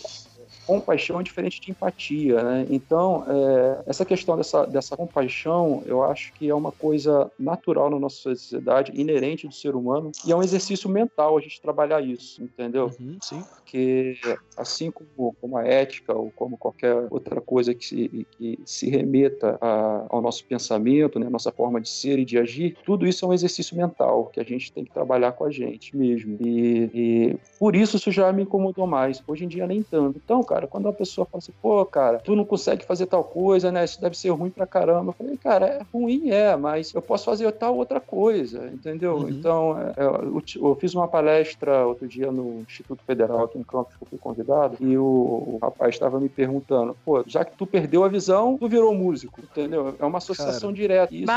compaixão 0.79 1.19
é 1.19 1.23
diferente 1.23 1.59
de 1.61 1.71
empatia, 1.71 2.41
né? 2.43 2.65
Então, 2.69 3.25
é, 3.29 3.83
essa 3.87 4.05
questão 4.05 4.37
dessa, 4.37 4.65
dessa 4.65 4.95
compaixão, 4.95 5.83
eu 5.85 6.03
acho 6.03 6.31
que 6.35 6.47
é 6.49 6.55
uma 6.55 6.71
coisa 6.71 7.31
natural 7.37 7.89
na 7.89 7.99
nossa 7.99 8.15
sociedade, 8.17 8.91
inerente 8.95 9.47
do 9.47 9.53
ser 9.53 9.75
humano, 9.75 10.11
e 10.23 10.31
é 10.31 10.35
um 10.35 10.43
exercício 10.43 10.89
mental 10.89 11.37
a 11.37 11.41
gente 11.41 11.59
trabalhar 11.61 12.01
isso, 12.01 12.41
entendeu? 12.43 12.95
Uhum, 12.99 13.17
sim. 13.21 13.43
Porque, 13.57 14.13
assim 14.55 14.91
como, 14.91 15.35
como 15.39 15.57
a 15.57 15.63
ética 15.65 16.13
ou 16.15 16.31
como 16.33 16.57
qualquer 16.57 16.95
outra 17.11 17.41
coisa 17.41 17.73
que 17.73 17.83
se, 17.85 18.27
que 18.31 18.61
se 18.65 18.89
remeta 18.89 19.57
a- 19.61 20.07
ao 20.09 20.21
nosso 20.21 20.45
pensamento, 20.47 21.19
né, 21.19 21.29
nossa 21.29 21.51
forma 21.51 21.79
de 21.81 21.89
ser 21.89 22.19
e 22.19 22.25
de 22.25 22.37
agir, 22.37 22.77
tudo 22.83 23.07
isso 23.07 23.25
é 23.25 23.27
um 23.27 23.33
exercício 23.33 23.75
mental 23.77 24.29
que 24.29 24.39
a 24.39 24.43
gente 24.43 24.71
tem 24.73 24.83
que 24.83 24.91
trabalhar 24.91 25.33
com 25.33 25.45
a 25.45 25.51
gente 25.51 25.95
mesmo. 25.95 26.37
E, 26.41 26.89
e 26.93 27.39
por 27.59 27.75
isso 27.75 27.97
isso 27.97 28.11
já 28.11 28.31
me 28.33 28.43
incomodou 28.43 28.87
mais. 28.87 29.21
Hoje 29.27 29.45
em 29.45 29.47
dia 29.47 29.67
nem 29.67 29.83
tanto. 29.83 30.19
Então, 30.23 30.43
cara, 30.43 30.60
quando 30.67 30.87
a 30.87 30.93
pessoa 30.93 31.25
fala 31.25 31.39
assim, 31.39 31.53
pô, 31.61 31.85
cara, 31.85 32.19
tu 32.19 32.35
não 32.35 32.45
consegue 32.45 32.85
fazer 32.85 33.05
tal 33.05 33.23
coisa, 33.23 33.71
né? 33.71 33.83
Isso 33.83 33.99
deve 34.01 34.17
ser 34.17 34.29
ruim 34.29 34.49
pra 34.49 34.67
caramba. 34.67 35.09
Eu 35.09 35.13
falei, 35.13 35.37
cara, 35.37 35.65
é 35.67 35.81
ruim, 35.93 36.29
é, 36.29 36.55
mas 36.55 36.93
eu 36.93 37.01
posso 37.01 37.25
fazer 37.25 37.51
tal 37.53 37.75
outra 37.75 37.99
coisa, 37.99 38.67
entendeu? 38.73 39.17
Uhum. 39.17 39.29
Então, 39.29 39.77
é, 39.79 40.01
é, 40.01 40.05
eu, 40.05 40.43
eu 40.61 40.75
fiz 40.75 40.93
uma 40.93 41.07
palestra 41.07 41.85
outro 41.85 42.07
dia 42.07 42.31
no 42.31 42.61
Instituto 42.61 43.03
Federal 43.05 43.43
aqui 43.43 43.57
em 43.57 43.63
Campos, 43.63 43.95
que 43.95 44.03
eu 44.03 44.07
fui 44.07 44.19
convidado, 44.19 44.77
e 44.79 44.97
o, 44.97 45.03
o 45.03 45.59
rapaz 45.61 45.95
estava 45.95 46.19
me 46.19 46.29
perguntando, 46.29 46.95
pô, 47.05 47.23
já 47.25 47.43
que 47.43 47.55
tu 47.57 47.65
perdeu 47.65 48.03
a 48.03 48.07
visão, 48.07 48.57
tu 48.57 48.67
virou 48.67 48.93
músico, 48.93 49.41
entendeu? 49.41 49.95
É 49.99 50.05
uma 50.05 50.17
associação 50.17 50.69
Cara. 50.69 50.73
direta. 50.73 51.13
Isso, 51.13 51.31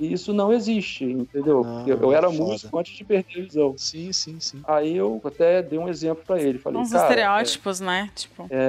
e 0.00 0.12
isso 0.12 0.32
não 0.32 0.52
existe, 0.52 1.04
entendeu? 1.04 1.62
Não, 1.62 1.84
Porque 1.84 1.92
eu 1.92 2.12
era 2.12 2.30
foda. 2.30 2.42
músico 2.42 2.78
antes 2.78 2.96
de 2.96 3.04
perder 3.04 3.40
a 3.40 3.42
visão. 3.42 3.74
Sim, 3.76 4.12
sim, 4.12 4.40
sim. 4.40 4.60
Aí 4.66 4.96
eu 4.96 5.20
até 5.24 5.62
dei 5.62 5.78
um 5.78 5.88
exemplo 5.88 6.24
pra 6.26 6.40
ele. 6.40 6.58
Falei, 6.58 6.80
Uns 6.80 6.92
cara, 6.92 7.04
estereótipos, 7.04 7.80
né? 7.80 8.10
Tipo. 8.14 8.46
é, 8.50 8.59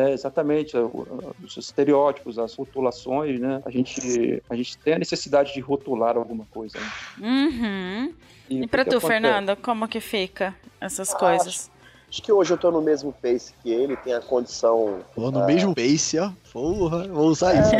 é, 0.75 0.79
o- 0.79 1.35
os 1.43 1.57
estereótipos, 1.57 2.37
as 2.39 2.53
rotulações, 2.55 3.39
né? 3.39 3.61
A 3.65 3.69
gente, 3.71 4.41
a 4.49 4.55
gente 4.55 4.77
tem 4.77 4.93
a 4.93 4.99
necessidade 4.99 5.53
de 5.53 5.59
rotular 5.59 6.15
alguma 6.17 6.45
coisa. 6.51 6.77
né? 6.79 6.91
Uhum. 7.19 8.13
E 8.49 8.67
pra 8.67 8.83
que 8.83 8.89
tu? 8.91 8.99
Fernando, 9.01 9.55
como 9.57 9.87
que 9.87 9.99
fica 9.99 10.55
essas 10.79 11.13
Ah, 11.13 11.17
coisas? 11.17 11.69
Acho 12.09 12.21
que 12.21 12.31
hoje 12.31 12.51
eu 12.53 12.57
tô 12.57 12.69
no 12.71 12.81
mesmo 12.81 13.13
pace 13.13 13.53
que 13.63 13.69
ele, 13.71 13.95
tem 13.95 14.13
a 14.13 14.19
condição. 14.19 14.99
Pô, 15.15 15.31
no 15.31 15.43
Ah. 15.43 15.45
mesmo 15.45 15.73
pace, 15.73 16.19
ó. 16.19 16.31
Porra, 16.51 17.07
vou 17.07 17.27
usar 17.29 17.53
isso. 17.53 17.71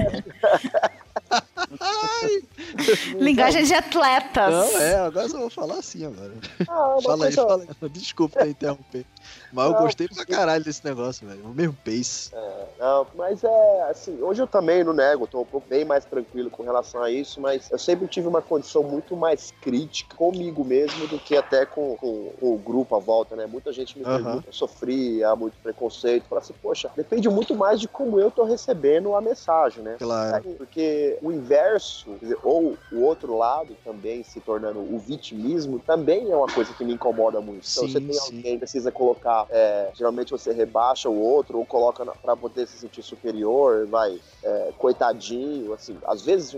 Ai, 1.80 2.42
Linguagem 3.20 3.64
de 3.64 3.74
atletas. 3.74 4.54
Não, 4.54 4.80
é, 4.82 4.96
agora 4.96 5.28
eu 5.28 5.40
vou 5.40 5.50
falar 5.50 5.76
assim 5.80 6.06
agora. 6.06 6.34
Ah, 6.62 6.98
Fala 7.04 7.26
aí, 7.26 7.32
fala 7.34 7.64
aí. 7.82 7.90
Desculpa 7.90 8.44
te 8.44 8.50
interromper. 8.50 9.06
Mas 9.54 9.66
eu 9.68 9.74
Não, 9.74 9.82
gostei 9.82 10.08
pra 10.08 10.26
caralho 10.26 10.64
desse 10.64 10.84
negócio, 10.84 11.28
velho. 11.28 11.46
O 11.46 11.54
mesmo 11.54 11.76
pace. 11.84 12.32
Não, 12.80 13.08
mas 13.16 13.44
é 13.44 13.82
assim, 13.90 14.22
hoje 14.22 14.42
eu 14.42 14.48
também 14.48 14.84
não 14.84 14.94
nego, 14.94 15.28
tô 15.28 15.42
um 15.42 15.46
pouco 15.46 15.68
bem 15.68 15.86
mais 15.86 16.06
tranquilo 16.06 16.50
com 16.50 16.64
relação 16.64 17.02
a 17.04 17.12
isso, 17.12 17.40
mas 17.40 17.70
eu 17.70 17.78
sempre 17.78 18.08
tive 18.08 18.28
uma 18.28 18.42
condição 18.42 18.82
muito 18.84 19.16
mais 19.16 19.52
crítica 19.62 20.16
comigo 20.16 20.64
mesmo 20.64 21.08
do 21.08 21.20
que 21.20 21.36
até 21.36 21.66
com, 21.66 21.96
com- 21.98 22.32
com 22.40 22.54
o 22.56 22.58
grupo 22.58 22.96
à 22.96 23.00
volta, 23.00 23.36
né? 23.36 23.46
Muita 23.46 23.72
gente 23.72 23.98
me 23.98 24.04
pergunta, 24.06 24.44
eu 24.48 24.54
sofria 24.54 25.36
muito 25.36 25.58
preconceito, 25.62 26.26
fala 26.28 26.42
assim, 26.42 26.54
poxa, 26.62 26.90
depende 26.96 27.30
muito 27.30 27.56
mais 27.56 27.80
de 27.80 27.88
como 27.88 28.20
eu 28.20 28.32
tô 28.32 28.44
recebendo 28.44 29.16
a 29.16 29.22
mensagem, 29.22 29.84
né? 29.84 29.96
Claro. 30.00 30.56
Porque 30.58 31.18
o 31.22 31.32
inverso, 31.32 32.18
dizer, 32.22 32.38
ou 32.44 32.78
o 32.92 33.02
outro 33.02 33.38
lado 33.38 33.76
também 33.84 34.24
se 34.24 34.40
tornando 34.40 34.80
o 34.80 34.98
vitimismo, 34.98 35.80
também 35.80 36.32
é 36.32 36.36
uma 36.36 36.48
coisa 36.48 36.74
que 36.74 36.84
me 36.84 36.94
incomoda 36.94 37.40
muito. 37.42 37.68
Então 37.72 37.86
Sim, 37.88 37.92
você 37.94 38.00
tem 38.02 38.14
sim. 38.14 38.20
alguém 38.38 38.54
que 38.54 38.58
precisa 38.60 38.92
colocar, 38.92 39.41
é, 39.50 39.92
geralmente 39.94 40.32
você 40.32 40.52
rebaixa 40.54 41.10
o 41.10 41.20
outro 41.20 41.58
ou 41.58 41.66
coloca 41.66 42.06
pra 42.22 42.36
poder 42.36 42.68
se 42.68 42.78
sentir 42.78 43.02
superior, 43.02 43.88
vai, 43.88 44.20
é, 44.44 44.74
coitadinho, 44.78 45.74
assim, 45.74 45.98
às 46.06 46.24
vezes 46.24 46.58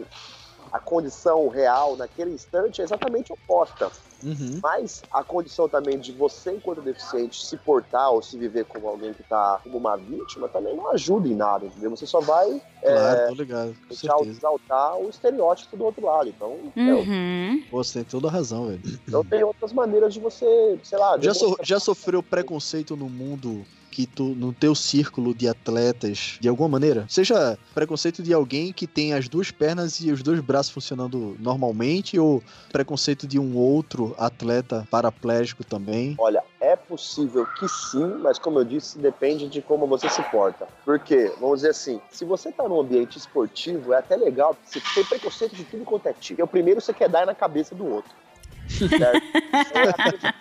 a 0.72 0.80
condição 0.80 1.48
real 1.50 1.96
naquele 1.98 2.32
instante 2.32 2.82
é 2.82 2.84
exatamente 2.84 3.32
oposta. 3.32 3.92
Uhum. 4.24 4.60
Mas 4.62 5.04
a 5.12 5.24
condição 5.24 5.68
também 5.68 6.00
de 6.00 6.12
você, 6.14 6.52
enquanto 6.54 6.82
deficiente, 6.82 7.46
se 7.46 7.58
portar 7.58 8.12
ou 8.12 8.22
se 8.22 8.38
viver 8.38 8.66
como 8.66 8.88
alguém 8.88 9.14
que 9.14 9.24
tá 9.24 9.60
como 9.64 9.78
uma 9.78 9.98
vítima 9.98 10.48
também 10.48 10.76
não 10.76 10.90
ajuda 10.92 11.28
em 11.28 11.36
nada, 11.36 11.66
entendeu? 11.66 11.90
Você 11.92 12.06
só 12.06 12.22
vai 12.22 12.48
Claro, 12.82 13.28
tô 13.30 13.34
ligado. 13.36 13.76
Exaltar 14.26 14.98
o 14.98 15.10
estereótipo 15.10 15.78
do 15.78 15.86
outro 15.86 16.06
lado. 16.06 16.30
Então, 16.30 16.74
é, 16.76 16.94
Uhum. 16.94 17.64
Pô, 17.70 17.84
você 17.84 18.00
tem 18.00 18.04
toda 18.06 18.28
a 18.28 18.32
razão, 18.32 18.68
velho. 18.68 18.82
então 19.08 19.24
tem 19.24 19.44
outras 19.44 19.72
maneiras 19.74 20.14
de 20.14 20.20
você, 20.20 20.46
sei 20.84 20.98
lá, 20.98 21.18
Já, 21.20 21.34
so- 21.34 21.56
já 21.62 21.80
sofreu 21.80 22.22
preconceito 22.22 22.96
no 22.98 23.10
mundo 23.10 23.64
que 23.94 24.08
tu, 24.08 24.24
no 24.36 24.52
teu 24.52 24.74
círculo 24.74 25.36
de 25.36 25.48
atletas, 25.48 26.38
de 26.42 26.50
alguma 26.50 26.68
maneira? 26.68 27.06
Seja 27.08 27.60
preconceito 27.76 28.24
de 28.24 28.34
alguém 28.34 28.74
que 28.74 28.88
tem 28.88 29.14
as 29.14 29.30
duas 29.30 29.52
pernas 29.52 30.00
e 30.02 30.12
os 30.12 30.24
dois 30.24 30.40
braços 30.40 30.74
funcionando 30.74 31.36
normalmente, 31.40 32.18
ou 32.18 32.42
preconceito 32.72 33.28
de 33.28 33.38
um 33.38 33.56
outro 33.56 34.16
atleta 34.18 34.88
paraplégico 34.90 35.64
também? 35.64 36.16
Olha, 36.18 36.44
é 36.60 36.76
possível 36.76 37.46
que 37.60 37.68
sim, 37.68 38.06
mas 38.22 38.40
como 38.40 38.58
eu 38.58 38.64
disse, 38.64 38.98
depende 38.98 39.48
de 39.48 39.62
como 39.62 39.86
você 39.86 40.10
se 40.10 40.24
porta. 40.24 40.68
Porque, 40.84 41.32
vamos 41.40 41.58
dizer 41.60 41.70
assim, 41.70 42.02
se 42.10 42.26
você 42.26 42.52
tá 42.52 42.68
num 42.68 42.80
ambiente 42.80 43.20
esportivo, 43.20 43.94
é 43.94 43.98
até 43.98 44.16
legal, 44.16 44.58
você 44.66 44.82
tem 44.96 45.06
preconceito 45.06 45.56
de 45.56 45.66
tudo 45.66 45.86
quanto 45.86 46.08
é 46.08 46.14
tipo. 46.14 46.34
Porque 46.34 46.44
o 46.44 46.48
primeiro 46.48 46.82
você 46.82 46.94
quer 46.94 47.10
dar 47.10 47.28
na 47.28 47.36
cabeça 47.36 47.76
do 47.76 47.86
outro. 47.86 48.12
É, 49.74 49.90
a 49.90 50.10
coisa, 50.10 50.34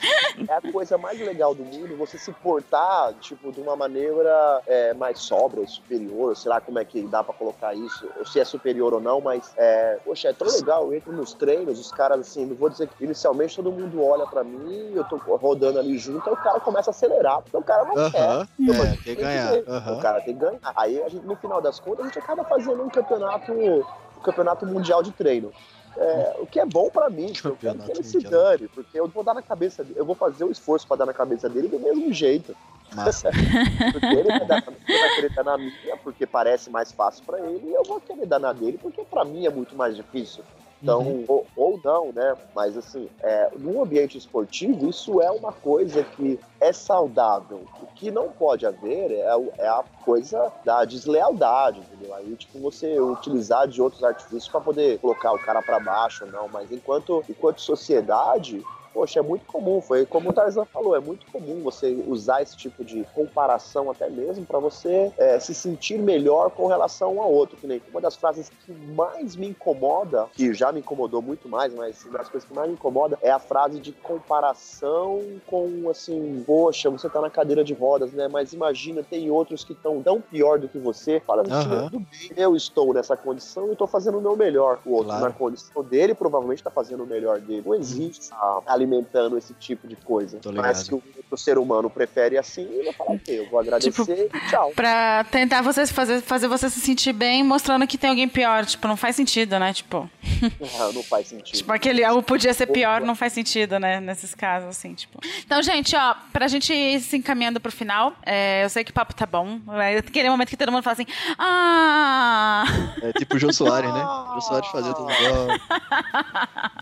é 0.49 0.55
a 0.55 0.73
coisa 0.73 0.99
mais 0.99 1.21
legal 1.21 1.55
do 1.55 1.63
mundo, 1.65 1.97
você 1.97 2.19
se 2.19 2.33
portar, 2.33 3.13
tipo, 3.21 3.53
de 3.53 3.61
uma 3.61 3.77
maneira 3.77 4.63
é, 4.67 4.95
mais 4.95 5.19
sóbria, 5.21 5.67
superior, 5.67 6.37
sei 6.37 6.51
lá 6.51 6.61
como 6.61 6.79
é 6.79 6.85
que 6.85 7.03
dá 7.03 7.23
pra 7.23 7.35
colocar 7.35 7.75
isso, 7.75 8.09
ou 8.19 8.25
se 8.27 8.41
é 8.41 8.45
superior 8.45 8.95
ou 8.95 9.01
não, 9.01 9.21
mas, 9.21 9.53
é, 9.57 9.99
poxa, 10.05 10.29
é 10.29 10.33
tão 10.33 10.49
legal, 10.49 10.85
eu 10.87 10.95
entro 10.95 11.13
nos 11.13 11.35
treinos, 11.35 11.79
os 11.79 11.93
caras, 11.93 12.21
assim, 12.21 12.47
não 12.47 12.57
vou 12.57 12.69
dizer 12.69 12.89
que 12.89 13.05
inicialmente 13.05 13.57
todo 13.57 13.71
mundo 13.71 14.03
olha 14.03 14.27
pra 14.27 14.43
mim, 14.43 14.93
eu 14.95 15.05
tô 15.05 15.17
rodando 15.17 15.79
ali 15.79 15.99
junto, 15.99 16.27
aí 16.29 16.35
o 16.35 16.37
cara 16.37 16.61
começa 16.61 16.91
a 16.91 16.93
acelerar, 16.93 17.43
porque 17.43 17.57
o 17.57 17.63
cara 17.63 17.85
não 17.85 18.11
quer. 18.11 18.23
Aham, 18.23 18.49
Mas 18.59 18.79
é, 18.81 18.91
tem 18.91 18.99
quer 19.03 19.15
que 19.17 19.23
ganhar. 19.23 19.51
ver. 19.53 19.65
aham. 19.69 19.93
O 19.93 20.01
cara 20.01 20.21
tem 20.21 20.35
que 20.35 20.41
ganhar. 20.41 20.59
Aí, 20.77 21.03
a 21.03 21.09
gente, 21.09 21.25
no 21.27 21.37
final 21.37 21.61
das 21.61 21.79
contas, 21.79 22.01
a 22.01 22.09
gente 22.09 22.19
acaba 22.19 22.45
fazendo 22.45 22.83
um 22.83 22.89
campeonato, 22.89 23.53
um 23.53 24.21
campeonato 24.23 24.67
mundial 24.67 25.03
de 25.03 25.13
treino. 25.13 25.53
É, 25.97 26.37
o 26.39 26.47
que 26.47 26.59
é 26.59 26.67
bom 26.67 26.89
pra 26.91 27.11
mim, 27.11 27.27
tipo, 27.27 27.49
eu 27.49 27.57
quero 27.57 27.79
que 27.79 27.91
ele 27.91 28.03
se 28.03 28.19
dane, 28.21 28.69
porque 28.69 28.99
eu 28.99 29.09
vou 29.09 29.23
dar 29.23 29.35
na 29.35 29.43
cabeça 29.43 29.85
dele, 29.85 29.99
eu 29.99 30.05
vou 30.05 30.15
fazer 30.15 30.45
o 30.45 30.51
esforço 30.51 30.87
pra 30.87 30.97
dar 30.97 31.07
na 31.07 31.13
cabeça 31.13 31.49
dele 31.49 31.69
do 31.69 31.79
mesmo 31.79 32.13
jeito. 32.13 32.57
Massa. 32.95 33.31
Porque 33.91 34.05
ele 34.05 34.29
vai, 34.29 34.47
dar, 34.47 34.63
ele 34.87 34.99
vai 34.99 35.15
querer 35.15 35.31
dar 35.31 35.45
na 35.45 35.57
minha, 35.57 35.97
porque 36.05 36.27
parece 36.27 36.69
mais 36.69 36.93
fácil 36.93 37.25
pra 37.25 37.41
ele, 37.41 37.71
e 37.71 37.73
eu 37.73 37.83
vou 37.85 37.99
querer 37.99 38.27
dar 38.27 38.39
na 38.39 38.53
dele, 38.53 38.77
porque 38.77 39.03
pra 39.03 39.25
mim 39.25 39.47
é 39.47 39.51
muito 39.51 39.75
mais 39.75 39.97
difícil. 39.97 40.45
Então, 40.83 41.01
Uhum. 41.01 41.25
ou, 41.29 41.47
ou 41.57 41.81
não, 41.83 42.13
né? 42.13 42.35
Mas 42.57 42.77
assim, 42.77 43.09
é, 43.21 43.51
num 43.57 43.81
ambiente 43.81 44.19
esportivo, 44.19 44.89
isso 44.89 45.23
é 45.23 45.31
uma 45.31 45.53
coisa 45.53 46.03
que 46.03 46.41
é 46.61 46.73
saudável. 46.73 47.63
O 47.81 47.87
que 47.95 48.11
não 48.11 48.31
pode 48.31 48.67
haver 48.67 49.13
é, 49.13 49.27
é 49.59 49.69
a 49.69 49.85
coisa 50.05 50.53
da 50.65 50.85
deslealdade, 50.85 51.79
entendeu? 51.81 52.13
Aí, 52.15 52.35
tipo, 52.35 52.59
você 52.59 52.99
utilizar 52.99 53.69
de 53.69 53.81
outros 53.81 54.03
artifícios 54.03 54.49
para 54.49 54.61
poder 54.61 54.99
colocar 54.99 55.33
o 55.33 55.39
cara 55.39 55.63
para 55.63 55.79
baixo, 55.79 56.27
não. 56.27 56.49
Mas 56.49 56.73
enquanto, 56.73 57.25
enquanto 57.29 57.61
sociedade, 57.61 58.61
poxa, 58.93 59.21
é 59.21 59.23
muito 59.23 59.47
comum. 59.47 59.81
Foi 59.81 60.05
como 60.07 60.31
o 60.31 60.33
Tarzan 60.33 60.65
falou, 60.67 60.95
é 60.95 61.01
muito 61.01 61.27
comum 61.27 61.63
você 61.63 61.93
usar 62.07 62.43
esse 62.43 62.57
tipo 62.57 62.85
de 62.85 63.05
comparação 63.15 63.91
até 63.91 64.09
mesmo 64.09 64.45
para 64.45 64.59
você 64.59 65.13
é, 65.19 65.39
se 65.41 65.55
sentir 65.55 65.99
melhor 65.99 66.51
com 66.51 66.67
relação 66.67 67.21
ao 67.21 67.33
outro. 67.33 67.57
Que 67.57 67.67
nem 67.67 67.83
uma 67.91 68.01
das 68.01 68.17
frases 68.17 68.51
que 68.65 68.73
mais 68.73 69.37
me 69.37 69.49
incomoda, 69.49 70.29
que 70.35 70.53
já 70.55 70.73
me 70.73 70.81
incomodou 70.81 71.23
muito 71.23 71.49
mais, 71.49 71.75
mas 71.75 72.05
uma 72.05 72.19
das 72.19 72.29
coisas 72.29 72.49
que 72.49 72.55
mais 72.55 72.69
me 72.69 72.75
incomoda 72.75 73.19
é 73.23 73.31
a 73.31 73.39
frase 73.39 73.81
de 73.81 73.93
comparação 73.93 75.41
com 75.47 75.89
assim, 75.89 76.43
poxa, 76.47 76.91
você 76.91 77.09
tá 77.09 77.21
na 77.21 77.31
cadeira 77.31 77.65
de 77.65 77.75
rodas, 77.75 78.13
né? 78.13 78.29
Mas 78.29 78.53
imagina, 78.53 79.03
tem 79.03 79.31
outros 79.31 79.65
que 79.65 79.73
estão 79.73 80.03
tão 80.03 80.21
pior 80.21 80.59
do 80.59 80.69
que 80.69 80.79
você. 80.79 81.21
Fala 81.21 81.43
Aham. 81.49 81.85
tudo 81.91 82.01
bem, 82.01 82.33
eu 82.37 82.55
estou 82.57 82.93
nessa 82.93 83.17
condição 83.17 83.73
e 83.73 83.77
tô 83.77 83.87
fazendo 83.87 84.19
o 84.19 84.21
meu 84.21 84.37
melhor. 84.37 84.81
O 84.85 84.93
outro 84.93 85.13
Claro. 85.13 85.25
na 85.25 85.33
condição 85.33 85.83
dele 85.83 86.15
provavelmente 86.15 86.63
tá 86.63 86.71
fazendo 86.71 87.05
o 87.05 87.07
melhor 87.07 87.41
dele. 87.41 87.63
Não 87.65 87.75
existe 87.75 88.29
ah, 88.33 88.61
alimentando 88.83 89.39
esse 89.39 89.55
tipo 89.55 89.87
de 89.87 89.97
coisa. 89.97 90.39
Tô 90.39 90.53
Mas 90.53 90.89
ligado. 90.89 91.03
Que 91.33 91.35
o 91.35 91.39
ser 91.39 91.57
humano 91.57 91.89
prefere 91.89 92.37
assim, 92.37 92.63
ele 92.63 92.85
vai 92.85 92.93
falar, 92.93 93.13
ok, 93.13 93.39
eu 93.39 93.49
vou 93.49 93.59
agradecer 93.59 94.31
e 94.35 94.51
tchau. 94.51 94.71
Pra 94.77 95.25
tentar 95.31 95.63
você 95.63 95.87
fazer, 95.87 96.21
fazer 96.21 96.47
você 96.47 96.69
se 96.69 96.79
sentir 96.79 97.15
bem, 97.15 97.43
mostrando 97.43 97.87
que 97.87 97.97
tem 97.97 98.11
alguém 98.11 98.29
pior. 98.29 98.67
Tipo, 98.67 98.87
não 98.87 98.97
faz 98.99 99.17
sentido, 99.17 99.59
né? 99.59 99.73
Tipo, 99.73 100.09
Ah, 100.79 100.91
não 100.93 101.03
faz 101.03 101.29
sentido. 101.29 101.57
tipo 101.57 101.73
aquele 101.73 102.05
algo 102.05 102.23
podia 102.23 102.53
ser 102.53 102.67
pior, 102.67 103.01
não 103.01 103.15
faz 103.15 103.33
sentido, 103.33 103.79
né? 103.79 104.01
Nesses 104.01 104.35
casos, 104.35 104.69
assim, 104.69 104.93
tipo. 104.93 105.21
Então, 105.45 105.63
gente, 105.63 105.97
ó, 105.97 106.15
pra 106.33 106.49
gente 106.49 106.73
ir 106.73 107.01
se 107.01 107.17
encaminhando 107.17 107.59
pro 107.61 107.73
final, 107.73 108.15
é, 108.25 108.65
eu 108.65 108.69
sei 108.69 108.85
que 108.85 108.91
o 108.91 108.95
papo 108.95 109.15
tá 109.15 109.25
bom. 109.25 109.59
É 109.81 109.99
aquele 109.99 110.29
momento 110.29 110.49
que 110.51 110.57
todo 110.57 110.71
mundo 110.71 110.83
fala 110.83 110.95
assim, 110.95 111.07
ah... 111.39 112.65
É 113.03 113.13
tipo 113.13 113.37
o 113.37 113.39
Jô 113.39 113.53
Soares, 113.53 113.93
né? 113.93 114.05
O 114.05 114.35
Jô 114.35 114.41
Soares 114.43 114.69
fazia 114.69 114.93
tudo 114.93 115.11
igual. 115.11 115.47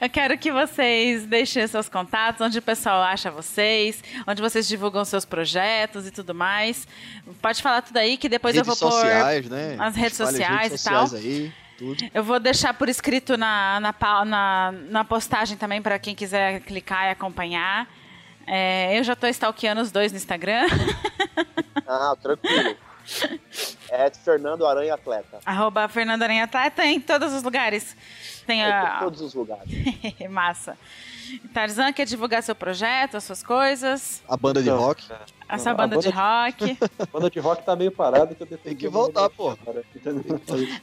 Eu 0.00 0.08
quero 0.08 0.36
que 0.38 0.50
vocês 0.50 1.26
deixem 1.26 1.66
seus 1.66 1.88
contatos, 1.88 2.40
onde 2.40 2.58
o 2.58 2.62
pessoal 2.62 3.02
acha 3.02 3.30
vocês, 3.60 4.02
onde 4.26 4.40
vocês 4.40 4.66
divulgam 4.66 5.04
seus 5.04 5.24
projetos 5.24 6.06
e 6.06 6.10
tudo 6.10 6.34
mais. 6.34 6.88
Pode 7.42 7.62
falar 7.62 7.82
tudo 7.82 7.98
aí, 7.98 8.16
que 8.16 8.28
depois 8.28 8.54
redes 8.54 8.66
eu 8.66 8.74
vou 8.74 8.90
pôr 8.90 8.96
sociais, 8.96 9.48
né? 9.48 9.76
as 9.78 9.94
redes 9.94 10.18
Espalha 10.18 10.30
sociais 10.30 10.62
redes 10.70 10.80
e 10.80 10.88
tal. 10.88 11.14
aí. 11.14 11.52
Eu 12.12 12.22
vou 12.22 12.38
deixar 12.38 12.74
por 12.74 12.88
escrito 12.88 13.38
na, 13.38 13.80
na, 13.80 14.24
na, 14.24 14.72
na 14.72 15.04
postagem 15.04 15.56
também 15.56 15.80
para 15.80 15.98
quem 15.98 16.14
quiser 16.14 16.60
clicar 16.60 17.06
e 17.06 17.10
acompanhar. 17.10 17.88
É, 18.46 18.98
eu 18.98 19.04
já 19.04 19.14
tô 19.14 19.26
stalkeando 19.26 19.80
os 19.80 19.90
dois 19.90 20.12
no 20.12 20.18
Instagram. 20.18 20.66
Ah, 21.92 22.14
tranquilo. 22.22 22.76
É 23.90 24.08
Fernando 24.10 24.64
Aranha 24.64 24.94
Atleta. 24.94 25.40
Arroba 25.44 25.88
Fernanda 25.88 26.24
Aranha 26.24 26.46
tá 26.46 26.70
em 26.86 27.00
todos 27.00 27.32
os 27.32 27.42
lugares. 27.42 27.96
Tem 28.46 28.62
É, 28.62 28.68
em 28.68 28.72
a... 28.72 28.98
todos 29.00 29.20
os 29.20 29.34
lugares. 29.34 29.68
Massa. 30.30 30.78
Tarzan 31.54 31.92
quer 31.92 32.04
divulgar 32.06 32.42
seu 32.42 32.54
projeto, 32.54 33.16
as 33.16 33.24
suas 33.24 33.42
coisas, 33.42 34.22
A 34.28 34.36
banda 34.36 34.62
de 34.62 34.68
Então, 34.68 34.80
rock. 34.80 35.04
a 35.48 35.58
sua 35.58 35.72
A 35.72 35.74
banda 35.74 35.96
de 35.98 36.08
rock. 36.08 36.78
A 36.98 37.06
banda 37.06 37.30
de 37.30 37.38
rock 37.38 37.64
tá 37.64 37.74
meio 37.76 37.90
parada 37.92 38.34
que 38.34 38.42
eu 38.42 38.46
defendi 38.46 38.64
Tem 38.70 38.76
que 38.76 38.88
voltar, 38.88 39.28
banda 39.28 39.34
pô. 39.36 39.56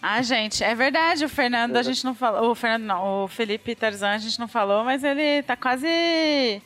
Ah, 0.02 0.22
gente, 0.22 0.64
é 0.64 0.74
verdade, 0.76 1.26
o 1.26 1.30
Fernando, 1.30 1.76
a 1.76 1.84
gente 1.84 2.04
não 2.04 2.14
falou. 2.16 2.52
O 2.52 2.56
Fernando 2.56 2.84
não, 2.84 3.24
o 3.24 3.28
Felipe 3.28 3.76
Tarzan 3.76 4.12
a 4.12 4.18
gente 4.18 4.40
não 4.40 4.48
falou, 4.48 4.84
mas 4.84 5.04
ele 5.04 5.44
tá 5.44 5.56
quase. 5.56 6.62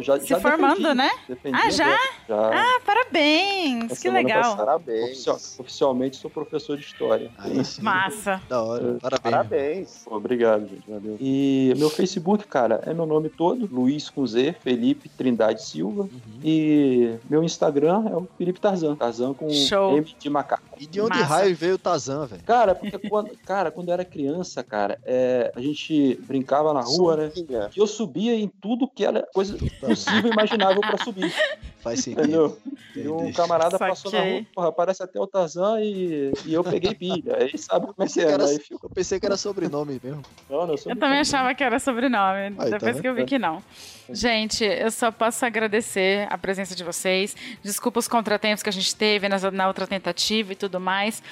Já- 0.00 0.20
Se 0.20 0.26
já 0.26 0.40
formando, 0.40 0.76
defendi, 0.76 0.94
né? 0.94 1.10
defendi 1.28 1.56
Ah, 1.58 1.70
já? 1.70 1.98
já. 2.28 2.50
Ah, 2.52 2.80
parabéns! 2.84 3.92
Essa 3.92 4.00
que 4.02 4.10
legal. 4.10 4.42
passada. 4.42 4.56
Parabéns. 4.64 5.04
Oficial- 5.10 5.40
oficialmente 5.58 6.16
sou 6.16 6.30
professor 6.30 6.76
de 6.76 6.84
história. 6.84 7.30
Aí 7.38 7.64
sim. 7.64 7.82
Massa. 7.82 8.40
Da 8.48 8.62
hora. 8.62 8.98
Parabéns. 9.00 9.20
Parabéns. 9.22 10.02
Pô, 10.04 10.16
Obrigado, 10.16 10.68
gente. 10.68 10.82
Valeu. 10.88 11.16
E 11.20 11.72
meu 11.76 11.88
Facebook, 11.90 12.46
cara, 12.46 12.80
é 12.86 12.92
meu 12.92 13.06
nome 13.06 13.28
todo, 13.28 13.68
Luiz 13.70 14.10
com 14.10 14.26
Z, 14.26 14.54
Felipe 14.60 15.08
Trindade 15.08 15.62
Silva. 15.62 16.02
Uhum. 16.02 16.10
E 16.42 17.14
meu 17.28 17.42
Instagram 17.44 18.04
é 18.10 18.16
o 18.16 18.26
Felipe 18.38 18.60
Tarzan. 18.60 18.96
Tarzan 18.96 19.34
com 19.34 19.48
Show. 19.50 19.96
M 19.96 20.16
de 20.18 20.30
macaco. 20.30 20.62
E 20.78 20.86
de 20.86 21.00
onde 21.00 21.10
Massa. 21.18 21.24
raio 21.24 21.56
veio 21.56 21.74
o 21.76 21.78
Tazan, 21.78 22.26
velho? 22.26 22.42
Cara, 22.44 22.74
porque 22.74 22.98
quando, 23.08 23.30
cara, 23.46 23.70
quando 23.70 23.88
eu 23.88 23.94
era 23.94 24.04
criança, 24.04 24.62
cara, 24.62 24.98
é, 25.04 25.50
a 25.56 25.60
gente 25.60 26.18
brincava 26.26 26.74
na 26.74 26.80
rua, 26.82 27.16
né? 27.16 27.32
E 27.74 27.78
eu 27.78 27.86
subia 27.86 28.34
em 28.34 28.46
tudo 28.48 28.86
que 28.88 29.04
era 29.04 29.26
coisa, 29.32 29.56
possível 29.80 30.30
e 30.30 30.32
imaginável 30.32 30.80
pra 30.80 30.98
subir. 30.98 31.32
Faz 31.80 32.00
sentido. 32.00 32.22
Entendeu? 32.22 32.58
E 32.94 33.00
Entendi. 33.00 33.08
um 33.08 33.32
camarada 33.32 33.78
passou 33.78 34.10
na 34.10 34.18
Saquei. 34.18 34.32
rua, 34.38 34.46
porra, 34.54 34.72
parece 34.72 35.02
até 35.02 35.20
o 35.20 35.26
Tarzan 35.26 35.80
e, 35.80 36.32
e 36.44 36.54
eu 36.54 36.64
peguei 36.64 36.94
pilha. 36.94 37.36
Aí 37.36 37.56
sabe 37.58 37.86
como 37.86 37.94
é 38.00 38.06
que 38.06 38.20
é, 38.20 38.24
era- 38.24 38.44
né? 38.44 38.50
Aí 38.50 38.58
fico, 38.58 38.86
Eu 38.86 38.90
pensei 38.90 39.20
que 39.20 39.26
era 39.26 39.36
sobrenome 39.36 40.00
mesmo. 40.02 40.22
não, 40.50 40.66
não, 40.66 40.72
eu 40.74 40.78
sou 40.78 40.90
Eu 40.92 40.96
também 40.98 41.20
achava 41.20 41.54
que 41.54 41.62
era 41.62 41.78
sobrenome, 41.78 42.54
Aí, 42.58 42.70
tá 42.70 42.78
depois 42.78 43.00
que 43.00 43.06
eu 43.06 43.12
vi 43.14 43.20
vendo? 43.20 43.28
que 43.28 43.38
não. 43.38 43.62
Gente, 44.10 44.64
eu 44.64 44.90
só 44.90 45.10
posso 45.10 45.44
agradecer 45.44 46.26
a 46.30 46.38
presença 46.38 46.74
de 46.74 46.82
vocês. 46.84 47.36
Desculpa 47.62 47.98
os 47.98 48.08
contratempos 48.08 48.62
que 48.62 48.68
a 48.68 48.72
gente 48.72 48.94
teve 48.94 49.28
na 49.28 49.66
outra 49.66 49.86
tentativa 49.86 50.52
e 50.52 50.56
tudo 50.56 50.78
mais. 50.80 51.22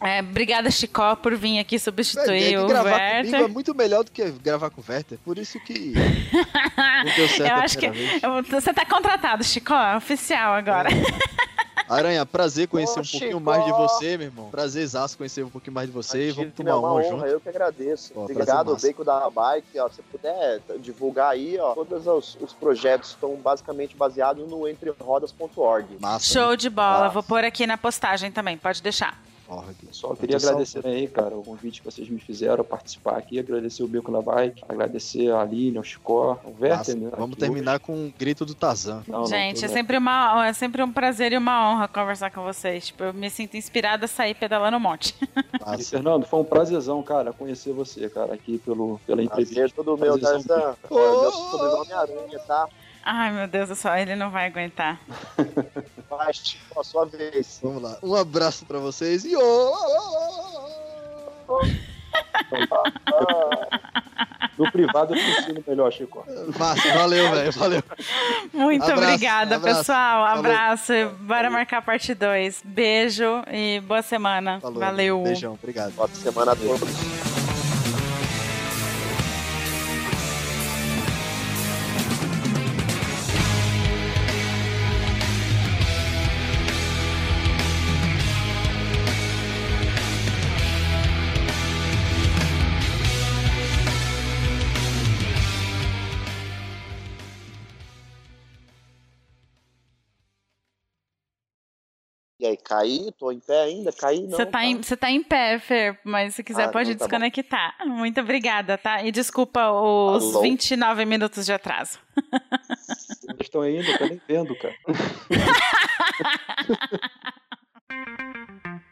É, 0.00 0.20
obrigada, 0.20 0.70
Chicó, 0.70 1.16
por 1.16 1.34
vir 1.36 1.58
aqui 1.58 1.76
é 1.76 1.78
substituir 1.78 2.50
que 2.50 2.58
o 2.58 2.66
gravar 2.66 2.90
Werther. 2.90 3.24
comigo 3.30 3.44
é 3.44 3.48
muito 3.48 3.74
melhor 3.74 4.04
do 4.04 4.10
que 4.10 4.30
gravar 4.30 4.70
com 4.70 4.80
o 4.80 4.84
Werther. 4.86 5.18
Por 5.24 5.38
isso 5.38 5.58
que 5.60 5.92
não 7.04 7.14
deu 7.16 7.28
certo 7.28 7.50
Eu 7.50 7.56
a 7.56 7.58
acho 7.60 7.78
que 7.78 7.90
você 8.50 8.74
tá 8.74 8.84
contratado, 8.84 9.42
Chicó, 9.44 9.80
é 9.80 9.96
oficial 9.96 10.54
agora. 10.54 10.90
Aranha, 11.88 12.24
prazer 12.24 12.66
conhecer 12.66 12.98
Ô, 12.98 13.02
um 13.02 13.06
pouquinho 13.06 13.30
Chico. 13.32 13.40
mais 13.40 13.64
de 13.64 13.72
você, 13.72 14.16
meu 14.16 14.26
irmão. 14.28 14.48
Prazerzaço 14.50 15.18
conhecer 15.18 15.44
um 15.44 15.50
pouquinho 15.50 15.74
mais 15.74 15.86
de 15.86 15.92
você. 15.92 16.28
Imagina, 16.30 16.34
Vamos 16.36 16.54
tomar 16.54 16.70
é 16.70 16.74
uma 16.74 16.88
uma 16.88 16.94
honra, 16.94 17.10
junto. 17.10 17.26
Eu 17.26 17.40
que 17.40 17.48
agradeço. 17.48 18.12
Pô, 18.14 18.22
Obrigado, 18.24 18.72
massa. 18.72 18.86
Bacon 18.86 19.04
da 19.04 19.30
Bike. 19.30 19.78
Ó, 19.78 19.88
se 19.90 20.02
puder 20.02 20.60
divulgar 20.80 21.32
aí, 21.32 21.58
ó, 21.58 21.74
todos 21.74 22.06
os, 22.06 22.38
os 22.40 22.52
projetos 22.54 23.10
estão 23.10 23.36
basicamente 23.36 23.94
baseados 23.96 24.48
no 24.48 24.66
entrerodas.org. 24.66 25.98
Massa. 26.00 26.32
Show 26.32 26.56
de 26.56 26.70
bola. 26.70 27.10
Vou 27.10 27.22
pôr 27.22 27.44
aqui 27.44 27.66
na 27.66 27.76
postagem 27.76 28.32
também, 28.32 28.56
pode 28.56 28.82
deixar. 28.82 29.18
Org. 29.48 29.74
Só 29.90 30.14
queria 30.14 30.36
agradecer 30.36 30.82
salvo. 30.82 30.96
aí, 30.96 31.06
cara, 31.08 31.36
o 31.36 31.42
convite 31.42 31.80
que 31.80 31.84
vocês 31.90 32.08
me 32.08 32.18
fizeram 32.18 32.64
participar 32.64 33.16
aqui, 33.18 33.38
agradecer 33.38 33.82
o 33.82 33.88
Beco 33.88 34.10
na 34.10 34.20
Bike, 34.22 34.62
agradecer 34.68 35.30
a 35.32 35.44
Lilian, 35.44 35.80
o 35.80 35.84
Chicó, 35.84 36.38
o. 36.44 36.54
Werther, 36.62 36.96
né? 36.96 37.10
Vamos 37.16 37.36
terminar 37.36 37.78
com 37.80 37.92
um 37.92 38.12
grito 38.18 38.44
do 38.46 38.54
Tarzan. 38.54 38.98
hoje. 38.98 39.10
Não, 39.10 39.18
não, 39.20 39.26
Gente, 39.26 39.60
tô- 39.60 39.66
é 39.66 39.68
sempre, 39.68 39.96
uma, 39.98 40.46
é 40.46 40.52
sempre 40.52 40.82
um 40.82 40.90
prazer 40.92 41.32
e 41.32 41.36
uma 41.38 41.70
honra 41.70 41.88
conversar 41.88 42.30
com 42.30 42.42
vocês. 42.42 42.86
Tipo, 42.88 43.04
eu 43.04 43.14
me 43.14 43.28
sinto 43.30 43.56
inspirada 43.56 44.06
a 44.06 44.08
sair 44.08 44.34
pedalando 44.34 44.76
um 44.76 44.80
monte. 44.80 45.14
E. 45.78 45.84
Fernando, 45.84 46.26
foi 46.26 46.40
um 46.40 46.44
prazerzão, 46.44 47.02
cara, 47.02 47.32
conhecer 47.32 47.72
você, 47.72 48.08
cara, 48.10 48.34
aqui 48.34 48.58
pelo, 48.58 49.00
pela 49.06 49.22
entrevista. 49.22 49.54
Prazer 49.54 49.72
todo 49.72 49.96
meu. 49.96 50.18
Tarzan. 50.18 50.74
Ô, 50.90 50.94
Meu 51.22 51.32
sobrenome 51.32 51.90
é 51.90 51.94
Aranha, 51.94 52.38
tá? 52.46 52.68
Ai, 53.02 53.32
meu 53.32 53.46
Deus 53.48 53.68
do 53.68 53.74
céu, 53.74 53.94
ele 53.96 54.14
não 54.16 54.30
vai 54.30 54.46
aguentar. 54.46 55.00
Vai, 56.08 56.32
Chico, 56.32 56.80
a 56.80 56.84
sua 56.84 57.06
vez. 57.06 57.60
Vamos 57.62 57.82
lá. 57.82 57.98
Um 58.02 58.14
abraço 58.14 58.64
pra 58.66 58.78
vocês 58.78 59.24
e. 59.24 59.34
ô! 59.36 59.74
No 64.56 64.70
privado 64.72 65.14
eu 65.14 65.18
te 65.18 65.40
ensino 65.40 65.64
melhor, 65.66 65.92
Chico. 65.92 66.24
Massa, 66.58 66.92
valeu, 66.94 67.30
velho. 67.32 67.52
Valeu. 67.52 67.82
Muito 68.52 68.82
Abraço, 68.84 69.02
obrigada, 69.02 69.56
abraço. 69.56 69.78
pessoal. 69.78 70.26
Falou. 70.26 70.38
Abraço. 70.38 70.92
Bora 71.20 71.50
marcar 71.50 71.82
parte 71.82 72.14
2. 72.14 72.62
Beijo 72.64 73.42
e 73.52 73.80
boa 73.80 74.02
semana. 74.02 74.60
Falou. 74.60 74.78
Valeu. 74.80 75.22
Beijão, 75.22 75.54
obrigado. 75.54 75.92
Boa 75.92 76.08
semana 76.08 76.52
a 76.52 76.56
todos. 76.56 77.33
Caí? 102.64 103.10
Tô 103.18 103.30
em 103.30 103.40
pé 103.40 103.62
ainda? 103.62 103.92
Caí 103.92 104.22
não. 104.22 104.30
Você 104.36 104.46
tá, 104.46 104.64
em, 104.64 104.82
você 104.82 104.96
tá 104.96 105.10
em 105.10 105.22
pé, 105.22 105.58
Fer, 105.58 105.98
mas 106.04 106.34
se 106.34 106.42
quiser 106.42 106.64
Ah, 106.64 106.68
pode 106.68 106.92
então 106.92 107.06
tá 107.08 107.18
bom. 107.18 107.24
desconectar. 107.24 107.76
Muito 107.86 108.20
obrigada, 108.20 108.76
tá? 108.78 109.02
E 109.04 109.12
desculpa 109.12 109.70
os 109.70 110.34
Alô? 110.34 110.42
29 110.42 111.04
minutos 111.04 111.44
de 111.46 111.52
atraso. 111.52 111.98
Vocês 112.14 113.40
estão 113.40 113.60
ainda, 113.62 113.88
eu 113.88 113.98
tô 113.98 114.06
nem 114.06 114.20
vendo, 114.26 114.54
cara. 114.56 114.74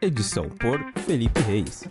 Edição 0.01 0.49
por 0.49 0.79
Felipe 1.05 1.39
Reis. 1.41 1.83